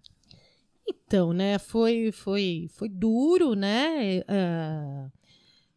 Então, 0.89 1.33
né, 1.33 1.59
foi, 1.59 2.13
foi, 2.13 2.69
foi 2.71 2.89
duro, 2.89 3.55
né? 3.55 4.21
Uh, 4.21 5.13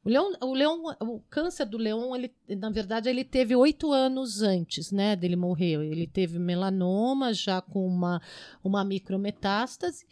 o 0.03 0.10
leão, 0.10 0.34
o 0.41 0.53
leão, 0.53 0.84
o 1.01 1.20
câncer 1.30 1.66
do 1.66 1.78
leão, 1.78 2.16
ele, 2.16 2.34
na 2.47 2.70
verdade, 2.70 3.10
ele 3.10 3.24
teve 3.24 3.55
oito 3.55 3.91
anos 3.91 4.41
antes, 4.41 4.91
né, 4.91 5.16
dele 5.16 5.36
morrer. 5.36 5.82
Ele 5.84 6.07
teve 6.07 6.39
melanoma, 6.39 7.34
já 7.34 7.62
com 7.62 7.86
uma, 7.86 8.22
uma 8.64 8.84
micrometástase, 8.84 10.05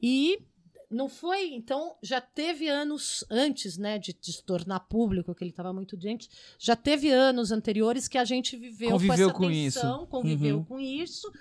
e 0.00 0.42
não 0.90 1.08
foi, 1.08 1.54
então, 1.54 1.96
já 2.02 2.20
teve 2.20 2.68
anos 2.68 3.24
antes, 3.30 3.78
né, 3.78 3.98
de, 3.98 4.12
de 4.12 4.32
se 4.32 4.42
tornar 4.44 4.80
público, 4.80 5.34
que 5.34 5.44
ele 5.44 5.50
estava 5.50 5.72
muito 5.72 5.96
doente, 5.96 6.28
já 6.58 6.74
teve 6.74 7.10
anos 7.10 7.52
anteriores 7.52 8.08
que 8.08 8.18
a 8.18 8.24
gente 8.24 8.56
viveu 8.56 8.90
conviveu 8.90 9.32
com 9.32 9.44
essa 9.44 9.80
tensão, 9.80 9.98
com 9.98 10.02
isso. 10.02 10.10
conviveu 10.10 10.56
uhum. 10.56 10.64
com 10.64 10.80
isso, 10.80 11.32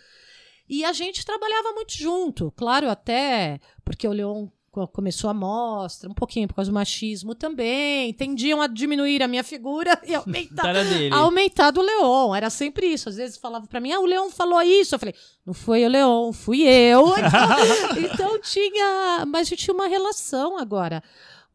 e 0.69 0.85
a 0.85 0.93
gente 0.93 1.25
trabalhava 1.25 1.73
muito 1.73 1.97
junto, 1.97 2.51
claro, 2.55 2.89
até 2.89 3.59
porque 3.83 4.07
o 4.07 4.11
Leon 4.11 4.47
começou 4.87 5.29
a 5.29 5.33
mostra, 5.33 6.09
um 6.09 6.13
pouquinho 6.13 6.47
por 6.47 6.55
causa 6.55 6.71
do 6.71 6.73
machismo 6.73 7.33
também, 7.33 8.13
tendiam 8.13 8.61
a 8.61 8.67
diminuir 8.67 9.21
a 9.21 9.27
minha 9.27 9.43
figura 9.43 9.99
e 10.05 10.13
aumentar, 10.13 10.75
aumentar 11.11 11.71
do 11.71 11.81
Leon. 11.81 12.35
Era 12.35 12.49
sempre 12.49 12.87
isso. 12.87 13.09
Às 13.09 13.15
vezes 13.15 13.37
falava 13.37 13.67
para 13.67 13.79
mim, 13.79 13.91
ah, 13.91 13.99
o 13.99 14.05
Leon 14.05 14.29
falou 14.29 14.61
isso. 14.61 14.95
Eu 14.95 14.99
falei, 14.99 15.15
não 15.45 15.53
foi 15.53 15.85
o 15.85 15.89
Leon, 15.89 16.31
fui 16.31 16.61
eu. 16.61 17.07
Então, 17.17 18.29
então 18.29 18.41
tinha. 18.41 19.25
Mas 19.25 19.41
a 19.41 19.49
gente 19.49 19.65
tinha 19.65 19.73
uma 19.73 19.87
relação 19.87 20.57
agora. 20.57 21.03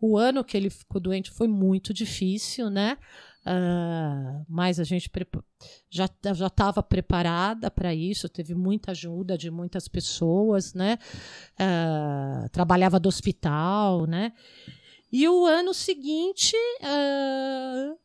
O 0.01 0.19
ano 0.19 0.45
que 0.45 0.57
ele 0.57 0.69
ficou 0.69 1.01
doente 1.01 1.31
foi 1.31 1.49
muito 1.49 1.95
difícil, 1.95 2.69
né? 2.69 2.99
Uh, 3.47 4.45
mas 4.49 4.81
a 4.81 4.85
gente 4.85 5.11
já 5.91 6.09
já 6.35 6.47
estava 6.47 6.83
preparada 6.83 7.71
para 7.71 7.95
isso, 7.95 8.27
teve 8.27 8.55
muita 8.55 8.93
ajuda 8.93 9.37
de 9.37 9.51
muitas 9.51 9.87
pessoas, 9.87 10.73
né? 10.73 10.99
Uh, 11.55 12.49
trabalhava 12.49 12.99
do 12.99 13.07
hospital, 13.07 14.07
né? 14.07 14.33
E 15.13 15.29
o 15.29 15.45
ano 15.45 15.75
seguinte 15.75 16.57
uh, 16.57 17.99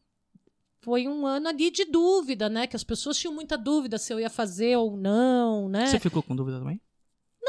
foi 0.82 1.08
um 1.08 1.26
ano 1.26 1.48
ali 1.48 1.72
de 1.72 1.86
dúvida, 1.86 2.50
né? 2.50 2.68
Que 2.68 2.76
as 2.76 2.84
pessoas 2.84 3.18
tinham 3.18 3.34
muita 3.34 3.58
dúvida 3.58 3.98
se 3.98 4.14
eu 4.14 4.20
ia 4.20 4.30
fazer 4.30 4.78
ou 4.78 4.98
não, 4.98 5.70
né? 5.70 5.88
Você 5.88 6.00
ficou 6.00 6.22
com 6.22 6.36
dúvida 6.36 6.60
também? 6.60 6.82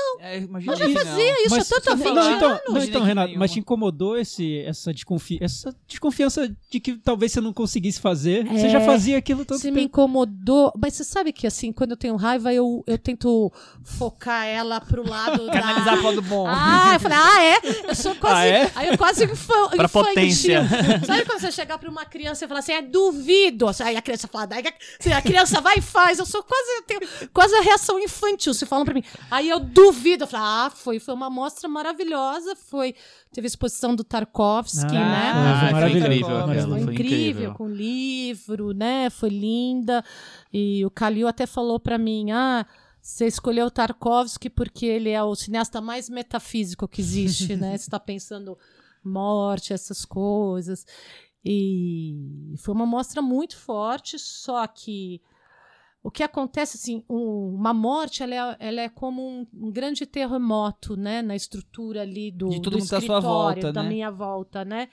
Não. 0.01 0.21
É, 0.21 0.39
eu 0.39 0.77
já 0.77 0.91
fazia 0.91 1.47
isso 1.47 1.57
mas, 1.57 1.73
há 1.73 1.81
tanto 1.81 2.05
não, 2.05 2.15
não, 2.15 2.37
então, 2.37 2.61
não, 2.69 2.83
então 2.83 3.03
Renato, 3.03 3.39
mas 3.39 3.53
te 3.53 3.59
incomodou 3.59 4.17
esse, 4.17 4.59
essa, 4.61 4.93
desconfi 4.93 5.39
essa 5.41 5.75
desconfiança 5.87 6.51
de 6.71 6.81
que 6.81 6.95
talvez 6.95 7.33
você 7.33 7.41
não 7.41 7.53
conseguisse 7.53 8.01
fazer? 8.01 8.47
É, 8.47 8.51
você 8.51 8.69
já 8.69 8.81
é, 8.81 8.87
fazia 8.87 9.19
aquilo 9.19 9.45
todo 9.45 9.59
Você 9.59 9.69
tempo. 9.69 9.77
me 9.77 9.85
incomodou. 9.85 10.73
Mas 10.81 10.95
você 10.95 11.05
sabe 11.05 11.33
que, 11.33 11.47
assim, 11.47 11.73
quando 11.73 11.93
eu 11.93 11.97
tenho 11.97 12.17
raiva, 12.17 12.53
eu, 12.53 12.83
eu 12.87 12.99
tento 12.99 13.53
focar 13.83 14.47
ela 14.47 14.81
pro 14.81 15.09
lado 15.09 15.47
da... 15.47 15.53
Canalizar 15.53 15.97
pro 15.97 16.07
lado 16.07 16.23
bom. 16.23 16.47
Ah, 16.49 16.93
eu 16.95 17.01
falei, 17.01 17.19
ah, 17.19 17.45
é? 17.45 17.91
Eu 17.91 17.95
sou 17.95 18.15
quase... 18.15 18.37
Ah, 18.37 18.47
é? 18.47 18.73
Aí 18.75 18.89
eu 18.89 18.99
quase 18.99 19.25
infan... 19.25 19.69
pra 19.77 19.85
infantil. 19.85 20.15
potência. 20.15 20.69
Sabe 21.07 21.25
quando 21.25 21.41
você 21.41 21.53
chegar 21.53 21.79
pra 21.79 21.91
uma 21.91 22.05
criança 22.05 22.45
e 22.45 22.49
falar 22.49 22.61
assim, 22.61 22.73
é 22.73 22.83
duvido. 22.83 23.67
Aí 23.81 23.97
a 23.97 24.03
criança 24.03 24.29
fala, 24.29 24.47
daí 24.47 24.65
a 25.15 25.23
criança 25.23 25.61
vai 25.61 25.79
e 25.79 25.83
faz. 25.83 26.19
Eu 26.19 26.27
sou 26.27 26.43
quase... 26.43 26.71
Eu 26.77 26.83
tenho 26.83 27.01
quase 27.33 27.55
a 27.55 27.61
reação 27.61 27.99
infantil. 27.99 28.55
Você 28.55 28.67
fala 28.67 28.85
pra 28.85 28.95
mim. 28.95 29.05
Aí 29.31 29.49
eu 29.49 29.61
duvido 29.61 29.90
duvido. 29.91 30.25
Eu 30.25 30.29
falei, 30.29 30.47
ah, 30.47 30.71
foi, 30.71 30.99
foi 30.99 31.15
uma 31.15 31.29
mostra 31.29 31.69
maravilhosa. 31.69 32.55
Foi, 32.57 32.95
teve 33.33 33.47
a 33.47 33.49
exposição 33.49 33.95
do 33.95 34.05
Tarkovsky, 34.05 34.97
ah, 34.97 35.11
né? 35.11 35.33
Ah, 35.35 35.61
foi 35.61 35.73
maravilhoso. 35.73 36.25
Foi, 36.25 36.63
foi 36.63 36.81
incrível, 36.81 36.93
incrível, 36.93 37.55
com 37.55 37.69
livro, 37.69 38.73
né? 38.73 39.11
Foi 39.11 39.29
linda. 39.29 40.05
E 40.53 40.85
o 40.85 40.91
Kalil 40.91 41.29
até 41.29 41.47
falou 41.47 41.81
para 41.81 41.99
mim, 41.99 42.31
ah, 42.31 42.67
você 43.01 43.27
escolheu 43.27 43.67
o 43.67 43.71
Tarkovsky 43.71 44.49
porque 44.51 44.87
ele 44.87 45.11
é 45.11 45.23
o 45.23 45.35
cineasta 45.35 45.81
mais 45.81 46.09
metafísico 46.09 46.87
que 46.87 47.01
existe, 47.01 47.57
né? 47.57 47.71
Você 47.77 47.85
está 47.85 47.99
pensando 47.99 48.57
morte, 49.03 49.73
essas 49.73 50.05
coisas. 50.05 50.87
E 51.45 52.55
foi 52.59 52.75
uma 52.75 52.85
mostra 52.85 53.23
muito 53.23 53.57
forte, 53.57 54.19
só 54.19 54.67
que 54.67 55.23
o 56.03 56.11
que 56.11 56.23
acontece 56.23 56.77
assim 56.77 57.05
um, 57.09 57.55
uma 57.55 57.75
morte 57.75 58.23
ela 58.23 58.35
é, 58.35 58.69
ela 58.69 58.81
é 58.81 58.89
como 58.89 59.23
um, 59.27 59.47
um, 59.55 59.71
grande 59.71 60.07
terremoto 60.07 60.97
né 60.97 61.21
na 61.21 61.37
estrutura 61.37 62.03
ali 62.03 62.31
do, 62.31 62.49
de 62.49 62.57
todo 62.63 62.73
do 62.73 62.79
mundo 62.79 62.85
escritório 62.85 63.09
da, 63.09 63.21
sua 63.21 63.21
volta, 63.21 63.73
da 63.73 63.83
né? 63.83 63.89
minha 63.89 64.11
volta 64.11 64.65
né 64.65 64.89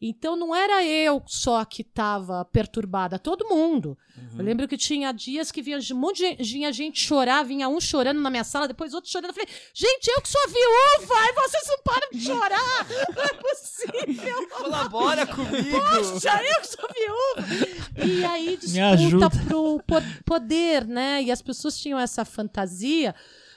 então 0.00 0.36
não 0.36 0.54
era 0.54 0.84
eu 0.84 1.20
só 1.26 1.64
que 1.64 1.82
estava 1.82 2.44
perturbada, 2.44 3.18
todo 3.18 3.48
mundo. 3.48 3.98
Uhum. 4.16 4.38
Eu 4.38 4.44
lembro 4.44 4.68
que 4.68 4.76
tinha 4.76 5.10
dias 5.10 5.50
que 5.50 5.60
vinha, 5.60 5.78
um 5.92 5.96
monte 5.96 6.36
de, 6.36 6.42
vinha 6.42 6.72
gente 6.72 7.00
chorar, 7.00 7.42
vinha 7.44 7.68
um 7.68 7.80
chorando 7.80 8.20
na 8.20 8.30
minha 8.30 8.44
sala, 8.44 8.68
depois 8.68 8.94
outro 8.94 9.10
chorando. 9.10 9.30
Eu 9.30 9.34
falei, 9.34 9.48
gente, 9.74 10.08
eu 10.08 10.20
que 10.20 10.28
sou 10.28 10.40
viúva, 10.46 11.14
e 11.14 11.32
vocês 11.34 11.64
não 11.66 11.78
param 11.82 12.08
de 12.12 12.20
chorar. 12.20 12.86
Não 13.16 13.22
é 13.24 13.34
possível. 13.34 14.48
Colabora 14.56 15.26
comigo. 15.26 15.80
Poxa, 15.80 16.42
eu 16.44 16.60
que 16.60 16.66
sou 16.66 16.88
viúva. 16.94 18.06
E 18.06 18.24
aí 18.24 18.56
disputa 18.56 19.30
pro 19.48 19.82
poder, 20.24 20.86
né? 20.86 21.22
E 21.22 21.32
as 21.32 21.42
pessoas 21.42 21.76
tinham 21.76 21.98
essa 21.98 22.24
fantasia 22.24 23.14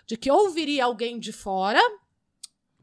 de 0.08 0.18
que 0.18 0.32
ou 0.32 0.50
viria 0.50 0.86
alguém 0.86 1.20
de 1.20 1.32
fora 1.32 1.80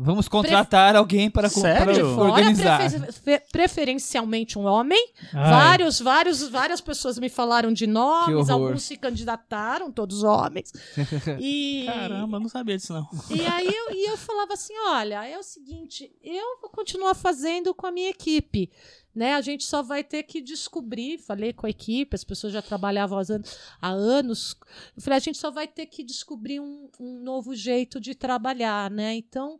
Vamos 0.00 0.28
contratar 0.28 0.94
alguém 0.94 1.28
para, 1.28 1.48
Sério? 1.48 1.84
para 1.84 1.92
De 1.92 2.00
Fora, 2.00 2.30
organizar. 2.30 2.78
prefe- 2.88 3.12
fe- 3.12 3.42
preferencialmente 3.50 4.56
um 4.58 4.64
homem. 4.64 5.12
Ai, 5.34 5.50
Vários, 5.50 5.98
vários, 6.00 6.48
várias 6.48 6.80
pessoas 6.80 7.18
me 7.18 7.28
falaram 7.28 7.72
de 7.72 7.86
nomes, 7.86 8.48
alguns 8.48 8.84
se 8.84 8.96
candidataram, 8.96 9.90
todos 9.90 10.22
homens. 10.22 10.72
E, 11.40 11.84
Caramba, 11.86 12.38
não 12.38 12.48
sabia 12.48 12.76
disso, 12.76 12.92
não. 12.92 13.08
e 13.30 13.44
aí 13.44 13.66
eu, 13.66 13.92
e 13.94 14.08
eu 14.10 14.16
falava 14.16 14.54
assim: 14.54 14.72
olha, 14.88 15.26
é 15.26 15.36
o 15.38 15.42
seguinte, 15.42 16.10
eu 16.22 16.60
vou 16.60 16.70
continuar 16.70 17.14
fazendo 17.14 17.74
com 17.74 17.86
a 17.86 17.90
minha 17.90 18.10
equipe. 18.10 18.70
Né? 19.18 19.34
A 19.34 19.40
gente 19.40 19.64
só 19.64 19.82
vai 19.82 20.04
ter 20.04 20.22
que 20.22 20.40
descobrir. 20.40 21.18
Falei 21.18 21.52
com 21.52 21.66
a 21.66 21.70
equipe, 21.70 22.14
as 22.14 22.22
pessoas 22.22 22.52
já 22.52 22.62
trabalhavam 22.62 23.18
há 23.82 23.88
anos. 23.88 24.56
Eu 24.96 25.02
falei, 25.02 25.16
a 25.16 25.20
gente 25.20 25.36
só 25.36 25.50
vai 25.50 25.66
ter 25.66 25.86
que 25.86 26.04
descobrir 26.04 26.60
um, 26.60 26.88
um 27.00 27.18
novo 27.20 27.52
jeito 27.52 27.98
de 27.98 28.14
trabalhar, 28.14 28.88
né? 28.88 29.16
Então, 29.16 29.58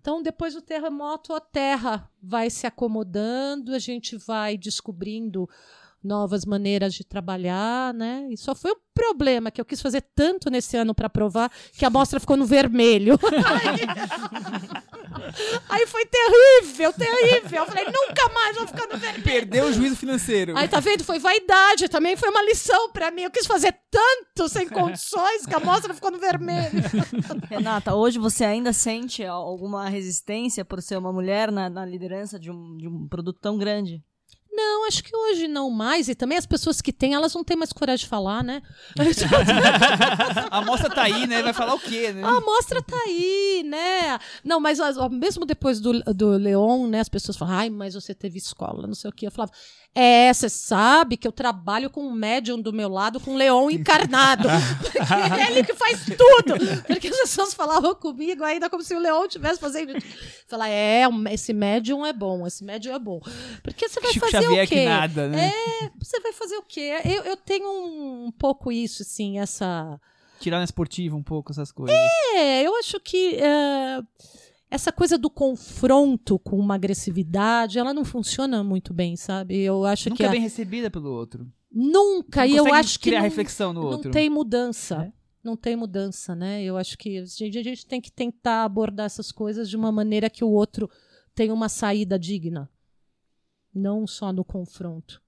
então, 0.00 0.22
depois 0.22 0.54
do 0.54 0.62
terremoto, 0.62 1.34
a 1.34 1.40
terra 1.40 2.08
vai 2.22 2.48
se 2.48 2.64
acomodando, 2.64 3.74
a 3.74 3.78
gente 3.80 4.16
vai 4.16 4.56
descobrindo 4.56 5.50
novas 6.00 6.44
maneiras 6.44 6.94
de 6.94 7.02
trabalhar, 7.02 7.92
né? 7.92 8.28
E 8.30 8.36
só 8.36 8.54
foi 8.54 8.70
um 8.70 8.80
problema 9.12 9.50
que 9.50 9.60
eu 9.60 9.64
quis 9.64 9.80
fazer 9.80 10.02
tanto 10.14 10.48
nesse 10.48 10.76
ano 10.76 10.94
para 10.94 11.08
provar 11.08 11.52
que 11.72 11.84
a 11.84 11.88
amostra 11.88 12.18
ficou 12.18 12.36
no 12.36 12.46
vermelho. 12.46 13.18
Aí 15.68 15.86
foi 15.86 16.06
terrível, 16.06 16.92
terrível. 16.92 17.60
Eu 17.60 17.66
falei, 17.66 17.84
nunca 17.84 18.28
mais 18.32 18.56
vou 18.56 18.66
ficar 18.66 18.86
no 18.86 18.98
vermelho. 18.98 19.22
Perdeu 19.22 19.66
o 19.66 19.72
juízo 19.72 19.96
financeiro. 19.96 20.56
Aí 20.56 20.66
tá 20.66 20.80
vendo? 20.80 21.04
Foi 21.04 21.18
vaidade 21.18 21.88
também, 21.88 22.16
foi 22.16 22.30
uma 22.30 22.42
lição 22.42 22.90
pra 22.90 23.10
mim. 23.10 23.22
Eu 23.22 23.30
quis 23.30 23.46
fazer 23.46 23.74
tanto 23.90 24.48
sem 24.48 24.66
condições 24.70 25.46
que 25.46 25.54
a 25.54 25.58
amostra 25.58 25.92
ficou 25.94 26.10
no 26.10 26.18
vermelho. 26.18 26.82
Renata, 27.48 27.94
hoje 27.94 28.18
você 28.18 28.44
ainda 28.44 28.72
sente 28.72 29.24
alguma 29.24 29.88
resistência 29.88 30.64
por 30.64 30.80
ser 30.80 30.96
uma 30.96 31.12
mulher 31.12 31.52
na, 31.52 31.68
na 31.68 31.84
liderança 31.84 32.38
de 32.38 32.50
um, 32.50 32.76
de 32.76 32.88
um 32.88 33.06
produto 33.06 33.38
tão 33.40 33.58
grande? 33.58 34.02
Não, 34.54 34.86
acho 34.86 35.02
que 35.02 35.14
hoje 35.16 35.48
não 35.48 35.70
mais. 35.70 36.08
E 36.08 36.14
também 36.14 36.36
as 36.36 36.44
pessoas 36.46 36.80
que 36.82 36.92
têm, 36.92 37.14
elas 37.14 37.34
não 37.34 37.42
têm 37.42 37.56
mais 37.56 37.72
coragem 37.72 38.04
de 38.04 38.08
falar, 38.08 38.44
né? 38.44 38.60
A 40.50 40.58
amostra 40.58 40.90
tá 40.90 41.02
aí, 41.02 41.26
né? 41.26 41.42
Vai 41.42 41.52
falar 41.52 41.74
o 41.74 41.78
quê, 41.80 42.12
né? 42.12 42.22
A 42.22 42.36
amostra 42.36 42.82
tá 42.82 42.96
aí, 43.06 43.62
né? 43.66 44.18
Não, 44.44 44.60
mas 44.60 44.78
as- 44.80 44.96
ó, 44.98 45.08
mesmo 45.08 45.44
depois 45.46 45.80
do, 45.80 46.00
do 46.14 46.30
Leon, 46.36 46.86
né? 46.88 47.00
As 47.00 47.08
pessoas 47.08 47.36
falam, 47.36 47.54
ai, 47.54 47.70
mas 47.70 47.94
você 47.94 48.14
teve 48.14 48.38
escola, 48.38 48.86
não 48.86 48.94
sei 48.94 49.10
o 49.10 49.12
quê. 49.12 49.26
Eu 49.26 49.30
falava, 49.30 49.52
é, 49.94 50.32
você 50.32 50.48
sabe 50.48 51.16
que 51.16 51.26
eu 51.28 51.32
trabalho 51.32 51.90
com 51.90 52.02
um 52.06 52.12
médium 52.12 52.60
do 52.60 52.72
meu 52.72 52.88
lado, 52.88 53.20
com 53.20 53.32
um 53.32 53.36
leão 53.36 53.70
encarnado. 53.70 54.48
Porque 54.82 54.98
é 55.40 55.50
ele 55.50 55.64
que 55.64 55.74
faz 55.74 56.04
tudo. 56.04 56.54
Porque 56.86 57.08
as 57.08 57.16
pessoas 57.20 57.54
falavam 57.54 57.94
comigo 57.94 58.42
ainda 58.44 58.68
como 58.70 58.82
se 58.82 58.94
o 58.94 58.98
leão 58.98 59.24
estivesse 59.26 59.60
fazendo. 59.60 59.92
Falar, 60.46 60.68
é, 60.68 61.06
um- 61.08 61.26
esse 61.28 61.52
médium 61.52 62.04
é 62.06 62.12
bom, 62.12 62.46
esse 62.46 62.64
médium 62.64 62.94
é 62.94 62.98
bom. 62.98 63.20
Porque 63.62 63.88
você 63.88 64.00
vai 64.00 64.12
Chico 64.12 64.26
fazer 64.26 64.41
Xavier 64.42 64.64
o 64.64 64.68
quê? 64.68 64.74
que 64.76 64.84
nada, 64.84 65.28
né? 65.28 65.48
É, 65.48 65.90
você 66.00 66.20
vai 66.20 66.32
fazer 66.32 66.56
o 66.56 66.62
quê? 66.62 66.92
Eu, 67.04 67.22
eu 67.24 67.36
tenho 67.36 67.68
um, 68.26 68.30
pouco 68.32 68.70
isso, 68.70 69.02
assim, 69.02 69.38
essa. 69.38 70.00
Tirar 70.40 70.58
na 70.58 70.64
esportiva 70.64 71.16
um 71.16 71.22
pouco 71.22 71.52
essas 71.52 71.70
coisas. 71.72 71.96
É, 72.34 72.62
eu 72.66 72.74
acho 72.76 72.98
que 73.00 73.36
é, 73.36 74.00
essa 74.70 74.90
coisa 74.90 75.16
do 75.16 75.30
confronto 75.30 76.38
com 76.38 76.58
uma 76.58 76.74
agressividade, 76.74 77.78
ela 77.78 77.94
não 77.94 78.04
funciona 78.04 78.62
muito 78.64 78.92
bem, 78.92 79.16
sabe? 79.16 79.58
Eu 79.60 79.84
acho 79.84 80.08
Nunca 80.10 80.16
que 80.18 80.24
é 80.24 80.28
a- 80.28 80.32
bem 80.32 80.40
recebida 80.40 80.90
pelo 80.90 81.10
outro. 81.10 81.46
nunca, 81.70 82.40
Não 82.40 82.46
e 82.52 82.56
eu 82.56 82.72
acho 82.74 82.98
que 82.98 83.04
criar 83.10 83.18
não, 83.20 83.24
reflexão 83.28 83.72
no 83.72 83.82
não 83.82 83.88
outro. 83.90 84.10
tem 84.10 84.28
mudança. 84.28 85.04
É? 85.04 85.12
Não 85.44 85.56
tem 85.56 85.74
mudança, 85.74 86.34
né? 86.36 86.62
Eu 86.62 86.76
acho 86.76 86.96
que 86.96 87.18
a 87.18 87.24
gente, 87.24 87.58
a 87.58 87.62
gente 87.62 87.84
tem 87.86 88.00
que 88.00 88.10
tentar 88.12 88.64
abordar 88.64 89.06
essas 89.06 89.32
coisas 89.32 89.68
de 89.68 89.76
uma 89.76 89.90
maneira 89.90 90.30
que 90.30 90.44
o 90.44 90.48
outro 90.50 90.88
tenha 91.34 91.52
uma 91.52 91.68
saída 91.68 92.16
digna. 92.18 92.68
Não 93.74 94.06
só 94.06 94.32
no 94.32 94.44
confronto. 94.44 95.20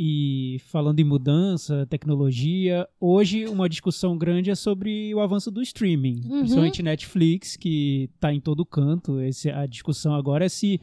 E 0.00 0.58
falando 0.66 1.00
em 1.00 1.04
mudança, 1.04 1.84
tecnologia, 1.90 2.88
hoje 3.00 3.46
uma 3.48 3.68
discussão 3.68 4.16
grande 4.16 4.48
é 4.48 4.54
sobre 4.54 5.12
o 5.12 5.18
avanço 5.20 5.50
do 5.50 5.60
streaming, 5.60 6.20
Uhum. 6.24 6.38
principalmente 6.38 6.82
Netflix, 6.84 7.56
que 7.56 8.08
está 8.14 8.32
em 8.32 8.40
todo 8.40 8.64
canto. 8.64 9.20
Esse, 9.20 9.50
a 9.50 9.66
discussão 9.66 10.14
agora 10.14 10.44
é 10.44 10.48
se 10.48 10.80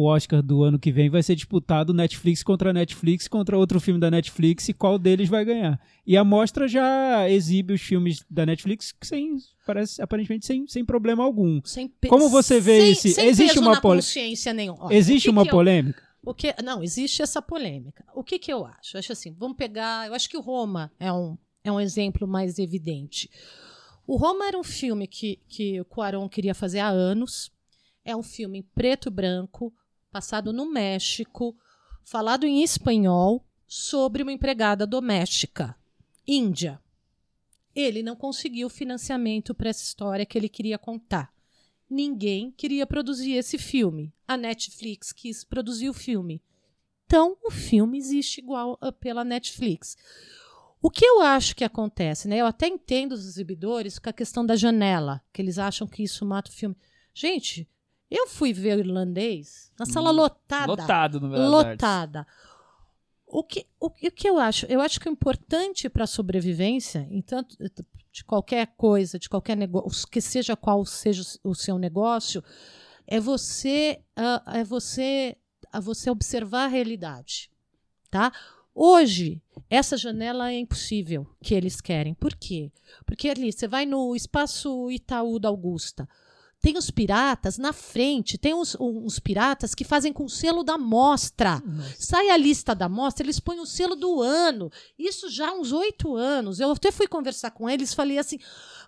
o 0.00 0.04
Oscar 0.04 0.40
do 0.42 0.62
ano 0.62 0.78
que 0.78 0.92
vem 0.92 1.10
vai 1.10 1.22
ser 1.22 1.34
disputado 1.34 1.92
Netflix 1.92 2.42
contra 2.44 2.72
Netflix 2.72 3.26
contra 3.26 3.58
outro 3.58 3.80
filme 3.80 3.98
da 3.98 4.10
Netflix 4.10 4.68
e 4.68 4.72
qual 4.72 4.96
deles 4.98 5.28
vai 5.28 5.44
ganhar. 5.44 5.80
E 6.06 6.16
a 6.16 6.22
mostra 6.22 6.68
já 6.68 7.28
exibe 7.28 7.72
os 7.72 7.80
filmes 7.80 8.24
da 8.30 8.46
Netflix 8.46 8.94
sem, 9.02 9.36
parece, 9.66 10.00
aparentemente 10.00 10.46
sem, 10.46 10.66
sem 10.68 10.84
problema 10.84 11.24
algum. 11.24 11.60
Sem 11.64 11.92
Como 12.08 12.28
você 12.28 12.60
vê 12.60 12.80
sem, 12.80 12.90
esse- 12.92 13.10
sem 13.14 13.26
existe 13.28 13.58
uma 13.58 13.72
na 13.72 13.80
pole- 13.80 13.98
consciência 13.98 14.52
nenhum. 14.52 14.76
Olha, 14.78 14.94
Existe 14.94 15.24
que 15.24 15.30
uma 15.30 15.42
que 15.42 15.48
eu- 15.50 15.54
polêmica? 15.54 16.02
O 16.24 16.34
que, 16.34 16.54
não, 16.62 16.82
existe 16.82 17.22
essa 17.22 17.40
polêmica. 17.40 18.04
O 18.14 18.22
que, 18.22 18.38
que 18.38 18.52
eu 18.52 18.66
acho? 18.66 18.96
Eu 18.96 18.98
acho 19.00 19.12
assim, 19.12 19.32
vamos 19.38 19.56
pegar. 19.56 20.06
Eu 20.06 20.14
acho 20.14 20.28
que 20.28 20.36
o 20.36 20.40
Roma 20.40 20.92
é 21.00 21.12
um, 21.12 21.36
é 21.64 21.72
um 21.72 21.80
exemplo 21.80 22.26
mais 22.28 22.58
evidente. 22.58 23.28
O 24.06 24.16
Roma 24.16 24.46
era 24.46 24.58
um 24.58 24.62
filme 24.64 25.06
que, 25.06 25.40
que 25.48 25.80
o 25.80 25.84
Cuarón 25.84 26.28
queria 26.28 26.54
fazer 26.54 26.78
há 26.80 26.88
anos. 26.88 27.50
É 28.04 28.16
um 28.16 28.22
filme 28.22 28.58
em 28.60 28.62
preto 28.62 29.08
e 29.08 29.10
branco, 29.12 29.72
passado 30.10 30.52
no 30.52 30.70
México, 30.70 31.56
falado 32.02 32.46
em 32.46 32.62
espanhol, 32.62 33.44
sobre 33.66 34.22
uma 34.22 34.32
empregada 34.32 34.86
doméstica, 34.86 35.76
índia. 36.26 36.80
Ele 37.74 38.02
não 38.02 38.16
conseguiu 38.16 38.68
financiamento 38.68 39.54
para 39.54 39.68
essa 39.68 39.84
história 39.84 40.26
que 40.26 40.36
ele 40.36 40.48
queria 40.48 40.78
contar 40.78 41.32
ninguém 41.88 42.50
queria 42.50 42.86
produzir 42.86 43.32
esse 43.32 43.56
filme. 43.56 44.12
A 44.26 44.36
Netflix 44.36 45.12
quis 45.12 45.44
produzir 45.44 45.88
o 45.88 45.94
filme. 45.94 46.42
Então, 47.06 47.36
o 47.42 47.50
filme 47.50 47.96
existe 47.96 48.38
igual 48.38 48.76
ah, 48.80 48.92
pela 48.92 49.24
Netflix. 49.24 49.96
O 50.80 50.90
que 50.90 51.04
eu 51.04 51.22
acho 51.22 51.56
que 51.56 51.64
acontece, 51.64 52.28
né? 52.28 52.36
Eu 52.36 52.46
até 52.46 52.68
entendo 52.68 53.12
os 53.12 53.26
exibidores 53.26 53.98
com 53.98 54.10
a 54.10 54.12
questão 54.12 54.44
da 54.44 54.54
janela, 54.54 55.22
que 55.32 55.40
eles 55.40 55.58
acham 55.58 55.86
que 55.86 56.02
isso 56.02 56.24
mata 56.26 56.50
o 56.50 56.54
filme. 56.54 56.76
Gente, 57.14 57.68
eu 58.10 58.26
fui 58.28 58.52
ver 58.52 58.76
o 58.76 58.80
irlandês 58.80 59.70
na 59.78 59.84
sala 59.86 60.10
Hum, 60.10 60.16
lotada. 60.16 60.66
Lotado 60.66 61.20
no 61.20 61.28
Belas 61.30 61.52
Artes. 61.54 61.70
Lotada. 61.72 62.26
O 63.26 63.42
que, 63.44 63.66
o, 63.78 63.90
que- 63.90 64.08
o 64.08 64.12
que 64.12 64.28
eu 64.28 64.38
acho? 64.38 64.64
Eu 64.66 64.80
acho 64.80 64.98
que 64.98 65.08
o 65.08 65.12
importante 65.12 65.88
para 65.90 66.04
a 66.04 66.06
sobrevivência, 66.06 67.06
em 67.10 67.20
tanto, 67.20 67.56
de 68.10 68.24
qualquer 68.24 68.68
coisa, 68.76 69.18
de 69.18 69.28
qualquer 69.28 69.56
negócio, 69.56 70.08
que 70.08 70.20
seja 70.20 70.56
qual 70.56 70.84
seja 70.86 71.22
o 71.44 71.54
seu 71.54 71.78
negócio, 71.78 72.42
é 73.06 73.20
você, 73.20 74.00
ah, 74.16 74.42
é 74.54 74.64
você, 74.64 75.36
a 75.70 75.78
você 75.78 76.08
observar 76.10 76.64
a 76.64 76.68
realidade, 76.68 77.50
tá? 78.10 78.32
Hoje, 78.74 79.42
essa 79.68 79.96
janela 79.96 80.50
é 80.50 80.58
impossível 80.60 81.26
que 81.42 81.52
eles 81.54 81.80
querem. 81.82 82.14
Por 82.14 82.34
quê? 82.34 82.72
Porque 83.04 83.28
ali, 83.28 83.52
você 83.52 83.68
vai 83.68 83.84
no 83.84 84.14
espaço 84.16 84.90
Itaú 84.90 85.38
da 85.38 85.48
Augusta, 85.48 86.08
tem 86.60 86.76
os 86.76 86.90
piratas 86.90 87.56
na 87.56 87.72
frente, 87.72 88.36
tem 88.36 88.52
uns, 88.52 88.76
uns 88.80 89.18
piratas 89.18 89.74
que 89.74 89.84
fazem 89.84 90.12
com 90.12 90.24
o 90.24 90.28
selo 90.28 90.64
da 90.64 90.76
mostra. 90.76 91.62
Sai 91.98 92.30
a 92.30 92.36
lista 92.36 92.74
da 92.74 92.88
mostra, 92.88 93.24
eles 93.24 93.38
põem 93.38 93.60
o 93.60 93.66
selo 93.66 93.94
do 93.94 94.20
ano. 94.20 94.70
Isso 94.98 95.30
já 95.30 95.50
há 95.50 95.52
uns 95.52 95.72
oito 95.72 96.16
anos. 96.16 96.58
Eu 96.58 96.72
até 96.72 96.90
fui 96.90 97.06
conversar 97.06 97.52
com 97.52 97.70
eles, 97.70 97.94
falei 97.94 98.18
assim, 98.18 98.38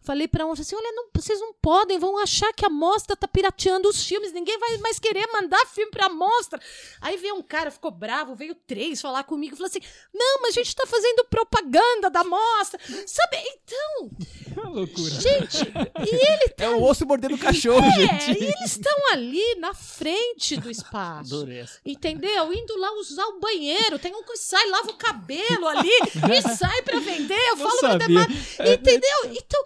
falei 0.03 0.27
para 0.27 0.47
um, 0.47 0.53
assim, 0.53 0.75
olha, 0.75 0.93
não, 0.93 1.09
vocês 1.15 1.39
não 1.41 1.53
podem, 1.55 1.99
vão 1.99 2.19
achar 2.19 2.53
que 2.53 2.65
a 2.65 2.71
mostra 2.71 3.15
tá 3.17 3.29
pirateando 3.29 3.89
os 3.89 4.05
filmes, 4.05 4.33
ninguém 4.33 4.59
vai 4.59 4.79
mais 4.79 4.99
querer 4.99 5.27
mandar 5.33 5.65
filme 5.67 5.91
pra 5.91 6.09
mostra. 6.09 6.61
Aí 7.01 7.17
veio 7.17 7.35
um 7.35 7.43
cara, 7.43 7.71
ficou 7.71 7.91
bravo, 7.91 8.35
veio 8.35 8.55
três 8.55 9.01
falar 9.01 9.25
comigo, 9.25 9.57
falou 9.57 9.69
assim, 9.69 9.81
não, 10.13 10.43
mas 10.43 10.57
a 10.57 10.63
gente 10.63 10.75
tá 10.75 10.87
fazendo 10.87 11.25
propaganda 11.25 12.11
da 12.11 12.25
mostra. 12.25 12.81
Sabe, 13.07 13.37
então, 13.37 14.11
Uma 14.57 14.69
loucura. 14.71 15.11
gente, 15.11 15.59
e 15.65 16.15
ele 16.15 16.55
É 16.59 16.69
o 16.71 16.83
osso 16.83 17.07
mordendo 17.07 17.35
o 17.35 17.39
cachorro, 17.39 17.87
é, 17.87 18.21
gente. 18.21 18.43
e 18.43 18.45
eles 18.45 18.73
estão 18.73 19.13
ali 19.13 19.55
na 19.57 19.75
frente 19.75 20.57
do 20.57 20.71
espaço. 20.71 21.35
Adorei 21.35 21.61
essa. 21.61 21.79
Entendeu? 21.85 22.53
Indo 22.53 22.77
lá 22.79 22.93
usar 22.95 23.25
o 23.27 23.39
banheiro. 23.39 23.99
Tem 23.99 24.15
um 24.15 24.23
que 24.23 24.37
sai, 24.37 24.67
lava 24.69 24.91
o 24.91 24.97
cabelo 24.97 25.69
ali 25.69 25.89
e 26.37 26.57
sai 26.57 26.83
pra 26.83 26.99
vender. 26.99 27.39
Eu 27.51 27.57
falo 27.57 27.79
sabia. 27.81 28.07
demais. 28.07 28.59
Entendeu? 28.59 29.19
Então. 29.33 29.65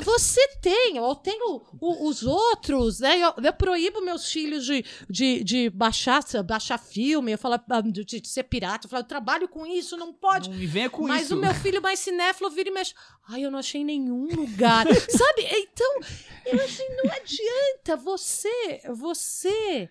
Você 0.00 0.40
tem, 0.62 0.96
eu 0.96 1.14
tenho 1.16 1.60
o- 1.80 2.08
os 2.08 2.22
outros, 2.22 3.00
né? 3.00 3.18
Eu, 3.20 3.34
eu 3.44 3.52
proíbo 3.52 4.00
meus 4.00 4.30
filhos 4.32 4.64
de, 4.64 4.82
de, 5.08 5.44
de 5.44 5.70
baixar, 5.70 6.20
baixar 6.42 6.78
filme, 6.78 7.32
eu 7.32 7.38
falo 7.38 7.60
ah, 7.68 7.80
de, 7.82 8.02
de 8.04 8.26
ser 8.26 8.44
pirata, 8.44 8.86
eu 8.86 8.90
falo, 8.90 9.02
eu 9.02 9.06
trabalho 9.06 9.46
com 9.48 9.66
isso, 9.66 9.96
não 9.98 10.12
pode. 10.12 10.48
Não 10.48 10.56
me 10.56 10.66
venha 10.66 10.88
com 10.88 11.06
Mas 11.06 11.24
isso. 11.26 11.36
o 11.36 11.38
meu 11.40 11.54
filho 11.54 11.82
mais 11.82 11.98
cinéfilo 11.98 12.50
vira 12.50 12.70
e 12.70 12.72
mexe. 12.72 12.94
Ai, 13.28 13.44
eu 13.44 13.50
não 13.50 13.58
achei 13.58 13.84
nenhum 13.84 14.26
lugar. 14.34 14.86
Sabe? 15.10 15.46
Então, 15.50 16.00
eu 16.46 16.58
assim, 16.64 16.88
não 16.96 17.12
adianta 17.12 17.96
você, 18.02 18.80
você 18.94 19.90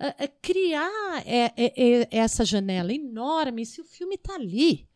eh, 0.00 0.14
eh, 0.20 0.28
criar 0.40 1.22
eh, 1.26 1.52
eh, 1.56 1.72
eh, 1.76 2.08
essa 2.10 2.46
janela 2.46 2.92
enorme 2.94 3.66
se 3.66 3.80
o 3.80 3.84
filme 3.84 4.16
tá 4.16 4.34
ali. 4.36 4.88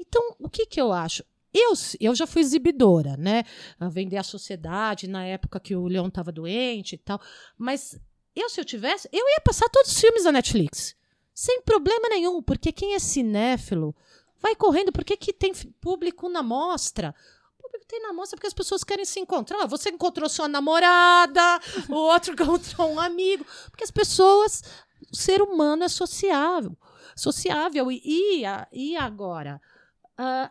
Então, 0.00 0.22
o 0.38 0.48
que 0.48 0.64
que 0.66 0.80
eu 0.80 0.90
acho? 0.90 1.22
Eu, 1.54 1.72
eu 2.00 2.14
já 2.14 2.26
fui 2.26 2.42
exibidora, 2.42 3.16
né? 3.16 3.44
A 3.78 3.88
vender 3.88 4.16
a 4.16 4.24
sociedade 4.24 5.06
na 5.06 5.24
época 5.24 5.60
que 5.60 5.76
o 5.76 5.86
Leão 5.86 6.08
estava 6.08 6.32
doente 6.32 6.96
e 6.96 6.98
tal. 6.98 7.20
Mas 7.56 7.96
eu, 8.34 8.50
se 8.50 8.60
eu 8.60 8.64
tivesse, 8.64 9.08
eu 9.12 9.24
ia 9.28 9.40
passar 9.40 9.68
todos 9.68 9.92
os 9.92 10.00
filmes 10.00 10.24
da 10.24 10.32
Netflix. 10.32 10.96
Sem 11.32 11.62
problema 11.62 12.08
nenhum, 12.08 12.42
porque 12.42 12.72
quem 12.72 12.94
é 12.94 12.98
cinéfilo 12.98 13.94
vai 14.40 14.56
correndo, 14.56 14.92
porque 14.92 15.16
que 15.16 15.32
tem 15.32 15.54
público 15.80 16.28
na 16.28 16.42
mostra. 16.42 17.14
Público 17.56 17.86
tem 17.86 18.02
na 18.02 18.12
mostra 18.12 18.36
porque 18.36 18.48
as 18.48 18.54
pessoas 18.54 18.82
querem 18.82 19.04
se 19.04 19.20
encontrar. 19.20 19.66
Você 19.66 19.90
encontrou 19.90 20.28
sua 20.28 20.48
namorada, 20.48 21.60
o 21.88 21.94
outro 21.94 22.32
encontrou 22.34 22.92
um 22.92 22.98
amigo. 22.98 23.46
Porque 23.70 23.84
as 23.84 23.90
pessoas, 23.92 24.62
o 25.12 25.16
ser 25.16 25.40
humano 25.40 25.84
é 25.84 25.88
sociável. 25.88 26.76
Sociável. 27.14 27.92
E, 27.92 28.02
e, 28.04 28.42
e 28.72 28.96
agora? 28.96 29.60
Ah, 30.18 30.50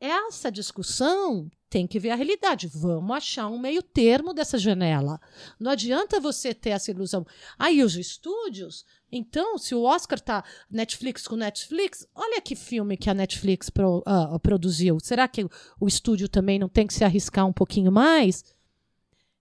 essa 0.00 0.50
discussão 0.50 1.50
tem 1.68 1.86
que 1.86 2.00
ver 2.00 2.10
a 2.10 2.14
realidade. 2.16 2.66
Vamos 2.66 3.16
achar 3.16 3.46
um 3.48 3.58
meio 3.58 3.82
termo 3.82 4.34
dessa 4.34 4.58
janela. 4.58 5.20
Não 5.58 5.70
adianta 5.70 6.18
você 6.18 6.52
ter 6.52 6.70
essa 6.70 6.90
ilusão. 6.90 7.24
Aí 7.58 7.84
os 7.84 7.94
estúdios, 7.96 8.84
então, 9.12 9.56
se 9.58 9.74
o 9.74 9.82
Oscar 9.82 10.18
tá 10.18 10.44
Netflix 10.70 11.28
com 11.28 11.36
Netflix, 11.36 12.06
olha 12.14 12.40
que 12.40 12.56
filme 12.56 12.96
que 12.96 13.08
a 13.10 13.14
Netflix 13.14 13.70
pro- 13.70 14.02
ah, 14.06 14.38
produziu. 14.40 14.98
Será 15.00 15.28
que 15.28 15.46
o, 15.78 15.86
estúdio 15.86 16.28
também 16.28 16.58
não 16.58 16.68
tem 16.68 16.86
que 16.86 16.94
se 16.94 17.04
arriscar 17.04 17.46
um 17.46 17.52
pouquinho 17.52 17.92
mais? 17.92 18.44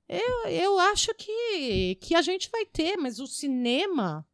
Eu, 0.08 0.48
eu 0.50 0.80
acho 0.80 1.14
que, 1.16 1.96
que 2.02 2.16
a 2.16 2.22
gente 2.22 2.50
vai 2.52 2.66
ter, 2.66 2.98
mas 2.98 3.20
o 3.20 3.28
cinema, 3.28 4.28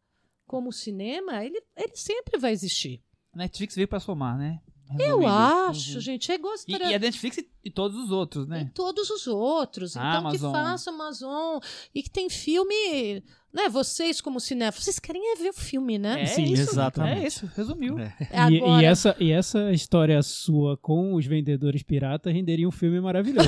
como 0.48 0.72
cinema, 0.72 1.44
ele, 1.46 1.62
ele 1.78 1.96
sempre 1.96 2.38
vai 2.38 2.52
existir. 2.52 3.02
A 3.34 3.38
Netflix 3.38 3.76
veio 3.76 3.88
pra 3.88 4.00
somar, 4.00 4.38
né? 4.38 4.62
Eu 4.92 5.18
Resumindo. 5.20 5.28
acho, 5.32 5.96
Uhum. 5.96 6.00
gente. 6.02 6.32
É 6.32 6.36
E, 6.36 6.38
gostaria. 6.38 6.92
e 6.92 6.94
a 6.96 7.00
Netflix 7.00 7.38
e, 7.40 7.48
e 7.66 7.72
todos 7.72 7.98
os 7.98 8.12
outros, 8.12 8.46
E 8.46 8.50
né? 8.50 8.72
todos 8.74 9.10
os 9.10 9.26
outros. 9.28 9.98
A 9.98 10.00
Então, 10.10 10.22
que 10.32 10.38
Amazon. 10.38 10.54
faça 10.54 10.90
Amazon. 10.92 11.60
E 11.94 12.04
que 12.04 12.10
tem 12.10 12.30
filme. 12.30 13.24
Né, 13.52 13.70
vocês, 13.70 14.20
como 14.20 14.38
cinéfilos, 14.42 14.84
vocês 14.84 15.00
querem 15.00 15.32
é 15.32 15.36
ver 15.38 15.50
o 15.52 15.54
filme, 15.54 15.98
né? 15.98 16.24
É 16.24 16.26
Sim, 16.26 16.44
isso, 16.44 16.72
exatamente. 16.74 17.24
É 17.24 17.28
isso, 17.28 17.50
resumiu. 17.56 17.98
É. 17.98 18.14
É 18.30 18.50
E, 18.52 18.58
agora- 18.58 18.82
e 18.82 18.86
essa, 18.86 19.16
e 19.18 19.32
essa 19.32 19.72
história 19.72 20.22
sua 20.22 20.76
com 20.76 21.14
os 21.16 21.26
vendedores 21.26 21.82
piratas 21.82 22.34
renderia 22.34 22.68
um 22.68 22.72
filme 22.72 23.00
maravilhoso. 23.00 23.48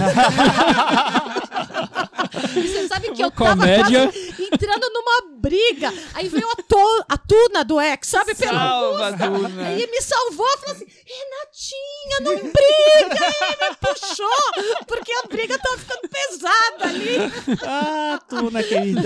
E 2.55 2.61
você 2.67 2.87
sabe 2.87 3.11
que 3.11 3.21
eu 3.21 3.29
tava 3.31 3.49
Comédia. 3.57 4.03
quase 4.11 4.43
entrando 4.51 4.89
numa 4.93 5.39
briga. 5.39 5.93
Aí 6.13 6.27
veio 6.29 6.47
a, 6.51 6.55
to, 6.63 7.05
a 7.09 7.17
Tuna 7.17 7.63
do 7.65 7.79
ex, 7.81 7.99
sabe? 8.07 8.33
Salva, 8.35 9.11
música. 9.11 9.29
Duna. 9.29 9.67
Aí 9.67 9.87
me 9.87 10.01
salvou, 10.01 10.47
falou 10.59 10.75
assim: 10.75 10.85
Renatinha, 11.09 12.19
não 12.21 12.35
briga! 12.35 13.25
Aí 13.41 13.69
me 13.69 13.75
puxou, 13.77 14.85
porque 14.87 15.11
a 15.11 15.27
briga 15.27 15.57
tava 15.57 15.77
ficando 15.77 16.09
pesada 16.09 16.83
ali. 16.85 17.17
Ah, 17.65 18.19
tu, 18.27 18.51
né, 18.51 18.61
querida? 18.63 19.01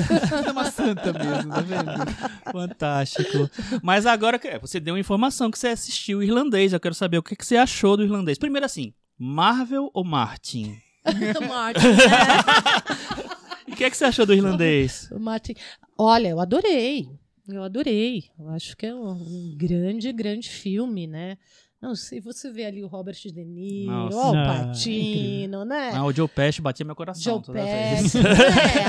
É 0.48 0.52
uma 0.52 0.72
santa 0.72 1.14
mesmo, 1.14 1.54
tá 1.54 1.62
vendo? 1.62 2.52
Fantástico. 2.52 3.50
Mas 3.84 4.06
agora 4.08 4.40
que- 4.40 4.58
você 4.60 4.80
deu 4.80 4.96
uma 4.96 5.00
informação 5.00 5.52
que 5.52 5.60
você 5.60 5.68
assistiu 5.68 6.20
o 6.20 6.24
irlandês. 6.24 6.74
Eu 6.74 6.80
quero 6.80 6.96
saber 6.96 7.18
o 7.20 7.24
que, 7.24 7.36
você 7.40 7.56
achou 7.58 7.96
do 7.96 8.04
irlandês. 8.04 8.38
Primeiro 8.40 8.66
assim, 8.66 8.94
Marvel 9.18 9.92
ou 9.94 10.04
Martin? 10.04 10.78
Martin, 11.48 11.88
né? 11.88 13.26
O 13.68 13.76
que, 13.76 13.84
é 13.84 13.90
que 13.90 13.98
você 13.98 14.06
achou 14.06 14.26
do 14.26 14.34
irlandês? 14.34 15.08
O 15.12 15.20
Martin. 15.20 15.54
Olha, 15.98 16.30
eu 16.30 16.40
adorei. 16.40 17.08
Eu 17.48 17.64
adorei. 17.64 18.26
Eu 18.40 18.50
acho 18.50 18.76
que 18.78 18.86
é 18.86 18.94
um 18.96 19.54
grande, 19.58 20.12
grande 20.14 20.50
filme, 20.50 21.08
né? 21.08 21.38
Não 21.82 21.96
sei, 21.96 22.22
você 22.22 22.52
vê 22.52 22.66
ali 22.66 22.84
o 22.84 22.88
Robert 22.88 23.16
De 23.16 23.44
Niro, 23.44 23.92
ó, 24.14 24.32
o 24.32 24.36
Ah, 24.38 24.68
Patino, 24.68 25.66
né? 25.66 25.92
Ah, 25.96 26.06
o 26.06 26.14
Joe 26.14 26.28
Pesci 26.28 26.62
batia 26.62 26.86
meu 26.86 26.96
coração 26.96 27.24
Joe 27.36 27.42
toda 27.44 27.60
Pesci, 27.60 28.18
né? 28.22 28.30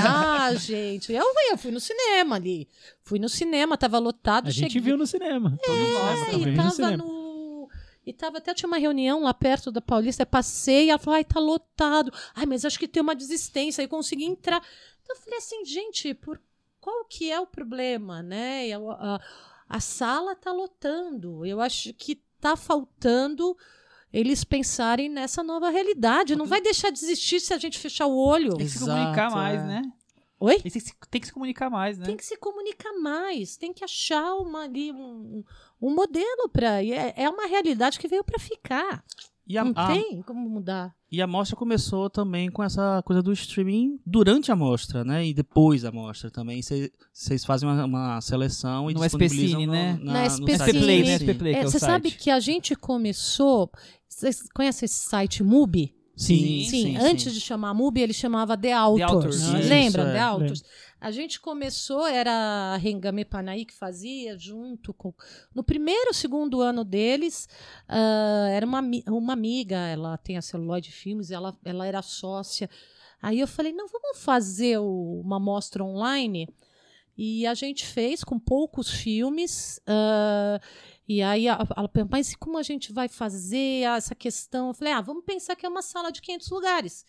Ah, 0.07 0.53
gente, 0.53 1.11
eu, 1.11 1.25
eu 1.49 1.57
fui 1.57 1.71
no 1.71 1.79
cinema 1.79 2.35
ali. 2.35 2.67
Fui 3.01 3.17
no 3.17 3.27
cinema, 3.27 3.75
tava 3.77 3.97
lotado. 3.97 4.47
A 4.47 4.51
gente 4.51 4.73
cheguei- 4.73 4.81
viu 4.89 4.97
no 4.97 5.07
cinema. 5.07 5.57
Todos 5.63 5.89
nós 5.93 6.19
É, 6.29 6.33
e 6.35 6.45
no 6.45 6.55
tava 6.55 6.69
cinema. 6.71 6.97
no. 6.97 7.69
E 8.05 8.13
tava 8.13 8.37
até 8.37 8.53
tinha 8.53 8.67
uma 8.67 8.77
reunião 8.77 9.23
lá 9.23 9.33
perto 9.33 9.71
da 9.71 9.81
Paulista, 9.81 10.25
passei, 10.25 10.89
ela 10.89 10.99
falou, 10.99 11.15
ai, 11.15 11.23
tá 11.23 11.39
lotado. 11.39 12.11
Ai, 12.35 12.45
mas 12.45 12.63
acho 12.65 12.77
que 12.77 12.87
tem 12.87 13.01
uma 13.01 13.15
desistência, 13.15 13.81
aí 13.81 13.87
consegui 13.87 14.25
entrar. 14.25 14.61
Então 15.01 15.15
eu 15.15 15.21
falei 15.21 15.39
assim, 15.39 15.65
gente, 15.65 16.13
por 16.13 16.39
qual 16.79 17.05
que 17.05 17.31
é 17.31 17.39
o 17.39 17.47
problema, 17.47 18.21
né? 18.21 18.67
Eu- 18.67 18.91
a, 18.91 19.19
a 19.67 19.79
sala 19.79 20.35
tá 20.35 20.51
lotando. 20.51 21.43
Eu 21.45 21.59
acho 21.61 21.91
que 21.93 22.21
tá 22.49 22.55
faltando 22.55 23.55
eles 24.11 24.43
pensarem 24.43 25.09
nessa 25.09 25.41
nova 25.41 25.69
realidade. 25.69 26.35
Não 26.35 26.45
vai 26.45 26.61
deixar 26.61 26.91
de 26.91 26.99
existir 27.03 27.39
se 27.39 27.53
a 27.53 27.57
gente 27.57 27.79
fechar 27.79 28.05
o 28.05 28.15
olho. 28.15 28.55
Tem 28.55 28.67
que 28.67 28.71
se 28.71 28.79
comunicar 28.79 29.31
é. 29.31 29.33
mais, 29.33 29.65
né? 29.65 29.81
Oi? 30.39 30.59
Tem 30.59 30.71
que, 30.71 30.79
se, 30.79 30.93
tem 31.09 31.21
que 31.21 31.27
se 31.27 31.33
comunicar 31.33 31.69
mais, 31.69 31.97
né? 31.97 32.05
Tem 32.05 32.17
que 32.17 32.25
se 32.25 32.37
comunicar 32.37 32.91
mais, 32.99 33.55
tem 33.55 33.73
que 33.73 33.83
achar 33.83 34.35
uma, 34.35 34.63
ali 34.63 34.91
um, 34.91 35.43
um 35.81 35.95
modelo 35.95 36.49
para. 36.49 36.83
É, 36.83 37.13
é 37.15 37.29
uma 37.29 37.47
realidade 37.47 37.97
que 37.97 38.07
veio 38.07 38.23
para 38.23 38.37
ficar. 38.37 39.03
E 39.45 39.57
a, 39.57 39.63
Não 39.65 39.73
a- 39.75 39.87
tem 39.87 40.21
como 40.21 40.49
mudar. 40.49 40.95
e 41.11 41.21
a 41.21 41.27
mostra 41.27 41.55
começou 41.57 42.09
também 42.09 42.49
com 42.49 42.63
essa 42.63 43.01
coisa 43.05 43.21
do 43.21 43.33
streaming 43.33 43.99
durante 44.05 44.51
a 44.51 44.55
mostra, 44.55 45.03
né? 45.03 45.25
E 45.27 45.33
depois 45.33 45.81
da 45.81 45.91
mostra 45.91 46.31
também. 46.31 46.61
Vocês 47.11 47.43
fazem 47.43 47.67
uma, 47.67 47.83
uma 47.85 48.21
seleção 48.21 48.89
e 48.89 48.93
No 48.93 49.01
disponibilizam 49.01 49.59
SPCine, 49.61 49.65
no, 49.67 49.73
né? 49.73 49.99
na, 50.01 50.13
Na 50.13 50.21
no 50.21 50.25
SPCine. 50.27 50.57
SP 50.57 50.71
Play, 50.79 51.03
né? 51.03 51.15
SP 51.19 51.33
Play, 51.33 51.53
que 51.55 51.59
é 51.59 51.63
Você 51.63 51.79
sabe 51.79 52.09
site. 52.09 52.23
que 52.23 52.29
a 52.29 52.39
gente 52.39 52.75
começou. 52.75 53.69
Vocês 54.07 54.43
conhecem 54.53 54.85
esse 54.85 54.99
site 55.09 55.43
Mubi? 55.43 55.93
Sim, 56.15 56.63
Sim, 56.69 56.95
antes 56.97 57.33
de 57.33 57.41
chamar 57.41 57.73
Mubi, 57.73 57.99
ele 58.01 58.13
chamava 58.13 58.55
The 58.55 58.71
Authors. 58.71 59.11
Authors, 59.11 59.35
isso, 59.37 59.51
Lembra? 59.67 60.03
é. 60.03 60.13
The 60.13 60.19
Authors. 60.21 60.63
A 61.03 61.11
gente 61.11 61.41
começou, 61.41 62.07
era 62.07 62.31
a 62.31 62.77
Rengame 62.77 63.25
Panaí 63.25 63.65
que 63.65 63.73
fazia, 63.73 64.37
junto 64.39 64.93
com. 64.93 65.13
No 65.53 65.61
primeiro, 65.61 66.13
segundo 66.13 66.61
ano 66.61 66.85
deles, 66.85 67.45
ah, 67.89 68.47
era 68.49 68.65
uma, 68.65 68.81
uma 69.07 69.33
amiga, 69.33 69.75
ela 69.75 70.17
tem 70.17 70.37
a 70.37 70.41
Celuloide 70.41 70.93
Filmes, 70.93 71.29
ela, 71.29 71.53
ela 71.65 71.85
era 71.85 72.01
sócia. 72.01 72.69
Aí 73.21 73.37
eu 73.37 73.47
falei: 73.49 73.73
não, 73.73 73.85
vamos 73.89 74.17
fazer 74.23 74.77
o- 74.79 75.19
uma 75.21 75.41
mostra 75.41 75.83
online. 75.83 76.47
E 77.17 77.45
a 77.45 77.53
gente 77.53 77.85
fez 77.85 78.23
com 78.23 78.39
poucos 78.39 78.89
filmes. 78.89 79.81
ah, 79.85 80.57
e 81.05 81.21
aí 81.21 81.47
ela 81.47 81.65
perguntou, 81.89 82.17
mas 82.17 82.33
como 82.33 82.57
a 82.57 82.63
gente 82.63 82.93
vai 82.93 83.09
fazer 83.09 83.83
essa 83.85 84.15
questão? 84.15 84.69
Eu 84.69 84.73
falei, 84.73 84.93
ah, 84.93 85.01
vamos 85.01 85.25
pensar 85.25 85.53
que 85.57 85.65
é 85.65 85.69
uma 85.69 85.81
sala 85.81 86.13
de 86.13 86.21
500 86.21 86.49
lugares. 86.49 87.05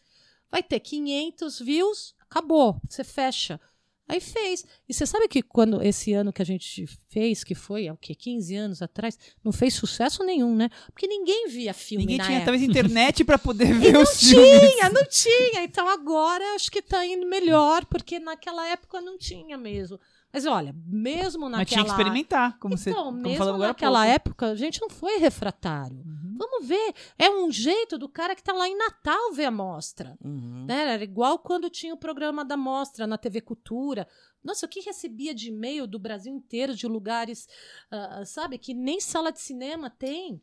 Vai 0.50 0.64
ter 0.64 0.80
500 0.80 1.60
views, 1.60 2.12
acabou, 2.28 2.80
você 2.88 3.04
fecha. 3.04 3.60
Aí 4.06 4.20
fez. 4.20 4.64
E 4.88 4.92
você 4.92 5.06
sabe 5.06 5.26
que 5.28 5.42
quando 5.42 5.80
esse 5.82 6.12
ano 6.12 6.32
que 6.32 6.42
a 6.42 6.44
gente 6.44 6.86
fez, 7.08 7.42
que 7.42 7.54
foi 7.54 7.88
há 7.88 7.94
o 7.94 7.96
quê? 7.96 8.14
15 8.14 8.54
anos 8.54 8.82
atrás, 8.82 9.18
não 9.42 9.50
fez 9.50 9.72
sucesso 9.74 10.22
nenhum, 10.22 10.54
né? 10.54 10.68
Porque 10.92 11.06
ninguém 11.06 11.48
via 11.48 11.72
filme 11.72 12.04
Ninguém 12.04 12.18
tinha 12.18 12.36
época. 12.38 12.44
talvez 12.52 12.62
internet 12.68 13.24
pra 13.24 13.38
poder 13.38 13.68
E 13.74 13.78
ver 13.78 13.92
não 13.92 14.02
os 14.02 14.20
filmes. 14.20 14.70
tinha, 14.72 14.90
não 14.90 15.04
tinha. 15.06 15.64
Então 15.64 15.88
agora 15.88 16.44
acho 16.54 16.70
que 16.70 16.82
tá 16.82 17.04
indo 17.06 17.26
melhor, 17.26 17.86
porque 17.86 18.18
naquela 18.18 18.68
época 18.68 19.00
não 19.00 19.16
tinha 19.16 19.56
mesmo. 19.56 19.98
Mas 20.34 20.46
olha, 20.46 20.74
mesmo 20.84 21.48
naquela 21.48 21.58
Mas 21.58 21.68
tinha 21.68 21.84
que 21.84 21.90
experimentar, 21.90 22.58
como 22.58 22.76
você 22.76 22.90
então, 22.90 23.04
como 23.04 23.18
mesmo 23.18 23.44
agora 23.44 23.68
naquela 23.68 24.00
pouco. 24.00 24.14
época, 24.14 24.46
a 24.48 24.54
gente 24.56 24.80
não 24.80 24.90
foi 24.90 25.18
refratário. 25.18 25.98
Uhum. 25.98 26.34
Vamos 26.36 26.66
ver. 26.66 26.92
É 27.16 27.30
um 27.30 27.52
jeito 27.52 27.96
do 27.96 28.08
cara 28.08 28.34
que 28.34 28.42
tá 28.42 28.52
lá 28.52 28.68
em 28.68 28.76
Natal 28.76 29.32
ver 29.32 29.44
a 29.44 29.50
mostra. 29.52 30.18
Uhum. 30.24 30.64
Né? 30.66 30.94
Era 30.94 31.04
igual 31.04 31.38
quando 31.38 31.70
tinha 31.70 31.94
o 31.94 31.96
programa 31.96 32.44
da 32.44 32.56
mostra 32.56 33.06
na 33.06 33.16
TV 33.16 33.42
Cultura. 33.42 34.08
Nossa, 34.42 34.66
o 34.66 34.68
que 34.68 34.80
recebia 34.80 35.32
de 35.32 35.50
e-mail 35.50 35.86
do 35.86 36.00
Brasil 36.00 36.34
inteiro, 36.34 36.74
de 36.74 36.88
lugares, 36.88 37.46
ah, 37.88 38.24
sabe, 38.26 38.58
que 38.58 38.74
nem 38.74 39.00
sala 39.00 39.30
de 39.30 39.40
cinema 39.40 39.88
tem. 39.88 40.42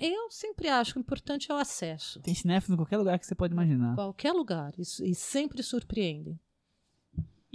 Eu 0.00 0.30
sempre 0.30 0.68
acho 0.68 0.94
que 0.94 0.98
o 0.98 1.02
importante 1.02 1.52
é 1.52 1.54
o 1.54 1.58
acesso. 1.58 2.18
Tem 2.20 2.34
cinéfilo 2.34 2.74
em 2.74 2.78
qualquer 2.78 2.96
lugar 2.96 3.18
que 3.18 3.26
você 3.26 3.34
pode 3.34 3.52
imaginar. 3.52 3.94
Qualquer 3.94 4.32
lugar. 4.32 4.72
Isso, 4.78 5.04
e 5.04 5.14
sempre 5.14 5.62
surpreendem. 5.62 6.40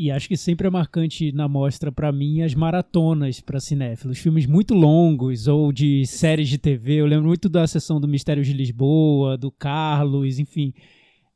E 0.01 0.09
acho 0.09 0.30
que 0.30 0.38
sempre 0.38 0.65
é 0.65 0.69
marcante 0.69 1.31
na 1.34 1.47
mostra 1.49 1.91
pra 1.91 2.09
mim 2.09 2.41
as 2.41 2.55
maratonas 2.55 3.41
pra 3.41 3.59
cinéfilos, 3.59 4.17
filmes 4.17 4.45
muito 4.45 4.73
longos 4.73 5.45
ou 5.45 5.73
de 5.73 6.05
séries 6.07 6.47
de 6.47 6.57
TV. 6.57 6.93
Eu 7.01 7.05
lembro 7.05 7.27
muito 7.27 7.49
da 7.49 7.67
sessão 7.67 7.99
do 7.99 8.07
Mistérios 8.07 8.47
de 8.47 8.53
Lisboa, 8.53 9.38
do 9.38 9.51
Carlos, 9.51 10.39
enfim. 10.39 10.73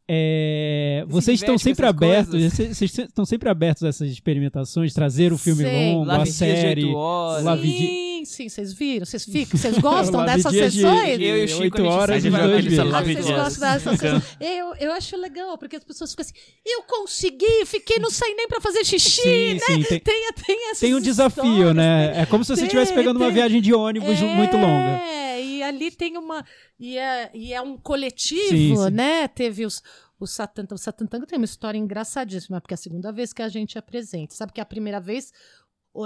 É, 0.08 1.06
vocês 1.08 1.40
estão 1.40 1.58
sempre 1.58 1.86
abertos, 1.86 2.42
vocês 2.42 2.78
vocês 2.78 2.98
estão 3.00 3.26
sempre 3.26 3.50
abertos 3.50 3.84
a 3.84 3.88
essas 3.88 4.10
experimentações, 4.12 4.94
trazer 4.94 5.32
o 5.32 5.38
filme 5.38 5.64
Sei. 5.64 5.94
longo, 5.94 6.12
a 6.12 6.26
série. 6.26 6.86
oito 6.86 6.98
horas. 6.98 7.44
Lá 7.44 7.56
vi 7.56 7.68
di- 7.78 8.03
Sim, 8.26 8.26
sim, 8.26 8.50
vocês 8.50 8.74
viram? 8.74 9.06
Vocês 9.06 9.26
ficam? 9.26 9.58
Vocês 9.60 9.78
gostam 9.78 10.26
dessas 10.26 10.52
de- 10.52 10.60
sessões? 10.60 11.20
Eu 11.20 11.38
e 11.38 11.44
o 11.44 11.48
Chico, 11.48 11.62
oito 11.64 11.76
a 11.76 11.84
gente 11.84 11.88
horas 11.94 12.24
vai. 12.26 12.42
Ah, 12.42 13.02
vocês 13.04 13.26
gostam 13.26 13.70
dessas 13.72 14.00
sessões? 14.00 14.24
Eu, 14.40 14.76
eu 14.76 14.92
acho 14.94 15.18
legal, 15.18 15.58
porque 15.58 15.76
as 15.76 15.84
pessoas 15.84 16.12
ficam 16.12 16.24
assim, 16.26 16.34
eu 16.66 16.84
consegui, 16.84 17.66
fiquei, 17.66 18.00
não 18.00 18.10
saí 18.10 18.34
nem 18.36 18.48
pra 18.48 18.60
fazer 18.62 18.84
xixi, 18.86 19.22
Sim, 19.22 19.54
né? 19.56 19.60
sim, 19.60 19.84
tem, 19.84 20.00
Tem, 20.00 20.32
tem 20.46 20.74
tem 20.80 20.96
um 20.96 21.00
desafio, 21.02 21.74
né? 21.74 22.22
É 22.22 22.26
como 22.26 22.44
se 22.44 22.56
você 22.56 22.64
estivesse 22.64 22.94
pegando 22.94 23.18
uma 23.18 23.26
tem. 23.28 23.36
viagem 23.36 23.62
de 23.62 23.74
ônibus 23.74 24.22
É, 24.22 24.36
muito 24.36 24.56
longa. 24.58 25.02
e 25.10 25.24
e 25.54 25.64
ali 25.64 25.92
tem 25.92 26.18
uma. 26.18 26.44
E 26.80 26.98
é, 26.98 27.30
e 27.34 27.54
é 27.54 27.62
um 27.62 27.78
coletivo, 27.78 28.50
Sim, 28.50 28.76
sim. 28.76 28.90
né? 28.92 29.28
Teve 29.28 29.66
os. 29.66 29.82
O 30.20 30.26
Satan, 30.28 30.66
o 30.72 30.78
Satan 30.78 31.06
Tango 31.06 31.26
tem 31.26 31.38
uma 31.38 31.44
história 31.46 31.78
engraçadíssima, 31.78 32.62
porque 32.62 32.74
é 32.74 32.76
a 32.76 32.78
segunda 32.78 33.12
vez 33.12 33.34
que 33.34 33.42
a 33.42 33.50
gente 33.50 33.78
apresenta. 33.78 34.34
Sabe 34.34 34.54
que 34.54 34.62
a 34.62 34.66
primeira 34.66 35.00
vez 35.00 35.32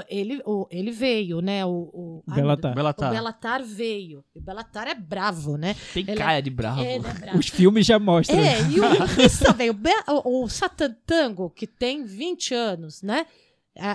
ele, 0.09 0.41
o- 0.45 0.67
ele 0.69 0.91
veio, 0.91 1.39
né? 1.41 1.65
O, 1.65 1.69
o, 1.69 2.23
ai, 2.27 2.35
Belatar. 2.35 2.71
O 2.71 2.75
Belatar. 2.75 3.11
Belatar 3.11 3.63
veio. 3.63 4.23
O 4.35 4.41
Belatar 4.41 4.87
é 4.87 4.93
bravo, 4.95 5.55
né? 5.57 5.75
Tem 5.93 6.03
Ele 6.03 6.11
é- 6.11 6.15
cara 6.15 6.41
de 6.41 6.49
bravo. 6.49 6.81
É 6.81 6.99
bravo. 6.99 7.37
Os 7.39 7.47
filmes 7.47 7.85
já 7.85 7.97
mostram. 7.97 8.37
É, 8.39 8.61
e 8.69 8.79
o, 8.79 8.83
pensa 9.15 9.45
também, 9.45 9.69
o, 9.69 9.73
Be- 9.73 9.89
o, 10.25 10.43
o 10.43 10.49
Satan 10.49 10.95
Tango, 11.05 11.49
que 11.49 11.65
tem 11.65 12.03
20 12.03 12.53
anos, 12.53 13.01
né? 13.01 13.25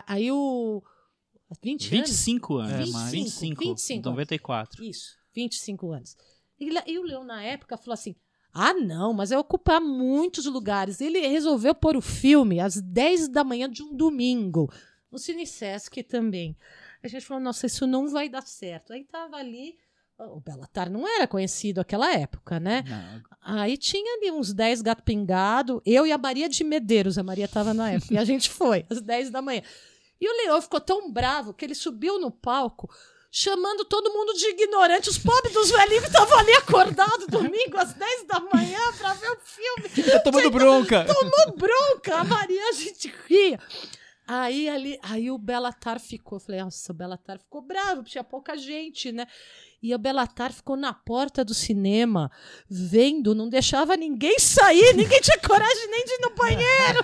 Aí 0.06 0.30
o. 0.32 0.82
20 1.62 1.94
anos? 1.94 2.08
25 2.08 2.56
anos. 2.56 2.72
É, 2.72 2.78
25, 2.78 2.92
mais. 2.98 3.10
25, 3.12 3.60
25. 3.64 4.08
94. 4.08 4.84
Isso, 4.84 5.16
25 5.34 5.92
anos. 5.92 6.16
E, 6.58 6.70
e 6.90 6.98
o 6.98 7.02
Leão, 7.02 7.24
na 7.24 7.42
época, 7.42 7.76
falou 7.76 7.92
assim: 7.94 8.14
ah, 8.54 8.72
não, 8.72 9.12
mas 9.12 9.30
vai 9.30 9.38
ocupar 9.38 9.80
muitos 9.80 10.46
lugares. 10.46 11.00
Ele 11.00 11.18
resolveu 11.26 11.74
pôr 11.74 11.96
o 11.96 12.00
filme 12.00 12.60
às 12.60 12.80
10 12.80 13.28
da 13.28 13.44
manhã 13.44 13.68
de 13.68 13.82
um 13.82 13.94
domingo, 13.94 14.72
no 15.12 15.18
Cine 15.18 15.46
Sesc 15.46 16.02
também. 16.02 16.56
A 17.02 17.08
gente 17.08 17.24
falou: 17.24 17.42
nossa, 17.42 17.66
isso 17.66 17.86
não 17.86 18.08
vai 18.08 18.28
dar 18.28 18.46
certo. 18.46 18.92
Aí 18.92 19.04
tava 19.04 19.36
ali. 19.36 19.76
O 20.18 20.40
Belatar 20.40 20.88
não 20.88 21.08
era 21.08 21.26
conhecido 21.26 21.78
naquela 21.78 22.12
época, 22.12 22.60
né? 22.60 22.84
Não, 22.86 23.22
Aí 23.40 23.76
tinha 23.76 24.18
ali 24.18 24.30
uns 24.30 24.52
10 24.52 24.80
gato 24.82 25.02
pingado, 25.02 25.82
eu 25.84 26.06
e 26.06 26.12
a 26.12 26.18
Maria 26.18 26.48
de 26.48 26.62
Medeiros, 26.62 27.18
a 27.18 27.24
Maria 27.24 27.46
estava 27.46 27.74
na 27.74 27.90
época, 27.90 28.14
e 28.14 28.18
a 28.18 28.24
gente 28.24 28.48
foi, 28.48 28.86
às 28.88 29.00
10 29.00 29.30
da 29.30 29.42
manhã. 29.42 29.62
E 30.20 30.28
o 30.28 30.36
Leão 30.44 30.62
ficou 30.62 30.80
tão 30.80 31.10
bravo 31.10 31.52
que 31.52 31.64
ele 31.64 31.74
subiu 31.74 32.20
no 32.20 32.30
palco, 32.30 32.88
chamando 33.32 33.84
todo 33.84 34.12
mundo 34.12 34.34
de 34.34 34.46
ignorante, 34.50 35.08
os 35.08 35.18
pobres 35.18 35.52
dos 35.54 35.70
velhinhos 35.70 36.04
estavam 36.04 36.38
ali 36.38 36.52
acordados 36.52 37.26
domingo 37.26 37.76
às 37.76 37.92
10 37.94 38.26
da 38.28 38.38
manhã 38.38 38.78
para 38.96 39.14
ver 39.14 39.30
o 39.30 39.38
filme. 39.40 40.08
Tá 40.12 40.20
tomando 40.20 40.50
bronca. 40.52 41.04
Tomou 41.04 41.56
bronca, 41.56 42.16
a 42.18 42.22
Maria 42.24 42.68
a 42.68 42.72
gente 42.72 43.12
ria. 43.26 43.58
Aí, 44.26 44.68
ali, 44.68 44.98
aí 45.02 45.30
o 45.30 45.36
Belatar 45.38 45.98
ficou. 45.98 46.36
Eu 46.36 46.40
falei, 46.40 46.62
nossa, 46.62 46.92
o 46.92 46.94
Belatar 46.94 47.38
ficou 47.38 47.60
bravo, 47.60 48.04
tinha 48.04 48.22
pouca 48.22 48.56
gente, 48.56 49.10
né? 49.10 49.26
E 49.82 49.92
o 49.92 49.98
Belatar 49.98 50.52
ficou 50.52 50.76
na 50.76 50.94
porta 50.94 51.44
do 51.44 51.52
cinema, 51.52 52.30
vendo, 52.70 53.34
não 53.34 53.48
deixava 53.48 53.96
ninguém 53.96 54.38
sair, 54.38 54.94
ninguém 54.94 55.20
tinha 55.20 55.38
coragem 55.44 55.88
nem 55.90 56.04
de 56.04 56.12
ir 56.12 56.20
no 56.20 56.34
banheiro. 56.36 57.00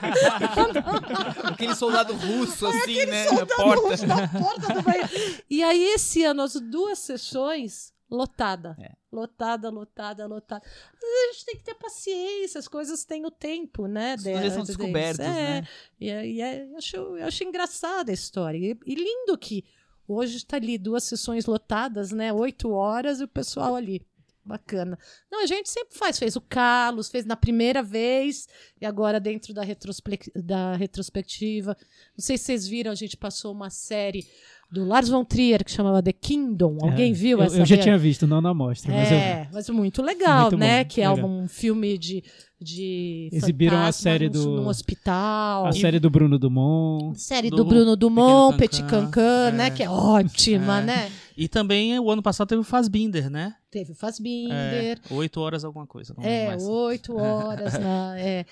Aquele 1.44 1.74
soldado 1.74 2.14
russo, 2.14 2.66
assim, 2.66 3.04
né? 3.06 3.24
Na 3.24 3.28
Soldado 3.30 3.56
porta. 3.56 3.88
russo 3.88 4.06
na 4.06 4.28
porta 4.28 4.74
do 4.74 4.82
banheiro. 4.82 5.08
E 5.50 5.62
aí, 5.62 5.84
esse 5.94 6.22
ano, 6.24 6.42
as 6.42 6.54
duas 6.54 7.00
sessões, 7.00 7.92
lotada. 8.10 8.76
É. 8.80 8.92
Lotada, 9.12 9.70
lotada, 9.70 10.26
lotada. 10.26 10.62
A 11.02 11.32
gente 11.32 11.44
tem 11.46 11.56
que 11.56 11.62
ter 11.64 11.74
paciência, 11.74 12.58
as 12.58 12.68
coisas 12.68 13.04
têm 13.04 13.24
o 13.26 13.30
tempo, 13.30 13.86
né? 13.86 14.14
Os 14.16 14.22
projetos 14.22 14.42
são 14.52 14.62
delas, 14.62 14.66
descobertos, 14.66 15.20
é, 15.20 15.24
né? 15.60 15.68
E, 16.00 16.10
é- 16.10 16.26
e 16.26 16.40
é- 16.40 16.64
eu, 16.70 16.76
acho, 16.76 16.96
eu 16.96 17.26
acho 17.26 17.44
engraçada 17.44 18.10
a 18.10 18.14
história. 18.14 18.58
E, 18.58 18.78
e 18.86 18.94
lindo 18.94 19.36
que 19.38 19.64
hoje 20.06 20.36
está 20.38 20.56
ali 20.56 20.76
duas 20.78 21.04
sessões 21.04 21.46
lotadas, 21.46 22.12
né? 22.12 22.32
Oito 22.32 22.70
horas 22.70 23.20
e 23.20 23.24
o 23.24 23.28
pessoal 23.28 23.74
ali. 23.74 24.06
Bacana. 24.48 24.98
Não, 25.30 25.42
a 25.42 25.46
gente 25.46 25.68
sempre 25.68 25.96
faz. 25.98 26.18
Fez 26.18 26.34
o 26.34 26.40
Carlos, 26.40 27.08
fez 27.10 27.24
na 27.26 27.36
primeira 27.36 27.82
vez, 27.82 28.48
e 28.80 28.86
agora 28.86 29.20
dentro 29.20 29.52
da, 29.52 29.62
retrospec- 29.62 30.30
da 30.34 30.74
retrospectiva. 30.74 31.76
Não 32.16 32.24
sei 32.24 32.38
se 32.38 32.44
vocês 32.44 32.66
viram, 32.66 32.90
a 32.90 32.94
gente 32.94 33.16
passou 33.16 33.52
uma 33.52 33.68
série 33.70 34.26
do 34.70 34.84
Lars 34.84 35.08
von 35.08 35.24
Trier 35.24 35.64
que 35.64 35.70
chamava 35.70 36.02
The 36.02 36.12
Kingdom. 36.12 36.78
Alguém 36.82 37.10
É, 37.10 37.14
viu 37.14 37.38
eu, 37.38 37.44
essa 37.44 37.58
Eu 37.58 37.64
já 37.66 37.76
tinha 37.78 37.96
visto, 37.98 38.26
não 38.26 38.40
na 38.40 38.52
mostra, 38.52 38.92
mas 38.92 39.10
eu. 39.10 39.16
É, 39.16 39.48
mas 39.52 39.68
muito 39.70 40.02
legal, 40.02 40.42
Muito 40.50 40.58
né? 40.58 40.84
bom, 40.84 40.90
que 40.90 41.00
é 41.00 41.08
legal. 41.10 41.26
um 41.28 41.48
filme 41.48 41.96
de, 41.96 42.22
de 42.60 43.30
Exibiram 43.32 43.78
a 43.82 43.92
série 43.92 44.26
num- 44.26 44.32
do- 44.32 44.56
num 44.62 44.68
hospital. 44.68 45.66
A 45.66 45.72
série 45.72 45.98
do 45.98 46.10
Bruno 46.10 46.38
Dumont. 46.38 47.18
Série 47.20 47.48
do, 47.50 47.56
do 47.56 47.64
Bruno 47.64 47.96
Dumont, 47.96 48.56
Petit 48.58 48.82
Cancan, 48.82 49.06
Cancan, 49.10 49.50
né? 49.52 49.66
é. 49.68 49.70
Que 49.70 49.82
é 49.84 49.88
ótima, 49.90 50.80
É. 50.80 50.84
né? 50.84 51.12
E 51.40 51.46
também 51.46 51.96
o 52.00 52.10
ano 52.10 52.20
passado 52.20 52.48
teve 52.48 52.60
o 52.60 52.64
Fassbinder, 52.64 53.30
né? 53.30 53.54
Teve 53.70 53.92
o 53.92 53.94
É, 53.94 53.94
Fassbinder. 53.94 55.00
oito 55.12 55.40
horas 55.40 55.62
alguma 55.62 55.86
coisa. 55.86 56.12
não 56.16 56.24
É, 56.24 56.48
mais. 56.48 56.66
oito 56.66 57.16
horas. 57.16 57.74
na, 57.78 58.18
é. 58.18 58.44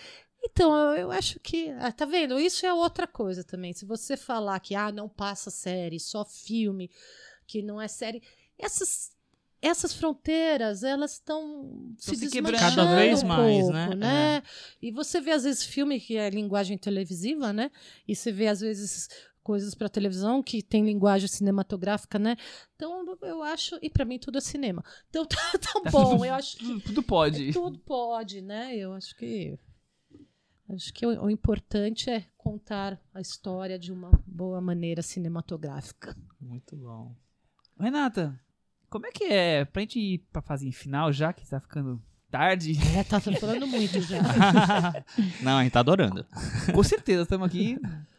Então, 0.44 0.72
eu, 0.72 0.96
eu 0.96 1.10
acho 1.10 1.40
que. 1.40 1.68
ah, 1.80 1.90
tá 1.90 2.04
vendo? 2.04 2.38
Isso 2.38 2.64
é 2.64 2.72
outra 2.72 3.08
coisa 3.08 3.42
também. 3.42 3.72
Se 3.72 3.84
você 3.84 4.16
falar 4.16 4.60
que 4.60 4.76
ah, 4.76 4.92
não 4.92 5.08
passa 5.08 5.50
série, 5.50 5.98
só 5.98 6.24
filme, 6.24 6.88
que 7.44 7.60
não 7.60 7.80
é 7.82 7.88
série. 7.88 8.22
Essas, 8.56 9.10
essas 9.60 9.92
fronteiras, 9.92 10.84
elas 10.84 11.14
estão 11.14 11.92
se, 11.98 12.14
se 12.14 12.20
desmanchando 12.28 12.52
quebrando. 12.52 12.76
Cada 12.76 12.96
vez 12.96 13.22
um 13.24 13.26
mais, 13.26 13.58
pouco, 13.62 13.72
né? 13.72 13.94
né? 13.96 14.42
E 14.80 14.92
você 14.92 15.20
vê, 15.20 15.32
às 15.32 15.42
vezes, 15.42 15.64
filme 15.64 15.98
que 15.98 16.16
é 16.16 16.30
linguagem 16.30 16.78
televisiva, 16.78 17.52
né? 17.52 17.68
E 18.06 18.14
você 18.14 18.30
vê, 18.30 18.46
às 18.46 18.60
vezes, 18.60 19.08
coisas 19.46 19.76
para 19.76 19.88
televisão 19.88 20.42
que 20.42 20.60
tem 20.60 20.84
linguagem 20.84 21.28
cinematográfica, 21.28 22.18
né? 22.18 22.36
Então, 22.74 23.16
eu 23.22 23.44
acho. 23.44 23.78
E 23.80 23.88
para 23.88 24.04
mim, 24.04 24.18
tudo 24.18 24.38
é 24.38 24.40
cinema. 24.40 24.82
Então, 25.08 25.24
tá, 25.24 25.36
tá 25.52 25.88
bom. 25.88 26.24
Eu 26.24 26.34
acho 26.34 26.56
que. 26.56 26.80
Tudo, 26.82 27.00
pode. 27.00 27.52
Tudo 27.52 27.78
pode, 27.78 28.42
né? 28.42 28.76
Eu 28.76 28.92
acho 28.92 29.14
que. 29.14 29.56
Acho 30.68 30.92
que 30.92 31.06
o, 31.06 31.26
o 31.26 31.30
importante 31.30 32.10
é 32.10 32.26
contar 32.36 33.00
a 33.14 33.20
história 33.20 33.78
de 33.78 33.92
uma 33.92 34.10
boa 34.26 34.60
maneira 34.60 35.00
cinematográfica. 35.00 36.16
Muito 36.40 36.76
bom. 36.76 37.14
Renata, 37.78 38.36
como 38.90 39.06
é 39.06 39.12
que 39.12 39.24
é? 39.26 39.64
Pra 39.64 39.82
gente 39.82 40.00
ir 40.00 40.18
pra 40.32 40.42
fase 40.42 40.72
final 40.72 41.12
já, 41.12 41.32
que 41.32 41.48
tá 41.48 41.60
ficando 41.60 42.02
tarde. 42.28 42.72
É, 42.98 43.04
tá 43.04 43.20
falando 43.20 43.68
muito 43.68 44.00
já. 44.00 44.20
Não, 45.40 45.58
a 45.58 45.62
gente 45.62 45.72
tá 45.72 45.80
adorando. 45.80 46.26
Com 46.74 46.82
certeza, 46.82 47.22
estamos 47.22 47.46
aqui 47.46 47.78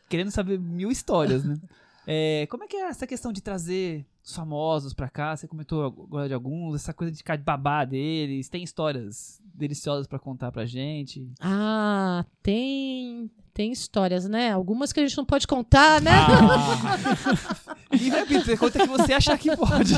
querendo 0.10 0.32
saber 0.32 0.60
mil 0.60 0.92
histórias, 0.92 1.44
né? 1.44 1.58
É, 2.10 2.48
como 2.50 2.64
é 2.64 2.68
que 2.68 2.78
é 2.78 2.88
essa 2.88 3.06
questão 3.06 3.34
de 3.34 3.42
trazer 3.42 4.06
os 4.24 4.34
famosos 4.34 4.94
pra 4.94 5.10
cá? 5.10 5.36
Você 5.36 5.46
comentou 5.46 5.84
agora 5.84 6.30
de 6.30 6.34
alguns, 6.34 6.76
essa 6.76 6.94
coisa 6.94 7.12
de 7.12 7.18
ficar 7.18 7.36
de 7.36 7.44
babá 7.44 7.84
deles. 7.84 8.48
Tem 8.48 8.64
histórias 8.64 9.42
deliciosas 9.54 10.08
pra 10.08 10.18
contar 10.18 10.50
pra 10.50 10.66
gente? 10.66 11.30
Ah, 11.42 12.26
tem. 12.42 13.30
Tem 13.54 13.74
histórias, 13.74 14.30
né? 14.30 14.54
Algumas 14.54 14.94
que 14.94 15.02
a 15.02 15.04
gente 15.06 15.18
não 15.18 15.26
pode 15.26 15.46
contar, 15.46 16.02
né? 16.02 16.12
E 17.92 18.10
vai, 18.10 18.26
Peter, 18.26 18.58
conta 18.60 18.80
que 18.80 18.88
você 18.88 19.14
achar 19.14 19.38
que 19.38 19.56
pode. 19.56 19.94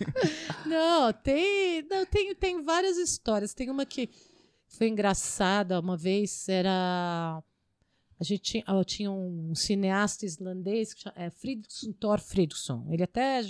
Não, 0.64 1.12
tem, 1.12 1.82
não, 1.90 2.06
tem, 2.06 2.34
tem 2.34 2.62
várias 2.62 2.96
histórias. 2.96 3.52
Tem 3.52 3.68
uma 3.68 3.84
que 3.84 4.08
foi 4.68 4.88
engraçada 4.88 5.80
uma 5.80 5.96
vez, 5.96 6.48
era 6.48 7.42
a 8.22 8.24
gente 8.24 8.40
tinha, 8.42 8.64
tinha 8.86 9.10
um 9.10 9.52
cineasta 9.52 10.24
islandês 10.24 10.94
que 10.94 11.00
chama, 11.02 11.16
é 11.18 11.28
Fridriksson 11.28 11.92
Thor 11.92 12.20
Fridriksson. 12.20 12.86
Ele 12.88 13.02
até 13.02 13.40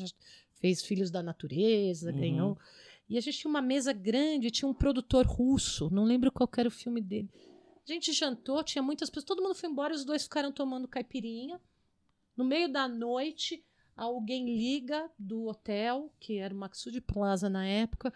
fez 0.54 0.82
Filhos 0.82 1.10
da 1.10 1.22
Natureza, 1.22 2.10
Uhum. 2.10 2.18
ganhou. 2.18 2.58
E 3.08 3.18
a 3.18 3.20
gente 3.20 3.36
tinha 3.38 3.50
uma 3.50 3.60
mesa 3.60 3.92
grande, 3.92 4.50
tinha 4.50 4.66
um 4.68 4.72
produtor 4.72 5.26
russo, 5.26 5.90
não 5.92 6.04
lembro 6.04 6.32
qual 6.32 6.48
era 6.56 6.68
o 6.68 6.72
filme 6.72 7.02
dele. 7.02 7.28
A 7.86 7.92
gente 7.92 8.12
jantou, 8.12 8.62
tinha 8.64 8.82
muitas 8.82 9.10
pessoas, 9.10 9.26
todo 9.26 9.42
mundo 9.42 9.54
foi 9.54 9.68
embora, 9.68 9.94
os 9.94 10.04
dois 10.04 10.22
ficaram 10.22 10.50
tomando 10.50 10.88
caipirinha. 10.88 11.60
No 12.34 12.42
meio 12.44 12.72
da 12.72 12.88
noite, 12.88 13.62
alguém 13.94 14.46
liga 14.46 15.10
do 15.18 15.48
hotel, 15.48 16.10
que 16.18 16.38
era 16.38 16.54
o 16.54 16.56
Maxud 16.56 16.98
Plaza 17.02 17.50
na 17.50 17.66
época, 17.66 18.10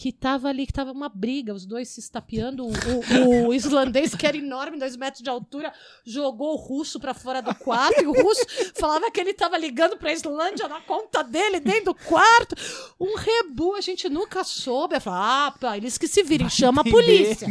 que 0.00 0.10
tava 0.12 0.48
ali, 0.48 0.66
que 0.66 0.72
tava 0.72 0.92
uma 0.92 1.10
briga, 1.10 1.52
os 1.52 1.66
dois 1.66 1.86
se 1.90 2.00
estapeando. 2.00 2.64
O, 2.64 2.70
o- 2.70 3.48
o 3.48 3.52
islandês, 3.54 4.14
que 4.14 4.26
era 4.26 4.34
enorme, 4.34 4.78
dois 4.78 4.96
metros 4.96 5.22
de 5.22 5.28
altura, 5.28 5.70
jogou 6.06 6.54
o 6.54 6.56
russo 6.56 6.98
pra 6.98 7.12
fora 7.12 7.42
do 7.42 7.54
quarto, 7.54 8.02
e 8.02 8.06
o 8.06 8.12
russo 8.12 8.40
falava 8.74 9.10
que 9.10 9.20
ele 9.20 9.34
tava 9.34 9.58
ligando 9.58 9.98
pra 9.98 10.10
Islândia 10.10 10.66
na 10.68 10.80
conta 10.80 11.22
dele, 11.22 11.60
dentro 11.60 11.92
do 11.92 11.94
quarto. 11.94 12.54
Um 12.98 13.14
rebu, 13.14 13.74
a 13.74 13.82
gente 13.82 14.08
nunca 14.08 14.42
soube. 14.42 14.94
Eu 14.96 15.00
falei, 15.02 15.20
ah, 15.22 15.54
pá, 15.60 15.76
eles 15.76 15.98
que 15.98 16.08
se 16.08 16.22
virem, 16.22 16.48
chama 16.48 16.80
a 16.80 16.88
entender. 16.88 17.36
polícia. 17.36 17.46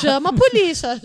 Chama 0.00 0.30
a 0.30 0.32
polícia. 0.32 1.00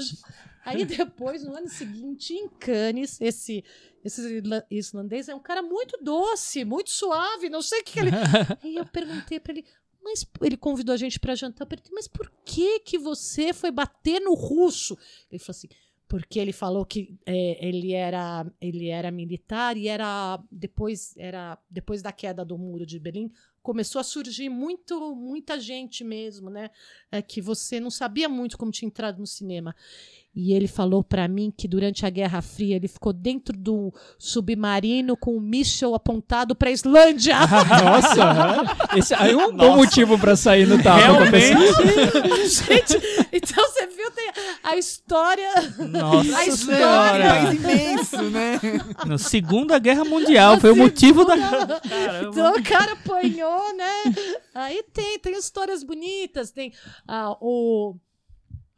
Aí 0.63 0.85
depois, 0.85 1.43
no 1.43 1.55
ano 1.57 1.69
seguinte, 1.69 2.35
em 2.35 2.47
Cannes, 2.47 3.19
esse, 3.19 3.65
esse 4.05 4.37
isla- 4.37 4.63
islandês 4.69 5.27
é 5.27 5.33
um 5.33 5.39
cara 5.39 5.63
muito 5.63 5.97
doce, 6.03 6.63
muito 6.63 6.91
suave, 6.91 7.49
não 7.49 7.63
sei 7.63 7.81
o 7.81 7.83
que, 7.83 7.93
que 7.93 7.99
ele. 7.99 8.11
Aí 8.63 8.75
eu 8.75 8.85
perguntei 8.85 9.39
pra 9.39 9.53
ele, 9.53 9.65
mas 10.03 10.25
ele 10.41 10.57
convidou 10.57 10.93
a 10.93 10.97
gente 10.97 11.19
pra 11.19 11.35
jantar, 11.35 11.65
eu 11.65 11.69
perguntei, 11.69 11.93
mas 11.93 12.07
por 12.07 12.31
que 12.45 12.79
que 12.81 12.97
você 12.97 13.53
foi 13.53 13.71
bater 13.71 14.19
no 14.19 14.33
russo? 14.33 14.97
Ele 15.31 15.39
falou 15.39 15.57
assim, 15.57 15.69
porque 16.07 16.37
ele 16.37 16.53
falou 16.53 16.85
que 16.85 17.17
é, 17.25 17.65
ele 17.65 17.93
era 17.93 18.45
ele 18.61 18.89
era 18.89 19.09
militar 19.09 19.75
e 19.77 19.87
era 19.87 20.39
depois 20.51 21.15
era 21.17 21.57
depois 21.69 22.03
da 22.03 22.11
queda 22.11 22.45
do 22.45 22.57
muro 22.57 22.85
de 22.85 22.99
Berlim 22.99 23.31
começou 23.63 23.99
a 23.99 24.03
surgir 24.03 24.49
muito 24.49 25.15
muita 25.15 25.59
gente 25.59 26.03
mesmo, 26.03 26.49
né? 26.49 26.69
É, 27.11 27.21
que 27.21 27.41
você 27.41 27.79
não 27.79 27.89
sabia 27.89 28.27
muito 28.29 28.57
como 28.57 28.71
tinha 28.71 28.87
entrado 28.87 29.19
no 29.19 29.25
cinema. 29.25 29.73
E 30.35 30.51
ele 30.51 30.67
falou 30.67 31.03
pra 31.03 31.27
mim 31.27 31.53
que 31.55 31.67
durante 31.67 32.05
a 32.07 32.09
Guerra 32.09 32.41
Fria 32.41 32.75
ele 32.75 32.87
ficou 32.87 33.13
dentro 33.13 33.55
do 33.55 33.93
submarino 34.17 35.15
com 35.15 35.37
um 35.37 35.39
míssil 35.39 35.93
apontado 35.93 36.55
pra 36.55 36.71
Islândia. 36.71 37.35
Nossa, 37.83 38.97
esse 38.97 39.13
aí 39.13 39.31
é 39.31 39.37
um 39.37 39.55
bom 39.55 39.75
motivo 39.75 40.17
pra 40.17 40.35
sair 40.35 40.65
no 40.67 40.81
tapa 40.81 41.23
a 41.27 41.29
pessoa. 41.31 42.47
Gente, 42.47 43.27
então 43.31 43.63
você 43.69 43.85
viu, 43.87 44.09
tem 44.11 44.31
a 44.63 44.75
história. 44.75 45.49
Nossa 45.77 46.35
A 46.37 46.45
É 46.45 46.49
um 46.49 46.53
história. 46.53 47.29
país 47.29 47.59
imenso, 47.59 48.21
né? 48.23 48.59
Na 49.05 49.19
Segunda 49.19 49.77
Guerra 49.77 50.03
Mundial 50.03 50.59
foi 50.59 50.71
o 50.71 50.75
motivo 50.75 51.23
da. 51.25 51.35
Então 52.27 52.53
o 52.55 52.63
cara 52.63 52.93
apanhou, 52.93 53.52
né? 53.75 53.91
Aí 54.53 54.83
tem, 54.93 55.19
tem 55.19 55.33
histórias 55.37 55.83
bonitas, 55.83 56.51
tem 56.51 56.73
ah, 57.07 57.35
o. 57.39 57.95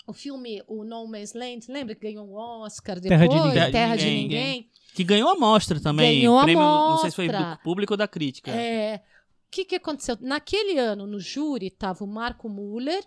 O 0.08 0.14
filme, 0.14 0.62
o 0.68 0.84
No 0.84 1.08
Man's 1.08 1.34
Land, 1.34 1.66
lembra 1.68 1.96
que 1.96 2.02
ganhou 2.02 2.28
um 2.28 2.36
Oscar 2.36 3.00
depois? 3.00 3.20
Terra 3.20 3.28
de 3.28 3.36
Ninguém. 3.36 3.72
Terra 3.72 3.96
de 3.96 4.06
Ninguém. 4.06 4.70
Que 4.94 5.04
ganhou 5.04 5.30
a 5.30 5.36
mostra 5.36 5.80
também. 5.80 6.20
Ganhou 6.20 6.38
a 6.38 6.44
prêmio, 6.44 6.62
Não 6.62 6.98
sei 7.00 7.10
se 7.10 7.16
foi 7.16 7.26
mostra. 7.28 7.56
do 7.56 7.64
público 7.64 7.94
ou 7.94 7.98
da 7.98 8.08
crítica. 8.08 8.52
É, 8.52 8.98
o 8.98 9.50
que, 9.50 9.66
que 9.66 9.76
aconteceu? 9.76 10.16
Naquele 10.22 10.78
ano, 10.78 11.08
no 11.08 11.20
júri, 11.20 11.68
estava 11.68 12.04
o 12.04 12.08
Marco 12.08 12.48
Muller. 12.48 13.04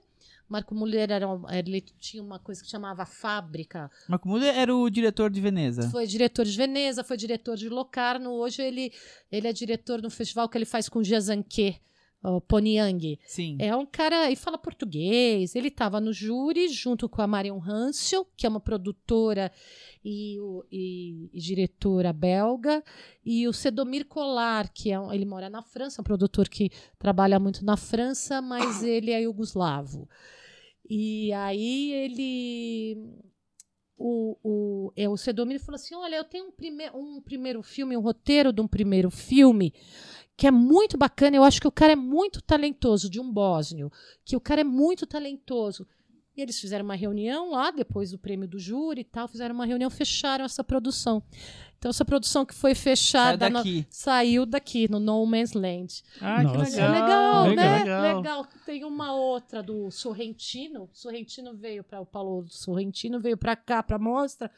Marco 0.49 0.75
Muller 0.75 1.11
era, 1.11 1.27
ele 1.53 1.81
tinha 1.81 2.23
uma 2.23 2.39
coisa 2.39 2.63
que 2.63 2.71
chamava 2.71 3.05
Fábrica. 3.05 3.91
Marco 4.09 4.29
Muller 4.29 4.57
era 4.57 4.75
o 4.75 4.89
diretor 4.89 5.31
de 5.31 5.41
Veneza. 5.41 5.91
Foi 5.91 6.07
diretor 6.07 6.45
de 6.45 6.57
Veneza, 6.57 7.05
foi 7.05 7.17
diretor 7.17 7.57
de 7.57 7.69
Locarno. 7.69 8.31
Hoje 8.31 8.63
ele, 8.63 8.93
ele 9.31 9.47
é 9.47 9.53
diretor 9.53 10.01
no 10.01 10.11
festival 10.11 10.49
que 10.49 10.57
ele 10.57 10.65
faz 10.65 10.89
com 10.89 11.03
Jazanque, 11.05 11.77
o 12.23 12.41
Ponyang. 12.41 13.19
Sim. 13.27 13.57
É 13.61 13.77
um 13.77 13.87
cara 13.87 14.31
e 14.31 14.35
fala 14.37 14.59
português. 14.59 15.55
Ele 15.55 15.69
estava 15.69 16.01
no 16.01 16.13
júri 16.13 16.69
junto 16.69 17.09
com 17.09 17.23
a 17.23 17.27
Marion 17.27 17.61
Hansel, 17.63 18.27
que 18.37 18.45
é 18.45 18.49
uma 18.49 18.59
produtora 18.59 19.53
e, 20.05 20.37
e- 20.73 21.31
e 21.33 21.41
diretora 21.41 22.13
belga, 22.13 22.83
e 23.25 23.47
o 23.47 23.53
Sedomir 23.53 24.07
Kolar, 24.07 24.73
que 24.73 24.91
é 24.91 24.99
um, 24.99 25.13
ele 25.13 25.25
mora 25.27 25.51
na 25.51 25.63
França, 25.63 26.01
um 26.01 26.05
produtor 26.05 26.49
que 26.49 26.71
trabalha 26.99 27.39
muito 27.39 27.65
na 27.65 27.77
França, 27.77 28.41
mas 28.43 28.83
ele 28.83 29.11
é 29.13 29.23
iugoslavo. 29.23 30.09
E 30.89 31.33
aí 31.33 31.93
ele 31.93 33.19
o, 33.99 34.37
o, 34.43 34.93
é, 34.97 35.09
o 35.09 35.17
Sedomir 35.17 35.61
falou 35.61 35.77
assim: 35.77 35.95
olha, 35.95 36.17
eu 36.17 36.25
tenho 36.25 36.47
um, 36.47 36.53
prime 36.53 36.91
um 36.95 37.21
primeiro 37.21 37.63
filme, 37.63 37.97
um 37.97 38.01
roteiro 38.01 38.53
de 38.53 38.61
um 38.61 38.69
primeiro 38.69 39.11
filme 39.11 39.75
que 40.37 40.47
é 40.47 40.51
muito 40.53 40.97
bacana. 40.97 41.37
Eu 41.37 41.43
acho 41.43 41.61
que 41.61 41.67
o 41.67 41.73
cara 41.73 41.93
é 41.93 41.97
muito 41.97 42.41
talentoso, 42.41 43.11
de 43.11 43.21
um 43.21 43.31
bósnio, 43.31 43.91
que 44.25 44.37
o 44.37 44.41
cara 44.41 44.61
é 44.61 44.65
muito 44.65 45.05
talentoso. 45.05 45.87
E 46.39 46.43
eles 46.43 46.61
fizeram 46.61 46.85
uma 46.85 46.95
reunião 46.95 47.51
lá, 47.51 47.73
depois 47.73 48.13
do 48.13 48.19
prêmio 48.19 48.47
do 48.47 48.61
júri 48.61 49.01
e 49.01 49.05
tal, 49.05 49.27
fizeram 49.27 49.53
uma 49.57 49.67
reunião, 49.67 49.91
fecharam 49.91 50.45
essa 50.45 50.63
produção. 50.63 51.21
Então, 51.77 51.89
essa 51.91 52.05
produção 52.05 52.47
que 52.47 52.55
foi 52.55 52.77
fechada 52.77 53.39
Saiu 53.47 53.51
no- 53.53 53.59
daqui. 53.59 53.87
saiu 53.91 54.47
daqui, 54.47 54.89
no 54.89 55.01
No 55.01 55.27
Man's 55.27 55.53
Land. 55.53 56.05
Ah, 56.21 56.41
Nossa. 56.45 56.71
que 56.71 56.81
É 56.81 56.89
legal. 56.89 57.45
legal, 57.49 57.55
né? 57.57 57.79
legal. 57.81 58.17
Legal. 58.19 58.47
Tem 58.65 58.85
uma 58.85 59.13
outra 59.13 59.61
do 59.65 59.91
Sorrentino. 59.91 60.89
Sorrentino 60.93 61.55
veio 61.57 61.83
para 61.83 62.01
o 62.01 62.07
Paulo 62.07 62.47
Sorrentino 62.49 63.19
veio 63.19 63.37
para 63.37 63.57
cá 63.57 63.83
para 63.83 63.99
mostra 63.99 64.49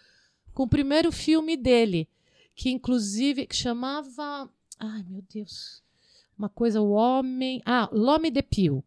com 0.52 0.64
o 0.64 0.68
primeiro 0.68 1.10
filme 1.10 1.56
dele, 1.56 2.06
que 2.54 2.68
inclusive 2.70 3.46
que 3.46 3.56
chamava, 3.56 4.50
ai 4.78 5.02
meu 5.08 5.22
Deus, 5.32 5.82
uma 6.38 6.50
coisa 6.50 6.82
o 6.82 6.90
homem, 6.90 7.62
ah, 7.64 7.88
L'Homme 7.90 8.30
de 8.30 8.42
Pio. 8.42 8.84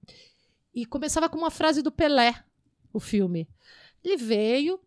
E 0.75 0.85
começava 0.85 1.27
com 1.27 1.37
uma 1.39 1.49
frase 1.51 1.81
do 1.81 1.91
Pelé, 1.91 2.35
o 2.93 2.99
filme. 2.99 3.47
Ele 4.03 4.17
veio 4.17 4.79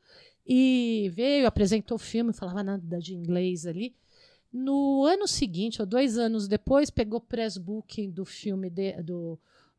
e 0.47 1.11
veio, 1.13 1.47
apresentou 1.47 1.97
o 1.97 1.99
filme, 1.99 2.33
falava 2.33 2.63
nada 2.63 2.99
de 2.99 3.15
inglês 3.15 3.67
ali. 3.67 3.95
No 4.53 5.05
ano 5.05 5.27
seguinte, 5.27 5.83
ou 5.83 5.87
dois 5.87 6.17
anos 6.17 6.47
depois, 6.49 6.89
pegou 6.89 7.21
press 7.21 7.59
booking 7.59 8.11
do 8.11 8.25
filme 8.25 8.71
de- 8.71 9.03
do, 9.03 9.39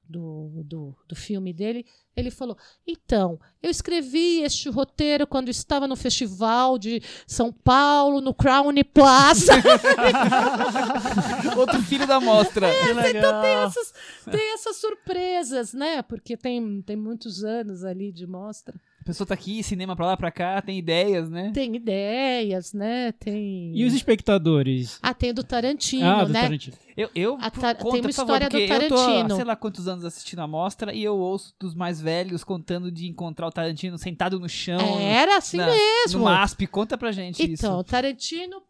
do, 0.10 0.64
do, 0.64 0.96
do 1.08 1.16
filme 1.16 1.54
dele. 1.54 1.86
Ele 2.16 2.32
falou: 2.32 2.58
Então, 2.86 3.40
eu 3.62 3.70
escrevi 3.70 4.42
este 4.42 4.70
roteiro 4.70 5.28
quando 5.28 5.50
estava 5.50 5.88
no 5.88 5.96
festival 5.96 6.78
de 6.78 7.02
São 7.28 7.52
Paulo, 7.52 8.22
no 8.22 8.34
Crown 8.34 8.74
Plaza. 8.94 9.54
Outro 11.58 11.82
filho 11.84 12.08
da 12.08 12.20
mostra. 12.20 12.72
Que 12.74 12.94
legal. 12.94 13.44
essas, 13.44 13.94
tem 14.32 14.54
essas 14.54 14.78
surpresas, 14.78 15.74
né? 15.74 16.02
Porque 16.02 16.36
tem, 16.36 16.82
tem 16.82 16.96
muitos 16.96 17.44
anos 17.44 17.84
ali 17.84 18.12
de 18.12 18.26
mostra. 18.26 18.80
A 19.08 19.12
pessoa 19.12 19.26
tá 19.26 19.34
aqui, 19.36 19.64
cinema 19.64 19.96
pra 19.96 20.06
lá, 20.06 20.18
pra 20.18 20.30
cá, 20.30 20.62
tem 20.62 20.78
ideias, 20.78 21.30
né? 21.30 21.52
Tem 21.54 21.74
ideias, 21.74 22.74
né? 22.74 23.14
Tem. 23.14 23.72
E 23.74 23.86
os 23.86 23.94
espectadores? 23.94 25.00
Ah, 25.02 25.14
tem 25.14 25.30
o 25.30 25.34
do 25.34 25.46
Tarantino, 25.46 26.06
ah, 26.06 26.26
do 26.26 26.34
né? 26.34 26.42
Tarantino. 26.42 26.76
Eu, 26.98 27.10
eu 27.16 27.38
A 27.40 27.50
Tar- 27.50 27.76
conta, 27.78 27.92
tem 27.92 28.02
uma 28.02 28.10
por 28.10 28.14
favor, 28.14 28.34
história 28.34 28.50
do 28.50 28.52
porque 28.52 28.74
eu 28.74 28.90
tô, 28.90 28.96
Tarantino. 28.98 29.36
sei 29.38 29.46
lá 29.46 29.56
quantos 29.56 29.88
anos 29.88 30.04
assistindo 30.04 30.40
a 30.40 30.48
mostra 30.48 30.94
e 30.94 31.02
eu 31.02 31.16
ouço 31.18 31.56
dos 31.58 31.74
mais 31.74 32.02
velhos 32.02 32.44
contando 32.44 32.92
de 32.92 33.08
encontrar 33.08 33.48
o 33.48 33.52
Tarantino 33.52 33.98
sentado 33.98 34.38
no 34.42 34.50
chão. 34.50 35.00
Era 35.00 35.38
assim 35.38 35.56
na- 35.56 35.68
mesmo. 35.68 36.20
No 36.20 36.26
MASP, 36.26 36.68
conta 36.68 36.98
pra 36.98 37.14
gente 37.14 37.42
Então, 37.42 37.80
isso. 37.80 37.84
Tarantino, 37.86 38.62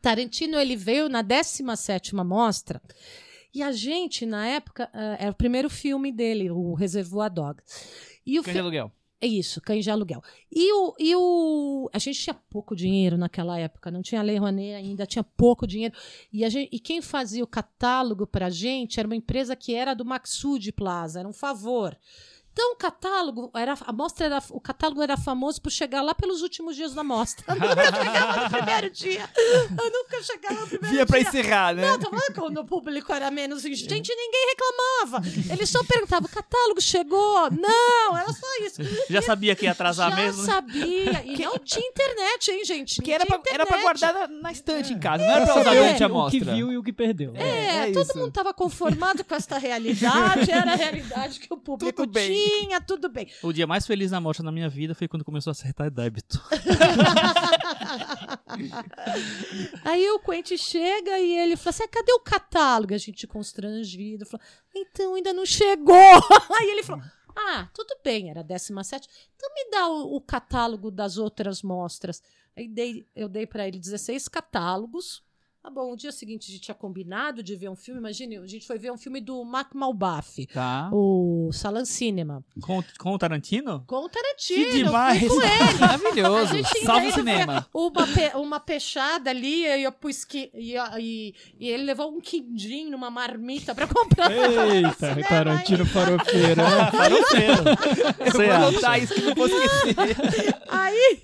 Tarantino 0.00 0.58
ele 0.58 0.76
veio 0.76 1.10
na 1.10 1.22
17ª 1.22 2.24
mostra. 2.24 2.80
E 3.54 3.62
a 3.62 3.70
gente, 3.70 4.24
na 4.24 4.46
época, 4.46 4.88
ah, 4.94 5.16
era 5.20 5.30
o 5.30 5.34
primeiro 5.34 5.68
filme 5.68 6.10
dele, 6.10 6.50
o 6.50 6.72
Reservoir 6.72 7.30
Dogs. 7.30 7.62
E 8.24 8.40
o 8.40 8.42
Cães 8.42 8.54
de 8.54 8.60
aluguel. 8.60 8.90
É 9.22 9.26
isso, 9.28 9.60
Cães 9.60 9.84
de 9.84 9.90
Aluguel. 9.90 10.20
E 10.50 10.72
o, 10.72 10.94
e 10.98 11.14
o. 11.14 11.88
A 11.92 11.98
gente 12.00 12.18
tinha 12.18 12.34
pouco 12.34 12.74
dinheiro 12.74 13.16
naquela 13.16 13.56
época, 13.56 13.88
não 13.88 14.02
tinha 14.02 14.20
Lei 14.20 14.36
Rouanet 14.36 14.74
ainda, 14.74 15.06
tinha 15.06 15.22
pouco 15.22 15.64
dinheiro. 15.64 15.94
E, 16.32 16.44
a 16.44 16.48
gente, 16.48 16.68
e 16.72 16.80
quem 16.80 17.00
fazia 17.00 17.44
o 17.44 17.46
catálogo 17.46 18.26
pra 18.26 18.50
gente 18.50 18.98
era 18.98 19.06
uma 19.06 19.14
empresa 19.14 19.54
que 19.54 19.76
era 19.76 19.94
do 19.94 20.04
Maxud 20.04 20.72
Plaza, 20.72 21.20
era 21.20 21.28
um 21.28 21.32
favor. 21.32 21.96
Então 22.52 22.72
o 22.72 22.76
catálogo, 22.76 23.50
era, 23.54 23.74
a 23.86 23.92
mostra 23.92 24.26
era, 24.26 24.42
o 24.50 24.60
catálogo 24.60 25.02
era 25.02 25.16
famoso 25.16 25.60
por 25.60 25.70
chegar 25.72 26.02
lá 26.02 26.14
pelos 26.14 26.42
últimos 26.42 26.76
dias 26.76 26.92
da 26.92 27.02
mostra. 27.02 27.44
Eu 27.48 27.54
nunca 27.56 28.04
chegava 28.04 28.40
no 28.44 28.50
primeiro 28.50 28.90
dia. 28.90 29.30
Eu 29.36 29.90
nunca 29.90 30.22
chegava 30.22 30.60
no 30.60 30.66
primeiro 30.66 30.94
Via 30.96 31.06
pra 31.06 31.18
dia. 31.18 31.28
encerrar, 31.28 31.74
né? 31.74 31.82
Não, 31.82 31.98
falando 32.00 32.22
que 32.26 32.32
quando 32.34 32.58
o 32.58 32.64
público 32.64 33.10
era 33.12 33.30
menos 33.30 33.62
gente, 33.62 33.88
ninguém 34.14 34.48
reclamava. 34.50 35.22
Eles 35.50 35.70
só 35.70 35.82
perguntavam: 35.84 36.28
o 36.30 36.34
catálogo 36.34 36.80
chegou? 36.80 37.50
Não, 37.50 38.18
era 38.18 38.30
só 38.32 38.46
isso. 38.60 38.82
Já 39.08 39.22
sabia 39.22 39.54
que 39.56 39.64
ia 39.64 39.72
atrasar 39.72 40.10
Já 40.10 40.16
mesmo? 40.16 40.42
né? 40.42 40.52
sabia. 40.52 41.22
E 41.24 41.42
não 41.44 41.58
tinha 41.58 41.88
internet, 41.88 42.50
hein, 42.50 42.64
gente? 42.66 42.96
Porque 42.96 43.10
Não 43.10 43.14
era 43.14 43.24
tinha 43.24 43.38
pra, 43.38 43.52
era 43.54 43.66
pra 43.66 43.80
guardar 43.80 44.12
na, 44.14 44.28
na 44.28 44.52
estante 44.52 44.92
em 44.92 44.98
casa, 44.98 45.24
não 45.24 45.30
era 45.32 45.44
pra 45.46 45.52
Pra 45.54 45.62
usar 45.62 45.70
saber 45.70 45.80
durante 45.84 46.02
a 46.02 46.06
o 46.06 46.08
que 46.10 46.14
mostra. 46.14 46.54
viu 46.54 46.72
e 46.72 46.76
o 46.76 46.82
que 46.82 46.92
perdeu. 46.92 47.32
É, 47.34 47.88
É 47.88 47.92
todo 47.92 48.04
isso. 48.04 48.18
mundo 48.18 48.28
estava 48.28 48.52
conformado 48.52 49.24
com 49.24 49.34
esta 49.34 49.56
realidade, 49.58 50.50
era 50.50 50.72
a 50.72 50.76
realidade 50.76 51.40
que 51.40 51.52
o 51.52 51.56
público 51.56 51.92
Tudo 52.02 52.12
bem. 52.12 52.41
Tinha, 52.42 52.80
tudo 52.80 53.08
bem. 53.08 53.30
O 53.42 53.52
dia 53.52 53.66
mais 53.66 53.86
feliz 53.86 54.10
na 54.10 54.20
mostra 54.20 54.44
na 54.44 54.52
minha 54.52 54.68
vida 54.68 54.94
foi 54.94 55.08
quando 55.08 55.24
começou 55.24 55.50
a 55.50 55.52
acertar 55.52 55.90
débito. 55.90 56.40
Aí 59.84 60.08
o 60.10 60.18
Quentin 60.20 60.56
chega 60.56 61.18
e 61.18 61.36
ele 61.38 61.56
fala 61.56 61.70
assim: 61.70 61.84
"Ah, 61.84 61.88
cadê 61.88 62.12
o 62.12 62.20
catálogo? 62.20 62.94
A 62.94 62.98
gente 62.98 63.26
constrangido. 63.26 64.26
Então 64.74 65.14
ainda 65.14 65.32
não 65.32 65.46
chegou. 65.46 65.94
Aí 66.58 66.70
ele 66.70 66.82
falou: 66.82 67.02
Ah, 67.36 67.68
tudo 67.74 67.96
bem, 68.04 68.30
era 68.30 68.42
17. 68.42 69.08
Então 69.36 69.50
me 69.54 69.70
dá 69.70 69.88
o, 69.88 70.16
o 70.16 70.20
catálogo 70.20 70.90
das 70.90 71.16
outras 71.18 71.62
mostras. 71.62 72.22
Aí 72.56 72.68
dei, 72.68 73.06
eu 73.14 73.28
dei 73.28 73.46
para 73.46 73.66
ele 73.66 73.78
16 73.78 74.28
catálogos. 74.28 75.22
Tá 75.62 75.70
bom, 75.70 75.90
no 75.90 75.96
dia 75.96 76.10
seguinte 76.10 76.48
a 76.50 76.52
gente 76.54 76.60
tinha 76.62 76.74
combinado 76.74 77.40
de 77.40 77.54
ver 77.54 77.68
um 77.70 77.76
filme. 77.76 78.00
Imagine, 78.00 78.38
a 78.38 78.46
gente 78.48 78.66
foi 78.66 78.78
ver 78.78 78.90
um 78.90 78.98
filme 78.98 79.20
do 79.20 79.44
Mac 79.44 79.72
Malbaf, 79.74 80.44
Tá. 80.52 80.90
o 80.92 81.50
Salan 81.52 81.84
Cinema. 81.84 82.44
Com, 82.60 82.82
com 82.98 83.12
o 83.12 83.18
Tarantino? 83.18 83.84
Com 83.86 84.04
o 84.04 84.08
Tarantino. 84.08 84.64
Que 84.72 84.82
demais! 84.82 85.20
Fui 85.20 85.28
com 85.28 85.40
ele. 85.40 85.78
Maravilhoso. 85.78 86.54
Salve 86.84 87.06
o 87.06 87.12
cinema. 87.12 87.64
Uma, 87.72 88.06
pe- 88.08 88.36
uma 88.36 88.58
pechada 88.58 89.30
ali, 89.30 89.64
e 89.64 89.84
eu 89.84 89.92
pus 89.92 90.24
que. 90.24 90.50
E, 90.52 90.74
e- 90.98 91.32
e 91.60 91.68
ele 91.68 91.84
levou 91.84 92.10
um 92.10 92.20
quindim 92.20 92.90
numa 92.90 93.08
marmita 93.08 93.72
pra 93.72 93.86
comprar. 93.86 94.32
Eita, 94.32 95.10
Cinema 95.10 95.28
Tarantino 95.28 95.86
farofeiro. 95.86 96.56
né? 96.60 96.90
Farofeiro. 96.90 97.62
Eu 98.18 98.32
Você 98.32 98.46
vou 98.46 98.46
acha? 98.56 98.66
anotar 98.66 99.00
isso 99.00 99.14
que 99.14 99.20
eu 99.20 99.26
não 99.26 99.34
vou 99.36 99.46
esquecer. 99.46 100.61
Aí, 100.72 101.22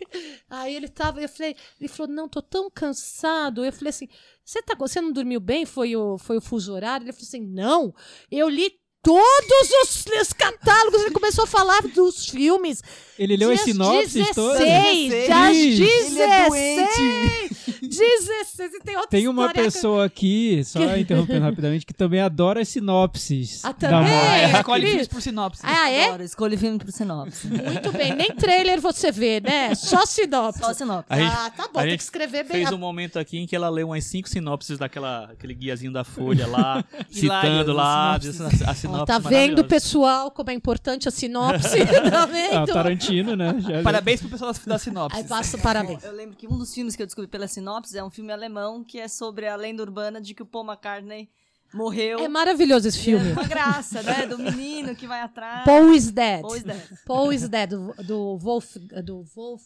aí 0.50 0.74
ele 0.74 0.88
tava, 0.88 1.20
eu 1.22 1.28
falei, 1.28 1.56
ele 1.80 1.88
falou, 1.88 2.12
não, 2.12 2.28
tô 2.28 2.42
tão 2.42 2.70
cansado. 2.70 3.64
Eu 3.64 3.72
falei 3.72 3.90
assim, 3.90 4.08
você 4.44 4.62
tá, 4.62 4.74
você 4.78 5.00
não 5.00 5.12
dormiu 5.12 5.40
bem? 5.40 5.64
Foi 5.64 5.96
o, 5.96 6.18
foi 6.18 6.36
o 6.36 6.40
fuso 6.40 6.74
horário? 6.74 7.04
Ele 7.04 7.12
falou 7.12 7.26
assim, 7.26 7.46
não, 7.46 7.94
eu 8.30 8.48
li 8.48 8.70
todos 9.08 9.70
os, 9.82 10.04
os 10.20 10.32
catálogos. 10.34 11.00
Ele 11.00 11.10
começou 11.12 11.44
a 11.44 11.46
falar 11.46 11.80
dos 11.82 12.26
filmes. 12.26 12.82
Ele 13.18 13.36
leu 13.36 13.50
as 13.50 13.64
Dias 13.64 13.70
sinopses 13.76 14.12
16, 14.12 14.34
todas? 14.34 14.58
das 14.60 15.56
Ih, 15.56 15.82
ele 15.82 16.20
é 16.22 16.48
16, 16.50 17.50
16. 17.82 18.74
E 18.74 18.80
tem 18.80 18.94
outra 18.96 19.10
Tem 19.10 19.26
uma 19.28 19.48
que- 19.52 19.62
pessoa 19.62 20.04
aqui, 20.04 20.62
só 20.64 20.96
interrompendo 20.96 21.40
rapidamente, 21.44 21.84
que 21.84 21.92
também 21.94 22.20
adora 22.20 22.60
as 22.60 22.68
sinopses. 22.68 23.64
Ah, 23.64 23.72
também? 23.72 24.12
É, 24.12 24.52
Escolhe 24.58 24.86
filmes 24.86 25.08
por 25.08 25.20
sinopse. 25.22 25.62
Ah, 25.64 25.90
é? 25.90 26.06
Adoro, 26.06 26.22
escolhe 26.22 26.56
filme 26.56 26.78
pro 26.78 26.92
sinopse. 26.92 27.46
Muito 27.48 27.92
bem. 27.92 28.14
Nem 28.14 28.28
trailer 28.36 28.80
você 28.80 29.10
vê, 29.10 29.40
né? 29.40 29.74
Só 29.74 30.04
sinopse. 30.06 30.60
Só 30.60 30.72
sinopse. 30.72 31.06
A 31.08 31.18
gente- 31.18 31.32
ah, 31.32 31.50
tá 31.56 31.68
bom. 31.72 31.80
a 31.80 31.82
Tem 31.82 31.96
que 31.96 32.02
escrever 32.02 32.44
bem. 32.44 32.52
Fez 32.58 32.70
a- 32.70 32.74
um 32.74 32.78
momento 32.78 33.18
aqui 33.18 33.38
em 33.38 33.46
que 33.46 33.56
ela 33.56 33.68
leu 33.68 33.88
umas 33.88 34.04
cinco 34.04 34.28
sinopses 34.28 34.78
daquela 34.78 35.24
aquele 35.32 35.54
guiazinho 35.54 35.92
da 35.92 36.04
Folha 36.04 36.46
lá, 36.46 36.84
citando 37.10 37.72
lá 37.72 38.14
as 38.16 38.24
a, 38.26 38.74
sinopses. 38.74 38.97
Sinopse 39.06 39.22
tá 39.22 39.28
vendo, 39.28 39.64
pessoal, 39.64 40.30
como 40.30 40.50
é 40.50 40.54
importante 40.54 41.08
a 41.08 41.10
sinopse? 41.10 41.78
tá 42.10 42.22
Ah, 42.22 42.26
vendo? 42.26 42.62
o 42.70 42.72
Tarantino, 42.72 43.36
né? 43.36 43.54
Já- 43.60 43.82
Parabéns 43.82 44.20
pro 44.20 44.30
pessoal 44.30 44.52
da- 44.52 44.58
da 44.66 44.78
sinopse. 44.78 45.16
Aí 45.18 45.24
passa 45.24 45.58
parabéns. 45.58 46.02
Eu 46.04 46.12
lembro 46.12 46.36
que 46.36 46.46
um 46.46 46.56
dos 46.58 46.72
filmes 46.74 46.94
que 46.96 47.02
eu 47.02 47.06
descobri 47.06 47.28
pela 47.30 47.46
sinopse 47.48 47.96
é 47.96 48.02
um 48.04 48.10
filme 48.10 48.32
alemão 48.32 48.82
que 48.84 48.98
é 48.98 49.08
sobre 49.08 49.46
a 49.46 49.56
lenda 49.56 49.82
urbana 49.82 50.20
de 50.20 50.34
que 50.34 50.42
o 50.42 50.46
Paul 50.46 50.64
McCartney 50.66 51.28
morreu. 51.72 52.18
É 52.20 52.28
maravilhoso 52.28 52.88
esse 52.88 52.98
filme. 52.98 53.30
É 53.30 53.32
uma 53.32 53.44
graça, 53.46 54.02
né? 54.02 54.26
Do 54.26 54.38
menino 54.38 54.94
que 54.94 55.06
vai 55.06 55.20
atrás. 55.20 55.64
Paul 55.64 55.92
is 55.92 56.10
Dead. 56.10 56.40
Paul 56.42 56.56
is 56.56 56.62
dead. 56.62 56.82
Paul 57.06 57.32
is 57.32 57.48
Dead, 57.48 57.70
do, 57.70 57.94
do 58.04 58.38
Wolf. 58.38 58.76
Do 59.04 59.24
Wolf 59.34 59.62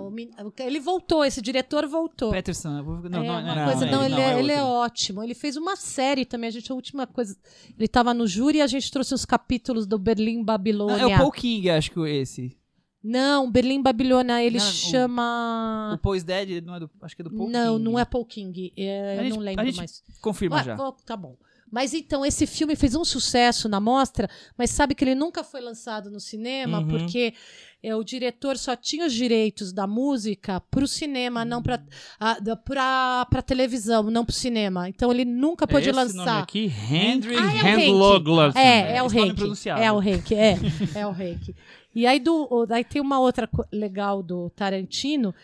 o 0.00 0.10
men- 0.10 0.30
ele 0.58 0.80
voltou, 0.80 1.24
esse 1.24 1.40
diretor 1.40 1.86
voltou. 1.86 2.30
Peterson. 2.30 2.68
Não, 2.70 2.98
é 3.04 3.08
não, 3.08 3.22
uma 3.22 3.42
não, 3.54 3.64
coisa, 3.64 3.86
é 3.86 3.90
não, 3.90 4.04
ele, 4.04 4.14
ele, 4.14 4.22
é, 4.22 4.38
ele 4.38 4.52
é 4.52 4.62
ótimo. 4.62 5.22
Ele 5.22 5.34
fez 5.34 5.56
uma 5.56 5.76
série 5.76 6.24
também. 6.24 6.48
A 6.48 6.52
gente, 6.52 6.70
a 6.70 6.74
última 6.74 7.06
coisa. 7.06 7.36
Ele 7.76 7.86
estava 7.86 8.12
no 8.12 8.26
júri 8.26 8.58
e 8.58 8.62
a 8.62 8.66
gente 8.66 8.90
trouxe 8.90 9.14
os 9.14 9.24
capítulos 9.24 9.86
do 9.86 9.98
Berlim 9.98 10.38
Não, 10.38 10.44
Babilônia. 10.44 11.02
é 11.02 11.06
o 11.06 11.18
Paul 11.18 11.32
King, 11.32 11.70
acho 11.70 11.90
que 11.90 12.00
esse. 12.00 12.56
Não, 13.02 13.50
Berlim 13.50 13.80
Babilônia, 13.80 14.42
ele 14.42 14.58
Não, 14.58 14.66
o- 14.68 14.72
chama. 14.72 15.92
O 15.94 15.98
Paul 15.98 16.16
is 16.16 16.24
Dead, 16.24 16.64
não 16.64 16.74
é 16.74 16.80
do, 16.80 16.90
acho 17.00 17.14
que 17.14 17.22
é 17.22 17.24
do 17.24 17.30
Paul 17.30 17.48
não, 17.48 17.74
King. 17.76 17.84
não 17.84 17.98
é 17.98 18.04
Paul 18.04 18.24
King. 18.24 18.72
É, 18.76 19.18
gente- 19.22 19.30
não 19.34 19.38
lembro 19.40 19.76
mais. 19.76 20.02
Confirma 20.20 20.56
Ué, 20.56 20.64
já. 20.64 20.74
vou- 20.76 20.92
tá 20.92 21.16
bom. 21.16 21.36
Mas 21.70 21.92
então, 21.92 22.24
esse 22.24 22.46
filme 22.46 22.74
fez 22.74 22.94
um 22.94 23.04
sucesso 23.04 23.68
na 23.68 23.78
mostra, 23.78 24.28
mas 24.56 24.70
sabe 24.70 24.94
que 24.94 25.04
ele 25.04 25.14
nunca 25.14 25.44
foi 25.44 25.60
lançado 25.60 26.10
no 26.10 26.18
cinema, 26.18 26.78
Uhum. 26.80 26.88
porque 26.88 27.34
é, 27.82 27.94
o 27.94 28.02
diretor 28.02 28.56
só 28.58 28.74
tinha 28.74 29.06
os 29.06 29.12
direitos 29.12 29.72
da 29.72 29.86
música 29.86 30.60
pro 30.70 30.86
cinema, 30.86 31.44
não 31.44 31.62
pra, 31.62 31.80
a, 32.18 32.38
da- 32.40 32.56
pra, 32.56 33.26
pra 33.30 33.40
televisão, 33.42 34.04
não 34.10 34.24
pro 34.24 34.34
cinema. 34.34 34.88
Então 34.88 35.12
ele 35.12 35.24
nunca 35.24 35.66
pôde 35.66 35.88
Esse 35.88 35.96
nome 35.96 36.12
lançar. 36.12 36.42
aqui, 36.42 36.64
Henry 36.90 37.36
Ah, 37.36 37.52
é 37.52 37.76
o 37.76 37.78
Handlogler. 37.78 38.52
É, 38.56 38.96
é 38.96 39.02
o 39.02 39.06
Hank. 39.06 39.34
pronunciável. 39.36 39.84
É 39.84 39.92
o 39.92 39.98
Hank, 39.98 40.34
é. 40.34 40.56
É 40.94 41.06
o 41.06 41.10
Hank. 41.10 41.54
E 41.94 42.06
aí, 42.06 42.18
do, 42.20 42.46
o- 42.50 42.66
daí 42.66 42.84
tem 42.84 43.00
uma 43.00 43.18
outra 43.20 43.48
legal 43.72 44.22
do 44.22 44.50
Tarantino, 44.50 45.34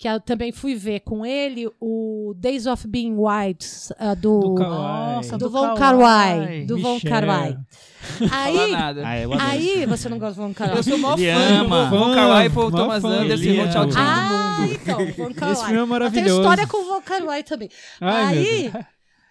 que 0.00 0.08
eu 0.08 0.18
também 0.18 0.50
fui 0.50 0.74
ver 0.74 1.00
com 1.00 1.26
ele, 1.26 1.70
o 1.78 2.32
Days 2.34 2.64
of 2.66 2.88
Being 2.88 3.16
Wild, 3.18 3.66
ah, 3.98 4.14
do, 4.14 4.40
Do. 4.40 4.54
Nossa, 4.54 5.36
do 5.36 5.44
do 5.44 5.50
Von. 5.50 5.74
Kar-wai. 5.74 6.64
Do 6.64 6.78
Von 6.78 6.94
Michel. 6.94 7.10
Kar-wai. 7.10 7.58
Fala 8.00 8.30
Aí, 8.32 8.72
nada. 8.72 9.02
Ah, 9.06 9.48
aí, 9.50 9.84
você 9.84 10.08
não 10.08 10.18
gosta 10.18 10.40
do 10.40 10.46
Von 10.46 10.54
Kar-wai? 10.54 10.78
Eu 10.78 10.82
sou 10.82 10.96
mó 10.96 11.12
Ele 11.18 11.30
fã 11.30 11.60
ama. 11.60 11.84
do 11.84 11.90
Von 11.90 12.14
Kar-wai, 12.14 12.48
Paul 12.48 12.70
Mó 12.70 12.76
Thomas 12.78 13.02
fã, 13.02 13.08
Anderson, 13.10 13.44
ele 13.44 13.58
Tchau. 13.58 13.70
Tchau 13.72 13.86
do 13.88 13.94
Ah, 13.98 14.56
mundo. 14.60 14.72
então, 14.72 14.96
Von 15.12 15.34
Kar-wai. 15.34 15.52
Esse 15.52 15.64
filme 15.66 15.80
é 15.82 15.84
maravilhoso. 15.84 16.28
Tem 16.34 16.40
história 16.40 16.66
com 16.66 16.76
o 16.78 16.84
Von 16.86 17.02
Kar-wai 17.02 17.42
também. 17.42 17.68
Ai, 18.00 18.38
aí, 18.38 18.72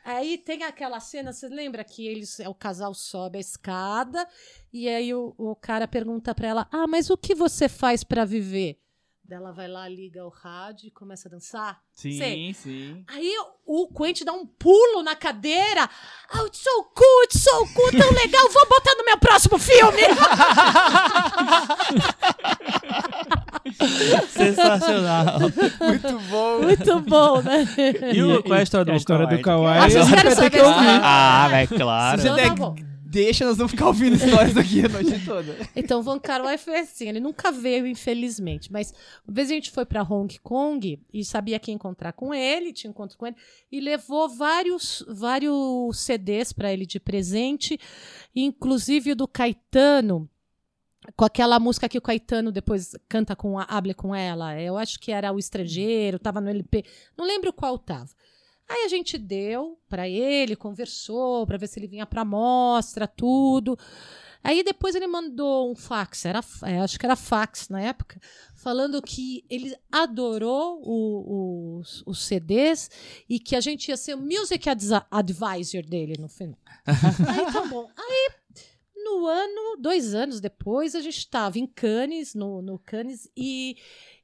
aí 0.05 0.37
tem 0.37 0.61
aquela 0.65 0.99
cena, 0.99 1.33
você 1.33 1.47
lembra 1.49 1.83
que 1.83 2.05
eles, 2.05 2.37
o 2.45 2.53
casal 2.53 2.93
sobe 2.93 3.39
a 3.39 3.41
escada 3.41 4.23
e 4.71 4.87
aí 4.87 5.11
o, 5.15 5.33
o 5.35 5.55
cara 5.55 5.87
pergunta 5.87 6.35
pra 6.35 6.47
ela: 6.47 6.67
"Ah, 6.71 6.85
mas 6.85 7.09
o 7.09 7.17
que 7.17 7.33
você 7.33 7.67
faz 7.67 8.03
pra 8.03 8.23
viver?" 8.23 8.77
Daí 9.29 9.37
Ela 9.37 9.51
vai 9.51 9.67
lá, 9.67 9.87
liga 9.87 10.25
o 10.25 10.29
rádio 10.29 10.87
e 10.87 10.91
começa 10.91 11.27
a 11.27 11.31
dançar. 11.31 11.79
Sim, 11.93 12.17
Sei. 12.17 12.51
sim. 12.55 13.03
Aí 13.07 13.31
o 13.63 13.87
Quentin 13.93 14.25
dá 14.25 14.33
um 14.33 14.43
pulo 14.43 15.03
na 15.03 15.15
cadeira. 15.15 15.87
Oh, 16.33 16.47
it's 16.47 16.57
so 16.57 16.83
cool, 16.95 17.23
it's 17.25 17.39
so 17.43 17.67
cool, 17.75 17.91
tão 17.91 18.09
legal, 18.11 18.49
vou 18.49 18.67
botar 18.67 18.95
no 18.97 19.05
meu 19.05 19.19
próximo 19.19 19.59
filme. 19.59 20.01
Sensacional. 24.29 25.39
Muito 25.39 26.19
bom. 26.27 26.61
Muito 26.63 26.99
bom, 27.01 27.41
né? 27.43 27.67
E 28.11 28.23
o, 28.23 28.41
qual 28.41 28.55
é 28.55 28.59
a 28.61 28.63
história 28.63 28.85
do 28.85 28.91
a 28.93 28.95
história 28.95 29.27
do 29.27 29.39
Kawhi? 29.41 29.43
Kawhi. 29.43 29.77
Ah, 29.77 29.87
vocês 29.89 30.09
querem 30.09 30.23
ter 30.23 30.31
saber 30.35 30.49
que? 30.49 30.59
Ah, 30.59 31.47
velho, 31.51 31.67
claro. 31.67 32.19
Se 32.21 32.27
Então 32.27 32.39
você 32.39 32.49
tá. 32.49 32.88
Deixa, 33.09 33.43
nós 33.43 33.57
vamos 33.57 33.71
ficar 33.71 33.87
ouvindo 33.87 34.15
histórias 34.15 34.55
aqui 34.55 34.85
a 34.85 34.87
noite 34.87 35.25
toda. 35.25 35.57
Então, 35.75 36.03
Von 36.03 36.19
Kar-wai 36.19 36.59
foi 36.59 36.77
assim, 36.77 37.09
ele 37.09 37.19
nunca 37.19 37.51
veio, 37.51 37.87
infelizmente, 37.87 38.71
mas 38.71 38.93
uma 39.27 39.33
vez 39.33 39.49
a 39.49 39.53
gente 39.55 39.71
foi 39.71 39.83
pra 39.83 40.03
Hong 40.03 40.37
Kong 40.43 41.01
e 41.11 41.25
sabia 41.25 41.57
que 41.57 41.71
encontrar 41.71 42.13
com 42.13 42.31
ele, 42.35 42.71
tinha 42.71 42.91
encontro 42.91 43.17
com 43.17 43.25
ele, 43.25 43.35
e 43.71 43.79
levou 43.79 44.29
vários, 44.29 45.03
vários 45.07 45.97
CDs 45.97 46.53
pra 46.53 46.71
ele 46.71 46.85
de 46.85 46.99
presente, 46.99 47.79
inclusive 48.35 49.13
o 49.13 49.15
do 49.15 49.27
Caetano, 49.27 50.29
com 51.15 51.25
aquela 51.25 51.59
música 51.59 51.89
que 51.89 51.97
o 51.97 52.01
Caetano 52.01 52.51
depois 52.51 52.91
canta 53.07 53.35
com 53.35 53.57
a 53.57 53.63
Hable 53.63 53.95
com 53.95 54.13
ela, 54.13 54.61
eu 54.61 54.77
acho 54.77 54.99
que 54.99 55.11
era 55.11 55.33
o 55.33 55.39
Estrangeiro, 55.39 56.19
tava 56.19 56.39
no 56.39 56.49
LP, 56.49 56.85
não 57.17 57.25
lembro 57.25 57.51
qual 57.51 57.79
tava. 57.79 58.11
Aí 58.69 58.85
a 58.85 58.87
gente 58.87 59.17
deu 59.17 59.79
pra 59.89 60.07
ele, 60.07 60.55
conversou 60.55 61.45
pra 61.47 61.57
ver 61.57 61.67
se 61.67 61.79
ele 61.79 61.87
vinha 61.87 62.05
pra 62.05 62.23
mostra, 62.23 63.07
tudo. 63.07 63.77
Aí 64.43 64.63
depois 64.63 64.95
ele 64.95 65.07
mandou 65.07 65.69
um 65.69 65.75
fax, 65.75 66.23
era, 66.23 66.39
é, 66.63 66.79
acho 66.79 66.97
que 66.97 67.05
era 67.05 67.15
fax 67.17 67.67
na 67.67 67.81
época, 67.81 68.21
falando 68.55 69.01
que 69.01 69.43
ele 69.49 69.75
adorou 69.91 70.81
o- 70.81 71.79
os, 71.79 72.01
os 72.05 72.23
CDs 72.23 72.89
e 73.27 73.37
que 73.37 73.53
a 73.55 73.59
gente 73.59 73.89
ia 73.89 73.97
ser 73.97 74.15
o 74.15 74.21
music 74.21 74.69
advisor 75.11 75.83
dele 75.85 76.13
no 76.19 76.29
final. 76.29 76.57
Aí 77.27 77.51
tá 77.51 77.65
bom. 77.65 77.89
Aí 77.97 78.29
no 79.03 79.25
ano, 79.25 79.77
dois 79.79 80.13
anos 80.13 80.39
depois, 80.39 80.95
a 80.95 81.01
gente 81.01 81.17
estava 81.17 81.57
em 81.59 81.65
Cannes, 81.67 82.33
no, 82.35 82.61
no 82.61 82.77
Cannes, 82.79 83.29
e, 83.35 83.75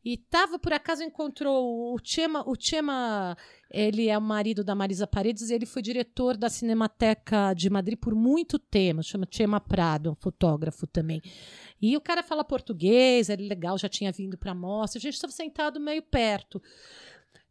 e 0.04 0.16
tava, 0.18 0.58
por 0.60 0.72
acaso, 0.72 1.04
encontrou 1.04 1.94
o 1.94 1.98
Chema, 2.04 2.44
o 2.48 2.56
Chema, 2.58 3.36
ele 3.72 4.08
é 4.08 4.18
o 4.18 4.22
marido 4.22 4.64
da 4.64 4.74
Marisa 4.76 5.06
Paredes, 5.08 5.50
e 5.50 5.54
ele 5.54 5.66
foi 5.66 5.82
diretor 5.82 6.38
da 6.38 6.50
Cinemateca 6.50 7.54
de 7.54 7.70
Madrid 7.70 7.98
por 8.00 8.14
muito 8.16 8.58
tempo, 8.60 9.04
chama 9.04 9.28
Chema 9.30 9.60
Prado, 9.60 10.12
um 10.12 10.16
fotógrafo 10.16 10.86
também. 10.88 11.22
E 11.82 11.96
o 11.98 12.02
cara 12.02 12.24
fala 12.24 12.44
português, 12.44 13.30
era 13.30 13.42
legal, 13.42 13.78
já 13.78 13.90
tinha 13.90 14.12
vindo 14.12 14.38
para 14.38 14.52
a 14.52 14.56
mostra, 14.56 15.00
a 15.00 15.02
gente 15.02 15.16
estava 15.16 15.34
sentado 15.34 15.80
meio 15.80 16.02
perto. 16.02 16.62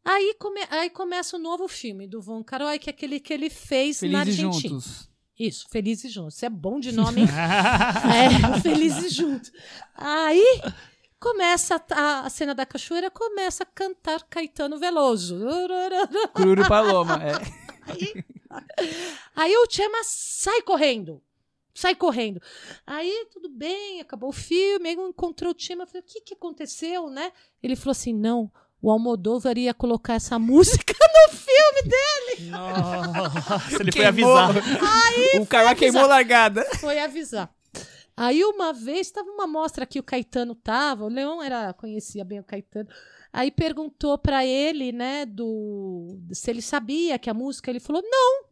Aí, 0.04 0.34
come- 0.38 0.66
aí 0.70 0.90
começa 0.90 1.36
o 1.36 1.40
novo 1.40 1.66
filme 1.66 2.06
do 2.06 2.20
Von 2.20 2.42
Kar-wai, 2.44 2.78
que 2.78 2.90
é 2.90 2.92
aquele 2.92 3.18
que 3.18 3.32
ele 3.32 3.48
fez 3.48 4.02
na 4.02 4.20
Felizes 4.24 4.44
Argentina. 4.44 4.68
juntos. 4.74 5.14
Isso, 5.36 5.66
Felizes 5.68 6.12
Juntos. 6.12 6.36
Isso 6.36 6.46
é 6.46 6.50
bom 6.50 6.78
de 6.78 6.92
nome, 6.92 7.22
hein? 7.22 7.26
é, 8.56 8.60
Felizes 8.60 9.12
Juntos. 9.12 9.50
Aí 9.96 10.60
começa 11.24 11.82
a, 11.90 12.20
a 12.26 12.28
cena 12.28 12.54
da 12.54 12.66
cachoeira, 12.66 13.10
começa 13.10 13.62
a 13.62 13.66
cantar 13.66 14.22
Caetano 14.24 14.78
Veloso. 14.78 15.38
Cururu 16.36 16.68
Paloma. 16.68 17.18
É. 17.24 17.32
Aí 19.34 19.56
o 19.56 19.66
Chema 19.68 19.98
sai 20.04 20.60
correndo. 20.60 21.22
Sai 21.74 21.94
correndo. 21.94 22.42
Aí, 22.86 23.26
tudo 23.32 23.48
bem, 23.48 24.02
acabou 24.02 24.28
o 24.28 24.34
filme. 24.34 24.90
Aí 24.90 24.94
eu 24.94 25.08
encontrou 25.08 25.52
o 25.52 25.56
Chema. 25.58 25.84
Eu 25.84 25.86
falei, 25.86 26.02
o 26.02 26.04
que, 26.04 26.20
que 26.20 26.34
aconteceu, 26.34 27.08
né? 27.08 27.32
Ele 27.62 27.74
falou 27.74 27.92
assim: 27.92 28.12
não, 28.12 28.52
o 28.82 28.90
Almodóvar 28.90 29.56
ia 29.56 29.72
colocar 29.72 30.14
essa 30.14 30.36
música 30.38 30.92
no 30.92 31.36
filme 31.36 31.82
dele. 31.84 32.50
Nossa, 32.50 33.82
ele 33.82 33.90
foi 33.92 34.12
Queimou. 34.12 34.36
avisar. 34.36 35.40
o 35.40 35.46
cara 35.46 35.74
queimou 35.74 36.06
largada. 36.06 36.64
Foi 36.78 36.98
avisar. 36.98 37.50
Aí 38.16 38.44
uma 38.44 38.72
vez 38.72 39.08
estava 39.08 39.28
uma 39.28 39.46
mostra 39.46 39.84
que 39.84 39.98
o 39.98 40.02
Caetano 40.02 40.54
tava, 40.54 41.04
o 41.04 41.08
Leão 41.08 41.42
era 41.42 41.72
conhecia 41.72 42.24
bem 42.24 42.38
o 42.38 42.44
Caetano. 42.44 42.88
Aí 43.32 43.50
perguntou 43.50 44.16
para 44.16 44.46
ele, 44.46 44.92
né, 44.92 45.26
do 45.26 46.16
se 46.32 46.50
ele 46.50 46.62
sabia 46.62 47.18
que 47.18 47.28
a 47.28 47.34
música, 47.34 47.70
ele 47.70 47.80
falou: 47.80 48.00
"Não, 48.02 48.44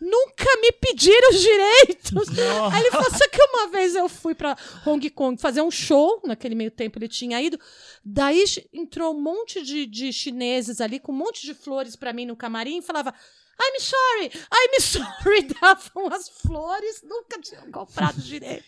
nunca 0.00 0.46
me 0.62 0.72
pediram 0.72 1.30
os 1.30 1.40
direitos". 1.40 2.28
Aí 2.72 2.80
ele 2.80 2.90
falou: 2.90 3.10
"Só 3.10 3.28
que 3.28 3.42
uma 3.42 3.68
vez 3.68 3.94
eu 3.94 4.08
fui 4.08 4.34
para 4.34 4.56
Hong 4.86 5.10
Kong 5.10 5.38
fazer 5.38 5.60
um 5.60 5.70
show, 5.70 6.22
naquele 6.24 6.54
meio 6.54 6.70
tempo 6.70 6.98
ele 6.98 7.08
tinha 7.08 7.42
ido. 7.42 7.60
Daí 8.02 8.42
entrou 8.72 9.14
um 9.14 9.20
monte 9.20 9.62
de, 9.62 9.84
de 9.84 10.10
chineses 10.14 10.80
ali 10.80 10.98
com 10.98 11.12
um 11.12 11.16
monte 11.16 11.42
de 11.42 11.52
flores 11.52 11.94
para 11.94 12.14
mim 12.14 12.24
no 12.24 12.34
camarim 12.34 12.78
e 12.78 12.82
falava: 12.82 13.14
I'm 13.62 13.80
sorry, 13.80 14.30
I'm 14.52 14.80
sorry. 14.80 15.42
Davam 15.60 16.08
as 16.12 16.28
flores, 16.28 17.02
nunca 17.02 17.38
tinham 17.40 17.70
comprado 17.70 18.20
direito. 18.20 18.64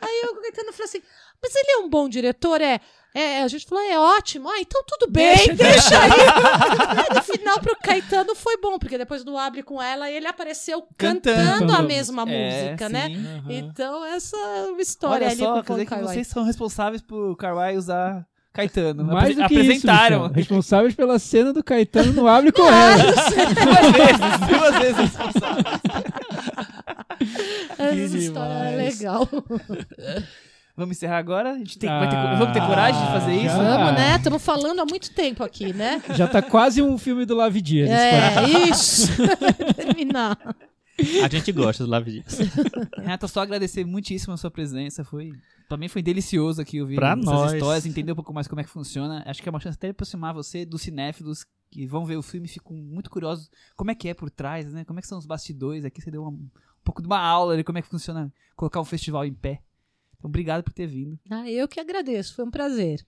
Aí 0.00 0.22
o 0.30 0.40
Caetano 0.40 0.72
falou 0.72 0.84
assim: 0.84 1.02
Mas 1.42 1.54
ele 1.56 1.72
é 1.72 1.76
um 1.78 1.88
bom 1.88 2.08
diretor? 2.08 2.60
É. 2.60 2.80
É, 3.14 3.42
a 3.42 3.48
gente 3.48 3.66
falou, 3.66 3.84
é 3.84 3.98
ótimo. 3.98 4.48
Ah, 4.48 4.58
então 4.58 4.82
tudo 4.88 5.12
bem, 5.12 5.36
deixa, 5.54 6.00
aí. 6.00 6.10
Aí, 6.10 7.14
no 7.14 7.22
final, 7.22 7.60
pro 7.60 7.76
Caetano 7.76 8.34
foi 8.34 8.56
bom, 8.56 8.78
porque 8.78 8.96
depois 8.96 9.22
do 9.22 9.36
Abre 9.36 9.62
com 9.62 9.82
ela, 9.82 10.10
ele 10.10 10.26
apareceu 10.26 10.80
cantando, 10.96 11.36
Cantando. 11.60 11.74
a 11.74 11.82
mesma 11.82 12.22
É, 12.22 12.24
música, 12.70 12.86
sim. 12.86 12.92
né? 12.94 13.06
Aham. 13.08 13.44
Então, 13.50 14.02
essa 14.06 14.34
é 14.34 14.62
uma 14.70 14.80
história 14.80 15.26
Olha 15.26 15.26
ali 15.26 15.36
só, 15.36 15.62
com 15.62 15.74
o 15.74 16.06
vocês 16.08 16.26
são 16.26 16.42
responsáveis 16.42 17.02
por 17.02 17.36
Kawhi 17.36 17.76
usar 17.76 18.26
Caetano. 18.52 19.02
Mais 19.04 19.30
do 19.30 19.36
que 19.36 19.42
apresentaram. 19.42 20.26
isso. 20.26 20.34
Responsáveis 20.34 20.94
pela 20.94 21.18
cena 21.18 21.52
do 21.52 21.64
Caetano 21.64 22.12
no 22.12 22.28
Abre 22.28 22.52
com 22.52 22.62
ela. 22.68 22.96
duas 23.02 23.92
vezes, 23.92 24.48
duas 24.48 24.78
vezes 24.78 24.96
responsável. 24.98 25.64
Essa 27.78 28.18
história 28.18 28.52
é 28.52 28.76
legal. 28.76 29.28
Vamos 30.76 30.96
encerrar 30.96 31.18
agora? 31.18 31.50
A 31.52 31.58
gente 31.58 31.78
tem, 31.78 31.88
Ah, 31.88 31.98
vai 31.98 32.08
ter, 32.08 32.16
vamos 32.38 32.52
ter 32.54 32.60
coragem 32.66 33.00
de 33.04 33.12
fazer 33.12 33.32
isso? 33.34 33.56
já. 33.56 33.76
Vamos, 33.76 33.92
né? 33.92 34.16
Estamos 34.16 34.42
falando 34.42 34.80
há 34.80 34.84
muito 34.86 35.10
tempo 35.12 35.44
aqui, 35.44 35.72
né? 35.72 36.02
Já 36.14 36.26
tá 36.26 36.40
quase 36.40 36.80
um 36.82 36.96
filme 36.96 37.24
do 37.26 37.34
Lavi 37.36 37.60
Dias. 37.60 37.90
esse 37.90 38.10
podcast. 38.10 38.56
É, 38.56 38.68
isso. 38.70 39.12
Terminar. 39.76 40.38
A 41.24 41.28
gente 41.28 41.50
gosta 41.52 41.84
do 41.84 41.90
Live. 41.90 42.22
Renata, 42.96 43.26
só 43.26 43.40
agradecer 43.40 43.84
muitíssimo 43.84 44.34
a 44.34 44.36
sua 44.36 44.50
presença. 44.50 45.02
Foi, 45.04 45.32
também 45.68 45.88
foi 45.88 46.02
delicioso 46.02 46.60
aqui 46.60 46.80
ouvir 46.80 46.96
Pra 46.96 47.12
essas 47.12 47.24
nós. 47.24 47.52
histórias, 47.54 47.86
entender 47.86 48.12
um 48.12 48.16
pouco 48.16 48.32
mais 48.32 48.46
como 48.46 48.60
é 48.60 48.64
que 48.64 48.70
funciona. 48.70 49.22
Acho 49.26 49.42
que 49.42 49.48
é 49.48 49.50
uma 49.50 49.58
chance 49.60 49.76
até 49.76 49.88
de 49.88 49.92
aproximar 49.92 50.34
você 50.34 50.64
dos 50.66 50.82
cinéfilos 50.82 51.44
que 51.70 51.86
vão 51.86 52.04
ver 52.04 52.16
o 52.16 52.22
filme 52.22 52.46
e 52.46 52.50
ficam 52.50 52.76
muito 52.76 53.08
curiosos 53.08 53.50
como 53.74 53.90
é 53.90 53.94
que 53.94 54.06
é 54.08 54.12
por 54.14 54.28
trás, 54.30 54.70
né? 54.72 54.84
Como 54.84 54.98
é 54.98 55.02
que 55.02 55.08
são 55.08 55.18
os 55.18 55.24
bastidores. 55.26 55.84
Aqui 55.84 56.00
você 56.02 56.10
deu 56.10 56.22
uma- 56.22 56.30
um 56.30 56.50
pouco 56.84 57.00
de 57.00 57.06
uma 57.06 57.18
aula 57.18 57.56
de 57.56 57.64
como 57.64 57.78
é 57.78 57.82
que 57.82 57.88
funciona 57.88 58.32
colocar 58.54 58.80
um 58.80 58.84
festival 58.84 59.24
em 59.24 59.32
pé. 59.32 59.62
Então, 60.18 60.28
obrigado 60.28 60.62
por 60.62 60.72
ter 60.74 60.86
vindo. 60.86 61.18
Ah, 61.30 61.50
eu 61.50 61.66
que 61.66 61.80
agradeço, 61.80 62.34
foi 62.34 62.44
um 62.44 62.50
prazer. 62.50 63.04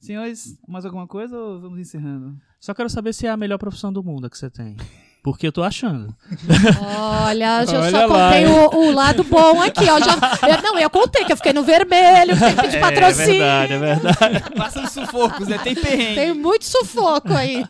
Senhores, 0.00 0.58
mais 0.66 0.84
alguma 0.84 1.06
coisa 1.06 1.38
ou 1.38 1.60
vamos 1.60 1.78
encerrando? 1.78 2.36
Só 2.58 2.74
quero 2.74 2.88
saber 2.88 3.12
se 3.12 3.26
é 3.26 3.30
a 3.30 3.36
melhor 3.36 3.58
profissão 3.58 3.92
do 3.92 4.02
mundo 4.02 4.28
que 4.30 4.36
você 4.38 4.50
tem. 4.50 4.76
Porque 5.22 5.46
eu 5.46 5.52
tô 5.52 5.62
achando. 5.62 6.14
Olha, 7.24 7.62
eu 7.70 7.80
Olha 7.80 7.90
só 7.90 8.06
lá, 8.06 8.28
contei 8.28 8.46
o, 8.46 8.88
o 8.88 8.92
lado 8.92 9.22
bom 9.22 9.62
aqui, 9.62 9.88
ó. 9.88 10.00
Já, 10.00 10.16
eu- 10.48 10.62
não, 10.62 10.78
eu 10.78 10.90
contei 10.90 11.24
que 11.24 11.32
eu 11.32 11.36
fiquei 11.36 11.52
no 11.52 11.62
vermelho, 11.62 12.36
tem 12.38 12.54
que 12.56 12.62
pedir 12.62 12.80
patrocínio. 12.80 13.42
é 13.42 13.78
verdade. 13.78 14.50
Passam 14.56 14.86
sufocos, 14.88 15.46
né? 15.46 15.58
Tem 15.58 15.74
perrengue. 15.76 16.14
Tem 16.16 16.34
muito 16.34 16.64
sufoco 16.64 17.32
aí. 17.32 17.64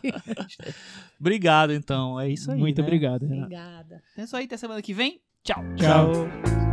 Obrigado, 1.19 1.73
então. 1.73 2.19
É 2.19 2.27
isso 2.29 2.51
aí. 2.51 2.59
Muito 2.59 2.79
né? 2.81 2.83
obrigado, 2.83 3.21
Renato. 3.27 3.43
Obrigada. 3.43 4.01
É 4.17 4.23
isso 4.23 4.35
aí, 4.35 4.45
até 4.45 4.57
semana 4.57 4.81
que 4.81 4.93
vem. 4.93 5.19
Tchau. 5.43 5.63
Tchau. 5.75 6.72